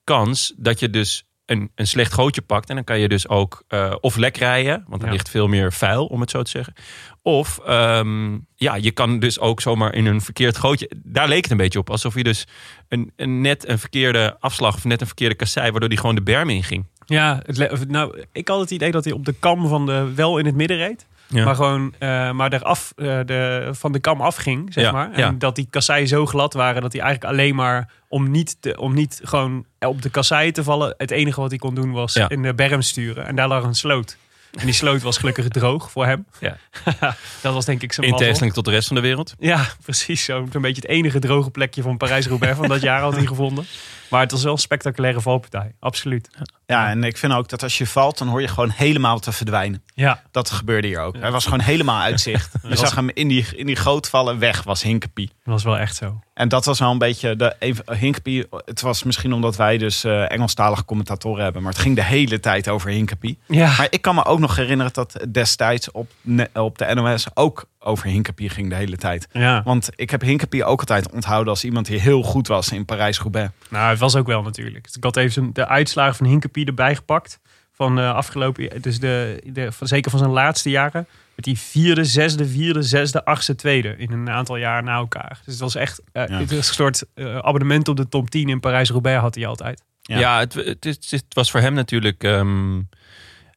kans 0.05 0.55
dat 0.57 0.81
je 0.81 0.91
dus 0.91 1.25
een, 1.53 1.71
een 1.75 1.87
slecht 1.87 2.13
gootje 2.13 2.43
pakt. 2.43 2.69
En 2.69 2.75
dan 2.75 2.85
kan 2.85 2.99
je 2.99 3.09
dus 3.09 3.29
ook 3.29 3.63
eh, 3.69 3.95
of 4.01 4.17
lek 4.17 4.37
rijden, 4.37 4.85
want 4.89 5.01
er 5.03 5.07
Ja. 5.09 5.13
ligt 5.15 5.29
veel 5.31 5.47
meer 5.49 5.73
vuil, 5.73 6.07
om 6.07 6.21
het 6.21 6.31
zo 6.31 6.43
te 6.43 6.51
zeggen. 6.51 6.75
Of 7.23 7.59
ehm, 7.67 8.39
ja, 8.57 8.75
je 8.75 8.91
kan 8.91 9.19
dus 9.19 9.39
ook 9.39 9.61
zomaar 9.61 9.95
in 9.95 10.07
een 10.07 10.21
verkeerd 10.21 10.57
gootje. 10.57 10.91
Daar 11.05 11.29
leek 11.29 11.43
het 11.43 11.51
een 11.51 11.57
beetje 11.57 11.79
op. 11.79 11.91
Alsof 11.91 12.15
je 12.15 12.23
dus 12.23 12.47
een, 12.89 13.13
een 13.17 13.41
net 13.41 13.69
een 13.69 13.79
verkeerde 13.79 14.37
afslag 14.41 14.75
of 14.75 14.85
net 14.85 15.01
een 15.01 15.07
verkeerde 15.07 15.35
kassei, 15.35 15.71
waardoor 15.71 15.89
die 15.89 15.99
gewoon 15.99 16.15
de 16.15 16.23
berm 16.23 16.51
in 16.51 16.65
ging. 16.65 16.87
Ja, 17.07 17.43
het, 17.47 17.89
nou, 17.89 18.25
ik 18.33 18.49
had 18.49 18.61
het 18.61 18.71
idee 18.71 18.91
dat 18.91 19.05
hij 19.05 19.13
op 19.13 19.25
de 19.25 19.35
kam 19.39 19.69
van 19.69 19.87
de 19.87 20.13
wel 20.15 20.39
in 20.39 20.47
het 20.47 20.55
midden 20.55 20.77
reed. 20.77 21.07
Ja. 21.33 21.45
Maar 21.45 21.55
gewoon 21.55 21.95
eh, 21.99 22.31
maar 22.31 22.53
eraf, 22.53 22.93
eh, 22.97 23.21
de, 23.25 23.69
van 23.73 23.93
de 23.93 23.99
kam 23.99 24.21
afging, 24.21 24.73
zeg 24.73 24.85
Ja, 24.85 24.93
maar. 24.93 25.13
En 25.13 25.21
ja. 25.21 25.35
dat 25.39 25.55
die 25.55 25.67
kasseien 25.71 26.09
zo 26.09 26.27
glad 26.27 26.53
waren 26.53 26.83
dat 26.83 26.93
hij 26.93 27.03
eigenlijk 27.03 27.33
alleen 27.33 27.55
maar 27.55 27.91
om 28.09 28.31
niet, 28.31 28.57
te, 28.61 28.79
om 28.79 28.95
niet 28.95 29.21
gewoon 29.23 29.65
op 29.79 30.03
de 30.03 30.11
kasseien 30.11 30.53
te 30.53 30.63
vallen. 30.63 30.95
Het 30.97 31.11
enige 31.11 31.41
wat 31.41 31.51
hij 31.51 31.59
kon 31.59 31.75
doen 31.75 31.93
was 31.93 32.17
in 32.17 32.43
de 32.43 32.55
berm 32.55 32.83
sturen. 32.83 33.27
En 33.27 33.37
daar 33.37 33.49
lag 33.49 33.65
een 33.65 33.75
sloot. 33.75 34.17
En 34.53 34.65
die 34.65 34.75
sloot 34.75 35.03
was 35.03 35.19
gelukkig 35.19 35.49
droog 35.59 35.91
voor 35.91 36.07
hem. 36.07 36.27
Ja. 36.41 36.57
dat 37.43 37.55
was 37.55 37.65
denk 37.65 37.83
ik 37.83 37.93
zijn 37.93 38.07
In 38.07 38.17
tegenstelling 38.17 38.55
tot 38.55 38.65
de 38.65 38.71
rest 38.71 38.87
van 38.87 38.97
de 38.97 39.03
wereld. 39.03 39.35
Ja, 39.39 39.67
precies. 39.85 40.25
Zo'n 40.25 40.49
zo'n 40.53 40.63
beetje 40.63 40.83
het 40.83 40.91
enige 40.91 41.19
droge 41.19 41.51
plekje 41.51 41.83
van 41.83 41.97
Parijs-Roubaix 41.97 42.57
van 42.57 42.69
dat 42.69 42.81
jaar 42.81 43.01
had 43.01 43.17
hij 43.17 43.27
gevonden. 43.27 43.65
Maar 44.13 44.21
het 44.21 44.31
was 44.31 44.43
wel 44.43 44.53
een 44.53 44.59
spectaculaire 44.59 45.21
valpartij. 45.21 45.75
Absoluut. 45.81 46.29
Ja, 46.67 46.89
en 46.89 47.05
ik 47.05 47.17
vind 47.17 47.33
ook 47.33 47.49
dat 47.49 47.63
als 47.63 47.79
je 47.79 47.87
valt, 47.87 48.19
dan 48.19 48.29
hoor 48.29 48.41
je 48.41 48.49
gewoon 48.49 48.71
helemaal 48.71 49.19
te 49.19 49.33
verdwijnen. 49.33 49.83
Ja, 49.95 50.23
Dat 50.31 50.51
gebeurde 50.51 50.87
hier 50.87 51.01
ook. 51.01 51.17
Hij 51.17 51.31
was 51.31 51.45
gewoon 51.45 51.61
helemaal 51.61 52.01
uitzicht. 52.01 52.53
Je 52.69 52.77
zag 52.77 52.95
hem 52.95 53.11
in 53.15 53.29
die, 53.29 53.47
in 53.57 53.67
die 53.67 53.77
goot 53.77 54.09
vallen. 54.09 54.39
Weg 54.39 54.63
was 54.63 54.83
Hinkepie. 54.83 55.27
dat 55.27 55.55
was 55.55 55.63
wel 55.65 55.79
echt 55.79 55.97
zo. 55.97 56.21
En 56.35 56.49
dat 56.49 56.65
was 56.65 56.79
wel 56.79 56.91
een 56.91 56.99
beetje 56.99 57.37
de 57.37 57.55
Hinkepie. 57.99 58.47
Het 58.65 58.81
was 58.81 59.03
misschien 59.03 59.33
omdat 59.33 59.57
wij 59.57 59.79
dus 59.79 60.05
eh 60.05 60.31
Engelstalige 60.31 60.85
commentatoren 60.85 61.43
hebben. 61.45 61.63
Maar 61.63 61.73
het 61.73 61.81
ging 61.81 61.97
de 61.97 62.05
hele 62.05 62.41
tijd 62.41 62.69
over 62.69 62.91
Hinkepie. 62.91 63.39
Ja, 63.47 63.75
Maar 63.79 63.87
ik 63.91 64.03
kan 64.03 64.15
me 64.15 64.25
ook 64.25 64.39
nog 64.39 64.57
herinneren 64.57 64.93
dat 64.93 65.27
destijds 65.33 65.91
op, 65.91 66.11
op 66.55 66.79
de 66.79 66.95
NOS 66.95 67.27
ook 67.35 67.65
over 67.79 68.07
Hinkepie 68.07 68.49
ging 68.49 68.69
de 68.69 68.75
hele 68.75 68.97
tijd. 68.97 69.29
ja. 69.33 69.63
Want 69.65 69.91
ik 69.97 70.11
heb 70.11 70.21
Hinkepie 70.21 70.65
ook 70.65 70.81
altijd 70.81 71.11
onthouden 71.13 71.49
als 71.53 71.65
iemand 71.65 71.87
die 71.87 72.01
heel 72.01 72.23
goed 72.23 72.47
was 72.49 72.69
in 72.73 72.85
Parijs-Roubaix. 72.85 73.51
Nou, 73.69 73.97
was 74.03 74.17
ook 74.17 74.27
wel 74.27 74.43
natuurlijk. 74.43 74.89
Ik 74.93 75.05
had 75.05 75.17
even 75.17 75.33
zijn- 75.33 75.53
de 75.53 75.69
uitslagen 75.69 76.15
van 76.17 76.27
Hinkepie 76.27 76.67
erbij 76.67 76.95
gepakt. 76.97 77.41
Van 77.75 77.97
de 77.97 78.13
afgelopen, 78.13 78.83
dus 78.83 78.99
de, 78.99 79.43
de, 79.53 79.73
van, 79.73 79.87
zeker 79.87 80.11
van 80.11 80.19
zijn 80.21 80.31
laatste 80.31 80.71
jaren. 80.71 81.07
Met 81.35 81.45
die 81.45 81.59
vierde, 81.59 82.05
zesde, 82.05 82.47
vierde, 82.47 82.83
zesde, 82.83 83.25
achtste, 83.25 83.55
tweede. 83.55 83.97
In 83.97 84.13
een 84.13 84.31
aantal 84.31 84.57
jaar 84.57 84.83
na 84.83 84.95
elkaar. 84.97 85.41
Dus 85.45 85.53
het 85.55 85.63
was 85.63 85.75
echt 85.75 86.03
eh, 86.13 86.27
Ja. 86.27 86.39
het 86.39 86.51
was 86.51 86.69
een 86.69 86.75
soort 86.75 87.05
eh, 87.15 87.37
abonnement 87.39 87.89
op 87.89 87.97
de 87.97 88.09
top 88.09 88.31
10 88.31 88.49
in 88.49 88.61
Parijs-Roubaix 88.61 89.21
had 89.21 89.35
hij 89.35 89.47
altijd. 89.47 89.83
Ja. 90.03 90.19
Ja, 90.19 90.39
het, 90.39 90.55
het, 90.81 91.25
was 91.29 91.51
voor 91.51 91.61
hem 91.61 91.75
natuurlijk 91.75 92.25
ehm, 92.25 92.81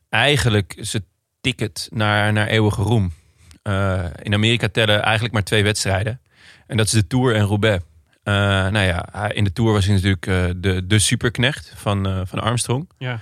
eigenlijk 0.09 0.75
zijn 0.79 1.05
ticket 1.41 1.87
naar, 1.91 2.33
naar 2.33 2.47
eeuwige 2.47 2.81
roem. 2.81 3.13
Eh, 3.61 4.03
in 4.21 4.33
Amerika 4.33 4.67
tellen 4.69 5.01
eigenlijk 5.03 5.33
maar 5.33 5.43
twee 5.43 5.63
wedstrijden. 5.63 6.21
En 6.67 6.77
dat 6.77 6.85
is 6.85 6.91
de 6.91 7.07
Tour 7.07 7.35
en 7.35 7.45
Roubaix. 7.45 7.83
Eh, 8.26 8.34
nou 8.67 8.86
ja, 8.86 9.32
in 9.32 9.43
de 9.43 9.53
Tour 9.53 9.73
was 9.73 9.86
hij 9.86 9.93
natuurlijk 9.93 10.28
eh, 10.28 10.43
de, 10.57 10.88
de 10.88 10.99
superknecht 10.99 11.73
van, 11.76 12.07
eh, 12.07 12.21
van 12.23 12.39
Armstrong. 12.39 12.89
Ja. 12.97 13.19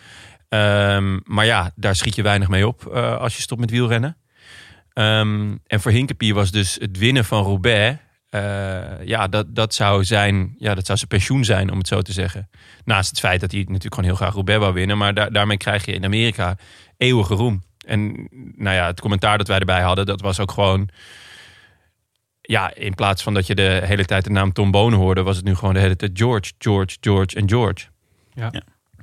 Ehm, 0.50 1.20
maar 1.24 1.46
ja, 1.46 1.72
daar 1.76 1.96
schiet 1.96 2.16
je 2.16 2.22
weinig 2.22 2.48
mee 2.48 2.68
op 2.68 2.86
als 3.20 3.36
je 3.36 3.42
stopt 3.42 3.62
met 3.62 3.70
wielrennen. 3.70 4.18
Ehm, 4.94 5.56
en 5.68 5.82
voor 5.82 5.92
Hinkepie 5.92 6.34
was 6.34 6.52
dus 6.52 6.78
het 6.80 6.98
winnen 6.98 7.26
van 7.26 7.44
Roubaix... 7.44 7.98
ja, 9.06 9.28
dat, 9.28 9.56
dat, 9.56 9.74
zou 9.74 10.04
zijn, 10.04 10.56
ja, 10.58 10.76
dat 10.76 10.86
zou 10.86 10.98
zijn 10.98 11.10
pensioen 11.10 11.46
zijn, 11.46 11.72
om 11.72 11.78
het 11.78 11.88
zo 11.88 12.02
te 12.02 12.12
zeggen. 12.12 12.50
Naast 12.86 13.10
het 13.10 13.20
feit 13.20 13.42
dat 13.42 13.52
hij 13.52 13.60
natuurlijk 13.60 13.94
gewoon 13.94 14.10
heel 14.10 14.20
graag 14.20 14.34
Roubaix 14.34 14.60
wou 14.60 14.74
winnen. 14.74 14.98
Maar 14.98 15.14
daar 15.14 15.32
daarmee 15.32 15.58
krijg 15.58 15.86
je 15.86 15.92
in 15.92 16.06
Amerika 16.06 16.58
eeuwige 16.98 17.34
roem. 17.34 17.64
En 17.86 18.30
nou 18.56 18.76
ja, 18.76 18.86
het 18.86 19.02
commentaar 19.02 19.38
dat 19.38 19.48
wij 19.48 19.60
erbij 19.60 19.82
hadden, 19.82 20.06
dat 20.06 20.22
was 20.22 20.40
ook 20.40 20.52
gewoon... 20.52 20.90
Ja, 22.46 22.74
in 22.76 22.94
plaats 22.96 23.24
van 23.24 23.34
dat 23.34 23.48
je 23.48 23.56
de 23.56 23.82
hele 23.86 24.06
tijd 24.06 24.24
de 24.24 24.30
naam 24.30 24.54
Tom 24.54 24.72
Bonen 24.72 25.00
hoorde... 25.00 25.24
was 25.24 25.36
het 25.36 25.46
nu 25.46 25.56
gewoon 25.56 25.74
de 25.74 25.80
hele 25.80 25.96
tijd 25.96 26.12
George, 26.14 26.52
George, 26.58 26.98
George 27.02 27.36
en 27.36 27.50
George. 27.50 27.86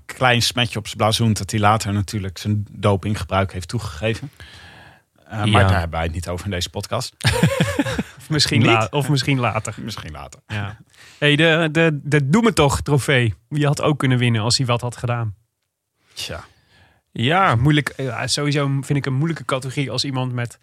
Klein 0.07 0.43
smetje 0.43 0.79
op 0.79 0.87
zijn 0.87 0.99
blazoen 0.99 1.33
dat 1.33 1.51
hij 1.51 1.61
later 1.61 1.93
natuurlijk 1.93 2.39
zijn 2.39 2.67
dopinggebruik 2.71 3.53
heeft 3.53 3.69
toegegeven. 3.69 4.31
Eh, 5.25 5.39
maar 5.39 5.47
Ja. 5.49 5.59
daar 5.69 5.71
hebben 5.79 5.91
wij 5.91 6.03
het 6.03 6.13
niet 6.13 6.29
over 6.29 6.45
in 6.45 6.51
deze 6.51 6.71
podcast. 6.71 7.15
Of 8.19 8.31
misschien, 8.31 8.59
Niet? 8.59 8.67
la- 8.69 8.87
of 8.91 9.09
misschien 9.09 9.39
later. 9.39 9.75
Misschien 9.79 10.11
later. 10.13 10.41
Ja. 10.47 10.77
Hey, 11.19 11.37
de, 11.37 11.69
de, 11.73 12.01
de 12.03 12.29
Doe 12.29 12.43
Me 12.43 12.53
Toch 12.53 12.81
trofee. 12.81 13.35
Wie 13.49 13.67
had 13.67 13.83
ook 13.83 13.99
kunnen 13.99 14.19
winnen 14.19 14.43
als 14.43 14.57
hij 14.57 14.67
wat 14.67 14.81
had 14.81 14.97
gedaan? 14.97 15.35
Tja. 16.13 16.45
Ja, 17.13 17.55
Moeilijk, 17.55 17.93
ja, 17.97 18.27
sowieso 18.27 18.67
vind 18.67 18.99
ik 18.99 19.07
een 19.07 19.15
moeilijke 19.15 19.45
categorie 19.45 19.91
als 19.91 20.05
iemand 20.05 20.33
met 20.33 20.59
3,5 20.59 20.63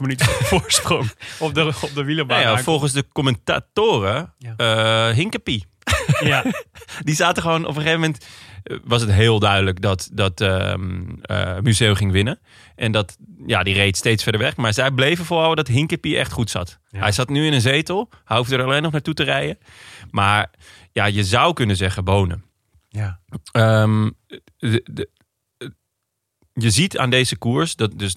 minuten 0.00 0.26
voorsprong 0.50 1.10
op 1.38 1.54
de, 1.54 1.72
op 1.82 1.90
de 1.94 2.04
wielerbaan. 2.04 2.42
Nou 2.42 2.56
ja, 2.56 2.62
volgens 2.62 2.92
de 2.92 3.04
commentatoren, 3.12 4.34
Ja. 4.38 4.54
eh, 4.56 5.14
Hinkepie. 5.14 5.66
ja. 6.20 6.44
Die 7.04 7.14
zaten 7.14 7.42
gewoon 7.42 7.62
op 7.62 7.68
een 7.76 7.82
gegeven 7.82 8.00
moment. 8.00 8.26
eh, 8.62 8.76
Was 8.84 9.00
het 9.00 9.10
heel 9.12 9.38
duidelijk 9.38 9.80
dat, 9.82 10.08
dat 10.12 10.40
eh, 10.40 10.74
Museo 11.62 11.94
ging 11.94 12.12
winnen. 12.12 12.38
En 12.76 12.92
dat, 12.92 13.16
ja, 13.46 13.62
die 13.62 13.74
reed 13.74 13.96
steeds 13.96 14.22
verder 14.22 14.40
weg. 14.40 14.56
Maar 14.56 14.74
zij 14.74 14.90
bleven 14.90 15.24
volhouden 15.24 15.64
dat 15.64 15.74
Hinkepie 15.74 16.16
echt 16.18 16.32
goed 16.32 16.50
zat. 16.50 16.78
Hij 16.90 17.12
zat 17.12 17.28
nu 17.28 17.46
in 17.46 17.52
een 17.52 17.60
zetel. 17.60 18.08
Hij 18.24 18.36
hoefde 18.36 18.56
er 18.56 18.64
alleen 18.64 18.82
nog 18.82 18.92
naartoe 18.92 19.14
te 19.14 19.22
rijden. 19.24 19.58
Maar 20.10 20.50
ja, 20.92 21.04
je 21.04 21.24
zou 21.24 21.52
kunnen 21.52 21.76
zeggen 21.76 22.04
Bonen. 22.04 22.44
ja. 22.88 23.20
Ehm, 23.52 24.10
de, 24.58 24.86
de- 24.92 25.08
je 26.62 26.70
ziet 26.70 26.98
aan 26.98 27.10
deze 27.10 27.36
koers 27.36 27.76
dat, 27.76 27.98
dus, 27.98 28.16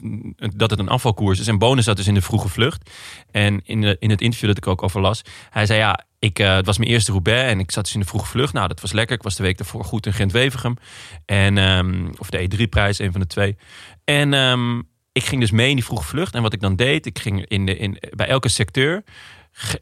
dat 0.56 0.70
het 0.70 0.80
een 0.80 0.90
afvalkoers 0.90 1.40
is. 1.40 1.48
En 1.48 1.58
bonus 1.58 1.86
zat 1.86 1.98
dus 1.98 2.08
in 2.08 2.14
de 2.14 2.22
vroege 2.22 2.48
vlucht. 2.50 2.90
En 3.32 3.62
in, 3.64 3.84
in 4.00 4.10
het 4.10 4.22
interview 4.22 4.48
dat 4.48 4.58
ik 4.58 4.68
ook 4.68 4.84
over 4.84 5.02
las, 5.02 5.22
hij 5.50 5.66
zei 5.66 5.80
ja, 5.80 6.06
ik, 6.20 6.40
eh, 6.40 6.56
het 6.56 6.66
was 6.66 6.78
mijn 6.78 6.90
eerste 6.90 7.12
Roubaix 7.12 7.52
en 7.52 7.60
ik 7.60 7.72
zat 7.72 7.84
dus 7.84 7.94
in 7.94 8.00
de 8.00 8.06
vroege 8.06 8.26
vlucht. 8.26 8.54
Nou, 8.54 8.68
dat 8.68 8.82
was 8.82 8.92
lekker. 8.92 9.16
Ik 9.16 9.24
was 9.24 9.36
de 9.36 9.44
week 9.44 9.58
daarvoor 9.58 9.84
goed 9.84 10.06
in 10.06 10.14
Gent-Wevergem. 10.14 10.78
En, 11.26 11.58
ehm, 11.58 12.08
of 12.18 12.30
de 12.30 12.40
E3-prijs, 12.40 13.00
een 13.00 13.12
van 13.12 13.22
de 13.22 13.28
twee. 13.28 13.58
En 14.04 14.34
ehm, 14.34 14.78
ik 15.12 15.24
ging 15.24 15.42
dus 15.42 15.52
mee 15.52 15.70
in 15.70 15.76
die 15.76 15.86
vroege 15.86 16.04
vlucht. 16.04 16.36
En 16.36 16.42
wat 16.42 16.54
ik 16.54 16.62
dan 16.62 16.76
deed, 16.76 17.06
ik 17.06 17.20
ging 17.20 17.46
in 17.48 17.66
de, 17.66 17.78
in, 17.78 17.98
bij 18.10 18.28
elke 18.28 18.50
secteur, 18.50 19.04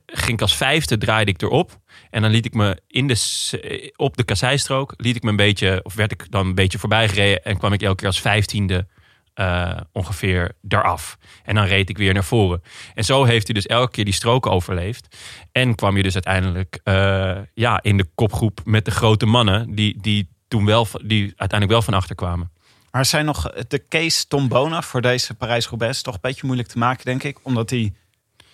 ging 0.06 0.32
ik 0.32 0.42
als 0.42 0.56
vijfde, 0.56 0.98
draaide 0.98 1.32
ik 1.32 1.42
erop. 1.42 1.80
En 2.10 2.22
dan 2.22 2.32
liet 2.32 2.46
ik 2.46 2.54
me 2.54 2.78
in 2.88 3.08
de, 3.08 3.16
s- 3.16 3.56
op 3.96 4.18
de 4.18 4.24
kasseistrook, 4.24 4.94
liet 4.98 5.16
ik 5.16 5.24
me 5.24 5.30
een 5.30 5.36
beetje, 5.36 5.80
of 5.84 5.94
werd 5.94 6.12
ik 6.12 6.32
dan 6.32 6.48
een 6.48 6.56
beetje 6.56 6.80
voorbij 6.80 7.08
gereden. 7.10 7.44
En 7.44 7.58
kwam 7.58 7.74
ik 7.74 7.82
elke 7.82 7.96
keer 7.96 8.08
als 8.08 8.22
vijftiende 8.22 8.88
eh, 9.34 9.78
ongeveer 9.92 10.52
eraf. 10.68 11.18
En 11.44 11.56
dan 11.56 11.66
reed 11.66 11.90
ik 11.90 11.98
weer 11.98 12.14
naar 12.14 12.24
voren. 12.24 12.62
En 12.94 13.04
zo 13.06 13.24
heeft 13.24 13.46
hij 13.48 13.54
dus 13.56 13.66
elke 13.68 13.92
keer 13.92 14.06
die 14.06 14.14
strook 14.14 14.46
overleefd. 14.46 15.18
En 15.52 15.76
kwam 15.76 15.98
je 15.98 16.04
dus 16.04 16.14
uiteindelijk 16.14 16.80
eh, 16.84 17.38
ja, 17.54 17.82
in 17.82 17.98
de 17.98 18.06
kopgroep 18.16 18.62
met 18.66 18.86
de 18.86 18.92
grote 18.92 19.26
mannen, 19.26 19.76
die, 19.76 19.98
die 20.02 20.30
toen 20.48 20.66
wel, 20.66 20.88
die 21.04 21.22
uiteindelijk 21.24 21.72
wel 21.72 21.82
van 21.82 21.94
achter 21.94 22.16
kwamen. 22.16 22.52
Maar 22.92 23.06
zijn 23.06 23.26
nog 23.26 23.52
de 23.68 23.88
case 23.90 24.28
Tom 24.28 24.48
Bona 24.48 24.82
voor 24.82 25.02
deze 25.02 25.34
Parijs-Roubaix 25.34 26.02
toch 26.02 26.14
een 26.14 26.20
beetje 26.22 26.46
moeilijk 26.46 26.70
te 26.70 26.78
maken, 26.78 27.06
denk 27.06 27.24
ik. 27.24 27.38
Omdat 27.44 27.70
hij 27.70 27.94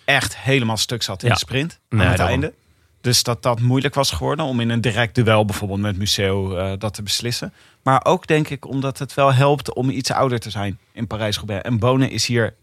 echt 0.08 0.36
helemaal 0.36 0.76
stuk 0.76 1.02
zat 1.02 1.22
in 1.22 1.28
Ja. 1.28 1.34
de 1.34 1.40
sprint 1.40 1.78
aan 1.88 1.98
Nee, 1.98 2.06
het 2.08 2.16
daarom. 2.16 2.34
einde. 2.42 2.54
Dus 3.00 3.22
dat 3.22 3.42
dat 3.42 3.60
moeilijk 3.60 3.94
was 3.94 4.10
geworden 4.10 4.44
om 4.44 4.60
in 4.60 4.68
een 4.70 4.80
direct 4.80 5.14
duel 5.14 5.44
bijvoorbeeld 5.44 5.80
met 5.80 5.98
Museo 5.98 6.56
eh, 6.56 6.72
dat 6.78 6.94
te 6.94 7.02
beslissen. 7.02 7.52
Maar 7.82 8.04
ook 8.04 8.26
denk 8.26 8.48
ik 8.48 8.66
omdat 8.66 8.98
het 8.98 9.14
wel 9.14 9.32
helpt 9.34 9.72
om 9.74 9.90
iets 9.90 10.10
ouder 10.12 10.38
te 10.40 10.50
zijn 10.50 10.78
in 10.92 11.06
Parijs-Roubaix. 11.06 11.62
En 11.62 11.78
Bonen 11.78 12.10
is 12.10 12.26
hier 12.26 12.54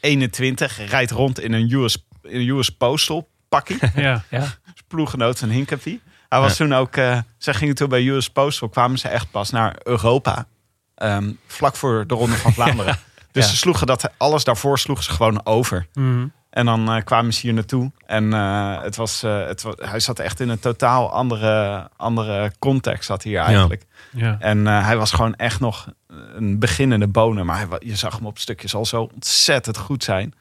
21, 0.00 0.88
rijdt 0.90 1.10
rond 1.10 1.40
in 1.40 1.52
een 1.52 1.72
US, 1.72 2.04
in 2.22 2.40
een 2.40 2.48
US 2.48 2.68
Postal 2.70 3.28
pakkie. 3.48 3.78
Ja. 3.96 4.24
Ja. 4.30 4.46
ploeggenoot 4.88 5.38
van 5.38 5.48
Hinkepie. 5.48 6.00
Hij 6.28 6.40
was 6.40 6.50
Ja. 6.56 6.64
toen 6.64 6.74
ook, 6.74 6.96
eh 6.96 7.18
ze 7.38 7.54
gingen 7.54 7.74
toen 7.74 7.88
bij 7.88 8.06
US 8.08 8.30
Postal, 8.30 8.68
kwamen 8.68 8.98
ze 8.98 9.08
echt 9.08 9.30
pas 9.30 9.50
naar 9.50 9.76
Europa. 9.82 10.46
Ehm, 10.94 11.32
vlak 11.46 11.76
voor 11.76 12.06
de 12.06 12.14
Ronde 12.14 12.36
van 12.36 12.52
Vlaanderen. 12.58 12.98
Dus 13.32 13.44
Ja. 13.44 13.50
ze 13.50 13.56
sloegen 13.56 13.86
dat, 13.86 14.10
alles 14.16 14.44
daarvoor 14.44 14.78
sloegen 14.78 15.04
ze 15.04 15.10
gewoon 15.10 15.46
over. 15.46 15.86
Mhm. 15.94 16.26
En 16.54 16.66
dan 16.66 16.92
eh, 16.92 17.04
kwamen 17.04 17.34
ze 17.34 17.40
hier 17.40 17.54
naartoe. 17.54 17.90
En 18.06 18.32
eh, 18.32 18.82
het 18.82 18.96
was, 18.96 19.22
eh, 19.22 19.46
het 19.46 19.62
was, 19.62 19.74
hij 19.78 20.00
zat 20.00 20.18
echt 20.18 20.40
in 20.40 20.48
een 20.48 20.58
totaal 20.58 21.12
andere, 21.12 21.88
andere 21.96 22.52
context 22.58 23.04
zat 23.04 23.22
hij 23.22 23.32
hier 23.32 23.40
eigenlijk. 23.40 23.84
ja. 24.10 24.36
En 24.38 24.66
eh, 24.66 24.84
hij 24.86 24.96
was 24.96 25.12
gewoon 25.12 25.34
echt 25.34 25.60
nog 25.60 25.88
een 26.34 26.58
beginnende 26.58 27.06
bonen. 27.06 27.46
Maar 27.46 27.56
hij, 27.56 27.66
je 27.78 27.96
zag 27.96 28.16
hem 28.16 28.26
op 28.26 28.38
stukjes 28.38 28.74
al 28.74 28.86
zo 28.86 29.10
ontzettend 29.14 29.76
goed 29.78 30.04
zijn. 30.04 30.34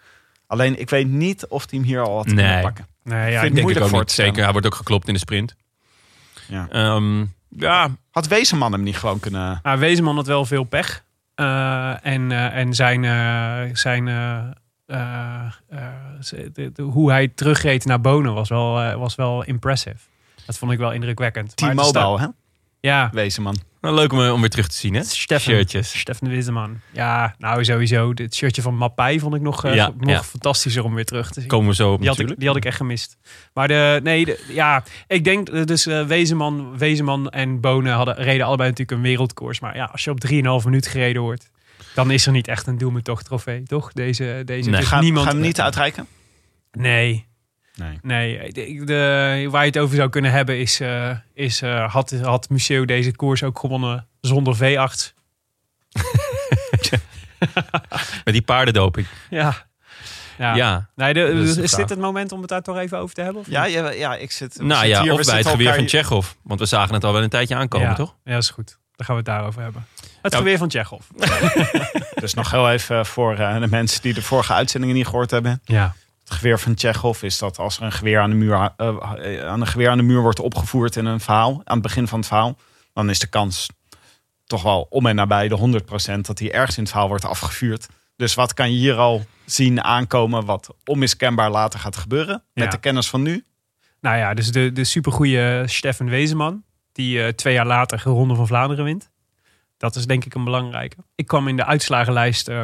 Alleen 0.47 0.79
ik 0.79 0.89
weet 0.89 1.07
niet 1.07 1.47
of 1.47 1.69
hij 1.69 1.79
hem 1.79 1.87
hier 1.87 2.01
al 2.01 2.15
had 2.15 2.25
Nee. 2.25 2.35
kunnen 2.35 2.61
pakken. 2.61 2.87
Nee, 3.03 3.31
ja, 3.31 3.39
Vind 3.39 3.55
ik 3.55 3.61
moeilijk 3.61 3.85
ik 3.85 3.91
ook 3.91 3.97
voor. 3.99 4.09
Zeker, 4.09 4.43
hij 4.43 4.51
wordt 4.51 4.67
ook 4.67 4.75
geklopt 4.75 5.07
in 5.07 5.13
de 5.13 5.19
sprint. 5.19 5.55
Ja. 6.47 6.67
Ehm, 6.69 7.25
ja, 7.49 7.89
Had 8.11 8.27
Wezenman 8.27 8.71
hem 8.71 8.83
niet 8.83 8.97
gewoon 8.97 9.19
kunnen... 9.19 9.59
Nou, 9.63 9.79
Wezenman 9.79 10.15
had 10.15 10.27
wel 10.27 10.45
veel 10.45 10.63
pech. 10.63 11.03
Eh, 11.35 12.05
en, 12.05 12.31
eh, 12.31 12.55
en 12.57 12.73
zijn, 12.73 13.03
eh, 13.05 13.75
zijn 13.75 14.05
eh, 14.85 15.45
eh, 15.69 15.87
de- 16.53 16.71
de- 16.73 16.81
hoe 16.81 17.11
hij 17.11 17.27
terugreed 17.27 17.85
naar 17.85 18.01
Bonen 18.01 18.33
was 18.33 18.49
wel, 18.49 18.79
eh, 18.81 18.95
was 18.95 19.15
wel 19.15 19.43
impressive. 19.43 19.97
Dat 20.45 20.57
vond 20.57 20.71
ik 20.71 20.77
wel 20.77 20.91
indrukwekkend. 20.91 21.61
Maar 21.61 21.69
het 21.69 21.79
T-Mobile, 21.79 22.19
hè? 22.19 22.27
Ja, 22.79 23.09
Wezenman. 23.13 23.57
nou, 23.81 23.95
leuk 23.95 24.13
om, 24.13 24.19
om 24.29 24.39
weer 24.39 24.49
terug 24.49 24.67
te 24.67 24.75
zien, 24.75 24.93
hè? 24.93 25.03
Stefan, 25.03 25.53
Shirtjes. 25.53 25.99
Stefan 25.99 26.29
Wezenman. 26.29 26.79
Ja, 26.93 27.35
nou 27.37 27.63
sowieso. 27.65 28.11
Het 28.15 28.35
shirtje 28.35 28.61
van 28.61 28.77
Mapai 28.77 29.19
vond 29.19 29.35
ik 29.35 29.41
nog, 29.41 29.73
Ja, 29.73 29.91
nog 29.97 30.09
ja. 30.09 30.23
fantastischer 30.23 30.83
om 30.83 30.93
weer 30.95 31.05
terug 31.05 31.31
te 31.31 31.39
zien. 31.39 31.49
Komen 31.49 31.67
we 31.67 31.75
zo 31.75 31.91
op 31.93 31.99
Die 31.99 32.07
had, 32.07 32.19
ik, 32.19 32.27
natuurlijk. 32.27 32.39
die 32.39 32.47
had 32.47 32.57
ik 32.57 32.65
echt 32.65 32.77
gemist. 32.77 33.17
Maar 33.53 33.67
de, 33.67 33.99
nee, 34.03 34.25
de- 34.25 34.45
ja, 34.47 34.83
ik 35.07 35.23
denk 35.23 35.67
dus 35.67 35.85
Wezenman, 35.85 36.77
Wezenman 36.77 37.29
en 37.29 37.59
Bonen 37.59 37.93
hadden, 37.93 38.15
reden 38.15 38.45
allebei 38.45 38.69
natuurlijk 38.69 38.97
een 38.97 39.03
wereldkoers. 39.07 39.59
Maar 39.59 39.75
ja, 39.75 39.89
als 39.91 40.03
je 40.03 40.09
op 40.11 40.19
3,5 40.19 40.65
minuut 40.65 40.87
gereden 40.87 41.21
wordt, 41.21 41.49
dan 41.93 42.11
is 42.11 42.25
er 42.25 42.31
niet 42.31 42.47
echt 42.47 42.67
een 42.67 42.77
doel 42.77 42.91
met 42.91 43.03
toch 43.03 43.23
trofee, 43.23 43.63
toch? 43.63 43.91
Deze, 43.93 44.41
deze 44.45 44.69
Nee. 44.69 44.79
dus 44.79 44.89
Ga, 44.89 44.99
niemand. 44.99 45.25
ga 45.27 45.31
hem 45.33 45.41
niet 45.41 45.61
uitreiken? 45.61 46.07
Nee, 46.71 47.27
Nee. 47.75 47.99
nee. 48.01 48.51
De, 48.51 48.81
de- 48.85 49.47
waar 49.49 49.61
je 49.61 49.67
het 49.67 49.77
over 49.77 49.95
zou 49.95 50.09
kunnen 50.09 50.31
hebben 50.31 50.59
is, 50.59 50.79
eh, 50.79 51.09
is 51.33 51.61
eh, 51.61 51.91
had, 51.93 52.11
had 52.21 52.49
Museo 52.49 52.85
deze 52.85 53.15
koers 53.15 53.43
ook 53.43 53.59
gewonnen 53.59 54.07
zonder 54.21 54.55
V8? 54.55 55.13
Met 58.23 58.33
die 58.33 58.41
paardendoping. 58.41 59.07
Ja. 59.29 59.65
Ja. 60.37 60.55
Ja. 60.55 60.89
Nee, 60.95 61.13
de, 61.13 61.43
Dat 61.45 61.57
is 61.57 61.71
dit 61.71 61.89
het 61.89 61.99
moment 61.99 62.31
om 62.31 62.39
het 62.39 62.49
daar 62.49 62.61
toch 62.61 62.77
even 62.77 62.97
over 62.97 63.15
te 63.15 63.21
hebben? 63.21 63.41
Of 63.41 63.49
Ja, 63.49 63.63
ja, 63.65 63.91
ja, 63.91 64.15
ik 64.15 64.31
zit... 64.31 64.57
we 64.57 64.63
Nou 64.63 64.85
ja, 64.85 65.01
hier, 65.01 65.13
we 65.13 65.19
of 65.19 65.25
bij 65.25 65.37
het 65.37 65.47
geweer 65.47 65.73
van 65.73 65.85
Tsjechov. 65.85 66.31
Want 66.43 66.59
we 66.59 66.65
zagen 66.65 66.93
het 66.93 67.03
al 67.03 67.13
wel 67.13 67.23
een 67.23 67.29
tijdje 67.29 67.55
aankomen, 67.55 67.87
ja. 67.87 67.93
toch? 67.93 68.15
Ja, 68.23 68.33
dat 68.33 68.43
is 68.43 68.49
goed. 68.49 68.77
Dan 68.95 69.05
gaan 69.05 69.15
we 69.15 69.21
het 69.21 69.25
daarover 69.31 69.61
hebben. 69.61 69.85
Het 70.23 70.31
Ja. 70.31 70.37
geweer 70.37 70.57
van 70.57 70.67
Tsjechov. 70.67 71.05
Dus 72.23 72.33
nog 72.33 72.51
heel 72.51 72.71
even 72.71 73.05
voor 73.05 73.35
eh, 73.37 73.59
de 73.59 73.67
mensen 73.67 74.01
die 74.01 74.13
de 74.13 74.21
vorige 74.21 74.53
uitzendingen 74.53 74.95
niet 74.95 75.05
gehoord 75.07 75.31
hebben. 75.31 75.61
Ja. 75.65 75.95
Het 76.23 76.31
geweer 76.33 76.59
van 76.59 76.73
Tsjechov 76.73 77.21
is 77.23 77.37
dat 77.37 77.57
als 77.59 77.77
er 77.77 77.83
een 77.83 77.91
geweer 77.91 78.19
aan 78.19 78.29
de 78.29 78.35
muur, 78.35 78.53
eh, 78.77 79.45
aan 79.47 79.61
een 79.61 79.67
geweer 79.67 79.89
aan 79.89 79.97
de 79.97 80.03
muur 80.03 80.21
wordt 80.21 80.39
opgevoerd 80.39 80.95
in 80.95 81.05
een 81.05 81.19
verhaal, 81.19 81.51
aan 81.63 81.73
het 81.73 81.81
begin 81.81 82.07
van 82.07 82.19
het 82.19 82.27
verhaal, 82.27 82.57
dan 82.93 83.09
is 83.09 83.19
de 83.19 83.27
kans 83.27 83.67
toch 84.45 84.63
wel 84.63 84.87
om 84.89 85.05
en 85.05 85.15
nabij 85.15 85.47
de 85.47 85.55
100% 85.55 86.25
dat 86.25 86.37
die 86.37 86.51
ergens 86.51 86.75
in 86.77 86.81
het 86.83 86.91
verhaal 86.91 87.07
wordt 87.09 87.25
afgevuurd. 87.25 87.87
Dus 88.15 88.33
wat 88.33 88.53
kan 88.53 88.71
je 88.71 88.77
hier 88.77 88.95
al 88.95 89.25
zien 89.45 89.83
aankomen 89.83 90.45
wat 90.45 90.69
onmiskenbaar 90.85 91.51
later 91.51 91.79
gaat 91.79 91.95
gebeuren 91.97 92.43
met 92.53 92.63
Ja. 92.63 92.69
de 92.69 92.77
kennis 92.79 93.09
van 93.09 93.21
nu? 93.21 93.45
Nou 94.01 94.17
ja, 94.17 94.33
dus 94.33 94.51
de, 94.51 94.71
de 94.71 94.83
supergoeie 94.83 95.63
Stefan 95.67 96.09
Wezenman. 96.09 96.63
Die 96.91 97.23
eh, 97.23 97.27
twee 97.29 97.53
jaar 97.53 97.65
later 97.65 97.97
de 98.03 98.09
Ronde 98.09 98.35
van 98.35 98.47
Vlaanderen 98.47 98.85
wint. 98.85 99.09
Dat 99.83 99.95
is 99.95 100.05
denk 100.05 100.25
ik 100.25 100.33
een 100.33 100.43
belangrijke. 100.43 100.95
Ik 101.15 101.27
kwam 101.27 101.47
in 101.47 101.55
de 101.55 101.65
uitslagenlijst 101.65 102.47
eh 102.47 102.61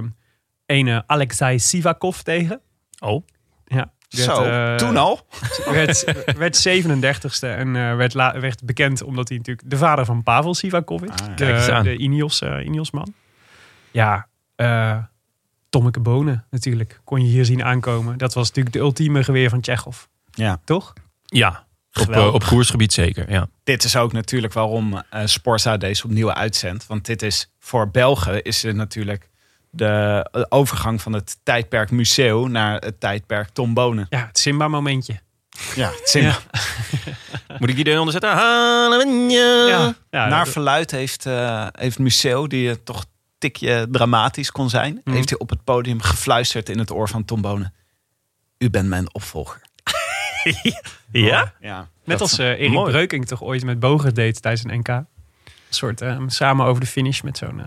ene 0.65 1.03
Alexei 1.07 1.59
Sivakov 1.59 2.19
tegen. 2.19 2.61
Oh. 2.99 3.25
Ja. 3.65 3.91
Werd, 4.09 4.23
Zo, 4.29 4.43
eh, 4.43 4.75
toen 4.75 4.97
al? 4.97 5.27
Werd, 5.65 6.03
werd 6.37 6.67
37ste 6.67 7.47
en 7.47 7.75
eh, 7.75 7.95
werd, 7.95 8.13
la- 8.13 8.39
werd 8.39 8.65
bekend 8.65 9.03
omdat 9.03 9.27
hij 9.29 9.37
natuurlijk 9.37 9.69
de 9.69 9.77
vader 9.77 10.05
van 10.05 10.23
Pavel 10.23 10.53
Sivakov 10.53 11.01
is. 11.01 11.09
Ah, 11.09 11.27
ja. 11.27 11.33
Kijk 11.33 11.55
eens 11.55 11.65
de, 11.65 11.73
aan. 11.73 11.83
de 11.83 11.97
Ineos, 11.97 12.41
eh, 12.41 12.65
Ineos-man. 12.65 13.13
Ja, 13.91 14.27
eh 14.55 14.97
Tommeke 15.69 15.99
Bonen 15.99 16.45
natuurlijk. 16.49 16.99
Kon 17.03 17.21
je 17.21 17.27
hier 17.27 17.45
zien 17.45 17.63
aankomen. 17.63 18.17
Dat 18.17 18.33
was 18.33 18.47
natuurlijk 18.47 18.75
de 18.75 18.81
ultieme 18.81 19.23
geweer 19.23 19.49
van 19.49 19.61
Tsjechov. 19.61 20.03
Ja. 20.31 20.59
Toch? 20.63 20.93
Ja, 21.25 21.67
op, 22.33 22.43
koersgebied 22.43 22.93
zeker. 22.93 23.31
Ja. 23.31 23.47
Dit 23.63 23.83
is 23.83 23.95
ook 23.95 24.11
natuurlijk 24.13 24.53
waarom 24.53 25.01
Sporza 25.25 25.77
deze 25.77 26.03
opnieuw 26.03 26.31
uitzendt. 26.33 26.87
Want 26.87 27.05
dit 27.05 27.21
is 27.21 27.51
voor 27.59 27.89
Belgen 27.91 28.43
is 28.43 28.63
het 28.63 28.75
natuurlijk 28.75 29.29
de 29.69 30.27
eh, 30.31 30.41
overgang 30.49 31.01
van 31.01 31.13
het 31.13 31.37
tijdperk 31.43 31.91
Museo 31.91 32.47
naar 32.47 32.75
het 32.81 32.99
tijdperk 32.99 33.49
Tom 33.49 33.73
Bonen. 33.73 34.05
Ja, 34.09 34.25
het 34.27 34.37
Simba-momentje. 34.39 35.19
Ja, 35.75 35.89
het 35.99 36.09
zin- 36.09 36.33
Moet 37.59 37.69
ik 37.69 37.77
iedereen 37.77 37.99
onderzetten? 37.99 38.29
Ja, 39.29 39.93
ja, 40.09 40.27
Naar 40.27 40.47
verluid 40.47 40.91
heeft, 40.91 41.25
eh, 41.25 41.67
heeft 41.71 41.99
Museo, 41.99 42.47
die 42.47 42.69
eh, 42.69 42.75
toch 42.83 42.99
een 42.99 43.07
tikje 43.37 43.87
dramatisch 43.91 44.51
kon 44.51 44.69
zijn, 44.69 45.01
Mhm. 45.03 45.15
heeft 45.15 45.29
hij 45.29 45.39
op 45.39 45.49
het 45.49 45.63
podium 45.63 46.01
gefluisterd 46.01 46.69
in 46.69 46.79
het 46.79 46.91
oor 46.91 47.09
van 47.09 47.25
Tom 47.25 47.41
Bonen. 47.41 47.73
U 48.57 48.69
bent 48.69 48.87
mijn 48.87 49.13
opvolger. 49.13 49.61
Ja? 51.11 51.53
Ja, 51.59 51.87
net 52.03 52.21
als 52.21 52.37
eh, 52.37 52.45
Erik 52.47 52.71
mooi. 52.71 52.91
Breukink 52.91 53.25
toch 53.25 53.43
ooit 53.43 53.63
met 53.63 53.79
Boger 53.79 54.13
deed 54.13 54.41
tijdens 54.41 54.63
een 54.63 54.77
NK. 54.79 54.87
Een 54.87 55.05
soort 55.69 56.01
eh, 56.01 56.17
samen 56.27 56.65
over 56.65 56.81
de 56.81 56.87
finish 56.87 57.21
met 57.21 57.37
zo'n... 57.37 57.59
eh, 57.59 57.65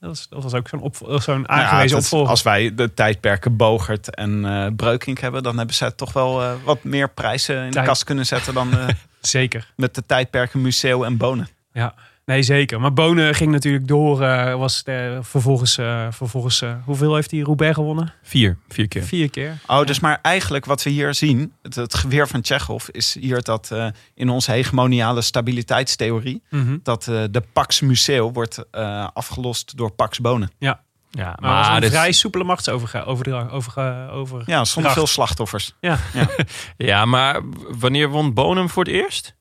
dat, 0.00 0.08
was, 0.10 0.28
dat 0.28 0.42
was 0.42 0.54
ook 0.54 0.68
zo'n 0.68 0.80
opvo- 0.80 1.18
zo'n 1.18 1.40
Nou 1.40 1.60
ja, 1.60 1.66
aangewezen 1.66 1.90
dat- 1.96 1.98
opvolger. 2.04 2.28
Als 2.28 2.42
wij 2.42 2.74
de 2.74 2.94
tijdperken 2.94 3.56
Bogert 3.56 4.14
en 4.14 4.44
eh 4.44 4.66
Breukink 4.76 5.18
hebben, 5.18 5.42
dan 5.42 5.56
hebben 5.56 5.74
zij 5.74 5.90
toch 5.90 6.12
wel 6.12 6.42
eh, 6.42 6.52
wat 6.64 6.82
meer 6.84 7.08
prijzen 7.10 7.64
in 7.64 7.70
de 7.70 7.82
kast 7.82 8.04
kunnen 8.04 8.26
zetten 8.26 8.54
dan 8.54 8.78
eh, 8.78 8.88
Zeker. 9.20 9.72
met 9.76 9.94
de 9.94 10.06
tijdperken 10.06 10.60
Museo 10.62 11.02
en 11.02 11.16
Bonen. 11.16 11.48
Ja, 11.72 11.94
nee 12.26 12.42
zeker. 12.42 12.80
Maar 12.80 12.92
Bonen 12.92 13.34
ging 13.34 13.50
natuurlijk 13.52 13.86
door. 13.88 14.22
eh, 14.22 14.54
was 14.54 14.82
de, 14.84 15.18
vervolgens, 15.22 15.78
eh, 15.78 16.06
vervolgens 16.10 16.62
eh, 16.62 16.74
hoeveel 16.84 17.14
heeft 17.14 17.30
hij 17.30 17.40
Roubaix 17.40 17.74
gewonnen? 17.74 18.12
Vier. 18.22 18.58
Vier 18.68 18.88
keer. 18.88 19.02
Vier 19.02 19.30
keer. 19.30 19.58
Oh, 19.66 19.84
dus 19.84 20.00
maar 20.00 20.18
eigenlijk 20.22 20.64
wat 20.64 20.82
we 20.82 20.90
hier 20.90 21.14
zien, 21.14 21.52
het, 21.62 21.74
het 21.74 21.94
geweer 21.94 22.28
van 22.28 22.40
Tsjechov, 22.40 22.88
is 22.88 23.16
hier 23.20 23.42
dat 23.42 23.70
eh, 23.70 23.86
in 24.14 24.28
onze 24.28 24.50
hegemoniale 24.50 25.22
stabiliteitstheorie, 25.22 26.42
Mhm. 26.50 26.76
dat 26.82 27.08
eh, 27.08 27.22
de 27.30 27.42
Pax 27.52 27.80
Museo 27.80 28.32
wordt 28.32 28.64
eh, 28.70 29.08
afgelost 29.12 29.76
door 29.76 29.90
Pax 29.90 30.18
Bonen. 30.20 30.50
Ja, 30.58 30.80
Maar 31.20 31.30
het 31.30 31.40
was 31.40 31.68
maar 31.68 31.82
een 31.82 31.90
vrij 31.90 32.12
soepele 32.12 32.44
machtsoverdracht. 32.44 33.06
Over, 33.06 33.50
over, 33.50 34.10
over, 34.10 34.42
Ja, 34.46 34.64
zonder 34.64 34.92
veel 34.92 35.06
slachtoffers. 35.06 35.74
ja, 36.76 37.04
maar 37.04 37.40
wanneer 37.78 38.08
won 38.08 38.34
Bonum 38.34 38.68
voor 38.68 38.84
het 38.84 38.92
eerst? 38.92 39.34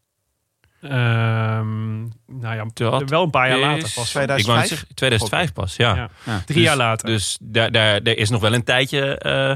Ehm, 0.83 2.01
nou 2.27 2.55
ja, 2.55 2.65
Dat 2.73 3.09
wel 3.09 3.23
een 3.23 3.29
paar 3.29 3.49
jaar 3.49 3.59
later 3.59 3.91
pas. 3.95 4.09
2005? 4.09 4.39
Ik 4.39 4.45
wou 4.45 4.57
net 4.59 4.67
zeggen, 4.67 4.87
2005 4.95 5.53
pas, 5.53 5.75
ja. 5.75 5.95
Ja. 5.95 6.09
Ja. 6.25 6.41
Drie 6.45 6.57
Dus- 6.57 6.67
jaar 6.67 6.77
later. 6.77 7.07
Dus 7.07 7.37
daar, 7.41 7.71
daar, 7.71 8.01
er 8.01 8.17
is 8.17 8.29
nog 8.29 8.41
wel 8.41 8.53
een 8.53 8.63
tijdje... 8.63 9.17
eh, 9.17 9.51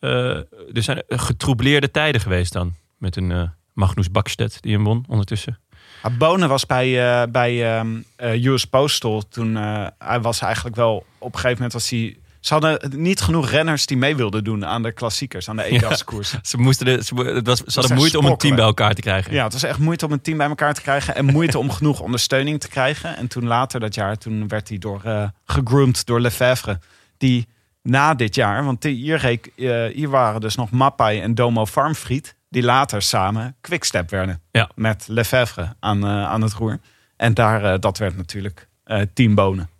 eh, 0.00 0.36
er 0.72 0.82
zijn 0.82 1.02
getroubleerde 1.08 1.90
tijden 1.90 2.20
geweest 2.20 2.52
dan. 2.52 2.74
Met 2.98 3.16
een 3.16 3.32
eh, 3.32 3.42
Magnus 3.72 4.10
Bakstedt 4.10 4.62
die 4.62 4.72
hem 4.74 4.84
won 4.84 5.04
ondertussen. 5.08 5.58
Ja, 6.02 6.10
Bonen 6.10 6.48
was 6.48 6.66
bij, 6.66 7.20
eh, 7.20 7.28
bij 7.30 7.76
ehm, 7.76 8.00
eh, 8.16 8.44
US 8.44 8.64
Postal 8.64 9.28
toen 9.28 9.56
eh, 9.56 9.86
hij 9.98 10.20
was 10.20 10.40
eigenlijk 10.40 10.76
wel 10.76 11.06
op 11.18 11.32
een 11.34 11.40
gegeven 11.40 11.54
moment 11.56 11.72
was 11.72 11.90
hij. 11.90 12.16
Ze 12.40 12.52
hadden 12.52 12.92
niet 12.96 13.20
genoeg 13.20 13.50
renners 13.50 13.86
die 13.86 13.96
mee 13.96 14.16
wilden 14.16 14.44
doen 14.44 14.66
aan 14.66 14.82
de 14.82 14.92
klassiekers, 14.92 15.48
aan 15.48 15.56
de 15.56 15.64
EGAS-koers. 15.64 16.30
Ja. 16.30 16.38
Ze, 16.42 16.58
moesten 16.58 16.86
de, 16.86 17.04
ze, 17.04 17.14
het 17.14 17.46
was, 17.46 17.58
ze 17.58 17.80
hadden 17.80 17.96
moeite 17.96 18.18
om 18.18 18.24
een 18.26 18.36
team 18.36 18.56
bij 18.56 18.64
elkaar 18.64 18.94
te 18.94 19.00
krijgen. 19.00 19.32
het 19.42 19.52
was 19.52 19.62
echt 19.62 19.78
moeite 19.78 20.06
om 20.06 20.12
een 20.12 20.20
team 20.20 20.36
bij 20.38 20.48
elkaar 20.48 20.74
te 20.74 20.80
krijgen 20.80 21.14
en 21.14 21.24
moeite 21.24 21.58
om 21.58 21.70
genoeg 21.70 22.00
ondersteuning 22.00 22.60
te 22.60 22.68
krijgen. 22.68 23.16
En 23.16 23.28
toen 23.28 23.46
later 23.46 23.80
dat 23.80 23.94
jaar, 23.94 24.16
toen 24.16 24.48
werd 24.48 24.68
hij 24.68 24.78
door 24.78 25.00
eh 25.04 25.28
gegroomd 25.44 26.06
door 26.06 26.20
Lefevre, 26.20 26.78
die 27.16 27.48
na 27.82 28.14
dit 28.14 28.34
jaar, 28.34 28.64
want 28.64 28.82
hier, 28.84 29.16
reek- 29.18 29.52
eh, 29.56 29.84
hier 29.94 30.08
waren 30.08 30.40
dus 30.40 30.54
nog 30.54 30.70
Mappai 30.70 31.20
en 31.20 31.34
Domo 31.34 31.66
Farmfried, 31.66 32.34
die 32.48 32.62
later 32.62 33.02
samen 33.02 33.56
Quickstep 33.60 34.10
werden 34.10 34.42
Ja. 34.50 34.70
met 34.74 35.04
Lefevre 35.08 35.74
aan, 35.80 36.04
eh, 36.04 36.24
aan 36.24 36.42
het 36.42 36.52
roer. 36.52 36.78
En 37.16 37.34
daar, 37.34 37.80
dat 37.80 37.98
werd 37.98 38.16
natuurlijk 38.16 38.68
eh 38.84 39.00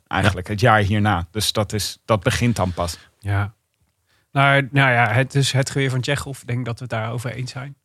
Eigenlijk 0.08 0.48
het 0.48 0.60
jaar 0.60 0.80
hierna. 0.80 1.26
Dus 1.30 1.52
dat, 1.52 1.72
is, 1.72 1.98
dat 2.04 2.22
begint 2.22 2.56
dan 2.56 2.72
pas. 2.72 2.98
Ja. 3.18 3.54
Nou, 4.32 4.68
nou 4.70 4.90
ja, 4.92 5.08
het 5.12 5.34
is 5.34 5.52
het 5.52 5.70
geweer 5.70 5.90
van 5.90 6.00
Tsjechov. 6.00 6.40
Ik 6.40 6.46
denk 6.46 6.64
dat 6.64 6.74
we 6.78 6.80
het 6.80 6.90
daarover 6.90 7.30
eens 7.32 7.50
zijn. 7.50 7.76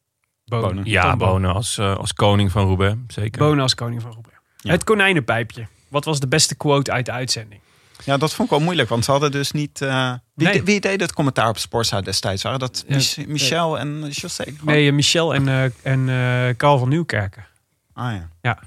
Bonen. 0.46 0.68
Bonen. 0.68 0.86
Ja, 0.86 1.10
Tom 1.10 1.18
Bonen 1.18 1.54
als, 1.54 1.78
eh, 1.78 1.96
als 1.96 2.14
koning 2.14 2.52
van 2.52 2.66
Roubaix, 2.66 2.98
zeker. 3.08 3.40
Bonen 3.40 3.62
als 3.62 3.76
koning 3.76 4.02
van 4.02 4.12
Roubaix. 4.12 4.38
Ja. 4.58 4.72
Het 4.72 4.84
konijnenpijpje. 4.84 5.68
Wat 5.88 6.06
was 6.06 6.20
de 6.20 6.28
beste 6.28 6.56
quote 6.56 6.92
uit 6.92 7.06
de 7.06 7.12
uitzending? 7.12 7.62
Ja, 8.04 8.18
dat 8.18 8.34
vond 8.34 8.52
ik 8.52 8.56
wel 8.56 8.64
moeilijk, 8.64 8.90
want 8.90 9.06
ze 9.06 9.12
hadden 9.12 9.32
dus 9.32 9.52
niet... 9.52 9.82
eh, 9.82 10.14
wie, 10.34 10.48
Nee. 10.48 10.58
de- 10.58 10.64
wie 10.64 10.80
deed 10.80 11.02
het 11.02 11.14
commentaar 11.14 11.50
op 11.50 11.58
Sportza 11.58 12.02
destijds? 12.02 12.44
Waren 12.44 12.60
dat 12.60 12.84
Ja, 12.88 12.96
Mich- 12.96 13.28
Michel 13.28 13.80
en 13.80 14.08
José? 14.10 14.44
Gewoon? 14.44 14.74
Nee, 14.76 14.88
eh, 14.88 14.94
Michel 14.94 15.34
en, 15.34 15.48
eh 15.48 15.64
en 15.84 16.10
eh 16.10 16.56
Carl 16.56 16.78
van 16.78 16.90
Nieuwkerken. 16.90 17.46
Ah 17.94 18.12
ja. 18.14 18.30
Ja. 18.42 18.60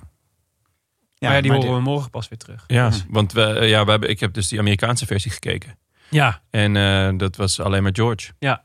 Maar 1.19 1.35
ja, 1.35 1.41
die 1.41 1.51
maar 1.51 1.61
horen 1.61 1.75
we 1.77 1.81
morgen 1.83 2.11
pas 2.11 2.29
weer 2.29 2.39
terug. 2.39 2.65
Ja, 2.67 2.89
Mhm. 2.89 2.99
want 3.09 3.33
we, 3.33 3.43
eh, 3.43 3.69
ja, 3.69 3.85
we 3.85 3.91
hebben, 3.91 4.09
ik 4.09 4.21
heb 4.21 4.33
dus 4.33 4.49
die 4.49 4.59
Amerikaanse 4.59 5.07
versie 5.07 5.31
gekeken. 5.31 5.79
Ja, 6.11 6.41
En 6.51 6.77
eh, 6.77 7.09
dat 7.17 7.37
was 7.37 7.61
alleen 7.61 7.83
maar 7.83 7.95
George. 7.95 8.33
ja. 8.39 8.63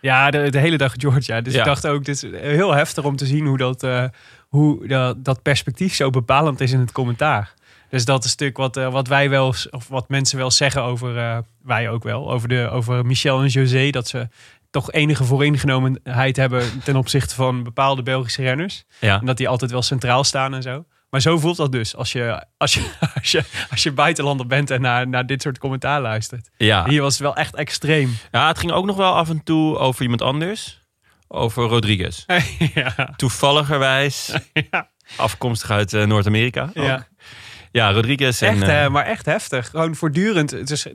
Ja, 0.00 0.30
de, 0.30 0.50
de 0.50 0.58
hele 0.58 0.76
dag 0.76 0.94
Georgia. 0.96 1.40
Dus 1.40 1.52
Ja. 1.52 1.58
ik 1.58 1.64
dacht 1.64 1.86
ook, 1.86 2.04
dit 2.04 2.22
is 2.22 2.40
heel 2.40 2.74
heftig 2.74 3.04
om 3.04 3.16
te 3.16 3.26
zien 3.26 3.46
hoe 3.46 3.58
dat, 3.58 3.82
eh, 3.82 4.04
hoe 4.48 4.86
dat, 4.86 5.24
dat 5.24 5.42
perspectief 5.42 5.94
zo 5.94 6.10
bepalend 6.10 6.60
is 6.60 6.72
in 6.72 6.80
het 6.80 6.92
commentaar. 6.92 7.54
Dus 7.90 8.04
dat 8.04 8.18
is 8.18 8.24
een 8.24 8.30
stuk 8.30 8.56
wat, 8.56 8.74
wat 8.74 9.08
wij 9.08 9.30
wel, 9.30 9.46
of 9.70 9.88
wat 9.88 10.08
mensen 10.08 10.38
wel 10.38 10.50
zeggen 10.50 10.82
over, 10.82 11.18
eh, 11.18 11.38
wij 11.62 11.88
ook 11.90 12.02
wel, 12.02 12.32
over, 12.32 12.48
de, 12.48 12.68
over 12.70 13.06
Michel 13.06 13.40
en 13.42 13.46
José. 13.48 13.90
Dat 13.90 14.08
ze 14.08 14.28
toch 14.70 14.92
enige 14.92 15.24
vooringenomenheid 15.24 16.36
hebben 16.36 16.82
ten 16.84 16.96
opzichte 16.96 17.34
van 17.34 17.62
bepaalde 17.62 18.02
Belgische 18.02 18.42
renners. 18.42 18.84
Ja. 19.00 19.20
En 19.20 19.26
dat 19.26 19.36
die 19.36 19.48
altijd 19.48 19.70
wel 19.70 19.82
centraal 19.82 20.24
staan 20.24 20.54
en 20.54 20.62
zo. 20.62 20.84
Maar 21.14 21.22
zo 21.22 21.38
voelt 21.38 21.56
dat 21.56 21.72
dus 21.72 21.96
als 21.96 22.12
je, 22.12 22.44
als 22.56 22.74
je, 22.74 22.90
als 23.20 23.30
je, 23.30 23.44
als 23.70 23.82
je 23.82 23.92
buitenlander 23.92 24.46
bent 24.46 24.70
en 24.70 24.80
naar, 24.80 25.08
naar 25.08 25.26
dit 25.26 25.42
soort 25.42 25.58
commentaar 25.58 26.00
luistert. 26.00 26.50
Ja. 26.56 26.88
Hier 26.88 27.02
was 27.02 27.12
het 27.12 27.22
wel 27.22 27.36
echt 27.36 27.54
extreem. 27.54 28.16
ja, 28.32 28.48
het 28.48 28.58
ging 28.58 28.72
ook 28.72 28.86
nog 28.86 28.96
wel 28.96 29.14
af 29.14 29.28
en 29.28 29.42
toe 29.42 29.78
over 29.78 30.02
iemand 30.02 30.22
anders. 30.22 30.80
Over 31.28 31.62
Rodriguez. 31.64 32.24
ja. 32.74 33.12
Toevalligerwijs 33.16 34.32
Ja. 34.70 34.90
afkomstig 35.16 35.70
uit 35.70 35.92
eh, 35.92 36.04
Noord-Amerika. 36.04 36.70
Ja. 36.74 37.06
Ja, 37.74 37.92
Rodriguez. 37.92 38.42
En, 38.42 38.48
Echt, 38.48 38.62
eh, 38.62 38.68
hè, 38.68 38.90
maar 38.90 39.04
echt 39.04 39.26
heftig. 39.26 39.68
Gewoon 39.70 39.94
voortdurend. 39.94 40.50
Het 40.50 40.70
is, 40.70 40.86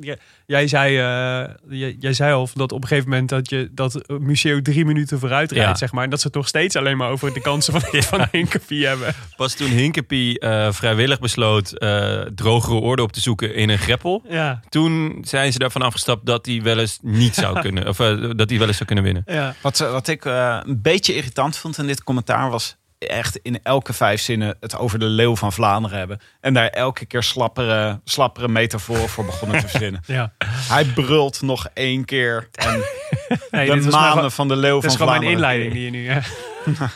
jij, 0.45 0.67
zei, 0.67 0.97
eh, 0.97 1.53
jij, 1.69 1.95
jij 1.99 2.13
zei 2.13 2.33
al 2.33 2.49
dat 2.53 2.71
op 2.71 2.81
een 2.81 2.87
gegeven 2.87 3.09
moment 3.09 3.29
dat 3.29 3.49
je 3.49 3.69
dat 3.71 4.01
Museo 4.19 4.61
drie 4.61 4.85
minuten 4.85 5.19
vooruit 5.19 5.51
rijdt, 5.51 5.69
Ja. 5.69 5.75
zeg 5.75 5.91
maar. 5.91 6.03
En 6.03 6.09
dat 6.09 6.21
ze 6.21 6.29
nog 6.31 6.47
steeds 6.47 6.75
alleen 6.75 6.97
maar 6.97 7.09
over 7.09 7.33
de 7.33 7.41
kansen 7.41 7.81
van, 7.81 8.01
van 8.03 8.27
Hinkepie 8.31 8.85
hebben. 8.87 9.15
Pas 9.35 9.53
toen 9.53 9.69
Hinkepie 9.69 10.39
eh, 10.39 10.71
vrijwillig 10.71 11.19
besloot 11.19 11.71
eh, 11.71 12.21
drogere 12.35 12.75
orde 12.79 13.01
op 13.01 13.11
te 13.11 13.21
zoeken 13.21 13.55
in 13.55 13.69
een 13.69 13.77
greppel. 13.77 14.23
Ja. 14.29 14.59
Toen 14.69 15.17
zijn 15.21 15.51
ze 15.51 15.59
daarvan 15.59 15.81
afgestapt 15.81 16.25
dat 16.25 16.45
hij 16.45 16.61
wel 16.61 16.79
eens 16.79 16.99
niet 17.01 17.35
zou 17.35 17.59
kunnen. 17.65 17.87
Of 17.87 17.97
dat 18.35 18.49
hij 18.49 18.57
wel 18.59 18.67
eens 18.67 18.77
zou 18.77 18.85
kunnen 18.85 19.03
winnen. 19.03 19.23
Ja. 19.25 19.55
Wat, 19.61 19.77
wat 19.77 20.07
ik 20.07 20.25
eh, 20.25 20.59
een 20.65 20.81
beetje 20.81 21.15
irritant 21.15 21.57
vond 21.57 21.77
in 21.77 21.87
dit 21.87 22.03
commentaar 22.03 22.49
was 22.49 22.77
echt 22.99 23.39
in 23.41 23.59
elke 23.63 23.93
vijf 23.93 24.21
zinnen 24.21 24.57
het 24.59 24.77
over 24.77 24.99
de 24.99 25.05
leeuw 25.05 25.35
van 25.35 25.53
Vlaanderen 25.53 25.97
hebben. 25.97 26.19
En 26.41 26.53
daar 26.53 26.67
elke 26.67 27.05
keer 27.05 27.23
slappere, 27.23 27.99
slappere 28.03 28.47
metaforen 28.47 29.09
voor 29.09 29.25
begonnen 29.25 29.59
te 29.61 29.67
verzinnen. 29.67 30.01
ja. 30.05 30.31
Hij 30.45 30.85
brult 30.85 31.41
nog 31.41 31.67
één 31.73 32.05
keer. 32.05 32.49
En 32.51 32.81
Nee, 33.51 33.69
de 33.69 33.73
dit 33.79 33.91
manen 33.91 34.31
van 34.31 34.47
de 34.47 34.55
leeuw 34.55 34.81
van 34.81 34.89
is 34.89 34.95
gewoon 34.95 35.19
mijn 35.19 35.37
Vlaanderen. 35.37 35.55
inleiding 35.61 35.73
die 35.73 35.83
je 35.85 35.91
nu... 35.91 36.03
Ja. 36.65 36.89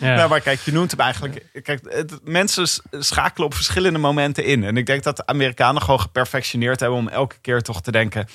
ja. 0.00 0.16
Ja, 0.16 0.28
maar 0.28 0.40
kijk, 0.40 0.60
je 0.60 0.72
noemt 0.72 0.90
hem 0.90 1.00
eigenlijk. 1.00 1.44
Kijk, 1.62 1.80
het, 1.88 2.18
mensen 2.24 2.66
schakelen 2.90 3.46
op 3.46 3.54
verschillende 3.54 3.98
momenten 3.98 4.44
in. 4.44 4.64
En 4.64 4.76
ik 4.76 4.86
denk 4.86 5.02
dat 5.02 5.16
de 5.16 5.26
Amerikanen 5.26 5.82
gewoon 5.82 6.00
geperfectioneerd 6.00 6.80
hebben 6.80 6.98
om 6.98 7.08
elke 7.08 7.36
keer 7.40 7.62
toch 7.62 7.82
te 7.82 7.90
denken. 7.92 8.28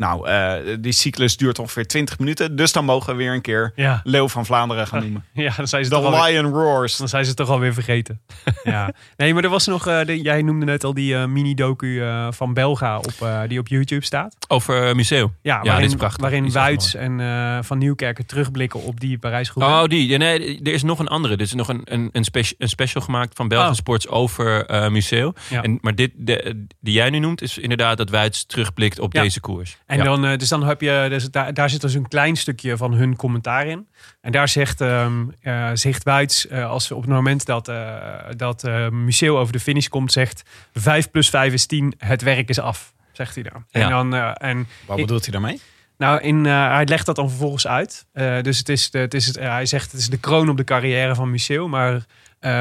Nou, 0.00 0.28
eh, 0.28 0.52
die 0.80 0.92
cyclus 0.92 1.36
duurt 1.36 1.58
ongeveer 1.58 1.86
20 1.86 2.18
minuten. 2.18 2.56
Dus 2.56 2.72
dan 2.72 2.84
mogen 2.84 3.10
we 3.12 3.16
weer 3.22 3.32
een 3.32 3.40
keer 3.40 3.72
Ja. 3.76 4.00
Leeuw 4.04 4.28
van 4.28 4.46
Vlaanderen 4.46 4.86
gaan 4.86 5.00
noemen. 5.02 5.24
ja, 5.32 5.52
dan 5.56 5.68
zijn 5.68 5.84
ze 5.84 5.90
The 5.90 5.96
toch 5.96 6.04
alweer, 6.14 6.32
Lion 6.42 6.52
Roars. 6.52 6.96
dan 6.96 7.08
zijn 7.08 7.24
ze 7.24 7.34
toch 7.34 7.48
alweer 7.48 7.72
vergeten. 7.74 8.20
ja. 8.64 8.92
Nee, 9.16 9.34
maar 9.34 9.44
er 9.44 9.50
was 9.50 9.66
nog... 9.66 9.86
eh, 9.86 10.04
de- 10.04 10.20
jij 10.22 10.42
noemde 10.42 10.64
net 10.66 10.84
al 10.84 10.94
die 10.94 11.14
eh, 11.16 11.24
mini-docu 11.26 12.00
eh, 12.02 12.26
van 12.30 12.54
Belga 12.54 12.98
op, 12.98 13.12
eh, 13.22 13.40
die 13.48 13.58
op 13.58 13.68
YouTube 13.68 14.04
staat. 14.04 14.36
Over 14.48 14.88
uh, 14.88 14.94
museum. 14.94 15.34
Ja, 15.42 15.62
waarin, 15.62 15.86
is 15.86 15.94
prachtig. 15.94 16.20
waarin 16.20 16.40
Die 16.42 16.48
is 16.50 16.54
echt 16.56 16.64
Wuits 16.64 16.94
en 16.94 17.20
eh, 17.20 17.58
Van 17.62 17.78
Nieuwkerken 17.78 18.26
terugblikken 18.26 18.82
op 18.82 19.00
die 19.00 19.18
parijs 19.18 19.52
Oh, 19.54 19.84
die. 19.84 20.08
Ja, 20.08 20.16
nee, 20.18 20.60
er 20.62 20.72
is 20.72 20.82
nog 20.82 20.98
een 20.98 21.08
andere. 21.08 21.34
Er 21.34 21.40
is 21.40 21.54
nog 21.54 21.68
een, 21.68 21.80
een, 21.84 22.08
een, 22.12 22.24
speci- 22.24 22.54
een 22.58 22.68
special 22.68 23.02
gemaakt 23.02 23.36
van 23.36 23.48
Belgian 23.48 23.70
Oh. 23.70 23.76
Sports 23.76 24.08
over 24.08 24.66
eh 24.66 24.88
Museo. 24.88 25.32
Ja. 25.50 25.62
En, 25.62 25.78
maar 25.80 25.94
dit, 25.94 26.10
de, 26.16 26.64
die 26.80 26.94
jij 26.94 27.10
nu 27.10 27.18
noemt, 27.18 27.42
is 27.42 27.58
inderdaad 27.58 27.96
dat 27.96 28.10
Wuits 28.10 28.46
terugblikt 28.46 28.98
op 28.98 29.12
Ja. 29.12 29.22
deze 29.22 29.40
koers. 29.40 29.78
En 29.90 29.96
Ja. 29.98 30.04
dan, 30.04 30.24
eh, 30.24 30.36
dus 30.38 30.48
dan 30.48 30.62
heb 30.66 30.80
je, 30.80 31.06
dus 31.08 31.30
daar, 31.30 31.54
daar 31.54 31.70
zit 31.70 31.80
dus 31.80 31.94
een 31.94 32.08
klein 32.08 32.36
stukje 32.36 32.76
van 32.76 32.92
hun 32.92 33.16
commentaar 33.16 33.66
in. 33.66 33.88
En 34.20 34.32
daar 34.32 34.48
zegt, 34.48 34.80
ehm 34.80 35.12
eh, 35.42 35.70
zegt 35.74 36.02
Wuits, 36.02 36.46
eh, 36.46 36.70
als 36.70 36.88
we 36.88 36.94
op 36.94 37.00
het 37.02 37.10
moment 37.10 37.44
dat, 37.46 37.68
eh 37.68 37.96
dat 38.36 38.62
Museo 38.90 39.38
over 39.38 39.52
de 39.52 39.60
finish 39.60 39.86
komt, 39.86 40.12
zegt 40.12 40.42
5 40.74 41.10
plus 41.10 41.30
5 41.30 41.52
is 41.52 41.66
10, 41.66 41.94
het 41.98 42.22
werk 42.22 42.48
is 42.48 42.58
af. 42.58 42.92
Zegt 43.12 43.34
hij 43.34 43.44
dan. 43.44 43.64
En 43.70 43.88
dan 43.88 44.14
en 44.34 44.66
Wat 44.86 44.98
Ik- 44.98 45.04
bedoelt 45.04 45.22
hij 45.24 45.32
daarmee? 45.32 45.60
Nou, 45.98 46.20
in, 46.20 46.44
hij 46.44 46.84
legt 46.84 47.06
dat 47.06 47.16
dan 47.16 47.28
vervolgens 47.28 47.66
uit. 47.66 48.06
Dus 48.42 48.58
het 48.58 48.68
is, 48.68 48.90
de, 48.90 48.98
het 48.98 49.14
is 49.14 49.26
het, 49.26 49.36
hij 49.36 49.66
zegt 49.66 49.90
het 49.92 50.00
is 50.00 50.08
de 50.08 50.18
kroon 50.18 50.48
op 50.48 50.56
de 50.56 50.64
carrière 50.64 51.14
van 51.14 51.30
Museo. 51.30 51.68
Maar 51.68 52.04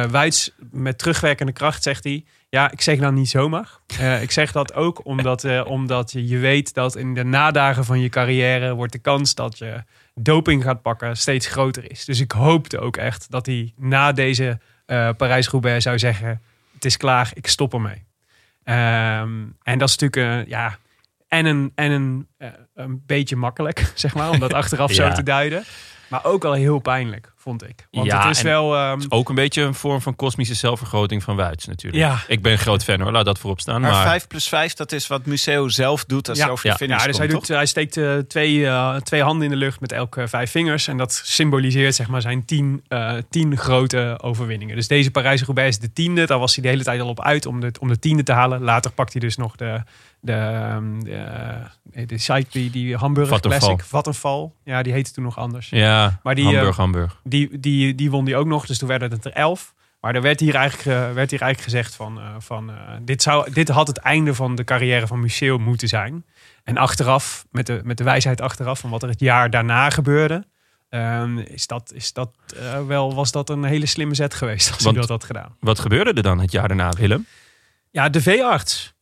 Wuits 0.10 0.52
met 0.72 0.98
terugwerkende 0.98 1.52
kracht 1.52 1.84
zegt 1.84 2.04
hij... 2.04 2.24
Ja, 2.50 2.72
ik 2.72 2.82
zeg 2.82 3.00
dat 3.00 3.14
niet 3.14 3.30
zomaar. 3.30 3.70
Eh, 4.00 4.22
ik 4.22 4.32
zeg 4.32 4.52
dat 4.52 4.74
ook 4.74 5.06
omdat, 5.06 5.44
eh, 5.44 5.66
omdat 5.66 6.12
je, 6.12 6.28
je 6.28 6.38
weet 6.38 6.74
dat 6.74 6.96
in 6.96 7.14
de 7.14 7.24
nadagen 7.24 7.86
van 7.86 8.00
je 8.00 8.10
carrière... 8.10 8.74
wordt 8.74 8.92
de 8.92 9.00
kans 9.00 9.36
dat 9.36 9.58
je 9.58 9.84
doping 10.16 10.64
gaat 10.64 10.82
pakken 10.82 11.18
steeds 11.18 11.48
groter 11.48 11.92
is. 11.92 12.06
Dus 12.06 12.20
ik 12.20 12.32
hoopte 12.32 12.80
ook 12.80 12.98
echt 12.98 13.32
dat 13.32 13.46
hij 13.46 13.74
na 13.78 14.12
deze 14.12 14.60
eh 14.86 15.10
Parijs-Roubaix 15.18 15.84
zou 15.84 16.00
zeggen... 16.00 16.42
Het 16.74 16.86
is 16.86 16.98
klaar, 16.98 17.32
ik 17.34 17.48
stop 17.48 17.74
ermee. 17.74 18.06
Ehm, 18.64 19.46
en 19.64 19.78
dat 19.78 19.90
is 19.90 19.98
natuurlijk... 19.98 20.48
ja, 20.48 20.78
en 21.28 21.46
een, 21.46 21.72
en 21.76 21.92
een, 21.92 22.28
een 22.74 23.04
beetje 23.06 23.36
makkelijk, 23.36 23.92
zeg 23.96 24.16
maar, 24.16 24.30
om 24.30 24.40
dat 24.40 24.54
achteraf 24.62 24.92
zo 24.92 25.12
te 25.12 25.24
duiden. 25.24 25.64
Maar 26.10 26.26
ook 26.26 26.44
wel 26.44 26.54
heel 26.54 26.80
pijnlijk, 26.80 27.32
vond 27.38 27.64
ik. 27.70 27.88
Want 27.92 28.08
Ja, 28.08 28.28
het 28.28 28.36
is 28.36 28.42
wel... 28.42 28.76
ehm, 28.76 29.00
Ook 29.10 29.30
een 29.30 29.36
beetje 29.36 29.62
een 29.62 29.74
vorm 29.74 30.02
van 30.02 30.16
kosmische 30.16 30.54
zelfvergroting 30.54 31.24
van 31.24 31.36
Wuits 31.36 31.66
natuurlijk. 31.68 32.04
Ja. 32.04 32.18
Ik 32.28 32.42
ben 32.42 32.52
een 32.52 32.58
groot 32.58 32.84
fan 32.84 33.02
hoor, 33.02 33.12
laat 33.12 33.26
dat 33.26 33.40
voorop 33.40 33.60
staan. 33.60 33.82
Maar 33.82 33.92
Maar, 33.92 34.06
5 34.08 34.28
plus 34.28 34.48
5, 34.48 34.74
dat 34.74 34.92
is 34.92 35.08
wat 35.08 35.26
Museo 35.26 35.68
zelf 35.68 36.06
doet 36.06 36.30
als 36.30 36.38
Ja. 36.38 36.44
hij 36.44 36.52
over 36.54 36.64
de 36.66 36.70
Ja. 36.72 36.78
finish 36.78 37.00
ja, 37.02 37.08
dus 37.08 37.18
hij, 37.18 37.28
doet, 37.28 37.48
hij 37.48 37.66
steekt 37.66 37.98
eh, 37.98 38.18
twee, 38.18 38.66
eh, 38.68 38.96
twee 38.96 39.24
handen 39.24 39.44
in 39.44 39.50
de 39.52 39.58
lucht 39.58 39.80
met 39.80 39.92
elke 39.92 40.28
vijf 40.28 40.52
vingers. 40.52 40.88
En 40.88 40.98
dat 40.98 41.22
symboliseert 41.24 41.96
zeg 41.96 42.08
maar, 42.08 42.22
zijn 42.22 42.46
tien, 42.46 42.84
eh, 42.88 43.14
tien 43.30 43.58
grote 43.58 44.18
overwinningen. 44.22 44.76
Dus 44.76 44.88
deze 44.88 45.12
Parijs-Roubaix 45.12 45.70
is 45.70 45.80
de 45.80 45.94
tiende. 45.94 46.26
Daar 46.26 46.40
was 46.40 46.54
hij 46.56 46.64
de 46.64 46.70
hele 46.70 46.84
tijd 46.84 47.02
al 47.02 47.08
op 47.08 47.22
uit 47.22 47.46
om 47.46 47.60
de, 47.60 47.72
om 47.80 47.88
de 47.88 48.00
tiende 48.00 48.24
te 48.24 48.32
halen. 48.32 48.62
Later 48.62 48.92
pakt 48.92 49.12
hij 49.12 49.22
dus 49.22 49.36
nog 49.38 49.56
de, 49.56 49.84
de, 50.22 50.32
ehm, 50.34 51.00
de, 51.00 51.14
eh, 51.92 52.08
de 52.08 52.18
site, 52.18 52.46
die, 52.52 52.70
die 52.70 52.96
Hamburg 52.96 53.28
Vattenfall. 53.28 53.60
Classic. 53.60 53.86
Vattenfall. 53.86 54.52
Ja, 54.64 54.82
die 54.84 54.94
heette 54.94 55.12
toen 55.12 55.24
nog 55.24 55.38
anders. 55.38 55.70
ja, 55.70 56.20
Maar 56.24 56.36
die, 56.36 56.44
Hamburg, 56.44 56.70
eh, 56.70 56.78
Hamburg. 56.78 57.20
Die, 57.24 57.60
die, 57.60 57.96
die 57.96 58.12
won 58.12 58.26
die 58.26 58.36
ook 58.36 58.46
nog, 58.48 58.66
dus 58.66 58.78
toen 58.78 58.88
werden 58.88 59.12
het 59.12 59.26
er 59.26 59.32
elf. 59.32 59.74
Maar 60.02 60.16
er 60.16 60.22
werd 60.22 60.40
hier 60.40 60.56
eigenlijk, 60.56 61.14
werd 61.16 61.32
hier 61.32 61.42
eigenlijk 61.42 61.62
gezegd 61.62 61.96
van, 61.96 62.20
eh, 62.20 62.36
van 62.40 62.72
dit, 63.02 63.22
zou, 63.22 63.52
dit 63.54 63.70
had 63.70 63.88
het 63.88 63.98
einde 63.98 64.34
van 64.36 64.56
de 64.56 64.64
carrière 64.64 65.08
van 65.08 65.20
Museum 65.20 65.62
moeten 65.62 65.88
zijn. 65.88 66.26
En 66.64 66.78
achteraf, 66.78 67.46
met 67.52 67.66
de, 67.66 67.82
met 67.84 67.98
de 67.98 68.04
wijsheid 68.04 68.42
achteraf 68.42 68.80
van 68.80 68.90
wat 68.90 69.04
er 69.04 69.10
het 69.10 69.20
jaar 69.20 69.50
daarna 69.50 69.90
gebeurde, 69.90 70.46
ehm, 70.90 71.38
is 71.38 71.68
dat, 71.68 71.92
is 71.94 72.14
dat 72.14 72.32
wel, 72.88 73.14
was 73.16 73.32
dat 73.32 73.50
een 73.50 73.64
hele 73.64 73.86
slimme 73.86 74.16
zet 74.16 74.34
geweest 74.34 74.72
als 74.74 74.84
Want- 74.84 74.96
hij 74.96 75.06
dat 75.06 75.10
had 75.10 75.24
gedaan. 75.24 75.56
Wat 75.60 75.80
gebeurde 75.80 76.14
er 76.14 76.24
dan 76.24 76.40
het 76.40 76.52
jaar 76.52 76.68
daarna, 76.68 76.90
Willem? 76.90 77.26
Ja, 77.92 78.10
de 78.10 78.22
veearts. 78.22 78.94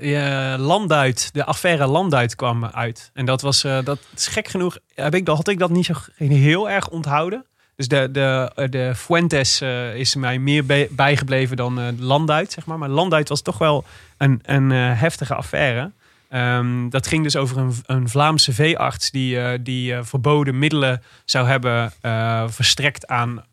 Eh, 0.00 0.54
Landuit, 0.58 1.30
de 1.32 1.44
affaire 1.44 1.86
Landuit 1.86 2.34
kwam 2.34 2.64
uit. 2.64 3.10
En 3.14 3.24
dat 3.26 3.40
was, 3.40 3.64
eh, 3.64 3.78
dat 3.84 3.98
is 4.16 4.26
gek 4.26 4.48
genoeg, 4.48 4.78
heb 4.94 5.14
ik, 5.14 5.28
had 5.28 5.48
ik 5.48 5.58
dat 5.58 5.70
niet 5.70 5.84
zo 5.84 5.94
heel 6.16 6.70
erg 6.70 6.88
onthouden. 6.88 7.44
Dus 7.76 7.88
de, 7.88 8.08
de, 8.12 8.52
eh, 8.54 8.68
de 8.70 8.92
Fuentes 8.94 9.60
eh, 9.60 9.94
is 9.94 10.14
mij 10.14 10.38
meer 10.38 10.66
bij- 10.66 10.88
bijgebleven 10.90 11.56
dan 11.56 12.00
Landuit, 12.00 12.52
zeg 12.52 12.66
maar. 12.66 12.78
Maar 12.78 12.88
Landuit 12.88 13.28
was 13.28 13.42
toch 13.42 13.58
wel 13.58 13.84
een, 14.16 14.40
een 14.42 14.70
heftige 14.70 15.34
affaire. 15.34 15.90
Ehm, 16.28 16.88
dat 16.88 17.06
ging 17.06 17.22
dus 17.22 17.36
over 17.36 17.58
een, 17.58 17.74
een 17.86 18.08
Vlaamse 18.08 18.52
veearts 18.52 19.10
die, 19.10 19.62
die 19.62 19.94
verboden 20.02 20.58
middelen 20.58 21.02
zou 21.24 21.46
hebben 21.48 21.92
verstrekt 22.52 23.06
aan, 23.06 23.44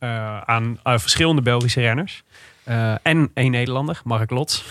aan 0.45 0.77
verschillende 0.83 1.41
Belgische 1.41 1.81
renners. 1.81 2.23
Eh, 2.67 2.93
en 3.01 3.31
één 3.33 3.51
Nederlander, 3.51 4.01
Mark 4.03 4.29
Lots. 4.29 4.65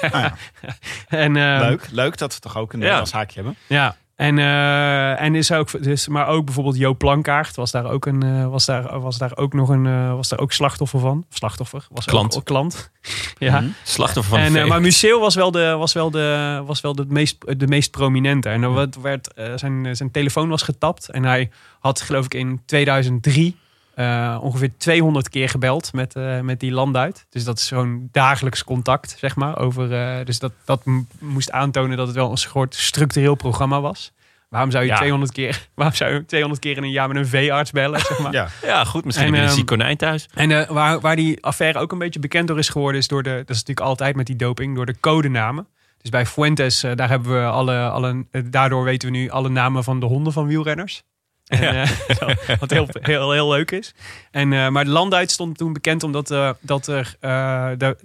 ja. 0.00 0.34
en, 1.08 1.36
ehm, 1.36 1.60
Leuk, 1.60 1.88
leuk 1.90 2.18
dat 2.18 2.34
we 2.34 2.40
toch 2.40 2.56
ook 2.56 2.72
een 2.72 2.78
Ja. 2.78 2.84
Nederlands 2.84 3.12
haakje 3.12 3.34
hebben. 3.34 3.56
Ja, 3.66 3.96
en, 4.16 4.38
eh, 4.38 5.20
en 5.20 5.34
is 5.34 5.52
ook, 5.52 5.82
dus, 5.82 6.08
maar 6.08 6.26
ook 6.26 6.44
bijvoorbeeld 6.44 6.76
Joop 6.76 6.98
Plankaart 6.98 7.56
was 7.56 7.70
daar 7.70 7.90
ook, 7.90 8.06
een, 8.06 8.22
eh, 8.22 8.46
was 8.46 8.64
daar, 8.64 9.00
was 9.00 9.18
daar 9.18 9.36
ook 9.36 9.52
nog 9.52 9.68
een 9.68 10.16
was 10.16 10.28
daar 10.28 10.38
ook 10.38 10.52
slachtoffer 10.52 11.00
van. 11.00 11.24
Slachtoffer 11.28 11.86
was 11.90 12.04
Klant. 12.04 12.32
Ook, 12.32 12.38
ook 12.38 12.44
klant. 12.44 12.90
ja. 13.38 13.60
Mhm. 13.60 13.70
Slachtoffer 13.82 14.34
van 14.34 14.44
En, 14.44 14.52
vee. 14.52 14.64
maar 14.64 14.80
Museo 14.80 15.20
was 15.20 15.34
wel 15.34 15.50
de, 15.50 15.74
was 15.78 15.92
wel 15.92 16.10
de, 16.10 16.62
was 16.66 16.80
wel 16.80 16.94
de, 16.94 17.04
meest, 17.08 17.58
de 17.58 17.66
meest 17.66 17.90
prominente. 17.90 18.48
En 18.48 18.62
er 18.62 18.74
werd, 18.74 19.00
werd, 19.00 19.30
zijn, 19.54 19.96
zijn 19.96 20.10
telefoon 20.10 20.48
was 20.48 20.62
getapt. 20.62 21.08
En 21.08 21.24
hij 21.24 21.50
had, 21.78 22.00
geloof 22.00 22.24
ik, 22.24 22.34
in 22.34 22.62
2003 22.66 23.56
eh, 23.94 24.38
ongeveer 24.40 24.70
200 24.76 25.28
keer 25.28 25.48
gebeld 25.48 25.92
met, 25.92 26.16
eh, 26.16 26.40
met 26.40 26.60
die 26.60 26.72
landuit. 26.72 27.26
Dus 27.30 27.44
dat 27.44 27.58
is 27.58 27.66
zo'n 27.66 28.08
dagelijks 28.12 28.64
contact, 28.64 29.16
zeg 29.18 29.36
maar. 29.36 29.58
Over, 29.58 29.92
eh, 29.92 30.24
dus 30.24 30.38
dat, 30.38 30.52
dat 30.64 30.82
moest 31.18 31.50
aantonen 31.50 31.96
dat 31.96 32.06
het 32.06 32.16
wel 32.16 32.30
een 32.30 32.36
soort 32.36 32.74
structureel 32.74 33.34
programma 33.34 33.80
was. 33.80 34.12
Waarom 34.48 34.70
zou 34.70 34.84
je, 34.84 34.90
Ja. 34.90 34.96
200, 34.96 35.32
keer, 35.32 35.68
waarom 35.74 35.96
zou 35.96 36.12
je 36.12 36.24
200 36.24 36.62
keer 36.62 36.76
in 36.76 36.82
een 36.82 36.90
jaar 36.90 37.08
met 37.08 37.16
een 37.16 37.26
veearts 37.26 37.70
bellen, 37.70 38.00
zeg 38.00 38.18
maar? 38.18 38.32
Ja. 38.32 38.48
Ja, 38.62 38.84
goed. 38.84 39.04
Misschien 39.04 39.26
En, 39.26 39.32
heb 39.32 39.40
je 39.40 39.46
een 39.46 39.52
ehm, 39.52 39.58
ziek 39.58 39.68
konijn 39.68 39.96
thuis. 39.96 40.28
En 40.34 40.50
eh, 40.50 40.70
waar, 40.70 41.00
waar 41.00 41.16
die 41.16 41.44
affaire 41.44 41.78
ook 41.78 41.92
een 41.92 41.98
beetje 41.98 42.20
bekend 42.20 42.48
door 42.48 42.58
is 42.58 42.68
geworden, 42.68 43.00
is 43.00 43.08
door 43.08 43.22
de. 43.22 43.30
Dat 43.30 43.50
is 43.50 43.58
natuurlijk 43.58 43.86
altijd 43.86 44.16
met 44.16 44.26
die 44.26 44.36
doping, 44.36 44.76
door 44.76 44.86
de 44.86 45.00
codenamen. 45.00 45.66
Dus 45.98 46.10
bij 46.10 46.26
Fuentes, 46.26 46.80
daar 46.94 47.08
hebben 47.08 47.40
we 47.40 47.46
alle, 47.46 47.88
alle. 47.88 48.26
daardoor 48.44 48.84
weten 48.84 49.10
we 49.10 49.16
nu 49.16 49.30
alle 49.30 49.48
namen 49.48 49.84
van 49.84 50.00
de 50.00 50.06
honden 50.06 50.32
van 50.32 50.46
wielrenners. 50.46 51.02
En, 51.44 51.82
eh, 51.82 52.58
wat 52.60 52.70
heel, 52.70 52.88
heel, 52.92 53.32
heel 53.32 53.48
leuk 53.48 53.70
is. 53.70 53.94
En, 54.30 54.52
eh, 54.52 54.68
maar 54.68 54.84
de 54.84 54.90
Landuit 54.90 55.30
stond 55.30 55.58
toen 55.58 55.72
bekend 55.72 56.02
omdat 56.02 56.30
eh, 56.30 56.50
dat 56.60 56.86
er, 56.86 57.16
de, 57.78 57.96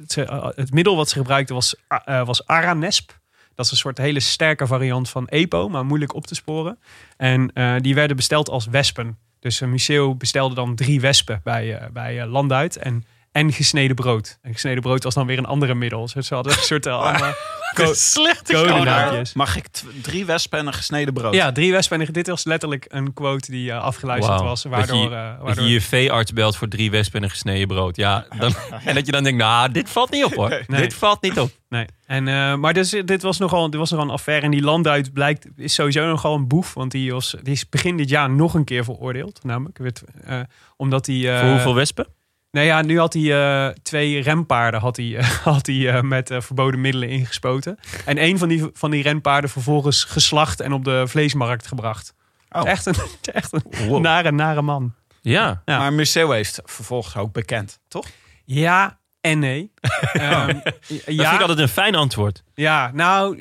het 0.55 0.73
middel 0.73 0.95
wat 0.95 1.09
ze 1.09 1.17
gebruikten 1.17 1.55
was, 1.55 1.75
was 2.05 2.47
Aranesp. 2.47 3.17
Dat 3.55 3.65
is 3.65 3.71
een 3.71 3.77
soort 3.77 3.97
hele 3.97 4.19
sterke 4.19 4.67
variant 4.67 5.09
van 5.09 5.27
EPO, 5.27 5.69
maar 5.69 5.85
moeilijk 5.85 6.15
op 6.15 6.27
te 6.27 6.35
sporen. 6.35 6.79
En 7.17 7.51
die 7.81 7.95
werden 7.95 8.15
besteld 8.15 8.49
als 8.49 8.65
wespen. 8.65 9.17
Dus 9.39 9.61
een 9.61 9.69
Museo 9.69 10.15
bestelde 10.15 10.55
dan 10.55 10.75
drie 10.75 11.01
wespen 11.01 11.41
bij, 11.43 11.89
bij 11.93 12.25
Landuit 12.25 12.77
en, 12.77 13.05
en 13.31 13.53
gesneden 13.53 13.95
brood. 13.95 14.39
En 14.41 14.53
gesneden 14.53 14.81
brood 14.81 15.03
was 15.03 15.13
dan 15.13 15.27
weer 15.27 15.37
een 15.37 15.45
andere 15.45 15.75
middel. 15.75 16.09
Dus 16.13 16.27
ze 16.27 16.33
hadden 16.33 16.53
een 16.53 16.59
soort 16.59 16.87
allemaal 16.97 17.33
co- 17.73 17.93
Slechte 18.13 18.53
codenaamjes. 18.53 19.33
Mag 19.33 19.55
ik 19.57 19.67
drie 20.01 20.25
wespen 20.25 20.59
en 20.59 20.67
een 20.67 20.73
gesneden 20.73 21.13
brood? 21.13 21.33
Ja, 21.33 21.51
drie 21.51 21.71
wespen. 21.71 22.01
En 22.01 22.13
dit 22.13 22.27
was 22.27 22.43
letterlijk 22.45 22.85
een 22.89 23.13
quote 23.13 23.51
die 23.51 23.71
eh, 23.71 23.81
afgeluisterd 23.83 24.41
was. 24.41 24.63
Dat 24.63 24.71
Waardoor, 24.71 24.97
je- 25.09 25.15
eh, 25.15 25.29
Dat 25.35 25.41
waardoor 25.45 25.63
je 25.65 25.71
je 25.71 25.81
veearts 25.81 26.33
belt 26.33 26.55
voor 26.57 26.67
drie 26.67 26.91
wespen 26.91 27.17
en 27.19 27.23
een 27.23 27.29
gesneden 27.29 27.67
brood. 27.67 27.95
Ja, 27.95 28.25
dan, 28.37 28.53
en 28.85 28.95
dat 28.95 29.05
je 29.05 29.11
dan 29.11 29.23
denkt, 29.23 29.39
nou, 29.39 29.71
dit 29.71 29.89
valt 29.89 30.11
niet 30.11 30.23
op 30.25 30.33
hoor. 30.33 30.63
Nee. 30.67 30.81
Dit 30.81 30.93
valt 30.93 31.21
niet 31.21 31.39
op. 31.39 31.51
Nee. 31.69 31.85
En, 32.05 32.27
eh, 32.27 32.55
maar 32.55 32.73
dus, 32.73 32.89
dit, 33.05 33.21
was 33.21 33.37
nogal, 33.37 33.69
dit 33.69 33.79
was 33.79 33.89
nogal 33.91 34.05
een 34.05 34.11
affaire. 34.11 34.45
En 34.45 34.51
die 34.51 34.61
landuit 34.61 35.13
blijkt, 35.13 35.47
is 35.55 35.73
sowieso 35.73 36.05
nogal 36.05 36.35
een 36.35 36.47
boef. 36.47 36.73
Want 36.73 36.91
die, 36.91 37.11
was, 37.13 37.35
die 37.43 37.53
is 37.53 37.69
begin 37.69 37.97
dit 37.97 38.09
jaar 38.09 38.29
nog 38.29 38.53
een 38.53 38.63
keer 38.63 38.83
veroordeeld. 38.83 39.39
Namelijk, 39.43 39.77
werd, 39.77 40.01
eh, 40.23 40.39
omdat 40.77 41.05
hij... 41.05 41.33
eh, 41.35 41.39
voor 41.39 41.49
hoeveel 41.49 41.75
wespen? 41.75 42.07
Nee, 42.51 42.65
ja, 42.65 42.81
nu 42.81 42.99
had 42.99 43.13
hij 43.13 43.33
eh, 43.67 43.73
twee 43.81 44.21
renpaarden 44.21 44.79
had 44.79 44.97
hij, 44.97 45.23
had 45.43 45.65
hij, 45.65 45.89
eh, 45.95 46.01
met 46.01 46.31
eh, 46.31 46.41
verboden 46.41 46.81
middelen 46.81 47.09
ingespoten. 47.09 47.79
En 48.05 48.23
een 48.23 48.37
van 48.37 48.47
die, 48.49 48.69
van 48.73 48.91
die 48.91 49.03
renpaarden 49.03 49.49
vervolgens 49.49 50.03
geslacht 50.03 50.59
en 50.59 50.73
op 50.73 50.83
de 50.83 51.03
vleesmarkt 51.07 51.67
gebracht. 51.67 52.13
Oh. 52.49 52.67
Echt 52.67 52.85
een, 52.85 52.95
echt 53.33 53.53
een 53.53 53.87
Wow. 53.87 54.01
nare, 54.01 54.31
nare 54.31 54.61
man. 54.61 54.93
Ja. 55.21 55.61
Ja. 55.65 55.77
Maar 55.77 55.93
Museo 55.93 56.31
heeft 56.31 56.61
vervolgens 56.65 57.15
ook 57.15 57.33
bekend, 57.33 57.79
toch? 57.87 58.05
Ja 58.45 58.97
en 59.21 59.39
nee. 59.39 59.71
Ehm, 60.13 60.47
Dat 60.63 60.75
vind 60.87 61.19
ik 61.19 61.39
altijd 61.41 61.59
een 61.59 61.67
fijn 61.67 61.95
antwoord. 61.95 62.43
ja, 62.53 62.91
nou, 62.93 63.37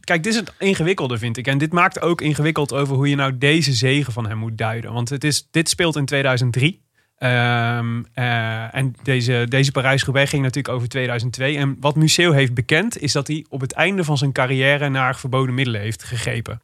kijk, 0.00 0.22
dit 0.22 0.26
is 0.26 0.36
het 0.36 0.52
ingewikkelde, 0.58 1.18
vind 1.18 1.36
ik. 1.36 1.46
En 1.46 1.58
dit 1.58 1.72
maakt 1.72 2.00
ook 2.00 2.20
ingewikkeld 2.20 2.72
over 2.72 2.94
hoe 2.96 3.08
je 3.08 3.16
nou 3.16 3.38
deze 3.38 3.72
zegen 3.72 4.12
van 4.12 4.28
hem 4.28 4.38
moet 4.38 4.58
duiden. 4.58 4.92
Want 4.92 5.08
het 5.08 5.24
is, 5.24 5.48
dit 5.50 5.68
speelt 5.68 5.96
in 5.96 6.04
2003. 6.04 6.82
Ehm, 7.22 8.02
eh, 8.14 8.74
en 8.74 8.94
deze, 9.02 9.46
deze 9.48 9.72
Parijs-Roubaix 9.72 10.30
ging 10.30 10.42
natuurlijk 10.42 10.74
over 10.74 10.88
2002. 10.88 11.56
En 11.56 11.76
wat 11.80 11.96
Museo 11.96 12.32
heeft 12.32 12.54
bekend, 12.54 13.00
is 13.00 13.12
dat 13.12 13.26
hij 13.26 13.44
op 13.48 13.60
het 13.60 13.72
einde 13.72 14.04
van 14.04 14.18
zijn 14.18 14.32
carrière 14.32 14.88
naar 14.88 15.16
verboden 15.16 15.54
middelen 15.54 15.80
heeft 15.80 16.04
gegrepen. 16.04 16.62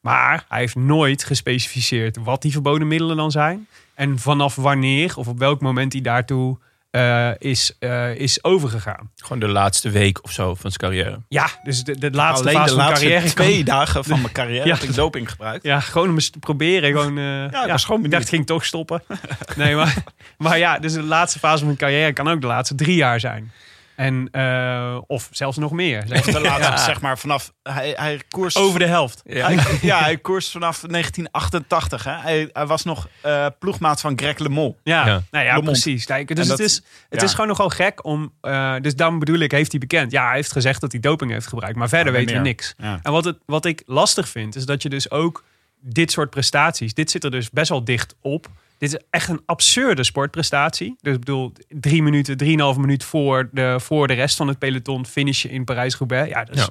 Maar 0.00 0.44
hij 0.48 0.58
heeft 0.58 0.74
nooit 0.74 1.24
gespecificeerd 1.24 2.16
wat 2.16 2.42
die 2.42 2.52
verboden 2.52 2.88
middelen 2.88 3.16
dan 3.16 3.30
zijn. 3.30 3.66
En 3.94 4.18
vanaf 4.18 4.54
wanneer 4.54 5.16
of 5.16 5.28
op 5.28 5.38
welk 5.38 5.60
moment 5.60 5.92
hij 5.92 6.02
daartoe 6.02 6.58
eh, 6.96 7.30
is, 7.50 7.72
eh, 7.78 8.14
is 8.14 8.44
overgegaan. 8.44 9.10
Gewoon 9.16 9.38
de 9.38 9.48
laatste 9.48 9.90
week 9.90 10.24
of 10.24 10.30
zo 10.32 10.54
van 10.54 10.70
zijn 10.72 10.92
carrière. 10.92 11.20
Ja, 11.28 11.48
dus 11.62 11.84
de, 11.84 11.98
de 11.98 12.10
laatste 12.10 12.48
Alleen 12.48 12.56
fase 12.60 12.68
de 12.68 12.68
van 12.68 12.76
mijn 12.76 12.88
laatste 12.88 13.06
carrière. 13.08 13.34
twee 13.34 13.54
kan- 13.64 13.74
dagen 13.74 14.04
van 14.04 14.20
mijn 14.20 14.32
carrière 14.32 14.66
Ja. 14.68 14.74
heb 14.74 14.82
ik 14.82 14.94
doping 14.94 15.30
gebruikt. 15.30 15.64
Ja, 15.64 15.80
gewoon 15.80 16.08
om 16.08 16.14
eens 16.14 16.30
te 16.30 16.38
proberen. 16.38 16.90
Gewoon, 16.90 17.18
eh, 17.18 17.24
ja, 17.24 17.64
ik 17.64 17.70
was 17.70 17.84
gewoon 17.84 18.04
ik 18.04 18.10
dacht, 18.10 18.28
ging 18.28 18.46
toch 18.46 18.64
stoppen. 18.64 19.02
nee, 19.56 19.74
maar, 19.74 19.94
maar 20.38 20.58
ja, 20.58 20.78
dus 20.78 20.92
de 20.92 21.02
laatste 21.02 21.38
fase 21.38 21.56
van 21.58 21.66
mijn 21.66 21.78
carrière 21.78 22.12
kan 22.12 22.28
ook 22.28 22.40
de 22.40 22.46
laatste 22.46 22.74
drie 22.74 22.96
jaar 22.96 23.20
zijn. 23.20 23.52
En, 23.96 24.28
eh, 24.30 24.98
of 25.06 25.28
zelfs 25.32 25.56
nog 25.56 25.72
meer. 25.72 26.06
De 26.06 26.14
laatste, 26.40 26.70
Ja. 26.70 26.76
zeg 26.76 27.00
maar, 27.00 27.18
vanaf... 27.18 27.52
Hij, 27.62 27.92
hij 27.96 28.20
koerst... 28.30 28.56
Over 28.56 28.78
de 28.78 28.86
helft. 28.86 29.22
Hij, 29.26 29.58
ja, 29.82 29.98
hij 30.02 30.16
koerst 30.18 30.50
vanaf 30.50 30.80
1988. 30.80 32.04
Hè. 32.04 32.12
Hij, 32.12 32.48
hij 32.52 32.66
was 32.66 32.84
nog 32.84 33.08
eh, 33.20 33.46
ploegmaat 33.58 34.00
van 34.00 34.18
Greg 34.18 34.38
LeMond. 34.38 34.76
Ja, 34.82 35.06
Ja. 35.06 35.22
Nou 35.30 35.44
ja 35.44 35.60
precies. 35.60 36.04
Kijk, 36.04 36.28
dus 36.28 36.36
En 36.36 36.42
het, 36.48 36.50
dat- 36.58 36.66
is, 36.66 36.74
het 37.08 37.20
ja. 37.20 37.26
is 37.26 37.30
gewoon 37.32 37.46
nogal 37.48 37.68
gek 37.68 38.04
om... 38.04 38.32
eh, 38.40 38.74
dus 38.80 38.94
daarom 38.96 39.18
bedoel 39.18 39.38
ik, 39.38 39.50
heeft 39.50 39.70
hij 39.70 39.80
bekend. 39.80 40.12
Ja, 40.12 40.26
hij 40.26 40.34
heeft 40.36 40.52
gezegd 40.52 40.80
dat 40.80 40.92
hij 40.92 41.00
doping 41.00 41.30
heeft 41.30 41.46
gebruikt. 41.46 41.76
Maar 41.76 41.88
verder 41.88 42.12
Ja, 42.12 42.18
weten 42.18 42.36
we 42.36 42.42
niks. 42.42 42.74
Ja. 42.78 42.98
En 43.02 43.12
wat, 43.12 43.24
het, 43.24 43.38
wat 43.46 43.64
ik 43.64 43.82
lastig 43.86 44.28
vind, 44.28 44.56
is 44.56 44.66
dat 44.66 44.82
je 44.82 44.88
dus 44.88 45.10
ook 45.10 45.44
dit 45.80 46.10
soort 46.12 46.30
prestaties... 46.30 46.94
Dit 46.94 47.10
zit 47.10 47.24
er 47.24 47.30
dus 47.30 47.50
best 47.50 47.68
wel 47.68 47.84
dicht 47.84 48.14
op. 48.20 48.46
Dit 48.78 48.92
is 48.94 49.00
echt 49.10 49.28
een 49.28 49.42
absurde 49.46 50.04
sportprestatie. 50.04 50.96
Dus 51.00 51.12
ik 51.14 51.18
bedoel, 51.18 51.52
drie 51.68 52.02
minuten, 52.02 52.36
drieënhalf 52.36 52.76
minuut 52.76 53.04
voor 53.04 53.48
de, 53.52 53.80
voor 53.80 54.06
de 54.06 54.14
rest 54.14 54.36
van 54.36 54.48
het 54.48 54.58
peloton 54.58 55.06
finishen 55.06 55.50
in 55.50 55.64
Parijs-Roubaix. 55.64 56.28
Ja, 56.30 56.44
dat 56.44 56.56
is, 56.56 56.68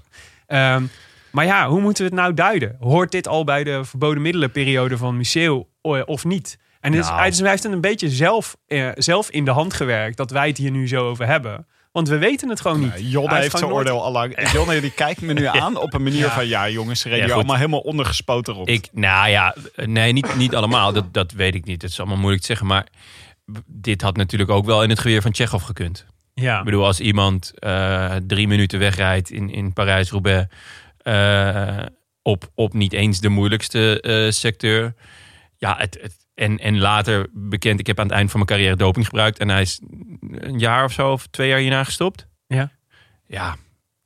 Ehm, 0.48 0.84
maar 1.32 1.46
ja, 1.46 1.68
hoe 1.70 1.82
moeten 1.82 2.04
we 2.04 2.10
het 2.10 2.20
nou 2.20 2.34
duiden? 2.34 2.78
Hoort 2.80 3.12
dit 3.12 3.28
al 3.28 3.44
bij 3.44 3.64
de 3.64 3.84
verboden 3.86 4.22
middelenperiode 4.22 4.98
van 4.98 5.18
Museo 5.18 5.68
o- 5.82 6.02
of 6.02 6.26
niet? 6.26 6.58
En 6.80 6.92
Nou. 6.92 7.04
hij 7.16 7.24
heeft 7.24 7.64
het 7.64 7.72
een 7.74 7.82
beetje 7.82 8.10
zelf, 8.10 8.56
eh, 8.68 8.90
zelf 8.96 9.30
in 9.30 9.46
de 9.46 9.52
hand 9.52 9.74
gewerkt 9.74 10.18
dat 10.18 10.32
wij 10.32 10.48
het 10.48 10.58
hier 10.58 10.72
nu 10.72 10.88
zo 10.88 11.08
over 11.10 11.28
hebben. 11.28 11.68
Want 11.96 12.08
we 12.10 12.18
weten 12.18 12.50
het 12.50 12.62
gewoon 12.62 12.80
niet. 12.80 13.12
Jonne 13.12 13.30
Hij 13.30 13.42
heeft 13.42 13.58
zijn 13.58 13.72
oordeel 13.72 14.04
al 14.04 14.12
lang. 14.12 14.42
Jonne 14.54 14.82
die 14.82 14.92
kijkt 14.92 15.22
me 15.22 15.34
nu 15.34 15.46
aan 15.64 15.78
op 15.78 15.94
een 15.94 16.04
manier 16.04 16.20
Ja. 16.20 16.32
van... 16.32 16.48
Ja, 16.48 16.70
jongens, 16.70 17.04
reden 17.04 17.18
Ja, 17.20 17.26
goed. 17.26 17.34
allemaal 17.34 17.56
helemaal 17.56 17.80
ondergespoten 17.80 18.54
rond. 18.54 18.70
Ik, 18.70 18.88
nou 18.92 19.30
ja, 19.30 19.56
nee, 19.76 20.12
niet, 20.14 20.36
niet 20.36 20.56
allemaal. 20.56 20.94
Dat, 20.94 21.14
dat 21.14 21.32
weet 21.32 21.56
ik 21.56 21.66
niet. 21.66 21.82
Het 21.82 21.92
is 21.92 22.00
allemaal 22.00 22.18
moeilijk 22.18 22.42
te 22.42 22.48
zeggen. 22.48 22.68
Maar 22.68 22.88
dit 23.66 24.02
had 24.02 24.18
natuurlijk 24.18 24.52
ook 24.52 24.66
wel 24.66 24.84
in 24.84 24.90
het 24.90 25.00
geweer 25.00 25.22
van 25.22 25.32
Tsjechov 25.32 25.64
gekund. 25.64 26.06
Ja. 26.34 26.60
Ik 26.60 26.66
bedoel, 26.66 26.86
als 26.86 27.00
iemand 27.00 27.60
eh, 27.60 28.16
drie 28.28 28.48
minuten 28.48 28.80
wegrijdt 28.80 29.30
in, 29.30 29.50
in 29.50 29.74
Parijs-Roubaix... 29.74 30.48
eh, 30.98 31.86
op, 32.22 32.50
op 32.56 32.74
niet 32.74 32.94
eens 32.94 33.20
de 33.20 33.30
moeilijkste 33.30 34.02
eh, 34.02 34.32
secteur. 34.32 34.94
Ja, 35.58 35.76
het, 35.78 35.98
het, 36.02 36.25
en, 36.36 36.60
en 36.60 36.80
later 36.80 37.28
bekend, 37.34 37.80
ik 37.80 37.88
heb 37.88 38.00
aan 38.00 38.06
het 38.08 38.16
eind 38.16 38.32
van 38.32 38.40
mijn 38.40 38.52
carrière 38.52 38.76
doping 38.76 39.06
gebruikt... 39.06 39.38
en 39.40 39.50
hij 39.50 39.62
is 39.62 39.80
een 40.32 40.60
jaar 40.60 40.84
of 40.84 40.92
zo, 40.92 41.12
of 41.12 41.28
twee 41.28 41.48
jaar 41.50 41.60
hierna 41.60 41.84
gestopt. 41.84 42.28
Ja. 42.48 42.72
Ja, 43.28 43.56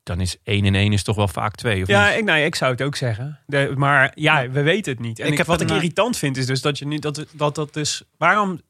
dan 0.03 0.21
is 0.21 0.37
één 0.43 0.65
en 0.65 0.75
één 0.75 0.93
is 0.93 1.03
toch 1.03 1.15
wel 1.15 1.27
vaak 1.27 1.55
twee, 1.55 1.81
of 1.81 1.87
Ja, 1.87 2.07
niet? 2.09 2.17
ik, 2.17 2.23
nou, 2.23 2.39
ik 2.39 2.55
zou 2.55 2.71
het 2.71 2.81
ook 2.81 2.95
zeggen. 2.95 3.39
De, 3.45 3.73
maar 3.75 4.11
ja, 4.15 4.49
we 4.49 4.61
weten 4.61 4.91
het 4.91 5.01
niet. 5.01 5.19
En 5.19 5.25
Ik 5.25 5.31
ik 5.31 5.37
heb 5.37 5.47
wat 5.47 5.61
ik 5.61 5.69
irritant 5.69 6.17
vind 6.17 6.37
is 6.37 6.45
dus 6.45 6.61
dat 6.61 6.77
je 6.77 6.85
nu 6.87 6.99
dat 6.99 7.25
dat 7.31 7.55
dat 7.55 7.73
dus 7.73 8.03
waarom 8.17 8.61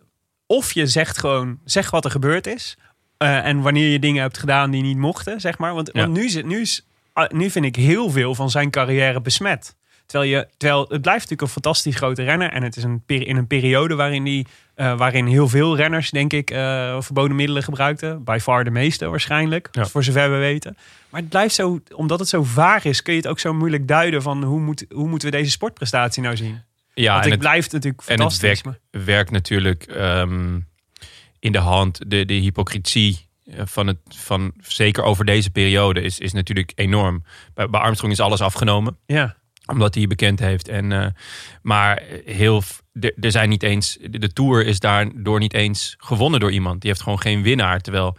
of 0.46 0.72
je 0.72 0.88
zegt 0.88 1.18
gewoon 1.18 1.60
zeg 1.66 1.90
wat 1.90 2.06
er 2.06 2.12
gebeurd 2.12 2.48
is 2.48 2.78
eh, 3.18 3.46
en 3.46 3.62
wanneer 3.62 3.90
je 3.92 4.00
dingen 4.00 4.22
hebt 4.22 4.38
gedaan 4.38 4.72
die 4.72 4.82
niet 4.82 4.98
mochten, 4.98 5.42
zeg 5.42 5.58
maar. 5.58 5.74
Want, 5.74 5.90
Ja. 5.94 6.00
want 6.02 6.14
nu 6.14 6.42
nu 6.42 6.62
is 6.62 6.86
ah, 7.14 7.30
nu 7.30 7.50
vind 7.50 7.66
ik 7.66 7.76
heel 7.76 8.10
veel 8.10 8.36
van 8.36 8.50
zijn 8.50 8.70
carrière 8.70 9.22
besmet. 9.22 9.76
Terwijl, 10.10 10.32
je, 10.32 10.48
terwijl 10.58 10.80
het 10.82 11.02
blijft 11.02 11.20
natuurlijk 11.30 11.42
een 11.42 11.48
fantastisch 11.48 11.96
grote 11.96 12.24
renner. 12.24 12.52
En 12.52 12.64
het 12.64 12.76
is 12.76 12.84
een, 12.84 13.04
in 13.06 13.38
een 13.38 13.48
periode 13.48 13.96
waarin, 13.96 14.24
die, 14.24 14.48
eh, 14.76 14.98
waarin 14.98 15.26
heel 15.26 15.48
veel 15.48 15.76
renners, 15.76 16.10
denk 16.12 16.34
ik, 16.34 16.52
eh, 16.52 17.02
verboden 17.02 17.36
middelen 17.36 17.64
gebruikten. 17.64 18.24
By 18.24 18.38
far 18.42 18.64
de 18.64 18.70
meeste 18.70 19.08
waarschijnlijk, 19.08 19.68
Ja. 19.72 19.86
voor 19.86 20.04
zover 20.04 20.32
we 20.32 20.38
weten. 20.38 20.78
Maar 21.10 21.22
het 21.22 21.30
blijft 21.30 21.56
zo, 21.56 21.80
omdat 21.96 22.20
het 22.20 22.28
zo 22.30 22.44
vaag 22.44 22.86
is, 22.86 23.02
kun 23.02 23.14
je 23.14 23.20
het 23.20 23.28
ook 23.28 23.40
zo 23.40 23.54
moeilijk 23.54 23.88
duiden 23.88 24.22
van 24.22 24.44
hoe, 24.44 24.60
moet, 24.60 24.86
hoe 24.90 25.08
moeten 25.08 25.32
we 25.32 25.38
deze 25.38 25.52
sportprestatie 25.52 26.22
nou 26.24 26.38
zien? 26.38 26.62
Ja, 26.94 27.14
Want 27.14 27.26
en 27.26 27.32
het, 27.32 27.40
blijf 27.40 27.72
natuurlijk 27.72 28.02
en 28.06 28.12
het 28.12 28.20
fantastisch. 28.22 28.62
werkt, 28.62 29.06
werkt 29.06 29.32
natuurlijk 29.32 29.84
ehm, 29.84 30.60
in 31.40 31.52
de 31.52 31.58
hand. 31.60 32.00
De, 32.08 32.26
de 32.26 32.34
hypocrisie 32.34 33.28
eh, 33.46 33.62
van 33.66 33.88
het, 33.88 33.98
van, 34.16 34.54
zeker 34.62 35.04
over 35.04 35.26
deze 35.26 35.50
periode, 35.50 36.02
is, 36.02 36.20
is 36.20 36.34
natuurlijk 36.34 36.72
enorm. 36.76 37.24
Bij, 37.54 37.70
bij 37.70 37.80
Armstrong 37.80 38.14
is 38.14 38.20
alles 38.20 38.42
afgenomen. 38.42 38.98
ja. 39.06 39.38
Omdat 39.72 39.96
hij 39.96 40.08
bekend 40.08 40.40
heeft. 40.40 40.68
En, 40.68 40.92
eh, 40.92 41.08
maar 41.62 42.04
heel, 42.26 42.64
er 43.20 43.32
zijn 43.32 43.50
niet 43.50 43.64
eens, 43.64 43.98
de, 44.02 44.20
de 44.20 44.34
Tour 44.34 44.66
is 44.66 44.80
daardoor 44.80 45.40
niet 45.40 45.54
eens 45.54 45.96
gewonnen 45.98 46.40
door 46.40 46.52
iemand. 46.52 46.82
Die 46.82 46.90
heeft 46.90 47.04
gewoon 47.04 47.22
geen 47.22 47.42
winnaar. 47.42 47.82
Terwijl, 47.82 48.18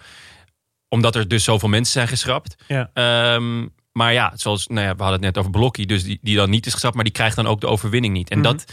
omdat 0.89 1.15
er 1.17 1.29
dus 1.29 1.45
zoveel 1.45 1.69
mensen 1.69 1.93
zijn 1.93 2.09
geschrapt. 2.09 2.57
Ja. 2.67 2.91
Ehm, 2.95 3.67
maar 3.93 4.13
ja, 4.13 4.33
zoals 4.35 4.67
nou 4.67 4.81
ja, 4.87 4.95
we 4.95 5.03
hadden 5.03 5.13
het 5.25 5.35
net 5.35 5.39
over 5.39 5.51
Blokkie, 5.51 5.87
dus 5.87 6.05
die, 6.05 6.19
die 6.23 6.37
dan 6.37 6.51
niet 6.51 6.67
is 6.67 6.73
geschrapt, 6.73 6.95
maar 6.95 7.05
die 7.05 7.13
krijgt 7.13 7.37
dan 7.37 7.47
ook 7.47 7.61
de 7.61 7.67
overwinning 7.67 8.15
niet. 8.15 8.31
En 8.31 8.39
Mhm. 8.39 8.47
dat, 8.47 8.73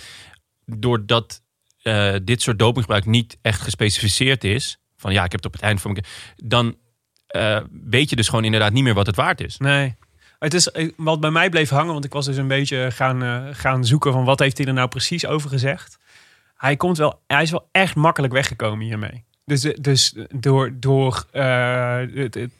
doordat 0.65 1.41
eh, 1.81 2.15
dit 2.23 2.41
soort 2.41 2.59
dopinggebruik 2.59 3.05
niet 3.05 3.37
echt 3.41 3.61
gespecificeerd 3.61 4.43
is, 4.43 4.77
van 4.95 5.13
ja, 5.13 5.23
ik 5.23 5.31
heb 5.31 5.43
het 5.43 5.45
op 5.45 5.53
het 5.53 5.61
eind 5.61 5.81
van 5.81 5.91
mijn 5.91 6.05
dan 6.35 6.75
eh, 7.27 7.59
weet 7.83 8.09
je 8.09 8.15
dus 8.15 8.27
gewoon 8.27 8.43
inderdaad 8.43 8.73
niet 8.73 8.83
meer 8.83 8.93
wat 8.93 9.05
het 9.05 9.15
waard 9.15 9.41
is. 9.41 9.57
Nee. 9.57 9.95
Het 10.39 10.53
is 10.53 10.71
eh, 10.71 10.89
wat 10.97 11.19
bij 11.19 11.31
mij 11.31 11.49
bleef 11.49 11.69
hangen, 11.69 11.93
want 11.93 12.05
ik 12.05 12.13
was 12.13 12.25
dus 12.25 12.37
een 12.37 12.47
beetje 12.47 12.91
gaan, 12.91 13.23
eh, 13.23 13.43
gaan 13.51 13.85
zoeken 13.85 14.11
van 14.11 14.25
wat 14.25 14.39
heeft 14.39 14.57
hij 14.57 14.67
er 14.67 14.73
nou 14.73 14.87
precies 14.87 15.25
over 15.25 15.49
gezegd. 15.49 15.97
Hij, 16.57 16.75
komt 16.75 16.97
wel, 16.97 17.19
hij 17.27 17.41
is 17.41 17.51
wel 17.51 17.69
echt 17.71 17.95
makkelijk 17.95 18.33
weggekomen 18.33 18.85
hiermee. 18.85 19.23
Dus, 19.45 19.63
eh, 19.63 19.73
dus 19.81 20.13
door, 20.29 20.71
door, 20.79 21.25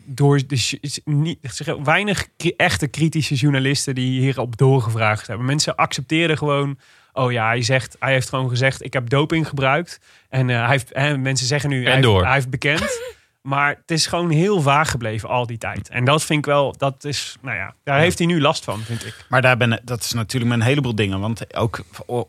door 0.06 0.48
de, 0.48 0.80
niet, 1.06 1.64
weinig 1.84 2.28
echte 2.58 2.88
kritische 2.88 3.36
journalisten 3.36 3.96
die 3.96 4.22
hierop 4.22 4.58
doorgevraagd 4.58 5.28
hebben. 5.28 5.46
Mensen 5.46 5.76
accepteerden 5.76 6.38
gewoon, 6.38 6.80
oh 7.14 7.32
ja, 7.32 7.48
hij, 7.48 7.62
zegt, 7.62 7.96
hij 8.00 8.14
heeft 8.14 8.30
gewoon 8.30 8.50
gezegd, 8.50 8.84
ik 8.84 8.94
heb 8.94 9.10
doping 9.10 9.48
gebruikt. 9.48 10.00
En 10.30 10.48
hij 10.48 10.68
heeft, 10.70 10.90
hè, 10.94 11.18
mensen 11.18 11.48
zeggen 11.48 11.70
nu, 11.70 11.84
hij, 11.84 11.92
heeft- 11.92 12.04
door. 12.04 12.24
hij 12.24 12.34
heeft 12.34 12.50
bekend. 12.50 13.00
Maar 13.48 13.70
het 13.70 13.92
is 13.92 14.08
gewoon 14.08 14.30
heel 14.30 14.62
vaag 14.62 14.92
gebleven 14.92 15.30
al 15.30 15.46
die 15.46 15.58
tijd. 15.58 15.90
En 15.90 16.06
dat 16.06 16.24
vind 16.24 16.40
ik 16.40 16.46
wel, 16.46 16.76
dat 16.78 17.04
is, 17.04 17.36
nou 17.42 17.58
ja, 17.58 17.74
daar 17.84 18.00
heeft 18.00 18.18
hij 18.18 18.28
nu 18.28 18.42
last 18.42 18.64
van, 18.64 18.80
vind 18.80 19.06
ik. 19.06 19.26
Maar 19.30 19.42
daar 19.42 19.58
ben, 19.58 19.82
dat 19.84 20.04
is 20.04 20.14
natuurlijk 20.14 20.52
met 20.52 20.60
een 20.60 20.66
heleboel 20.66 20.96
dingen. 20.96 21.20
Want 21.20 21.56
ook 21.56 21.84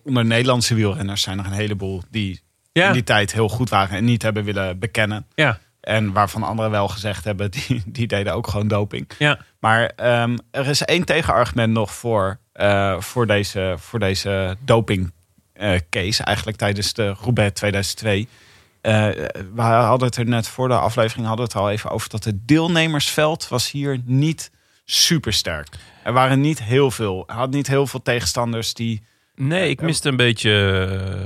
onder 0.04 0.24
Nederlandse 0.24 0.74
wielrenners 0.74 1.22
zijn 1.22 1.38
er 1.38 1.44
een 1.44 1.52
heleboel 1.52 2.02
die 2.10 2.40
Ja, 2.72 2.86
in 2.86 2.92
die 2.92 3.02
tijd 3.02 3.32
heel 3.32 3.48
goed 3.48 3.68
waren 3.68 3.96
en 3.96 4.04
niet 4.04 4.22
hebben 4.22 4.44
willen 4.44 4.78
bekennen. 4.78 5.26
ja, 5.34 5.58
En 5.80 6.12
waarvan 6.12 6.42
anderen 6.42 6.70
wel 6.70 6.88
gezegd 6.88 7.24
hebben, 7.24 7.50
die, 7.66 7.82
die 7.86 8.06
deden 8.06 8.34
ook 8.34 8.46
gewoon 8.46 8.68
doping. 8.68 9.10
ja. 9.18 9.38
Maar 9.58 9.92
ehm, 9.96 10.38
er 10.50 10.66
is 10.66 10.82
één 10.82 11.04
tegenargument 11.04 11.72
nog 11.72 11.94
voor, 11.94 12.38
eh, 12.52 13.00
voor 13.00 13.26
deze, 13.26 13.74
voor 13.78 13.98
deze 13.98 14.56
doping 14.64 15.12
eh, 15.52 15.78
case. 15.90 16.22
Eigenlijk 16.22 16.56
tijdens 16.58 16.92
de 16.92 17.08
Roubaix 17.08 17.52
2002. 17.54 18.28
Eh, 18.80 19.06
we 19.54 19.62
hadden 19.62 20.08
het 20.08 20.16
er 20.16 20.24
net 20.26 20.48
voor 20.48 20.68
de 20.68 20.74
aflevering 20.78 21.26
hadden 21.26 21.44
het 21.46 21.54
al 21.54 21.70
even 21.70 21.90
over 21.90 22.08
dat 22.08 22.24
het 22.24 22.48
deelnemersveld 22.48 23.48
was 23.48 23.70
hier 23.70 24.00
niet 24.04 24.50
super 24.84 25.32
sterk. 25.32 25.68
Er 26.04 26.12
waren 26.12 26.40
niet 26.40 26.62
heel 26.62 26.90
veel, 26.90 27.24
had 27.26 27.50
niet 27.50 27.66
heel 27.66 27.86
veel 27.86 28.02
tegenstanders 28.02 28.74
die 28.74 29.02
Nee, 29.34 29.70
ik 29.70 29.80
miste 29.80 30.08
een 30.08 30.16
beetje 30.16 30.50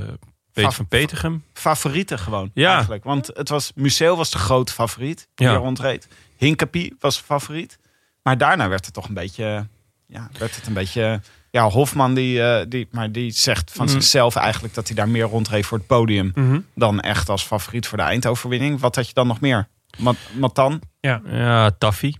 uh, 0.07 0.13
Peter 0.53 0.71
van 0.71 0.87
Petergem. 0.87 1.43
favorieten 1.53 2.19
gewoon 2.19 2.51
Ja. 2.53 2.73
eigenlijk. 2.73 3.03
Want 3.03 3.27
het 3.33 3.49
was 3.49 3.71
Museo 3.75 4.15
was 4.15 4.31
de 4.31 4.37
grote 4.37 4.73
favoriet 4.73 5.27
die 5.35 5.47
Ja. 5.47 5.53
rondreed. 5.55 6.07
Hinkapie 6.37 6.95
was 6.99 7.17
favoriet. 7.19 7.77
Maar 8.23 8.37
daarna 8.37 8.69
werd 8.69 8.85
het 8.85 8.93
toch 8.93 9.07
een 9.07 9.13
beetje, 9.13 9.67
ja, 10.07 10.29
werd 10.37 10.55
het 10.55 10.67
een 10.67 10.73
beetje. 10.73 11.21
Ja, 11.53 11.69
Hofman 11.69 12.13
die, 12.13 12.41
eh, 12.43 12.65
die, 12.69 12.87
maar 12.91 13.11
die 13.11 13.31
zegt 13.31 13.71
van 13.71 13.85
Mhm. 13.85 13.93
zichzelf 13.93 14.35
eigenlijk 14.35 14.73
dat 14.73 14.87
hij 14.87 14.95
daar 14.95 15.09
meer 15.09 15.23
rondreed 15.25 15.65
voor 15.65 15.77
het 15.77 15.87
podium 15.87 16.31
Mhm. 16.35 16.59
dan 16.75 16.99
echt 16.99 17.29
als 17.29 17.43
favoriet 17.43 17.87
voor 17.87 17.97
de 17.97 18.03
eindoverwinning. 18.03 18.79
Wat 18.79 18.95
had 18.95 19.07
je 19.07 19.13
dan 19.13 19.27
nog 19.27 19.39
meer? 19.39 19.67
Mat- 19.97 20.15
Matan, 20.39 20.81
Ja, 20.99 21.71
Taffy. 21.77 22.13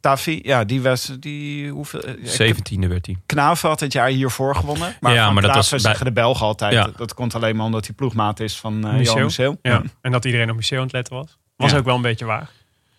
Taffy, 0.00 0.40
ja, 0.42 0.64
die 0.64 0.82
was 0.82 1.12
die 1.20 1.70
hoeveel? 1.70 2.00
eh, 2.02 2.12
ik- 2.12 2.18
Zeventiende 2.28 2.86
werd 2.86 3.06
hij. 3.06 3.16
Knaven 3.26 3.68
had 3.68 3.80
het 3.80 3.92
jaar 3.92 4.08
hiervoor 4.08 4.54
gewonnen. 4.56 4.96
Maar, 5.00 5.12
Ja, 5.14 5.24
van 5.24 5.34
maar 5.34 5.42
dat 5.42 5.54
was 5.54 5.68
bij- 5.70 5.78
zeggen 5.78 6.04
de 6.06 6.12
Belgen 6.12 6.46
altijd. 6.46 6.72
Ja. 6.72 6.90
Dat 6.96 7.14
komt 7.14 7.34
alleen 7.34 7.56
maar 7.56 7.66
omdat 7.66 7.86
hij 7.86 7.94
ploegmaat 7.94 8.40
is 8.40 8.56
van 8.58 8.86
uh, 8.86 8.92
Museo. 9.16 9.56
Ja. 9.62 9.82
En 10.00 10.12
dat 10.12 10.24
iedereen 10.24 10.50
op 10.50 10.56
museum 10.56 10.78
aan 10.78 10.84
het 10.84 10.92
letten 10.94 11.14
was. 11.14 11.38
Was 11.56 11.70
Ja. 11.70 11.76
ook 11.78 11.84
wel 11.84 11.96
een 11.96 12.02
beetje 12.02 12.24
waar. 12.24 12.50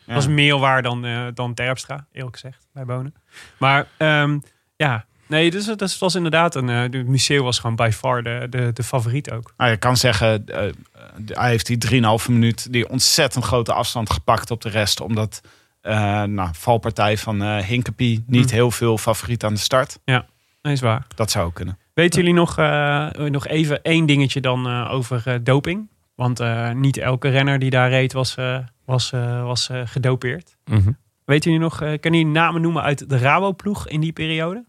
Ja. 0.06 0.14
Was 0.14 0.28
meer 0.28 0.58
waar 0.60 0.82
dan, 0.82 1.06
eh, 1.06 1.26
dan 1.34 1.54
Terpstra, 1.54 2.06
eerlijk 2.12 2.36
gezegd, 2.36 2.68
bij 2.74 2.86
Bonen. 2.86 3.14
Maar 3.60 3.88
ehm, 3.98 4.40
ja, 4.76 5.06
nee, 5.28 5.52
dus 5.52 5.66
het 5.66 5.98
was 6.00 6.16
inderdaad 6.16 6.56
een. 6.56 6.70
eh 6.70 6.90
de 6.90 7.04
museum 7.04 7.44
was 7.44 7.60
gewoon 7.60 7.76
by 7.76 7.90
far 7.94 8.24
de, 8.24 8.48
de, 8.50 8.72
de 8.74 8.84
favoriet 8.84 9.32
ook. 9.32 9.54
Nou, 9.58 9.72
je 9.72 9.78
kan 9.78 9.98
zeggen, 9.98 10.46
eh, 10.48 10.72
hij 11.26 11.50
heeft 11.50 11.66
die 11.66 12.02
3,5 12.22 12.30
minuut, 12.30 12.72
die 12.74 12.90
ontzettend 12.90 13.44
grote 13.46 13.74
afstand 13.74 14.10
gepakt 14.10 14.52
op 14.52 14.62
de 14.62 14.70
rest. 14.70 15.02
Omdat, 15.02 15.42
eh 15.82 16.24
nou, 16.24 16.50
valpartij 16.54 17.18
van 17.18 17.42
eh 17.42 17.58
Hinkepie, 17.58 18.24
niet 18.28 18.50
Hm. 18.50 18.56
heel 18.56 18.72
veel 18.72 18.98
favoriet 18.98 19.44
aan 19.44 19.54
de 19.54 19.60
start. 19.60 20.00
Nee, 20.06 20.74
is 20.76 20.82
waar. 20.82 21.06
Dat 21.16 21.32
zou 21.32 21.46
ook 21.46 21.54
kunnen. 21.54 21.78
Weten 21.94 22.20
jullie 22.20 22.36
nog, 22.36 22.58
eh, 22.58 23.10
nog 23.14 23.48
even 23.48 23.82
één 23.82 24.06
dingetje 24.06 24.42
dan 24.42 24.88
over 24.88 25.22
eh, 25.26 25.36
doping? 25.42 25.90
Want 26.16 26.40
eh, 26.40 26.72
niet 26.72 26.98
elke 26.98 27.30
renner 27.30 27.60
die 27.60 27.70
daar 27.70 27.90
reed 27.90 28.14
was, 28.14 28.36
eh, 28.36 28.58
was, 28.86 29.12
eh, 29.12 29.44
was 29.44 29.70
eh, 29.70 29.82
gedopeerd. 29.86 30.56
Mhm. 30.66 30.92
Weten 31.26 31.52
jullie 31.52 31.66
nog, 31.68 31.82
eh 31.82 32.00
kunnen 32.00 32.20
jullie 32.20 32.36
namen 32.36 32.62
noemen 32.62 32.82
uit 32.84 33.10
de 33.10 33.18
Rabo-ploeg 33.18 33.88
in 33.88 34.00
die 34.00 34.12
periode? 34.12 34.66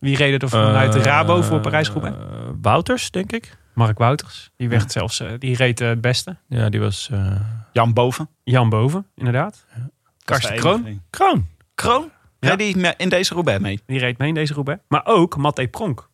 Wie 0.00 0.16
reed 0.16 0.42
er 0.42 0.48
vanuit 0.48 0.92
de 0.92 1.02
Rabo 1.02 1.42
voor 1.42 1.60
Parijs-Roubaix? 1.60 2.16
Eh, 2.16 2.22
Wouters, 2.62 3.10
denk 3.10 3.32
ik. 3.32 3.56
Mark 3.74 3.98
Wouters. 3.98 4.50
Die, 4.56 4.68
werd 4.68 4.92
zelfs, 4.92 5.20
eh, 5.20 5.30
die 5.38 5.56
reed 5.56 5.80
eh, 5.80 5.88
het 5.88 6.00
beste. 6.00 6.36
Ja, 6.48 6.68
die 6.68 6.80
was... 6.80 7.08
eh, 7.12 7.40
Jan 7.72 7.92
Boven. 7.92 8.28
Jan 8.44 8.68
Boven, 8.68 9.06
inderdaad. 9.14 9.64
Is 9.76 9.82
Karsten 10.24 10.56
Kroon. 10.56 11.02
Kroon. 11.10 11.46
Kroon? 11.74 12.10
Ja. 12.40 12.48
Reed 12.54 12.58
die 12.58 12.94
in 12.96 13.08
deze 13.08 13.34
Roubaix 13.34 13.60
mee? 13.60 13.80
Die 13.86 13.98
reed 13.98 14.18
mee 14.18 14.28
in 14.28 14.34
deze 14.34 14.54
Roubaix. 14.54 14.82
Maar 14.88 15.02
ook 15.04 15.36
Matthé 15.36 15.68
Pronk. 15.68 16.08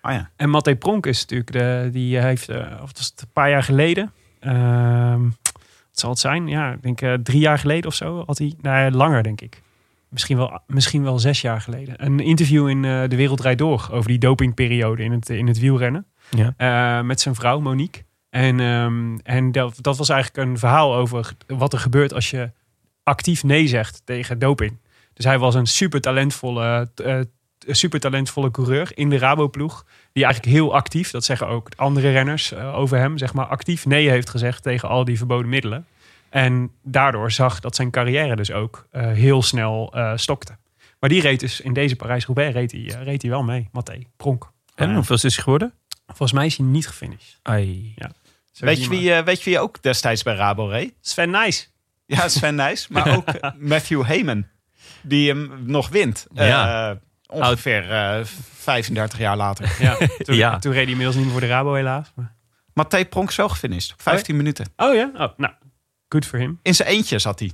Ah 0.00 0.12
ja. 0.12 0.30
En 0.36 0.50
Matthé 0.50 0.76
Pronk 0.76 1.06
is 1.06 1.20
natuurlijk 1.20 1.52
de, 1.52 1.88
die 1.92 2.18
heeft, 2.18 2.48
eh, 2.48 2.58
of 2.82 2.92
dat 2.92 2.98
is 2.98 3.06
het 3.06 3.20
een 3.22 3.32
paar 3.32 3.50
jaar 3.50 3.62
geleden. 3.62 4.12
ehm, 4.40 5.22
wat 5.22 5.98
zal 6.00 6.10
het 6.10 6.18
zijn? 6.18 6.48
Ja, 6.48 6.72
ik 6.72 6.82
denk 6.82 7.00
eh, 7.00 7.12
drie 7.22 7.40
jaar 7.40 7.58
geleden 7.58 7.86
of 7.86 7.94
zo 7.94 8.22
had 8.26 8.38
hij, 8.38 8.54
nou, 8.60 8.90
langer 8.90 9.22
denk 9.22 9.40
ik. 9.40 9.62
Misschien 10.08 10.36
wel, 10.36 10.60
misschien 10.66 11.02
wel 11.02 11.18
zes 11.18 11.40
jaar 11.40 11.60
geleden. 11.60 12.04
Een 12.04 12.20
interview 12.20 12.68
in 12.68 12.84
eh, 12.84 13.08
De 13.08 13.16
Wereld 13.16 13.40
Rijd 13.40 13.58
Door 13.58 13.88
over 13.92 14.08
die 14.08 14.18
dopingperiode 14.18 15.02
in 15.02 15.12
het, 15.12 15.28
in 15.28 15.46
het 15.46 15.58
wielrennen. 15.58 16.06
Ja. 16.30 16.54
Eh, 16.56 17.04
met 17.04 17.20
zijn 17.20 17.34
vrouw 17.34 17.60
Monique. 17.60 18.02
En, 18.30 18.60
ehm, 18.60 19.18
en 19.22 19.52
dat, 19.52 19.78
dat 19.80 19.96
was 19.96 20.08
eigenlijk 20.08 20.48
een 20.48 20.58
verhaal 20.58 20.94
over 20.94 21.32
wat 21.46 21.72
er 21.72 21.78
gebeurt 21.78 22.14
als 22.14 22.30
je 22.30 22.50
actief 23.02 23.42
nee 23.42 23.66
zegt 23.66 24.02
tegen 24.04 24.38
doping. 24.38 24.78
Dus 25.14 25.24
hij 25.24 25.38
was 25.38 25.54
een 25.54 25.66
super 25.66 26.00
talentvolle, 26.00 26.90
eh, 26.94 27.20
super 27.66 28.00
talentvolle 28.00 28.50
coureur 28.50 28.90
in 28.94 29.10
de 29.10 29.18
Rabo-ploeg. 29.18 29.84
Die 30.12 30.24
eigenlijk 30.24 30.54
heel 30.54 30.74
actief, 30.74 31.10
dat 31.10 31.24
zeggen 31.24 31.48
ook 31.48 31.68
andere 31.76 32.10
renners 32.10 32.54
over 32.54 32.98
hem, 32.98 33.18
zeg 33.18 33.34
maar 33.34 33.46
actief 33.46 33.86
nee 33.86 34.10
heeft 34.10 34.30
gezegd 34.30 34.62
tegen 34.62 34.88
al 34.88 35.04
die 35.04 35.16
verboden 35.16 35.48
middelen. 35.48 35.86
En 36.30 36.70
daardoor 36.82 37.30
zag 37.32 37.60
dat 37.60 37.74
zijn 37.76 37.90
carrière 37.90 38.36
dus 38.36 38.50
ook 38.52 38.86
eh, 38.90 39.06
heel 39.12 39.42
snel 39.42 39.92
eh, 39.94 40.12
stokte. 40.16 40.56
Maar 41.00 41.10
die 41.10 41.20
reed 41.20 41.40
dus 41.40 41.60
in 41.60 41.72
deze 41.72 41.96
Parijs-Roubaix 41.96 42.54
reed 42.54 42.72
hij, 42.72 42.80
eh, 42.86 43.02
reed 43.02 43.22
hij 43.22 43.30
wel 43.30 43.42
mee, 43.42 43.68
Matthé 43.72 43.98
Pronk. 44.16 44.50
En 44.74 44.94
hoeveel 44.94 45.14
is 45.16 45.22
hij 45.22 45.30
geworden? 45.30 45.72
Volgens 46.06 46.32
mij 46.32 46.46
is 46.46 46.56
hij 46.56 46.66
niet 46.66 46.86
gefinished. 46.86 47.38
Ai. 47.42 47.94
Zo 48.52 48.64
Weet 48.64 48.82
je, 48.84 48.88
wie, 48.88 49.12
eh, 49.14 49.24
weet 49.24 49.42
je 49.42 49.50
wie 49.50 49.58
ook 49.60 49.82
destijds 49.82 50.22
bij 50.22 50.34
Rabo 50.34 50.66
reed? 50.66 50.94
Sven 51.00 51.30
Nijs. 51.30 51.72
Ja, 52.06 52.28
Sven 52.28 52.54
Nijs. 52.54 52.88
Maar 52.88 53.12
ook 53.16 53.24
Matthew 53.58 54.04
Heyman. 54.04 54.46
Die 55.02 55.28
hem 55.28 55.52
nog 55.64 55.88
wint. 55.88 56.26
Ja. 56.34 56.90
Eh, 56.90 56.96
ongeveer 57.26 57.90
eh, 57.90 58.24
35 58.54 59.18
jaar 59.18 59.36
later. 59.36 59.76
Ja, 59.80 59.96
toen, 60.18 60.36
Ja. 60.36 60.58
toen 60.58 60.72
reed 60.72 60.82
hij 60.82 60.90
inmiddels 60.90 61.14
niet 61.16 61.24
meer 61.24 61.32
voor 61.32 61.40
de 61.42 61.46
Rabo 61.46 61.74
helaas. 61.74 62.12
Maar- 62.14 62.36
Matthij 62.72 63.06
Pronk 63.06 63.28
is 63.28 63.36
wel 63.36 63.48
gefinished. 63.48 63.92
op 63.92 64.02
15 64.02 64.36
minuten. 64.36 64.66
Oh 64.76 64.94
ja? 64.94 65.10
Oh, 65.14 65.28
nou, 65.36 65.52
good 66.08 66.26
for 66.26 66.38
him. 66.38 66.58
In 66.62 66.74
zijn 66.74 66.88
eentje 66.88 67.18
zat 67.18 67.38
hij. 67.38 67.52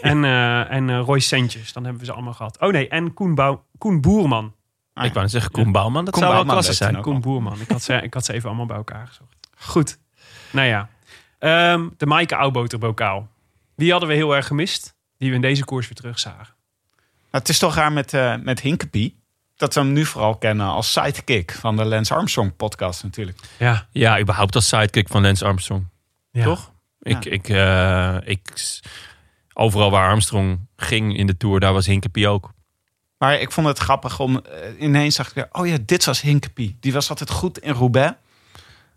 En, 0.00 0.24
eh, 0.24 0.70
en 0.72 0.90
eh, 0.90 1.00
Roy 1.00 1.18
Sentjes, 1.18 1.72
dan 1.72 1.82
hebben 1.82 2.00
we 2.00 2.06
ze 2.06 2.12
allemaal 2.12 2.34
gehad. 2.34 2.58
Oh 2.60 2.72
nee, 2.72 2.88
en 2.88 3.14
Koen, 3.14 3.34
Bouw, 3.34 3.64
Koen 3.78 4.00
Boerman. 4.00 4.54
Ah, 4.94 5.04
ik 5.04 5.10
wou 5.12 5.22
net 5.22 5.30
zeggen, 5.32 5.50
Koen 5.50 5.72
Bouwman. 5.72 6.04
Dat 6.04 6.14
Koen 6.14 6.22
zou 6.22 6.34
wel 6.34 6.44
Bouwman 6.44 6.64
klasse 6.64 6.84
weet 6.84 6.92
zijn. 6.92 7.02
Koen 7.02 7.20
Boerman. 7.20 7.60
Ik 7.60 7.68
had, 7.68 7.82
ze, 7.82 7.94
ik 7.94 8.14
had 8.14 8.24
ze 8.24 8.32
even 8.32 8.48
allemaal 8.48 8.66
bij 8.66 8.76
elkaar 8.76 9.06
gezocht. 9.06 9.48
Goed. 9.58 9.98
Nou 10.50 10.66
ja. 10.66 10.88
Ehm, 11.38 11.88
de 11.96 12.06
Maaike 12.06 12.36
Oudboterbokaal. 12.36 13.28
Die 13.76 13.90
hadden 13.90 14.08
we 14.08 14.14
heel 14.14 14.36
erg 14.36 14.46
gemist. 14.46 14.94
Die 15.18 15.28
we 15.28 15.34
in 15.34 15.40
deze 15.40 15.64
koers 15.64 15.86
weer 15.86 15.96
terug 15.96 16.18
zagen. 16.18 16.54
Nou, 17.30 17.42
het 17.44 17.48
is 17.48 17.58
toch 17.58 17.74
raar 17.74 17.92
met, 17.92 18.14
eh 18.14 18.34
met 18.42 18.60
Hinkepie. 18.60 19.16
dat 19.56 19.74
we 19.74 19.80
hem 19.80 19.92
nu 19.92 20.04
vooral 20.04 20.36
kennen 20.36 20.66
als 20.66 20.92
sidekick 20.92 21.52
van 21.52 21.76
de 21.76 21.84
Lance 21.84 22.14
Armstrong 22.14 22.56
podcast 22.56 23.02
natuurlijk. 23.02 23.38
Ja. 23.58 23.86
Ja, 23.90 24.20
überhaupt 24.20 24.54
als 24.54 24.68
sidekick 24.68 25.08
van 25.08 25.22
Lance 25.22 25.44
Armstrong. 25.44 25.86
ja. 26.30 26.44
Toch? 26.44 26.72
Ik, 27.00 27.24
ik, 27.24 27.48
eh, 27.48 28.16
ik, 28.24 28.40
overal 29.52 29.90
waar 29.90 30.08
Armstrong 30.08 30.58
ging 30.76 31.16
in 31.16 31.26
de 31.26 31.36
Tour, 31.36 31.60
daar 31.60 31.72
was 31.72 31.86
Hinkepie 31.86 32.28
ook. 32.28 32.52
Maar 33.18 33.40
ik 33.40 33.52
vond 33.52 33.66
het 33.66 33.78
grappig 33.78 34.20
om 34.20 34.36
eh, 34.38 34.80
ineens 34.80 35.16
dacht 35.16 35.28
ik 35.28 35.34
weer, 35.34 35.48
oh 35.52 35.66
ja, 35.66 35.76
dit 35.86 36.04
was 36.04 36.20
Hinkepie. 36.20 36.76
Die 36.80 36.92
was 36.92 37.10
altijd 37.10 37.30
goed 37.30 37.58
in 37.58 37.72
Roubaix. 37.72 38.14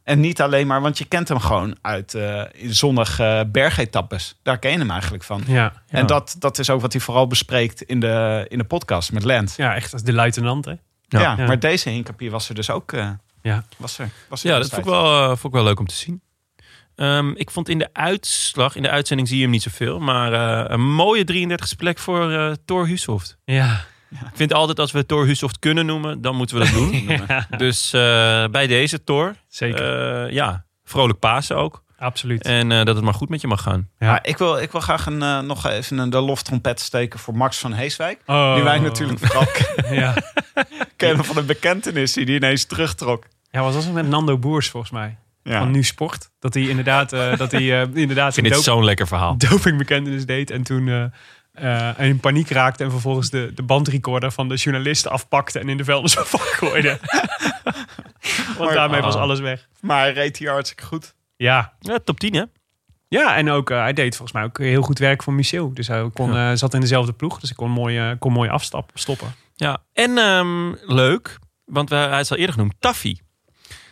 En 0.04 0.20
niet 0.20 0.42
alleen 0.42 0.68
maar, 0.68 0.82
want 0.82 0.98
je 0.98 1.06
kent 1.06 1.28
hem 1.28 1.40
gewoon 1.40 1.76
uit 1.82 2.14
eh 2.14 2.44
zonnige 2.66 3.50
bergetappes. 3.52 4.40
Daar 4.44 4.60
ken 4.60 4.72
je 4.72 4.78
hem 4.78 4.92
eigenlijk 4.92 5.24
van. 5.24 5.44
Ja. 5.48 5.54
Ja. 5.54 5.74
En 5.88 6.06
dat, 6.06 6.36
dat 6.40 6.60
is 6.60 6.70
ook 6.70 6.82
wat 6.82 6.92
hij 6.94 7.02
vooral 7.02 7.28
bespreekt 7.28 7.82
in 7.82 8.00
de, 8.00 8.46
in 8.50 8.58
de 8.58 8.64
podcast 8.64 9.12
met 9.12 9.24
Lance. 9.24 9.62
ja, 9.62 9.76
echt 9.76 9.94
als 9.94 10.04
de 10.04 10.14
luitenant, 10.14 10.66
hè? 10.66 10.72
Ja, 11.08 11.20
Ja. 11.22 11.36
maar 11.36 11.60
deze 11.60 11.90
Hinkepie 11.90 12.32
was 12.32 12.50
er 12.50 12.56
dus 12.56 12.70
ook. 12.70 12.94
eh, 12.94 13.10
Ja. 13.42 13.64
was 13.78 13.98
er, 14.00 14.10
was 14.30 14.44
er 14.44 14.50
Ja, 14.50 14.58
dat 14.58 14.70
vond 14.70 14.82
ik, 14.82 14.92
wel, 14.92 15.26
vond 15.28 15.44
ik 15.44 15.52
wel 15.52 15.64
leuk 15.64 15.80
om 15.80 15.88
te 15.88 15.96
zien. 15.96 16.22
Ehm, 17.02 17.32
ik 17.36 17.52
vond 17.52 17.70
in 17.70 17.78
de 17.78 17.90
uitslag, 17.94 18.76
in 18.76 18.82
de 18.82 18.90
uitzending 18.90 19.28
zie 19.28 19.38
je 19.38 19.44
hem 19.44 19.52
niet 19.52 19.62
zoveel, 19.62 20.00
maar 20.00 20.34
eh, 20.34 20.72
een 20.72 20.94
mooie 20.94 21.24
33e 21.24 21.76
plek 21.78 22.00
voor 22.00 22.32
eh 22.32 22.52
Thor 22.66 22.88
Hushoft. 22.88 23.38
Ja. 23.46 23.86
Ik 24.12 24.18
vind 24.34 24.54
altijd 24.54 24.80
als 24.80 24.92
we 24.92 25.06
Thor 25.06 25.26
Hushoft 25.26 25.60
kunnen 25.60 25.86
noemen, 25.86 26.22
dan 26.22 26.36
moeten 26.36 26.58
we 26.58 26.64
dat 26.64 26.74
doen. 26.74 27.20
Dus 27.66 27.94
eh, 27.94 28.02
bij 28.48 28.68
deze 28.68 29.04
Thor, 29.04 29.36
Zeker. 29.48 30.26
eh, 30.26 30.34
ja, 30.34 30.66
vrolijk 30.84 31.20
Pasen 31.20 31.56
ook. 31.58 31.84
Absoluut. 31.98 32.44
En 32.44 32.72
eh, 32.72 32.86
dat 32.86 32.96
het 32.96 33.04
maar 33.04 33.14
goed 33.14 33.30
met 33.30 33.42
je 33.42 33.48
mag 33.48 33.62
gaan. 33.62 33.90
Ja. 34.00 34.08
Maar 34.08 34.20
ik 34.28 34.38
wil, 34.38 34.58
ik 34.58 34.72
wil 34.72 34.82
graag 34.82 35.06
een, 35.06 35.46
nog 35.46 35.66
even 35.68 35.98
een, 35.98 36.10
de 36.10 36.20
loftrompet 36.20 36.80
steken 36.80 37.20
voor 37.20 37.36
Max 37.36 37.58
van 37.58 37.74
Heeswijk. 37.74 38.20
Oh. 38.26 38.54
Die 38.54 38.64
wij 38.64 38.80
natuurlijk 38.80 39.20
vooral 39.20 39.46
Ja. 40.02 40.14
kennen 40.96 41.26
van 41.26 41.36
de 41.36 41.44
bekentenis 41.44 42.14
die 42.14 42.26
hij 42.26 42.36
ineens 42.36 42.66
terugtrok. 42.66 43.24
ja, 43.52 43.62
wat 43.62 43.74
was 43.74 43.86
het 43.86 43.94
met 43.94 44.08
Nando 44.08 44.38
Boers 44.38 44.70
volgens 44.70 44.92
mij? 44.92 45.18
Ja. 45.44 45.60
Van 45.60 45.72
Nu 45.72 45.84
Sport. 45.84 46.30
Dat 46.40 46.54
hij 46.54 46.64
inderdaad, 46.64 47.14
eh, 47.14 47.38
dat 47.38 47.52
hij, 47.52 47.82
eh, 47.82 47.88
inderdaad 47.94 48.28
Ik 48.38 48.44
vind 48.44 48.54
dit 48.56 48.64
zo'n 48.64 48.84
lekker 48.84 49.08
verhaal. 49.08 49.38
dop- 49.38 49.50
dopingbekentenis 49.50 50.26
deed. 50.26 50.50
En 50.52 50.64
toen 50.64 50.88
eh, 51.52 51.90
eh, 51.98 52.08
in 52.08 52.20
paniek 52.20 52.50
raakte. 52.50 52.84
En 52.84 52.92
vervolgens 52.92 53.30
de, 53.30 53.52
de 53.56 53.64
bandrecorder 53.64 54.32
van 54.32 54.50
de 54.50 54.56
journalisten 54.56 55.12
afpakte. 55.12 55.60
En 55.60 55.70
in 55.70 55.78
de 55.78 55.84
vuilnisbak 55.84 56.26
gooide. 56.60 57.00
Want 58.58 58.58
Maar- 58.60 58.74
daarmee 58.74 59.02
was 59.02 59.16
Ah. 59.16 59.22
alles 59.22 59.40
weg. 59.40 59.68
Maar 59.82 60.00
hij 60.02 60.14
reed 60.14 60.38
hier 60.38 60.50
hartstikke 60.52 60.84
goed. 60.86 61.16
Ja, 61.36 61.74
Ja, 61.80 62.00
top 62.04 62.20
10 62.20 62.34
hè? 62.36 62.44
Ja, 63.08 63.36
en 63.36 63.50
ook, 63.50 63.70
eh, 63.70 63.78
hij 63.80 63.94
deed 63.94 64.16
volgens 64.16 64.38
mij 64.38 64.44
ook 64.48 64.58
heel 64.58 64.82
goed 64.82 65.00
werk 65.00 65.24
voor 65.24 65.34
Michel. 65.34 65.74
Dus 65.74 65.88
hij 65.88 66.10
kon, 66.14 66.36
eh, 66.36 66.52
zat 66.54 66.74
in 66.74 66.80
dezelfde 66.82 67.14
ploeg. 67.14 67.40
Dus 67.40 67.50
ik 67.50 67.56
kon 67.56 67.70
mooi, 67.72 68.16
kon 68.20 68.32
mooi 68.34 68.50
afstappen, 68.50 69.00
stoppen. 69.00 69.34
Ja, 69.56 69.78
en 69.94 70.18
ehm, 70.18 70.72
leuk, 70.94 71.40
want 71.66 71.90
we, 71.90 71.96
hij 71.96 72.20
is 72.20 72.32
al 72.32 72.38
eerder 72.38 72.54
genoemd, 72.54 72.74
Taffy. 72.80 73.16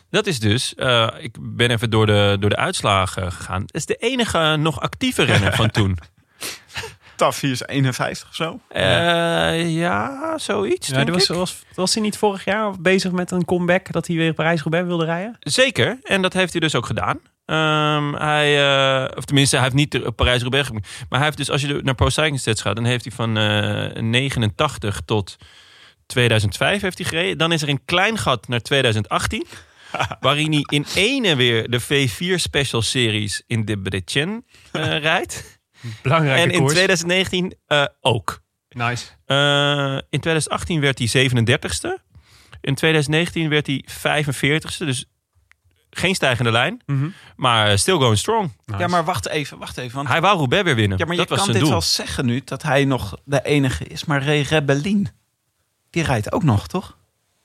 Dat 0.09 0.27
is 0.27 0.39
dus, 0.39 0.75
eh, 0.75 1.07
ik 1.17 1.35
ben 1.39 1.71
even 1.71 1.89
door 1.89 2.05
de, 2.05 2.37
door 2.39 2.49
de 2.49 2.55
uitslagen 2.55 3.31
gegaan. 3.31 3.61
Dat 3.61 3.75
is 3.75 3.85
de 3.85 3.95
enige 3.95 4.55
nog 4.59 4.79
actieve 4.81 5.23
renner 5.23 5.55
van 5.55 5.71
toen. 5.71 5.97
Taffy 7.15 7.47
is 7.47 7.61
51 7.65 8.29
of 8.29 8.35
zo. 8.35 8.59
Eh, 8.67 9.75
ja, 9.75 10.37
zoiets. 10.37 10.87
Ja, 10.87 10.93
denk 10.93 11.05
die 11.05 11.15
was, 11.15 11.29
ik. 11.29 11.35
was, 11.35 11.63
was 11.73 11.93
hij 11.93 12.03
niet 12.03 12.17
vorig 12.17 12.45
jaar 12.45 12.81
bezig 12.81 13.11
met 13.11 13.31
een 13.31 13.45
comeback? 13.45 13.91
Dat 13.91 14.07
hij 14.07 14.15
weer 14.15 14.33
Parijs-Roubaix 14.33 14.87
wilde 14.87 15.05
rijden? 15.05 15.37
Zeker, 15.39 15.99
en 16.03 16.21
dat 16.21 16.33
heeft 16.33 16.51
hij 16.51 16.61
dus 16.61 16.75
ook 16.75 16.85
gedaan. 16.85 17.19
Ehm, 17.45 18.13
hij, 18.13 18.67
eh, 19.03 19.17
of 19.17 19.25
tenminste, 19.25 19.55
hij 19.55 19.63
heeft 19.63 19.75
niet 19.75 19.91
de 19.91 20.11
Parijs-Roubaix 20.11 20.67
gemaakt. 20.67 20.87
Maar 20.87 21.19
hij 21.19 21.27
heeft 21.27 21.37
dus, 21.37 21.49
als 21.49 21.61
je 21.61 21.79
naar 21.83 21.95
Pro 21.95 22.09
Cycling 22.09 22.39
Stats 22.39 22.61
gaat, 22.61 22.75
dan 22.75 22.85
heeft 22.85 23.03
hij 23.03 23.13
van 23.13 23.37
eh 23.37 24.01
89 24.01 25.01
tot 25.05 25.37
2005 26.05 26.81
heeft 26.81 26.97
hij 26.97 27.07
gereden. 27.07 27.37
Dan 27.37 27.51
is 27.51 27.61
er 27.61 27.69
een 27.69 27.85
klein 27.85 28.17
gat 28.17 28.47
naar 28.47 28.61
2018. 28.61 29.45
waarin 30.19 30.51
hij 30.51 30.63
in 30.65 30.85
ene 30.95 31.35
weer 31.35 31.69
de 31.69 31.81
V4 31.81 32.35
Special 32.35 32.81
Series 32.81 33.43
in 33.47 33.65
de 33.65 33.79
Bretchen 33.79 34.45
eh 34.71 34.83
rijdt. 35.09 35.59
Belangrijke 36.01 36.41
en 36.41 36.51
in 36.51 36.59
koers. 36.59 36.71
2019 36.73 37.55
eh, 37.67 37.85
ook. 38.01 38.41
Nice. 38.69 39.05
Eh, 39.25 39.97
in 40.09 40.19
2018 40.19 40.79
werd 40.81 40.97
hij 40.97 41.29
37ste. 41.29 42.03
In 42.61 42.75
2019 42.75 43.49
werd 43.49 43.67
hij 43.67 43.85
45ste. 43.87 44.77
Dus 44.77 45.05
geen 45.89 46.15
stijgende 46.15 46.51
lijn. 46.51 46.81
Mhm. 46.85 47.07
Maar 47.35 47.77
still 47.77 47.93
going 47.97 48.17
strong. 48.17 48.51
Nice. 48.65 48.81
Ja, 48.81 48.87
maar 48.87 49.05
wacht 49.05 49.27
even, 49.27 49.57
wacht 49.57 49.77
even. 49.77 49.95
Want, 49.95 50.07
Hij 50.07 50.21
wou 50.21 50.37
Roubaix 50.37 50.63
weer 50.63 50.75
winnen. 50.75 50.97
ja, 50.97 51.05
maar 51.05 51.13
je 51.15 51.19
dat 51.19 51.29
was 51.29 51.39
kan 51.39 51.51
dit 51.51 51.61
doel. 51.61 51.69
wel 51.69 51.81
zeggen 51.81 52.25
nu, 52.25 52.41
dat 52.45 52.61
hij 52.63 52.85
nog 52.85 53.17
de 53.25 53.41
enige 53.45 53.83
is. 53.85 54.05
Maar 54.05 54.23
Ray 54.23 54.41
Rebellin, 54.41 55.09
die 55.89 56.03
rijdt 56.03 56.31
ook 56.31 56.43
nog, 56.43 56.67
toch? 56.67 56.97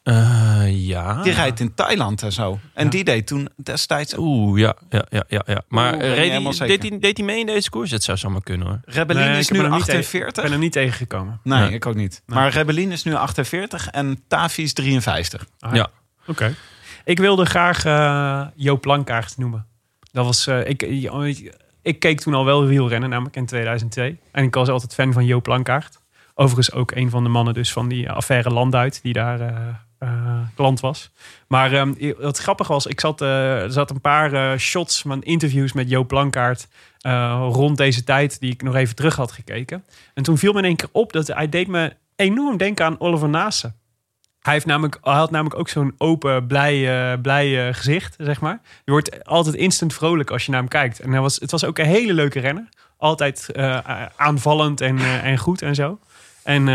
Eh, 0.05 0.87
ja. 0.87 1.23
Die 1.23 1.33
rijdt 1.33 1.61
in 1.61 1.75
Thailand 1.75 2.23
en 2.23 2.33
zo. 2.33 2.59
En 2.75 2.85
Ja. 2.85 2.91
die 2.91 3.05
deed 3.05 3.27
toen 3.27 3.49
destijds... 3.57 4.15
Oeh, 4.19 4.61
ja, 4.61 4.75
ja, 4.89 5.05
ja, 5.11 5.25
ja. 5.29 5.43
ja. 5.47 5.63
Maar 5.69 5.95
Oeh, 5.95 6.05
eh, 6.05 6.15
reed 6.15 6.55
zeker. 6.55 6.67
deed, 6.81 6.91
hij, 6.91 6.99
deed 6.99 7.17
hij 7.17 7.27
mee 7.27 7.39
in 7.41 7.47
deze 7.47 7.71
koers? 7.71 7.91
Dat 7.91 8.03
zou 8.03 8.19
zomaar 8.19 8.43
kunnen 8.43 8.67
hoor. 8.67 8.81
Rebellin 8.85 9.25
Nee, 9.31 9.39
is 9.39 9.49
nu 9.49 9.59
hem 9.61 9.71
niet 9.71 9.85
tegen- 9.85 9.99
48. 10.01 10.37
Ik 10.45 10.49
ben 10.51 10.53
er 10.53 10.59
niet 10.63 10.73
tegengekomen. 10.73 11.41
Nee, 11.43 11.61
Nee. 11.61 11.71
ik 11.73 11.87
ook 11.87 11.95
niet. 11.95 12.23
Nee. 12.27 12.39
Maar 12.39 12.51
Rebellin 12.51 12.93
is 12.93 13.03
nu 13.05 13.15
48 13.15 13.89
en 13.91 14.21
Tavi 14.29 14.63
is 14.63 14.73
53. 14.73 15.47
Ah, 15.59 15.75
Ja. 15.75 15.89
Oké. 16.27 16.55
Ik 17.05 17.19
wilde 17.19 17.45
graag 17.45 17.85
eh, 17.85 18.47
Joop 18.55 18.85
Lankaart 18.85 19.37
noemen. 19.39 19.67
Dat 20.13 20.25
was, 20.25 20.47
eh, 20.47 20.69
ik, 20.69 20.83
ik, 20.83 21.55
ik 21.83 21.99
keek 21.99 22.21
toen 22.21 22.35
al 22.35 22.45
wel 22.45 22.67
wielrennen, 22.67 23.11
namelijk 23.11 23.37
in 23.37 23.47
2002. 23.47 24.19
En 24.33 24.45
ik 24.45 24.55
was 24.55 24.69
altijd 24.69 24.95
fan 24.95 25.13
van 25.13 25.25
Joop 25.25 25.47
Lankaart. 25.47 25.99
Overigens 26.35 26.73
ook 26.73 26.91
een 26.93 27.11
van 27.11 27.23
de 27.23 27.29
mannen 27.29 27.55
dus 27.55 27.73
van 27.73 27.89
die 27.89 28.11
affaire 28.11 28.51
Landuit, 28.51 29.01
die 29.03 29.13
daar 29.13 29.41
eh, 29.99 30.41
klant 30.55 30.81
was. 30.81 31.11
Maar 31.49 31.73
ehm, 31.73 32.15
wat 32.19 32.39
grappig 32.39 32.69
was, 32.69 32.87
ik 32.87 33.01
zat, 33.01 33.21
eh, 33.21 33.65
zat 33.67 33.91
een 33.91 34.01
paar 34.01 34.33
eh, 34.33 34.59
shots 34.59 35.03
van 35.03 35.23
interviews 35.23 35.73
met 35.73 35.91
Joop 35.91 36.11
Lankaart 36.11 36.69
eh, 37.01 37.47
rond 37.53 37.77
deze 37.77 38.05
tijd, 38.05 38.41
die 38.41 38.53
ik 38.53 38.63
nog 38.63 38.75
even 38.75 38.95
terug 38.95 39.17
had 39.17 39.33
gekeken. 39.33 39.85
En 40.15 40.23
toen 40.23 40.39
viel 40.39 40.53
me 40.53 40.59
in 40.59 40.65
één 40.65 40.77
keer 40.77 40.89
op 40.93 41.13
dat 41.13 41.27
hij 41.27 41.49
deed 41.49 41.69
me 41.69 41.93
enorm 42.17 42.57
denken 42.57 42.85
aan 42.85 43.01
Oliver 43.01 43.29
Naassen. 43.29 43.75
Hij, 44.41 44.53
heeft 44.53 44.67
namelijk, 44.67 44.99
hij 45.03 45.15
had 45.15 45.31
namelijk 45.31 45.59
ook 45.59 45.69
zo'n 45.69 45.95
open, 45.99 46.47
blij, 46.47 47.19
blij 47.19 47.75
gezicht, 47.75 48.15
zeg 48.19 48.41
maar. 48.41 48.61
Je 48.85 48.91
wordt 48.91 49.25
altijd 49.25 49.55
instant 49.55 49.95
vrolijk 49.95 50.31
als 50.31 50.45
je 50.45 50.51
naar 50.51 50.61
hem 50.61 50.69
kijkt. 50.69 51.01
En 51.01 51.11
hij 51.11 51.21
was, 51.21 51.39
het 51.41 51.51
was 51.51 51.65
ook 51.65 51.79
een 51.79 51.87
hele 51.87 52.13
leuke 52.13 52.41
renner. 52.41 52.69
Altijd 52.97 53.49
aanvallend 54.17 54.81
en, 54.81 54.99
en 55.23 55.39
goed 55.39 55.63
en 55.63 55.75
zo. 55.75 55.99
En, 56.43 56.67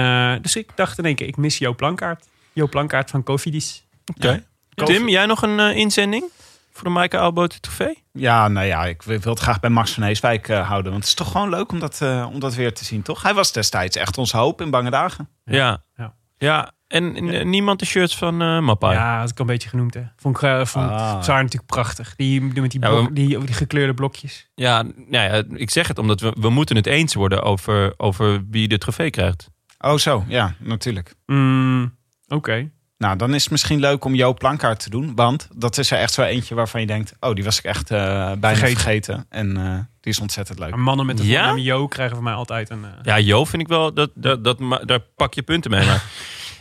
dus 0.42 0.56
ik 0.56 0.70
dacht 0.76 0.98
in 0.98 1.06
één 1.06 1.16
keer, 1.16 1.28
ik 1.28 1.38
mis 1.38 1.58
Joop 1.58 1.78
Plankaart. 1.78 2.28
Joop 2.60 2.70
Plankaart 2.70 3.10
van 3.10 3.24
Cofidis. 3.24 3.88
Oké. 4.16 4.44
Tim, 4.74 5.10
jij 5.10 5.26
nog 5.26 5.42
een 5.42 5.60
eh, 5.60 5.76
inzending 5.76 6.24
voor 6.72 6.84
de 6.84 6.90
Maaike 6.90 7.18
Albote 7.18 7.60
trofee? 7.60 8.04
Ja, 8.14 8.48
nou 8.48 8.66
ja, 8.66 8.86
ik 8.86 9.02
wil 9.02 9.20
het 9.24 9.40
graag 9.40 9.60
bij 9.60 9.70
Max 9.70 9.92
van 9.94 10.04
Heeswijk 10.04 10.48
eh, 10.48 10.68
houden. 10.68 10.92
Want 10.92 11.04
het 11.04 11.12
is 11.14 11.18
toch 11.18 11.32
gewoon 11.32 11.50
leuk 11.50 11.72
om 11.72 11.80
dat, 11.80 12.02
eh, 12.02 12.28
om 12.34 12.40
dat 12.40 12.56
weer 12.56 12.74
te 12.74 12.86
zien, 12.86 13.02
toch? 13.02 13.22
Hij 13.24 13.34
was 13.34 13.52
destijds 13.52 13.96
echt 13.96 14.18
onze 14.18 14.38
hoop 14.38 14.62
in 14.62 14.70
bange 14.70 14.90
dagen. 14.90 15.30
Ja. 15.46 15.84
Ja. 15.96 16.14
Ja, 16.38 16.72
en 16.88 17.50
niemand 17.50 17.80
de 17.80 17.86
shirts 17.86 18.18
van 18.18 18.42
eh 18.42 18.60
Mappai. 18.60 18.94
Ja, 18.96 19.20
had 19.20 19.30
ik 19.30 19.40
een 19.40 19.46
beetje 19.46 19.70
genoemd. 19.70 19.94
Hè. 19.94 20.02
Vond 20.16 20.36
ik 20.36 20.42
eh, 20.44 20.66
vond, 20.66 20.90
Ah. 20.90 21.28
natuurlijk 21.28 21.66
prachtig. 21.66 22.16
Die, 22.16 22.54
die 22.54 22.62
met 22.62 22.72
die, 22.72 22.82
Ja, 22.82 23.04
we- 23.04 23.14
die, 23.14 23.38
die 23.46 23.54
gekleurde 23.54 23.94
blokjes. 23.94 24.50
Ja, 24.56 24.82
nou 24.82 24.94
ja, 25.34 25.44
ik 25.54 25.70
zeg 25.70 25.88
het 25.88 25.98
omdat 25.98 26.20
we, 26.22 26.34
we 26.40 26.50
moeten 26.50 26.76
het 26.76 26.86
eens 26.86 27.14
worden 27.14 27.44
over, 27.44 27.94
over 27.98 28.44
wie 28.50 28.68
de 28.68 28.78
trofee 28.78 29.10
krijgt. 29.10 29.50
Oh 29.80 29.96
zo, 29.96 30.24
ja, 30.28 30.54
natuurlijk. 30.60 31.14
Mm, 31.26 31.98
Oké. 32.30 32.70
Nou, 32.98 33.18
dan 33.18 33.34
is 33.34 33.42
het 33.44 33.52
misschien 33.52 33.80
leuk 33.80 34.06
om 34.06 34.16
Joop 34.16 34.40
Plankaart 34.40 34.80
te 34.80 34.90
doen. 34.90 35.16
Want 35.16 35.48
dat 35.56 35.78
is 35.78 35.92
er 35.92 35.98
echt 36.00 36.14
zo 36.14 36.22
eentje 36.22 36.56
waarvan 36.56 36.82
je 36.82 36.88
denkt... 36.88 37.14
oh, 37.20 37.34
die 37.34 37.44
was 37.44 37.58
ik 37.58 37.64
echt 37.64 37.92
eh, 37.92 37.98
bijna 38.00 38.40
Vergeten. 38.58 38.76
vergeten. 38.82 39.26
En 39.30 39.58
eh, 39.58 39.74
die 40.00 40.12
is 40.14 40.20
ontzettend 40.20 40.60
leuk. 40.60 40.70
Maar 40.70 40.80
mannen 40.80 41.06
met 41.06 41.18
de 41.18 41.28
Ja? 41.28 41.38
voornaam 41.44 41.58
Jo 41.58 41.88
krijgen 41.88 42.16
van 42.16 42.24
mij 42.24 42.34
altijd 42.34 42.70
een... 42.70 42.84
eh, 42.86 42.90
Ja, 43.04 43.18
Jo 43.18 43.46
vind 43.46 43.62
ik 43.62 43.68
wel, 43.68 43.94
dat, 43.94 44.12
dat, 44.16 44.44
dat, 44.44 44.58
daar 44.86 45.00
pak 45.00 45.34
je 45.34 45.42
punten 45.42 45.72
mee. 45.72 45.86
Maar 45.86 45.96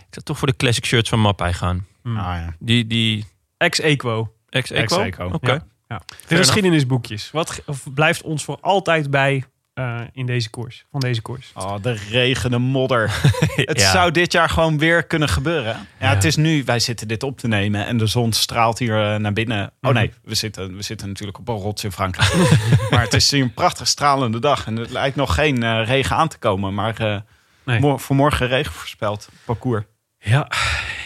ik 0.09 0.15
zou 0.15 0.25
toch 0.25 0.39
voor 0.39 0.49
de 0.49 0.57
classic 0.57 0.85
shirts 0.85 1.09
van 1.09 1.21
Mappai 1.21 1.53
gaan. 1.53 1.87
mm. 2.03 2.17
Ah, 2.17 2.25
ja. 2.25 2.55
Die, 2.59 2.87
die 2.87 3.27
Ex-Equo. 3.57 4.33
Ex-Eco. 4.49 5.31
Oké. 5.33 5.53
Ja. 5.53 5.65
Ja. 5.89 6.03
De 6.29 6.37
geschiedenisboekjes. 6.37 7.31
Wat 7.31 7.63
of 7.67 7.87
blijft 7.95 8.23
ons 8.23 8.45
voor 8.45 8.59
altijd 8.61 9.11
bij 9.11 9.45
eh, 9.79 10.01
in 10.13 10.27
deze 10.27 10.51
koers? 10.51 10.85
Van 10.91 11.01
deze 11.01 11.23
koers. 11.23 11.51
Oh, 11.55 11.75
de 11.83 11.93
regen, 11.93 12.51
de 12.51 12.59
modder. 12.59 13.11
Het 13.55 13.81
Ja. 13.81 13.91
zou 13.91 14.11
dit 14.11 14.33
jaar 14.33 14.49
gewoon 14.51 14.79
weer 14.79 15.03
kunnen 15.05 15.29
gebeuren. 15.29 15.73
Ja, 15.73 15.87
Ja. 16.09 16.15
het 16.15 16.25
is 16.25 16.37
nu, 16.37 16.65
wij 16.65 16.79
zitten 16.79 17.09
dit 17.09 17.23
op 17.23 17.39
te 17.39 17.49
nemen 17.49 17.87
en 17.87 17.97
de 17.97 18.07
zon 18.07 18.33
straalt 18.33 18.79
hier 18.79 19.13
eh, 19.13 19.19
naar 19.19 19.33
binnen. 19.33 19.67
Oh 19.67 19.91
Mhm. 19.91 19.93
nee, 19.95 20.13
we 20.23 20.35
zitten, 20.35 20.77
we 20.77 20.83
zitten 20.83 21.09
natuurlijk 21.09 21.39
op 21.39 21.49
een 21.49 21.55
rots 21.55 21.85
in 21.85 21.93
Frankrijk. 21.93 22.33
maar 22.91 23.01
het 23.03 23.15
is 23.15 23.31
hier 23.31 23.43
een 23.43 23.55
prachtig 23.55 23.87
stralende 23.87 24.39
dag 24.39 24.67
en 24.67 24.77
het 24.77 24.91
lijkt 24.91 25.17
nog 25.17 25.35
geen 25.35 25.63
eh, 25.63 25.83
regen 25.87 26.17
aan 26.17 26.29
te 26.29 26.39
komen. 26.39 26.75
Maar 26.75 26.97
eh 27.01 27.21
Nee. 27.65 27.81
mo- 27.81 27.99
voor 27.99 28.17
morgen 28.17 28.47
regen 28.47 28.73
voorspeld, 28.73 29.29
parcours. 29.45 29.85
Ja, 30.19 30.49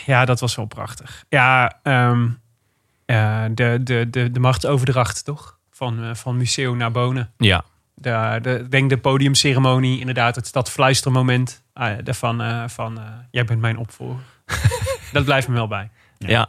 ja 0.06 0.24
dat 0.24 0.40
was 0.40 0.54
wel 0.54 0.66
prachtig. 0.66 1.24
Ja, 1.28 1.78
ehm, 1.82 2.28
eh, 3.04 3.44
de, 3.50 3.78
de, 3.82 4.06
de, 4.10 4.30
de 4.30 4.40
machtsoverdracht 4.40 5.24
toch? 5.24 5.58
Van, 5.70 6.02
eh, 6.04 6.14
van 6.14 6.36
Museo 6.36 6.74
naar 6.74 6.90
Bonen. 6.92 7.32
Ja. 7.36 7.64
De, 7.94 8.38
de, 8.42 8.58
ik 8.58 8.70
denk 8.70 8.90
de 8.90 8.98
podiumceremonie, 8.98 9.98
inderdaad, 10.00 10.36
het, 10.36 10.52
dat 10.52 10.70
fluistermoment. 10.70 11.62
Ah, 11.72 11.96
ja, 11.96 12.02
de 12.02 12.14
van, 12.14 12.40
eh, 12.42 12.68
van 12.68 12.98
eh, 12.98 13.04
jij 13.30 13.44
bent 13.44 13.60
mijn 13.60 13.76
opvolger. 13.76 14.20
dat 15.12 15.24
blijft 15.24 15.48
me 15.48 15.54
wel 15.54 15.68
bij. 15.68 15.90
Ja, 16.18 16.48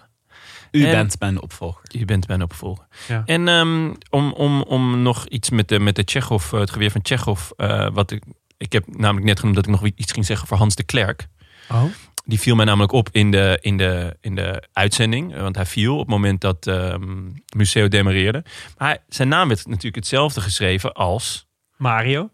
U 0.71 0.85
En- 0.85 0.91
bent 0.91 1.19
mijn 1.19 1.41
opvolger. 1.41 1.81
je 1.83 2.05
bent 2.05 2.27
mijn 2.27 2.41
opvolger. 2.43 2.85
Ja. 3.07 3.23
En 3.25 3.47
ehm, 3.47 3.93
om, 4.09 4.31
om, 4.31 4.61
om 4.61 5.01
nog 5.01 5.27
iets 5.27 5.49
met 5.49 5.67
de, 5.67 5.79
met 5.79 5.95
de 5.95 6.03
Tsjechov, 6.03 6.53
eh, 6.53 6.59
het 6.59 6.71
geweer 6.71 6.91
van 6.91 7.01
Tsjechov. 7.01 7.49
eh, 7.57 7.87
wat 7.93 8.11
ik, 8.11 8.23
ik 8.57 8.71
heb 8.73 8.83
namelijk 8.87 9.25
net 9.25 9.39
genoemd 9.39 9.55
dat 9.55 9.65
ik 9.65 9.71
nog 9.71 9.85
iets 9.95 10.11
ging 10.11 10.25
zeggen 10.25 10.47
voor 10.47 10.57
Hans 10.57 10.75
de 10.75 10.83
Klerk. 10.83 11.27
Oh. 11.71 11.83
Die 12.25 12.39
viel 12.39 12.55
mij 12.55 12.65
namelijk 12.65 12.91
op 12.91 13.09
in 13.11 13.31
de, 13.31 13.57
in 13.61 13.77
de, 13.77 14.17
in 14.21 14.35
de 14.35 14.63
uitzending. 14.73 15.35
Want 15.35 15.55
hij 15.55 15.65
viel 15.65 15.93
op 15.93 15.99
het 15.99 16.09
moment 16.09 16.41
dat 16.41 16.67
ehm 16.67 17.29
Museo 17.55 17.87
demareerde. 17.87 18.43
Maar 18.77 18.87
hij- 18.87 18.99
zijn 19.09 19.27
naam 19.27 19.47
werd 19.47 19.67
natuurlijk 19.67 19.95
hetzelfde 19.95 20.41
geschreven 20.41 20.93
als... 20.93 21.47
Mario. 21.77 22.29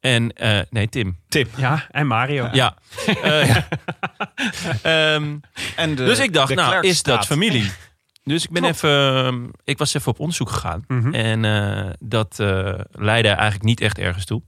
En, 0.00 0.32
eh, 0.32 0.60
nee, 0.70 0.88
Tim. 0.88 1.18
Ja, 1.56 1.86
en 1.90 2.06
Mario. 2.06 2.48
Ja. 2.52 2.74
Eh, 3.22 3.46
ja. 3.48 3.68
Ehm, 4.82 5.36
En 5.76 5.94
de, 5.94 6.04
dus 6.04 6.18
ik 6.18 6.32
dacht, 6.32 6.54
nou, 6.54 6.86
is 6.86 7.02
dat 7.02 7.26
familie? 7.26 7.70
Dus 8.24 8.44
ik 8.44 8.50
ben 8.50 8.62
Klopt. 8.62 8.76
even, 8.76 9.24
ehm, 9.24 9.44
ik 9.64 9.78
was 9.78 9.94
even 9.94 10.10
op 10.12 10.20
onderzoek 10.20 10.50
gegaan. 10.50 10.84
Mhm. 10.86 11.14
En 11.14 11.44
eh, 11.44 11.90
dat 11.98 12.38
eh, 12.40 12.78
leidde 12.90 13.28
eigenlijk 13.28 13.62
niet 13.64 13.80
echt 13.80 13.98
ergens 13.98 14.24
toe. 14.24 14.42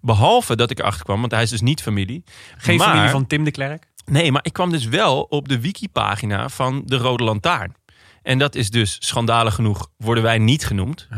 Behalve 0.00 0.56
dat 0.56 0.70
ik 0.70 0.78
erachter 0.78 1.04
kwam, 1.04 1.20
want 1.20 1.32
hij 1.32 1.42
is 1.42 1.50
dus 1.50 1.60
niet 1.60 1.82
familie. 1.82 2.24
Geen 2.56 2.76
Maar- 2.76 2.88
familie 2.88 3.10
van 3.10 3.26
Tim 3.26 3.44
de 3.44 3.50
Klerk. 3.50 3.88
Nee, 4.04 4.32
maar 4.32 4.44
ik 4.44 4.52
kwam 4.52 4.70
dus 4.70 4.84
wel 4.84 5.22
op 5.22 5.48
de 5.48 5.60
wikipagina 5.60 6.48
van 6.48 6.82
de 6.84 6.96
Rode 6.96 7.24
Lantaarn. 7.24 7.74
En 8.22 8.38
dat 8.38 8.54
is 8.54 8.70
dus 8.70 8.96
schandalig 8.98 9.54
genoeg, 9.54 9.90
worden 9.96 10.22
wij 10.22 10.38
niet 10.38 10.66
genoemd. 10.66 11.08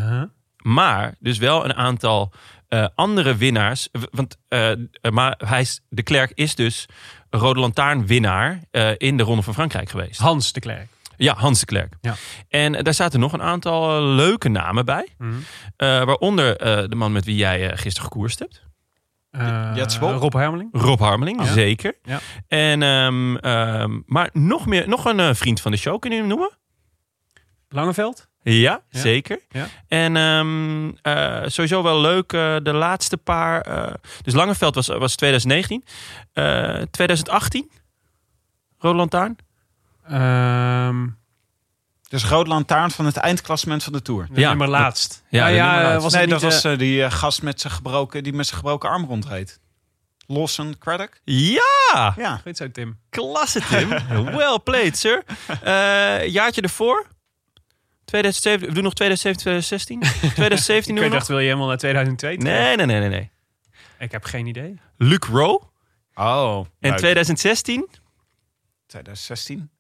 Maar 0.57 1.15
dus 1.19 1.39
wel 1.39 1.65
een 1.65 1.75
aantal 1.75 2.33
eh, 2.69 2.87
andere 2.95 3.37
winnaars. 3.37 3.89
Want 4.11 4.37
eh, 4.49 4.71
eh, 4.71 4.79
maar 5.11 5.35
hij 5.47 5.61
is, 5.61 5.81
de 5.89 6.03
Klerk 6.03 6.33
is 6.35 6.55
dus 6.55 6.87
Rode 7.31 7.61
Lantaarn 7.61 8.07
winnaar 8.07 8.61
in 8.97 9.17
de 9.17 9.23
Ronde 9.23 9.43
van 9.43 9.55
Frankrijk 9.55 9.91
geweest. 9.91 10.21
Hans 10.21 10.53
de 10.53 10.61
Klerk. 10.61 10.89
Ja, 11.17 11.35
Hans 11.35 11.61
de 11.61 11.67
Klerk. 11.67 11.95
Ja. 12.01 12.15
En 12.49 12.73
daar 12.85 12.95
zaten 12.95 13.21
nog 13.21 13.33
een 13.33 13.43
aantal 13.43 14.03
leuke 14.03 14.49
namen 14.49 14.85
bij. 14.85 15.09
Mhm. 15.19 15.33
Waaronder 15.77 16.59
de 16.89 16.95
man 16.97 17.13
met 17.13 17.25
wie 17.25 17.37
jij 17.37 17.77
gisteren 17.77 18.11
gekoerst 18.11 18.39
hebt. 18.39 18.63
Eh, 19.33 19.87
Wol? 20.01 20.13
Rob 20.13 20.33
Hermeling. 20.35 20.69
Rob 20.73 21.01
Harmeling, 21.01 21.41
Ja. 21.45 21.53
zeker. 21.53 21.95
Ja. 22.03 22.19
En, 22.49 22.83
ehm, 22.83 23.37
ehm, 23.37 24.01
maar 24.07 24.31
nog, 24.33 24.67
meer, 24.67 24.89
nog 24.89 25.05
een 25.05 25.21
eh, 25.21 25.35
vriend 25.35 25.61
van 25.61 25.71
de 25.71 25.77
show, 25.77 25.99
kun 26.01 26.11
je 26.11 26.17
hem 26.17 26.27
noemen? 26.27 26.51
Langeveld. 27.69 28.29
Ja, 28.43 28.81
Ja. 28.89 29.01
zeker. 29.01 29.39
Ja. 29.49 29.67
En 29.89 30.17
ehm, 30.17 30.91
eh, 31.03 31.43
sowieso 31.49 31.83
wel 31.83 32.01
leuk, 32.01 32.33
eh, 32.33 32.57
de 32.63 32.73
laatste 32.73 33.17
paar. 33.17 33.61
eh, 33.61 33.95
dus 34.23 34.35
Langeveld 34.35 34.75
was, 34.75 34.87
was 34.87 35.17
2019. 35.17 35.85
Eh 36.33 36.83
2018, 36.91 37.71
Rode 38.79 38.97
Lantaarn. 38.97 39.37
Dus 42.13 42.25
Rode 42.25 42.49
Lantaarn 42.49 42.91
van 42.91 43.05
het 43.07 43.17
eindklassement 43.17 43.83
van 43.83 43.93
de 43.93 44.03
Tour. 44.03 44.29
Ja, 44.33 44.49
nummer 44.49 44.67
dat- 44.67 44.77
laatst. 44.81 45.23
ja, 45.29 45.49
eh, 45.51 45.57
laatst. 45.57 46.03
was 46.03 46.13
nee, 46.13 46.27
dat 46.27 46.43
was 46.43 46.65
eh, 46.65 46.73
eh, 46.73 46.79
die 46.79 47.11
gast 47.11 47.43
met 47.43 47.61
zijn 47.61 47.73
gebroken, 47.73 48.23
die 48.23 48.33
met 48.33 48.47
zijn 48.47 48.59
gebroken 48.59 48.89
armrond 48.91 49.27
reed. 49.27 49.61
Lawson 50.27 50.79
Craddock? 50.79 51.21
Ja, 51.25 52.15
Ja. 52.17 52.37
Goed 52.37 52.57
zo, 52.57 52.71
Tim. 52.71 52.99
klasse 53.11 53.61
Tim. 53.61 53.89
well 54.37 54.59
played, 54.65 54.99
sir. 54.99 55.23
Eh 55.63 56.27
jaartje 56.29 56.61
ervoor. 56.61 57.07
2007, 58.05 58.69
we 58.69 58.75
doen 58.75 58.83
nog 58.83 58.95
2017, 58.95 59.43
2016. 59.43 60.01
2017 60.35 60.95
doen 60.95 61.05
Ik 61.05 61.11
dacht, 61.11 61.21
nog. 61.23 61.31
wil 61.31 61.39
je 61.39 61.47
helemaal 61.47 61.69
naar 61.69 61.79
2002? 61.79 62.37
terug? 62.37 62.55
Nee, 62.55 62.77
nee, 62.77 62.87
nee, 62.87 62.99
nee, 63.01 63.09
nee. 63.09 63.31
Ik 63.99 64.13
heb 64.13 64.25
geen 64.25 64.47
idee. 64.47 64.81
Luc 64.97 65.19
Rowe. 65.31 65.61
Oh. 66.15 66.57
En 66.81 66.91
leuk. 66.91 66.99
2016, 66.99 67.89
2016. 68.87 69.71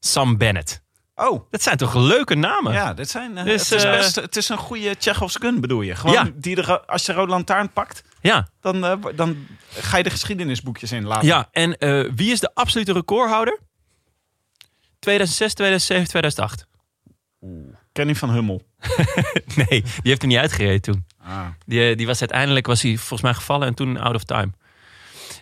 Sam 0.00 0.36
Bennett. 0.38 0.82
Oh. 1.14 1.50
Dat 1.50 1.62
zijn 1.62 1.76
toch 1.76 1.94
leuke 1.94 2.34
namen? 2.34 2.72
Ja, 2.72 2.94
dit 2.94 3.10
zijn, 3.10 3.38
eh, 3.38 3.44
Dus, 3.44 3.70
het, 3.70 3.78
is 3.78 3.84
eh, 3.84 3.90
best, 3.90 4.14
het 4.14 4.36
is 4.36 4.48
een 4.48 4.56
goede 4.56 4.96
Tsjechovs 4.96 5.36
gun, 5.36 5.60
bedoel 5.60 5.82
je? 5.82 5.94
Gewoon 5.94 6.14
Ja. 6.14 6.30
die 6.34 6.54
de, 6.54 6.86
als 6.86 7.06
je 7.06 7.12
Rode 7.12 7.30
Lantaarn 7.30 7.72
pakt, 7.72 8.04
Ja. 8.20 8.48
dan, 8.60 8.84
eh, 8.84 8.96
dan 9.14 9.46
ga 9.68 9.96
je 9.96 10.02
de 10.02 10.10
geschiedenisboekjes 10.10 10.92
in 10.92 11.04
laten. 11.04 11.26
Ja, 11.26 11.48
en 11.50 11.76
wie 12.14 12.32
is 12.32 12.40
de 12.40 12.54
absolute 12.54 12.92
recordhouder? 12.92 13.58
2006, 14.98 15.54
2007, 15.54 16.08
2008. 16.08 16.66
Kenny 17.92 18.14
van 18.14 18.30
Hummel. 18.30 18.62
Nee, 19.56 19.66
die 19.82 19.82
heeft 20.02 20.20
hem 20.20 20.30
niet 20.30 20.38
uitgereden 20.38 20.80
toen. 20.80 21.06
Ah. 21.18 21.46
Die, 21.66 21.96
die 21.96 22.06
was 22.06 22.20
uiteindelijk 22.20 22.66
was 22.66 22.82
hij 22.82 22.96
volgens 22.96 23.22
mij 23.22 23.34
gevallen 23.34 23.66
en 23.66 23.74
toen 23.74 23.96
out 23.96 24.14
of 24.14 24.24
time. 24.24 24.50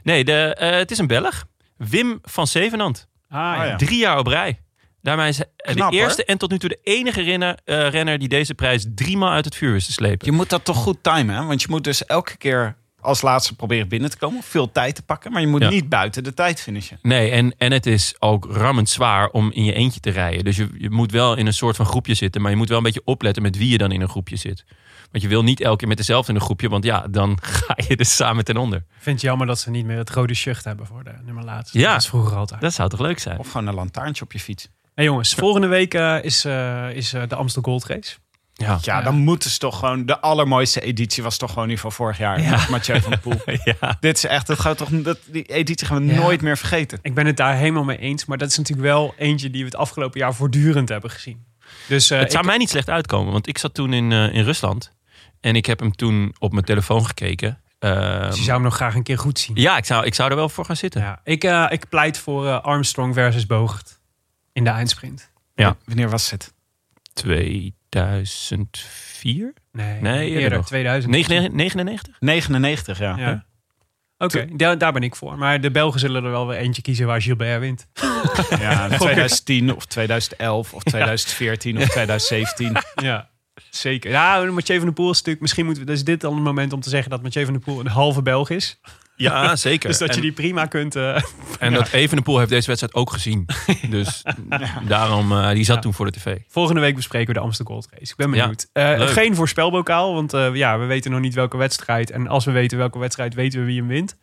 Nee, 0.03 0.25
de, 0.25 0.57
het 0.59 0.91
is 0.91 0.99
een 0.99 1.07
Belg. 1.07 1.45
Wim 1.77 2.19
van 2.23 2.47
Zevenand. 2.47 3.09
Ah, 3.29 3.39
ja. 3.67 3.77
Drie 3.77 3.99
jaar 3.99 4.19
op 4.19 4.27
rij. 4.27 4.61
Daarmee 5.03 5.29
is 5.29 5.37
hij 5.39 5.47
Knap, 5.57 5.77
de 5.77 5.83
hoor. 5.97 6.05
eerste 6.07 6.25
en 6.25 6.39
tot 6.39 6.51
nu 6.51 6.59
toe 6.59 6.69
de 6.69 6.79
enige 6.83 7.23
renner, 7.23 7.59
eh, 7.65 7.89
renner 7.89 8.19
die 8.19 8.29
deze 8.29 8.55
prijs 8.55 8.87
driemaal 8.95 9.31
uit 9.31 9.45
het 9.45 9.55
vuur 9.55 9.73
wist 9.73 9.87
te 9.87 9.93
slepen. 9.93 10.27
Je 10.27 10.33
moet 10.33 10.51
dat 10.51 10.65
toch 10.65 10.77
goed 10.77 11.03
timen, 11.03 11.35
hè? 11.35 11.45
Want 11.45 11.63
je 11.63 11.67
moet 11.71 11.85
dus 11.85 12.05
elke 12.07 12.37
keer 12.37 12.77
als 13.01 13.23
laatste 13.23 13.57
proberen 13.57 13.89
binnen 13.89 14.11
te 14.11 14.17
komen. 14.17 14.43
Veel 14.43 14.73
tijd 14.73 14.95
te 14.95 15.03
pakken, 15.03 15.33
maar 15.33 15.41
je 15.41 15.47
moet 15.47 15.63
Ja. 15.63 15.69
niet 15.69 15.89
buiten 15.89 16.25
de 16.25 16.35
tijd 16.35 16.61
finishen. 16.61 16.99
Nee, 17.03 17.31
en, 17.31 17.55
en 17.59 17.73
het 17.73 17.87
is 17.87 18.15
ook 18.19 18.45
rammend 18.51 18.89
zwaar 18.89 19.29
om 19.29 19.51
in 19.53 19.65
je 19.65 19.73
eentje 19.73 20.01
te 20.01 20.11
rijden. 20.11 20.45
Dus 20.45 20.57
je, 20.57 20.69
je 20.79 20.91
moet 20.91 21.13
wel 21.13 21.37
in 21.37 21.47
een 21.47 21.55
soort 21.55 21.77
van 21.77 21.87
groepje 21.87 22.15
zitten. 22.15 22.41
Maar 22.43 22.51
je 22.51 22.57
moet 22.57 22.69
wel 22.69 22.77
een 22.79 22.83
beetje 22.83 23.03
opletten 23.05 23.43
met 23.43 23.57
wie 23.57 23.69
je 23.71 23.79
dan 23.79 23.93
in 23.93 24.01
een 24.01 24.09
groepje 24.09 24.37
zit. 24.37 24.65
Want 25.11 25.23
je 25.23 25.29
wil 25.29 25.43
niet 25.43 25.61
elke 25.61 25.77
keer 25.77 25.89
met 25.89 25.97
dezelfde 25.97 26.31
in 26.33 26.39
een 26.39 26.45
groepje. 26.45 26.69
Want 26.69 26.85
ja, 26.85 27.07
dan 27.11 27.39
ga 27.67 27.77
je 27.89 27.97
dus 27.97 28.17
samen 28.17 28.45
ten 28.45 28.57
onder. 28.57 28.79
Ik 28.79 28.85
vind 28.99 29.17
het 29.17 29.25
jammer 29.25 29.47
dat 29.47 29.59
ze 29.59 29.71
niet 29.71 29.85
meer 29.87 29.97
het 29.99 30.11
rode 30.11 30.35
shirt 30.35 30.65
hebben 30.65 30.87
voor 30.87 31.05
de 31.05 31.13
nummer 31.25 31.45
laatst. 31.45 31.75
Ja. 31.75 31.81
Dat 31.85 31.93
was 31.93 32.09
vroeger 32.09 32.37
altijd. 32.37 32.61
Dat 32.61 32.73
zou 32.75 32.89
toch 32.89 33.01
leuk 33.01 33.19
zijn? 33.19 33.39
Of 33.39 33.51
gewoon 33.51 33.67
een 33.67 33.75
lantaarntje 33.75 34.25
op 34.25 34.33
je 34.33 34.41
fiets. 34.41 34.69
Hey 34.95 35.05
jongens, 35.05 35.35
volgende 35.35 35.67
week 35.67 35.95
eh, 35.95 36.17
is, 36.23 36.45
eh, 36.45 36.91
is 36.95 37.13
eh, 37.13 37.23
de 37.29 37.35
Amstel 37.35 37.63
Gold 37.63 37.85
Race. 37.85 38.17
Ja. 38.55 38.79
Ja, 38.83 39.03
dan 39.03 39.15
moeten 39.19 39.51
ze 39.51 39.59
toch 39.59 39.79
gewoon... 39.79 40.07
De 40.07 40.21
allermooiste 40.21 40.81
editie 40.81 41.23
was 41.23 41.37
toch 41.37 41.53
gewoon 41.53 41.69
die 41.69 41.79
van 41.81 41.93
vorig 41.93 42.19
jaar. 42.19 42.41
Ja. 42.41 42.51
Met 42.51 42.69
Mathieu 42.69 43.01
van 43.01 43.11
der 43.11 43.21
Poel. 43.21 43.41
ja. 43.81 43.97
Dit 44.01 44.17
is 44.17 44.25
echt... 44.25 44.47
Dat 44.47 44.59
gaat 44.59 44.77
toch, 44.79 44.89
dat, 44.91 45.19
die 45.27 45.43
editie 45.43 45.87
gaan 45.87 46.07
we 46.07 46.13
Ja. 46.15 46.21
nooit 46.21 46.41
meer 46.43 46.57
vergeten. 46.59 46.99
Ik 47.03 47.15
ben 47.15 47.27
het 47.27 47.37
daar 47.37 47.55
helemaal 47.57 47.85
mee 47.85 47.99
eens. 47.99 48.25
Maar 48.25 48.39
dat 48.39 48.49
is 48.51 48.57
natuurlijk 48.57 48.89
wel 48.89 49.15
eentje 49.19 49.51
die 49.51 49.61
we 49.61 49.67
het 49.67 49.77
afgelopen 49.77 50.21
jaar 50.21 50.35
voortdurend 50.35 50.89
hebben 50.89 51.11
gezien. 51.11 51.45
Dus 51.89 52.11
eh, 52.11 52.19
Het 52.19 52.31
zou 52.31 52.43
ik- 52.43 52.49
mij 52.49 52.59
niet 52.59 52.71
slecht 52.71 52.89
uitkomen. 52.89 53.33
Want 53.33 53.49
ik 53.49 53.59
zat 53.59 53.75
toen 53.75 53.93
in, 53.93 54.13
eh, 54.13 54.35
in 54.35 54.45
Rusland. 54.45 54.93
En 55.41 55.57
ik 55.57 55.67
heb 55.67 55.81
hem 55.81 55.93
toen 55.97 56.35
op 56.39 56.53
mijn 56.53 56.65
telefoon 56.65 57.07
gekeken. 57.07 57.61
Ehm, 57.79 58.27
dus 58.27 58.37
je 58.37 58.43
zou 58.43 58.55
hem 58.55 58.63
nog 58.63 58.75
graag 58.75 58.95
een 58.95 59.03
keer 59.03 59.19
goed 59.19 59.39
zien. 59.39 59.57
Ja, 59.57 59.77
ik 59.77 59.85
zou, 59.85 60.05
ik 60.07 60.15
zou 60.15 60.31
er 60.31 60.37
wel 60.37 60.49
voor 60.49 60.65
gaan 60.65 60.77
zitten. 60.77 61.01
Ja, 61.01 61.21
ik, 61.25 61.45
eh, 61.45 61.67
ik 61.69 61.89
pleit 61.89 62.19
voor 62.19 62.61
Armstrong 62.61 63.15
versus 63.15 63.47
Bogert 63.47 63.99
in 64.53 64.65
de 64.65 64.71
eindsprint. 64.71 65.31
Ja. 65.55 65.77
Wanneer 65.85 66.11
was 66.11 66.31
het? 66.31 66.53
2004? 67.13 69.53
Nee, 69.73 70.01
Nee, 70.01 70.27
eerder 70.27 70.43
eerder, 70.43 70.59
nog. 70.59 70.67
2000. 70.67 71.13
99? 71.53 72.17
99, 72.21 72.99
ja. 72.99 73.17
Ja. 73.19 73.45
Oké, 74.19 74.47
daar, 74.53 74.79
daar 74.79 74.93
ben 74.93 75.03
ik 75.03 75.17
voor. 75.17 75.39
Maar 75.39 75.61
de 75.61 75.71
Belgen 75.71 76.01
zullen 76.01 76.25
er 76.25 76.31
wel 76.31 76.47
weer 76.47 76.59
eentje 76.59 76.83
kiezen 76.83 77.07
waar 77.07 77.23
Gilbert 77.23 77.61
wint. 77.61 77.87
Ja, 78.61 78.89
2010 78.89 79.75
of 79.75 79.87
2011 79.87 80.75
of 80.75 80.83
2014 80.83 81.77
of 81.77 81.89
2017. 81.89 82.77
ja, 82.95 83.31
zeker. 83.71 84.11
Ja, 84.11 84.45
Mathieu 84.45 84.77
van 84.77 84.85
der 84.85 84.95
Poel 84.95 85.11
is 85.11 85.17
natuurlijk... 85.17 85.41
Misschien 85.41 85.65
moeten 85.65 85.85
we, 85.85 85.91
dus 85.91 86.05
dit 86.05 86.21
dan 86.21 86.35
het 86.35 86.43
moment 86.43 86.73
om 86.73 86.81
te 86.81 86.89
zeggen 86.89 87.11
dat 87.11 87.23
Mathieu 87.23 87.45
van 87.45 87.55
der 87.55 87.63
Poel 87.63 87.81
een 87.81 87.87
halve 87.87 88.23
Belg 88.23 88.51
is. 88.51 88.81
Ja, 89.21 89.57
zeker. 89.71 89.89
Dus 89.89 89.99
dat 89.99 90.15
je 90.15 90.21
die 90.21 90.33
prima 90.33 90.67
kunt... 90.67 90.97
eh, 90.97 91.23
En 91.59 91.73
dat 91.73 91.93
Evenepoel 91.93 92.39
heeft 92.39 92.51
deze 92.51 92.67
wedstrijd 92.67 92.95
ook 92.95 93.13
gezien. 93.13 93.47
Dus 93.91 94.23
daarom, 94.89 95.33
eh, 95.33 95.51
die 95.51 95.65
zat 95.65 95.75
Ja. 95.75 95.81
toen 95.83 95.95
voor 95.95 96.07
de 96.07 96.13
tv. 96.13 96.37
Volgende 96.49 96.81
week 96.81 96.95
bespreken 96.95 97.27
we 97.27 97.33
de 97.33 97.41
Amsterdam 97.41 97.75
Gold 97.75 97.89
Race. 97.91 98.13
Ik 98.13 98.17
ben 98.17 98.33
Ja, 98.33 98.41
benieuwd. 98.41 98.69
Eh, 98.73 99.01
geen 99.01 99.35
voorspelbokaal, 99.35 100.15
want 100.15 100.33
ja, 100.53 100.79
we 100.79 100.85
weten 100.85 101.11
nog 101.11 101.21
niet 101.21 101.35
welke 101.35 101.57
wedstrijd. 101.57 102.11
En 102.11 102.29
als 102.29 102.45
we 102.45 102.51
weten 102.51 102.79
welke 102.79 102.99
wedstrijd, 102.99 103.35
weten 103.35 103.61
we 103.61 103.67
wie 103.67 103.79
hem 103.79 103.89
wint. 103.89 104.17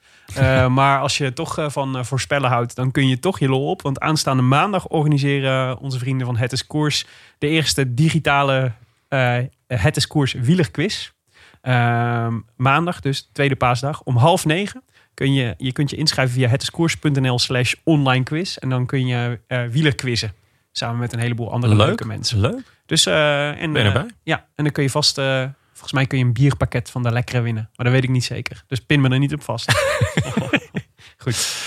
Maar 0.69 0.99
als 0.99 1.17
je 1.17 1.33
toch 1.33 1.65
van 1.67 2.05
voorspellen 2.05 2.49
houdt, 2.49 2.75
dan 2.75 2.91
kun 2.91 3.07
je 3.07 3.19
toch 3.19 3.39
je 3.39 3.49
lol 3.49 3.69
op. 3.69 3.81
Want 3.81 3.99
aanstaande 3.99 4.43
maandag 4.43 4.87
organiseren 4.87 5.77
onze 5.77 5.99
vrienden 5.99 6.25
van 6.27 6.37
Het 6.37 6.51
is 6.51 6.67
Koers... 6.67 7.05
de 7.37 7.47
eerste 7.47 7.93
digitale 7.93 8.71
Het 9.67 9.95
is 9.97 10.07
Koers 10.07 10.33
wielerquiz. 10.33 11.09
Ehm, 11.61 12.33
maandag, 12.55 12.99
dus 12.99 13.29
tweede 13.33 13.55
paasdag, 13.55 14.01
om 14.01 14.17
half 14.17 14.45
negen... 14.45 14.83
Kun 15.17 15.33
je, 15.33 15.53
je 15.57 15.71
kunt 15.71 15.89
je 15.89 15.95
inschrijven 15.95 16.33
via 16.35 16.47
hetiskoers.nl 16.49 17.39
slash 17.39 17.73
online 17.83 18.23
quiz. 18.23 18.55
En 18.57 18.69
dan 18.69 18.85
kun 18.85 19.07
je 19.07 19.39
eh 19.47 19.65
wielerquizzen. 19.65 20.33
Samen 20.71 20.99
met 20.99 21.13
een 21.13 21.19
heleboel 21.19 21.51
andere 21.51 21.75
Leuk. 21.75 21.87
leuke 21.87 22.05
mensen. 22.05 22.39
Leuk. 22.39 22.59
Dus, 22.85 23.05
eh, 23.05 23.61
en, 23.61 23.73
Ben 23.73 23.83
je 23.83 23.89
eh, 23.89 23.95
erbij? 23.95 24.11
ja, 24.23 24.37
en 24.55 24.63
dan 24.63 24.73
kun 24.73 24.83
je 24.83 24.89
vast, 24.89 25.15
volgens 25.71 25.91
mij 25.93 26.05
kun 26.05 26.17
je 26.17 26.23
een 26.23 26.33
bierpakket 26.33 26.89
van 26.89 27.03
de 27.03 27.11
lekkere 27.11 27.41
winnen. 27.41 27.69
Maar 27.75 27.85
dat 27.85 27.95
weet 27.95 28.03
ik 28.03 28.09
niet 28.09 28.23
zeker. 28.23 28.63
Dus 28.67 28.79
pin 28.79 29.01
me 29.01 29.09
er 29.09 29.19
niet 29.19 29.33
op 29.33 29.43
vast. 29.43 29.71
Goed. 31.23 31.57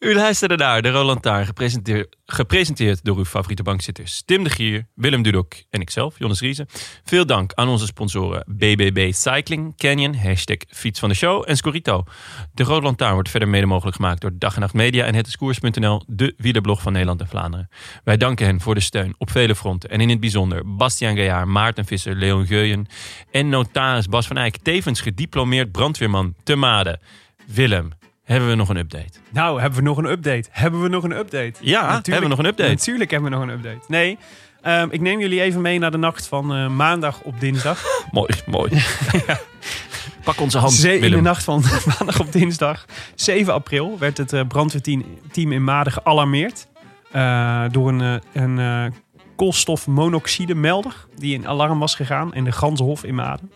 U 0.00 0.14
luisterde 0.14 0.56
naar 0.56 0.82
de 0.82 0.90
Roland 0.90 1.22
Taar, 1.22 1.44
gepresenteerd, 1.44 2.16
gepresenteerd 2.26 3.04
door 3.04 3.16
uw 3.16 3.24
favoriete 3.24 3.62
bankzitters 3.62 4.22
Tim 4.24 4.44
de 4.44 4.50
Gier, 4.50 4.86
Willem 4.94 5.22
Dudok 5.22 5.54
en 5.70 5.80
ikzelf, 5.80 6.18
Jonas 6.18 6.40
Riese. 6.40 6.66
Veel 7.04 7.26
dank 7.26 7.52
aan 7.54 7.68
onze 7.68 7.86
sponsoren 7.86 8.44
BBB 8.46 9.12
Cycling, 9.12 9.76
Canyon, 9.76 10.14
hashtag 10.14 10.56
fiets 10.68 11.00
van 11.00 11.08
de 11.08 11.14
show 11.14 11.44
en 11.46 11.56
Scorito. 11.56 12.04
De 12.54 12.62
Roland 12.62 12.98
Taar 12.98 13.12
wordt 13.12 13.28
verder 13.28 13.48
mede 13.48 13.66
mogelijk 13.66 13.96
gemaakt 13.96 14.20
door 14.20 14.30
Dag 14.34 14.54
en 14.54 14.60
Nacht 14.60 14.74
Media 14.74 15.04
en 15.04 15.14
hetskoers.nl, 15.14 16.02
de 16.06 16.34
wielerblog 16.36 16.82
van 16.82 16.92
Nederland 16.92 17.20
en 17.20 17.28
Vlaanderen. 17.28 17.68
Wij 18.04 18.16
danken 18.16 18.46
hen 18.46 18.60
voor 18.60 18.74
de 18.74 18.80
steun 18.80 19.14
op 19.18 19.30
vele 19.30 19.54
fronten 19.54 19.90
en 19.90 20.00
in 20.00 20.08
het 20.08 20.20
bijzonder 20.20 20.76
Bastiaan 20.76 21.16
Gaillard, 21.16 21.46
Maarten 21.46 21.84
Visser, 21.84 22.14
Leon 22.14 22.46
Geuyen 22.46 22.86
en 23.30 23.48
notaris 23.48 24.06
Bas 24.06 24.26
van 24.26 24.36
Eyck, 24.36 24.56
tevens 24.56 25.00
gediplomeerd 25.00 25.72
brandweerman 25.72 26.34
te 26.42 26.56
Maden. 26.56 27.00
Willem, 27.46 27.92
hebben 28.30 28.48
we 28.48 28.54
nog 28.54 28.68
een 28.68 28.76
update? 28.76 29.10
Nou, 29.30 29.60
hebben 29.60 29.78
we 29.78 29.84
nog 29.84 29.96
een 29.96 30.04
update? 30.10 30.48
Hebben 30.50 30.82
we 30.82 30.88
nog 30.88 31.04
een 31.04 31.12
update? 31.16 31.52
Ja, 31.60 31.92
hebben 32.02 32.20
we 32.22 32.28
nog 32.28 32.38
een 32.38 32.46
update? 32.46 32.70
Natuurlijk 32.70 33.10
hebben 33.10 33.30
we 33.30 33.36
nog 33.36 33.44
een 33.46 33.52
update. 33.54 33.80
Nee, 33.88 34.18
ehm, 34.62 34.88
ik 34.90 35.00
neem 35.00 35.20
jullie 35.20 35.40
even 35.40 35.60
mee 35.60 35.78
naar 35.78 35.90
de 35.90 35.96
nacht 35.98 36.26
van 36.26 36.54
eh, 36.54 36.68
maandag 36.68 37.20
op 37.20 37.40
dinsdag. 37.40 37.82
Mooi, 38.10 38.28
mooi. 38.46 38.82
Pak 40.24 40.40
onze 40.40 40.58
hand, 40.58 40.72
Ze- 40.72 40.88
in 40.94 41.00
de 41.00 41.08
Willem. 41.08 41.22
nacht 41.22 41.44
van 41.44 41.62
maandag 41.98 42.20
op 42.20 42.32
dinsdag 42.32 42.84
7 43.14 43.52
april 43.52 43.96
werd 43.98 44.16
het 44.16 44.32
eh, 44.32 44.46
brandweerteam 44.48 45.04
team 45.32 45.52
in 45.52 45.64
Maden 45.64 45.92
gealarmeerd. 45.92 46.66
eh, 47.12 47.64
door 47.70 47.88
een, 47.88 48.20
een 48.32 48.92
koolstofmonoxide 49.36 50.54
melder 50.54 51.06
die 51.18 51.34
in 51.34 51.48
alarm 51.48 51.78
was 51.78 51.94
gegaan 51.94 52.34
in 52.34 52.44
de 52.44 52.52
Ganzenhof 52.52 53.04
in 53.04 53.14
Maden. 53.14 53.50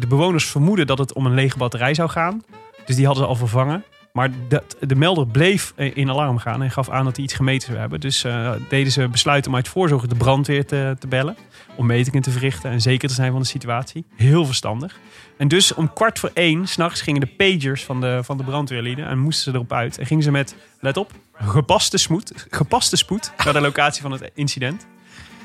De 0.00 0.06
bewoners 0.08 0.44
vermoeden 0.46 0.86
dat 0.86 0.98
het 0.98 1.12
om 1.12 1.26
een 1.26 1.34
lege 1.34 1.56
batterij 1.58 1.94
zou 1.94 2.08
gaan. 2.10 2.42
Dus 2.84 2.96
die 2.96 3.06
hadden 3.06 3.24
ze 3.24 3.30
al 3.30 3.36
vervangen. 3.36 3.84
Maar 4.12 4.30
dat, 4.48 4.76
de 4.80 4.94
melder 4.94 5.26
bleef 5.26 5.72
eh, 5.76 5.96
in 5.96 6.10
alarm 6.10 6.38
gaan 6.38 6.62
en 6.62 6.70
gaf 6.70 6.90
aan 6.90 7.04
dat 7.04 7.16
hij 7.16 7.24
iets 7.24 7.34
gemeten 7.34 7.66
zou 7.66 7.78
hebben. 7.78 8.00
Dus 8.00 8.24
eh, 8.24 8.52
deden 8.68 8.92
ze 8.92 9.08
besluiten 9.08 9.50
om 9.50 9.56
uit 9.56 9.68
voorzorg 9.68 10.06
de 10.06 10.14
brandweer 10.14 10.66
te, 10.66 10.96
te 10.98 11.06
bellen. 11.06 11.36
Om 11.76 11.86
metingen 11.86 12.22
te 12.22 12.30
verrichten 12.30 12.70
en 12.70 12.80
zeker 12.80 13.08
te 13.08 13.14
zijn 13.14 13.32
van 13.32 13.40
de 13.40 13.46
situatie. 13.46 14.04
Heel 14.16 14.44
verstandig. 14.44 14.98
En 15.36 15.48
dus 15.48 15.74
om 15.74 15.92
kwart 15.92 16.18
voor 16.18 16.30
één 16.34 16.66
s'nachts 16.66 17.00
gingen 17.00 17.20
de 17.20 17.26
pagers 17.26 17.84
van 17.84 18.00
de, 18.00 18.20
van 18.22 18.36
de 18.36 18.44
brandweerlieden. 18.44 19.06
En 19.06 19.18
moesten 19.18 19.52
ze 19.52 19.58
erop 19.58 19.72
uit. 19.72 19.98
En 19.98 20.06
gingen 20.06 20.22
ze 20.22 20.30
met, 20.30 20.56
let 20.80 20.96
op, 20.96 21.12
gepaste 21.32 21.98
spoed, 21.98 22.46
gepaste 22.50 22.96
spoed 22.96 23.32
naar 23.44 23.52
de 23.52 23.60
locatie 23.60 24.02
van 24.02 24.12
het 24.12 24.30
incident. 24.34 24.86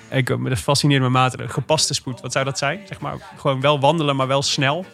Ik, 0.09 0.29
eh, 0.29 0.43
dat 0.43 0.59
fascineert 0.59 1.01
me 1.01 1.09
mate. 1.09 1.47
Gepaste 1.47 1.93
spoed, 1.93 2.21
wat 2.21 2.31
zou 2.31 2.45
dat 2.45 2.57
zijn? 2.57 2.79
Zeg 2.87 2.99
maar 2.99 3.15
gewoon 3.37 3.61
wel 3.61 3.79
wandelen, 3.79 4.15
maar 4.15 4.27
wel 4.27 4.41
snel. 4.41 4.85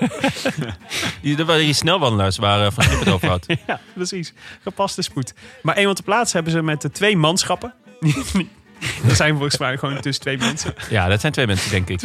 Die, 1.22 1.36
dat 1.36 1.46
waren 1.46 1.62
die 1.62 1.72
snelwandelaars 1.72 2.36
waar 2.36 2.64
eh, 2.66 2.72
Van 2.72 2.84
Schip 2.84 2.98
het 2.98 3.08
over 3.08 3.28
had. 3.28 3.46
ja, 3.66 3.80
precies. 3.94 4.32
Gepaste 4.62 5.02
spoed. 5.02 5.34
Maar 5.62 5.76
eenmaal 5.76 5.94
te 5.94 6.02
plaats 6.02 6.32
hebben 6.32 6.52
ze 6.52 6.62
met 6.62 6.82
de 6.82 6.90
twee 6.90 7.16
manschappen. 7.16 7.74
dat 9.06 9.16
zijn 9.16 9.32
volgens 9.32 9.58
mij 9.58 9.78
gewoon 9.78 10.00
tussen 10.00 10.22
twee 10.22 10.38
mensen. 10.38 10.74
Ja, 10.90 11.08
dat 11.08 11.20
zijn 11.20 11.32
twee 11.32 11.46
mensen, 11.46 11.70
denk 11.70 11.88
ik. 11.88 12.00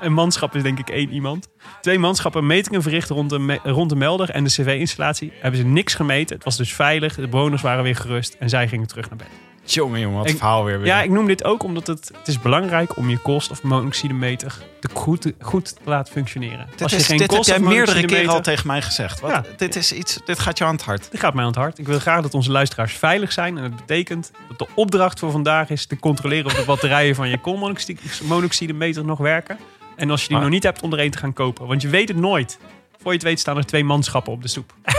Een 0.00 0.12
manschap 0.12 0.54
is 0.54 0.62
denk 0.62 0.78
ik 0.78 0.88
één 0.90 1.10
iemand. 1.10 1.48
Twee 1.80 1.98
manschappen 1.98 2.46
metingen 2.46 2.82
verricht 2.82 3.08
rond 3.08 3.30
de, 3.30 3.38
me- 3.38 3.60
rond 3.62 3.90
de 3.90 3.96
melder 3.96 4.30
en 4.30 4.44
de 4.44 4.50
cv-installatie. 4.50 5.32
Hebben 5.40 5.60
ze 5.60 5.66
niks 5.66 5.94
gemeten. 5.94 6.34
Het 6.36 6.44
was 6.44 6.56
dus 6.56 6.72
veilig. 6.74 7.14
De 7.14 7.28
bewoners 7.28 7.62
waren 7.62 7.82
weer 7.82 7.96
gerust. 7.96 8.36
En 8.38 8.48
zij 8.48 8.68
gingen 8.68 8.86
terug 8.86 9.08
naar 9.08 9.18
bed. 9.18 9.28
Jongen, 9.66 10.00
jongen, 10.00 10.18
wat 10.18 10.28
Ik- 10.28 10.36
verhaal 10.36 10.64
weer. 10.64 10.84
Ja, 10.86 11.02
ik 11.02 11.10
noem 11.10 11.26
dit 11.26 11.44
ook 11.44 11.62
omdat 11.62 11.86
het, 11.86 12.10
het 12.18 12.28
is 12.28 12.40
belangrijk 12.40 12.96
om 12.96 13.10
je 13.10 13.18
koolstofmonoxidemeter 13.18 14.58
te 14.80 14.88
goed, 14.92 15.32
goed 15.40 15.64
te 15.76 15.80
laten 15.84 16.12
functioneren. 16.12 16.66
Dit, 16.76 16.92
is, 16.92 17.06
dit 17.06 17.20
heb 17.32 17.42
jij 17.44 17.58
meerdere 17.60 18.04
keren 18.04 18.28
al 18.28 18.40
tegen 18.40 18.66
mij 18.66 18.82
gezegd. 18.82 19.20
Wat, 19.20 19.30
Ja. 19.30 19.44
dit, 19.56 19.76
is 19.76 19.92
iets, 19.92 20.18
dit 20.24 20.38
gaat 20.38 20.58
je 20.58 20.64
aan 20.64 20.74
het 20.74 20.84
hart. 20.84 21.10
Dit 21.10 21.20
gaat 21.20 21.34
mij 21.34 21.42
aan 21.44 21.50
het 21.50 21.58
hart. 21.58 21.78
Ik 21.78 21.86
wil 21.86 21.98
graag 21.98 22.22
dat 22.22 22.34
onze 22.34 22.50
luisteraars 22.50 22.92
veilig 22.92 23.32
zijn. 23.32 23.56
En 23.56 23.62
dat 23.62 23.76
betekent 23.76 24.30
dat 24.48 24.58
de 24.58 24.66
opdracht 24.74 25.18
voor 25.18 25.30
vandaag 25.30 25.70
is 25.70 25.86
te 25.86 25.98
controleren 25.98 26.46
of 26.46 26.54
de 26.54 26.64
batterijen 26.64 27.14
van 27.14 27.28
je 27.28 27.38
koolmonoxidemeter 27.40 29.04
nog 29.04 29.18
werken. 29.18 29.58
En 29.96 30.10
als 30.10 30.20
je 30.20 30.26
die 30.28 30.36
Maar- 30.36 30.44
nog 30.46 30.54
niet 30.54 30.62
hebt, 30.62 30.80
om 30.82 30.92
er 30.92 31.00
een 31.00 31.10
te 31.10 31.18
gaan 31.18 31.32
kopen. 31.32 31.66
Want 31.66 31.82
je 31.82 31.88
weet 31.88 32.08
het 32.08 32.16
nooit. 32.16 32.58
Voor 32.98 33.12
je 33.12 33.18
het 33.18 33.22
weet 33.28 33.40
staan 33.40 33.56
er 33.56 33.66
twee 33.66 33.84
manschappen 33.84 34.32
op 34.32 34.42
de 34.42 34.48
stoep. 34.48 34.74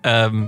Ehm, 0.00 0.44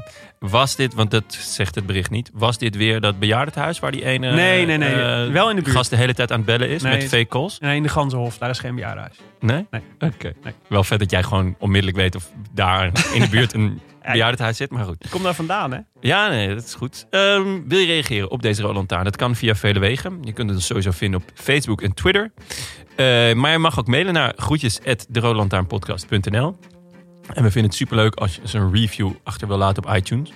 was 0.50 0.76
dit, 0.76 0.94
want 0.94 1.10
dat 1.10 1.24
zegt 1.28 1.74
het 1.74 1.86
bericht 1.86 2.10
niet, 2.10 2.30
was 2.32 2.58
dit 2.58 2.76
weer 2.76 3.00
dat 3.00 3.18
bejaardentehuis 3.18 3.78
waar 3.78 3.92
die 3.92 4.04
ene 4.04 4.32
Nee, 4.34 4.66
nee, 4.66 4.76
nee. 4.78 4.94
eh, 4.94 5.32
Wel 5.32 5.50
in 5.50 5.56
de 5.56 5.62
buurt. 5.62 5.76
gast 5.76 5.90
de 5.90 5.96
hele 5.96 6.14
tijd 6.14 6.30
aan 6.30 6.36
het 6.36 6.46
bellen 6.46 6.68
is 6.68 6.82
Nee, 6.82 6.96
met 6.96 7.08
fake 7.08 7.26
calls? 7.26 7.58
Nee, 7.58 7.76
in 7.76 7.82
de 7.82 7.88
Ganzenhof. 7.88 8.38
Daar 8.38 8.50
is 8.50 8.58
geen 8.58 8.74
bejaardenhuis. 8.74 9.16
Nee? 9.40 9.66
Nee. 9.70 9.80
Oké. 9.98 10.32
Nee. 10.42 10.52
Wel 10.68 10.84
vet 10.84 10.98
dat 10.98 11.10
jij 11.10 11.22
gewoon 11.22 11.54
onmiddellijk 11.58 11.96
weet 11.98 12.14
of 12.14 12.30
daar 12.52 12.90
in 13.12 13.20
de 13.20 13.28
buurt 13.28 13.52
een 13.54 13.80
bejaardentehuis 14.12 14.56
zit, 14.56 14.70
maar 14.70 14.84
goed. 14.84 15.06
Kom 15.10 15.22
daar 15.22 15.34
vandaan, 15.34 15.72
hè? 15.72 15.78
Ja, 16.00 16.28
nee, 16.28 16.54
dat 16.54 16.64
is 16.64 16.74
goed. 16.74 17.06
Ehm, 17.10 17.60
wil 17.66 17.78
je 17.78 17.86
reageren 17.86 18.30
op 18.30 18.42
deze 18.42 18.62
Roland 18.62 18.88
Taarn? 18.88 19.04
Dat 19.04 19.16
kan 19.16 19.36
via 19.36 19.54
vele 19.54 19.78
wegen. 19.78 20.18
Je 20.22 20.32
kunt 20.32 20.50
het 20.50 20.62
sowieso 20.62 20.90
vinden 20.90 21.20
op 21.20 21.26
Facebook 21.34 21.82
en 21.82 21.94
Twitter. 21.94 22.32
Eh, 22.96 23.32
maar 23.32 23.52
je 23.52 23.58
mag 23.58 23.78
ook 23.78 23.86
mailen 23.86 24.12
naar 24.12 24.32
groetjes@derolandtaarnpodcast.nl. 24.36 26.56
En 27.26 27.42
we 27.42 27.51
vinden 27.51 27.64
het 27.70 27.74
superleuk 27.74 28.14
als 28.14 28.34
je 28.34 28.40
eens 28.40 28.52
een 28.52 28.72
review 28.72 29.10
achter 29.22 29.48
wil 29.48 29.56
laten 29.56 29.84
op 29.86 29.94
iTunes. 29.96 30.32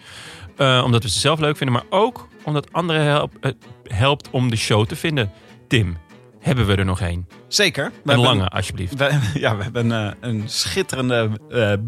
Eh, 0.57 0.83
omdat 0.85 1.03
we 1.03 1.09
ze 1.11 1.19
zelf 1.19 1.39
leuk 1.41 1.57
vinden, 1.57 1.77
maar 1.77 2.01
ook 2.01 2.29
omdat 2.45 2.73
anderen 2.73 3.03
help, 3.03 3.33
eh, 3.41 3.53
helpt 3.85 4.31
om 4.31 4.51
de 4.51 4.57
show 4.57 4.87
te 4.87 4.97
vinden. 4.97 5.31
Tim, 5.69 5.97
hebben 6.41 6.67
we 6.67 6.75
er 6.75 6.85
nog 6.85 7.01
één? 7.01 7.29
Zeker. 7.49 7.85
We 7.85 7.91
Een 7.91 8.01
hebben- 8.05 8.25
lange, 8.37 8.49
alsjeblieft. 8.49 8.95
We, 8.95 9.19
ja, 9.41 9.57
we 9.57 9.63
hebben 9.63 9.91
een, 9.91 10.11
eh, 10.11 10.17
een 10.31 10.43
schitterende 10.49 11.31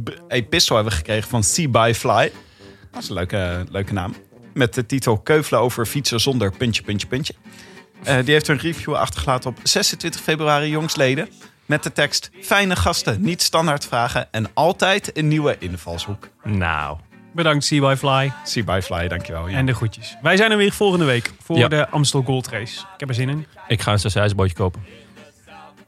b- 0.05 0.21
epistel 0.29 0.75
hebben 0.75 0.93
we 0.93 0.99
gekregen 0.99 1.29
van 1.29 1.43
See 1.45 1.69
by 1.69 1.93
Fly. 1.95 2.33
Dat 2.91 3.03
is 3.03 3.09
een 3.09 3.15
leuke, 3.15 3.65
leuke 3.71 3.93
naam. 3.93 4.15
Met 4.55 4.75
de 4.75 4.87
titel 4.87 5.19
Keuvelen 5.19 5.61
over 5.61 5.87
fietsen 5.87 6.21
zonder 6.21 6.53
puntje, 6.57 6.83
puntje, 6.83 7.07
puntje. 7.07 7.35
Die 8.05 8.33
heeft 8.35 8.49
een 8.49 8.59
review 8.59 8.95
achtergelaten 8.95 9.51
op 9.51 9.59
26 9.63 10.21
februari 10.21 10.69
jongsleden. 10.71 11.29
Met 11.71 11.83
de 11.83 11.93
tekst 11.93 12.31
Fijne 12.43 12.77
gasten, 12.77 13.21
niet 13.21 13.43
standaard 13.43 13.87
vragen 13.87 14.29
en 14.31 14.47
altijd 14.55 15.17
een 15.19 15.29
nieuwe 15.29 15.57
invalshoek. 15.59 16.29
Nou, 16.45 16.99
Bedankt, 17.33 17.65
CY 17.65 17.95
Fly. 17.99 18.33
See 18.45 18.65
by 18.65 18.81
Fly, 18.83 19.09
dankjewel. 19.09 19.49
Ja. 19.49 19.57
En 19.57 19.67
de 19.67 19.75
groetjes. 19.75 20.17
Wij 20.23 20.37
zijn 20.37 20.51
er 20.51 20.57
weer 20.57 20.73
volgende 20.73 21.05
week 21.05 21.33
voor 21.43 21.57
Ja. 21.59 21.69
de 21.69 21.89
Amstel 21.89 22.23
Gold 22.23 22.49
Race. 22.49 22.81
Ik 22.81 22.87
heb 23.01 23.09
er 23.09 23.15
zin 23.15 23.29
in. 23.29 23.47
ik 23.69 23.83
ga 23.83 23.93
een 23.93 23.99
sausijsbootje 23.99 24.55
kopen. 24.55 24.83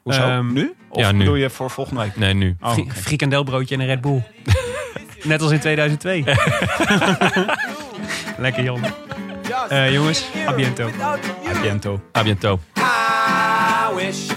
Hoezo? 0.02 0.20
Ehm, 0.20 0.52
nu? 0.52 0.74
Of 0.88 1.00
ja, 1.00 1.12
nu. 1.12 1.18
bedoel 1.18 1.34
je 1.34 1.50
voor 1.50 1.70
volgende 1.70 2.00
week? 2.00 2.16
Nee, 2.16 2.34
nu. 2.34 2.56
Oh, 2.60 2.76
frikandelbroodje 2.88 3.74
en 3.74 3.80
een 3.80 3.86
Red 3.86 4.00
Bull. 4.00 4.22
Net 5.22 5.42
als 5.42 5.50
in 5.50 5.60
2002. 5.60 6.24
Lekker, 8.38 8.62
Jon. 8.62 8.82
Eh, 9.68 9.92
jongens, 9.92 10.24
a 10.46 10.54
biento. 10.54 10.90
A 11.48 11.60
biento. 11.60 12.00
A 12.16 12.22
biento. 12.22 12.60
I 12.76 13.94
wish 13.94 14.30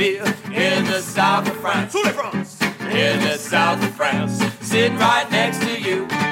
beer 0.00 0.24
in 0.46 0.82
the 0.86 1.02
south 1.02 1.46
of 1.46 1.56
France. 1.58 1.94
In 1.94 3.20
the 3.20 3.36
south 3.36 3.84
of 3.84 3.94
France, 3.94 4.42
sitting 4.62 4.96
right 4.96 5.30
next 5.30 5.60
to 5.60 5.78
you. 5.78 6.29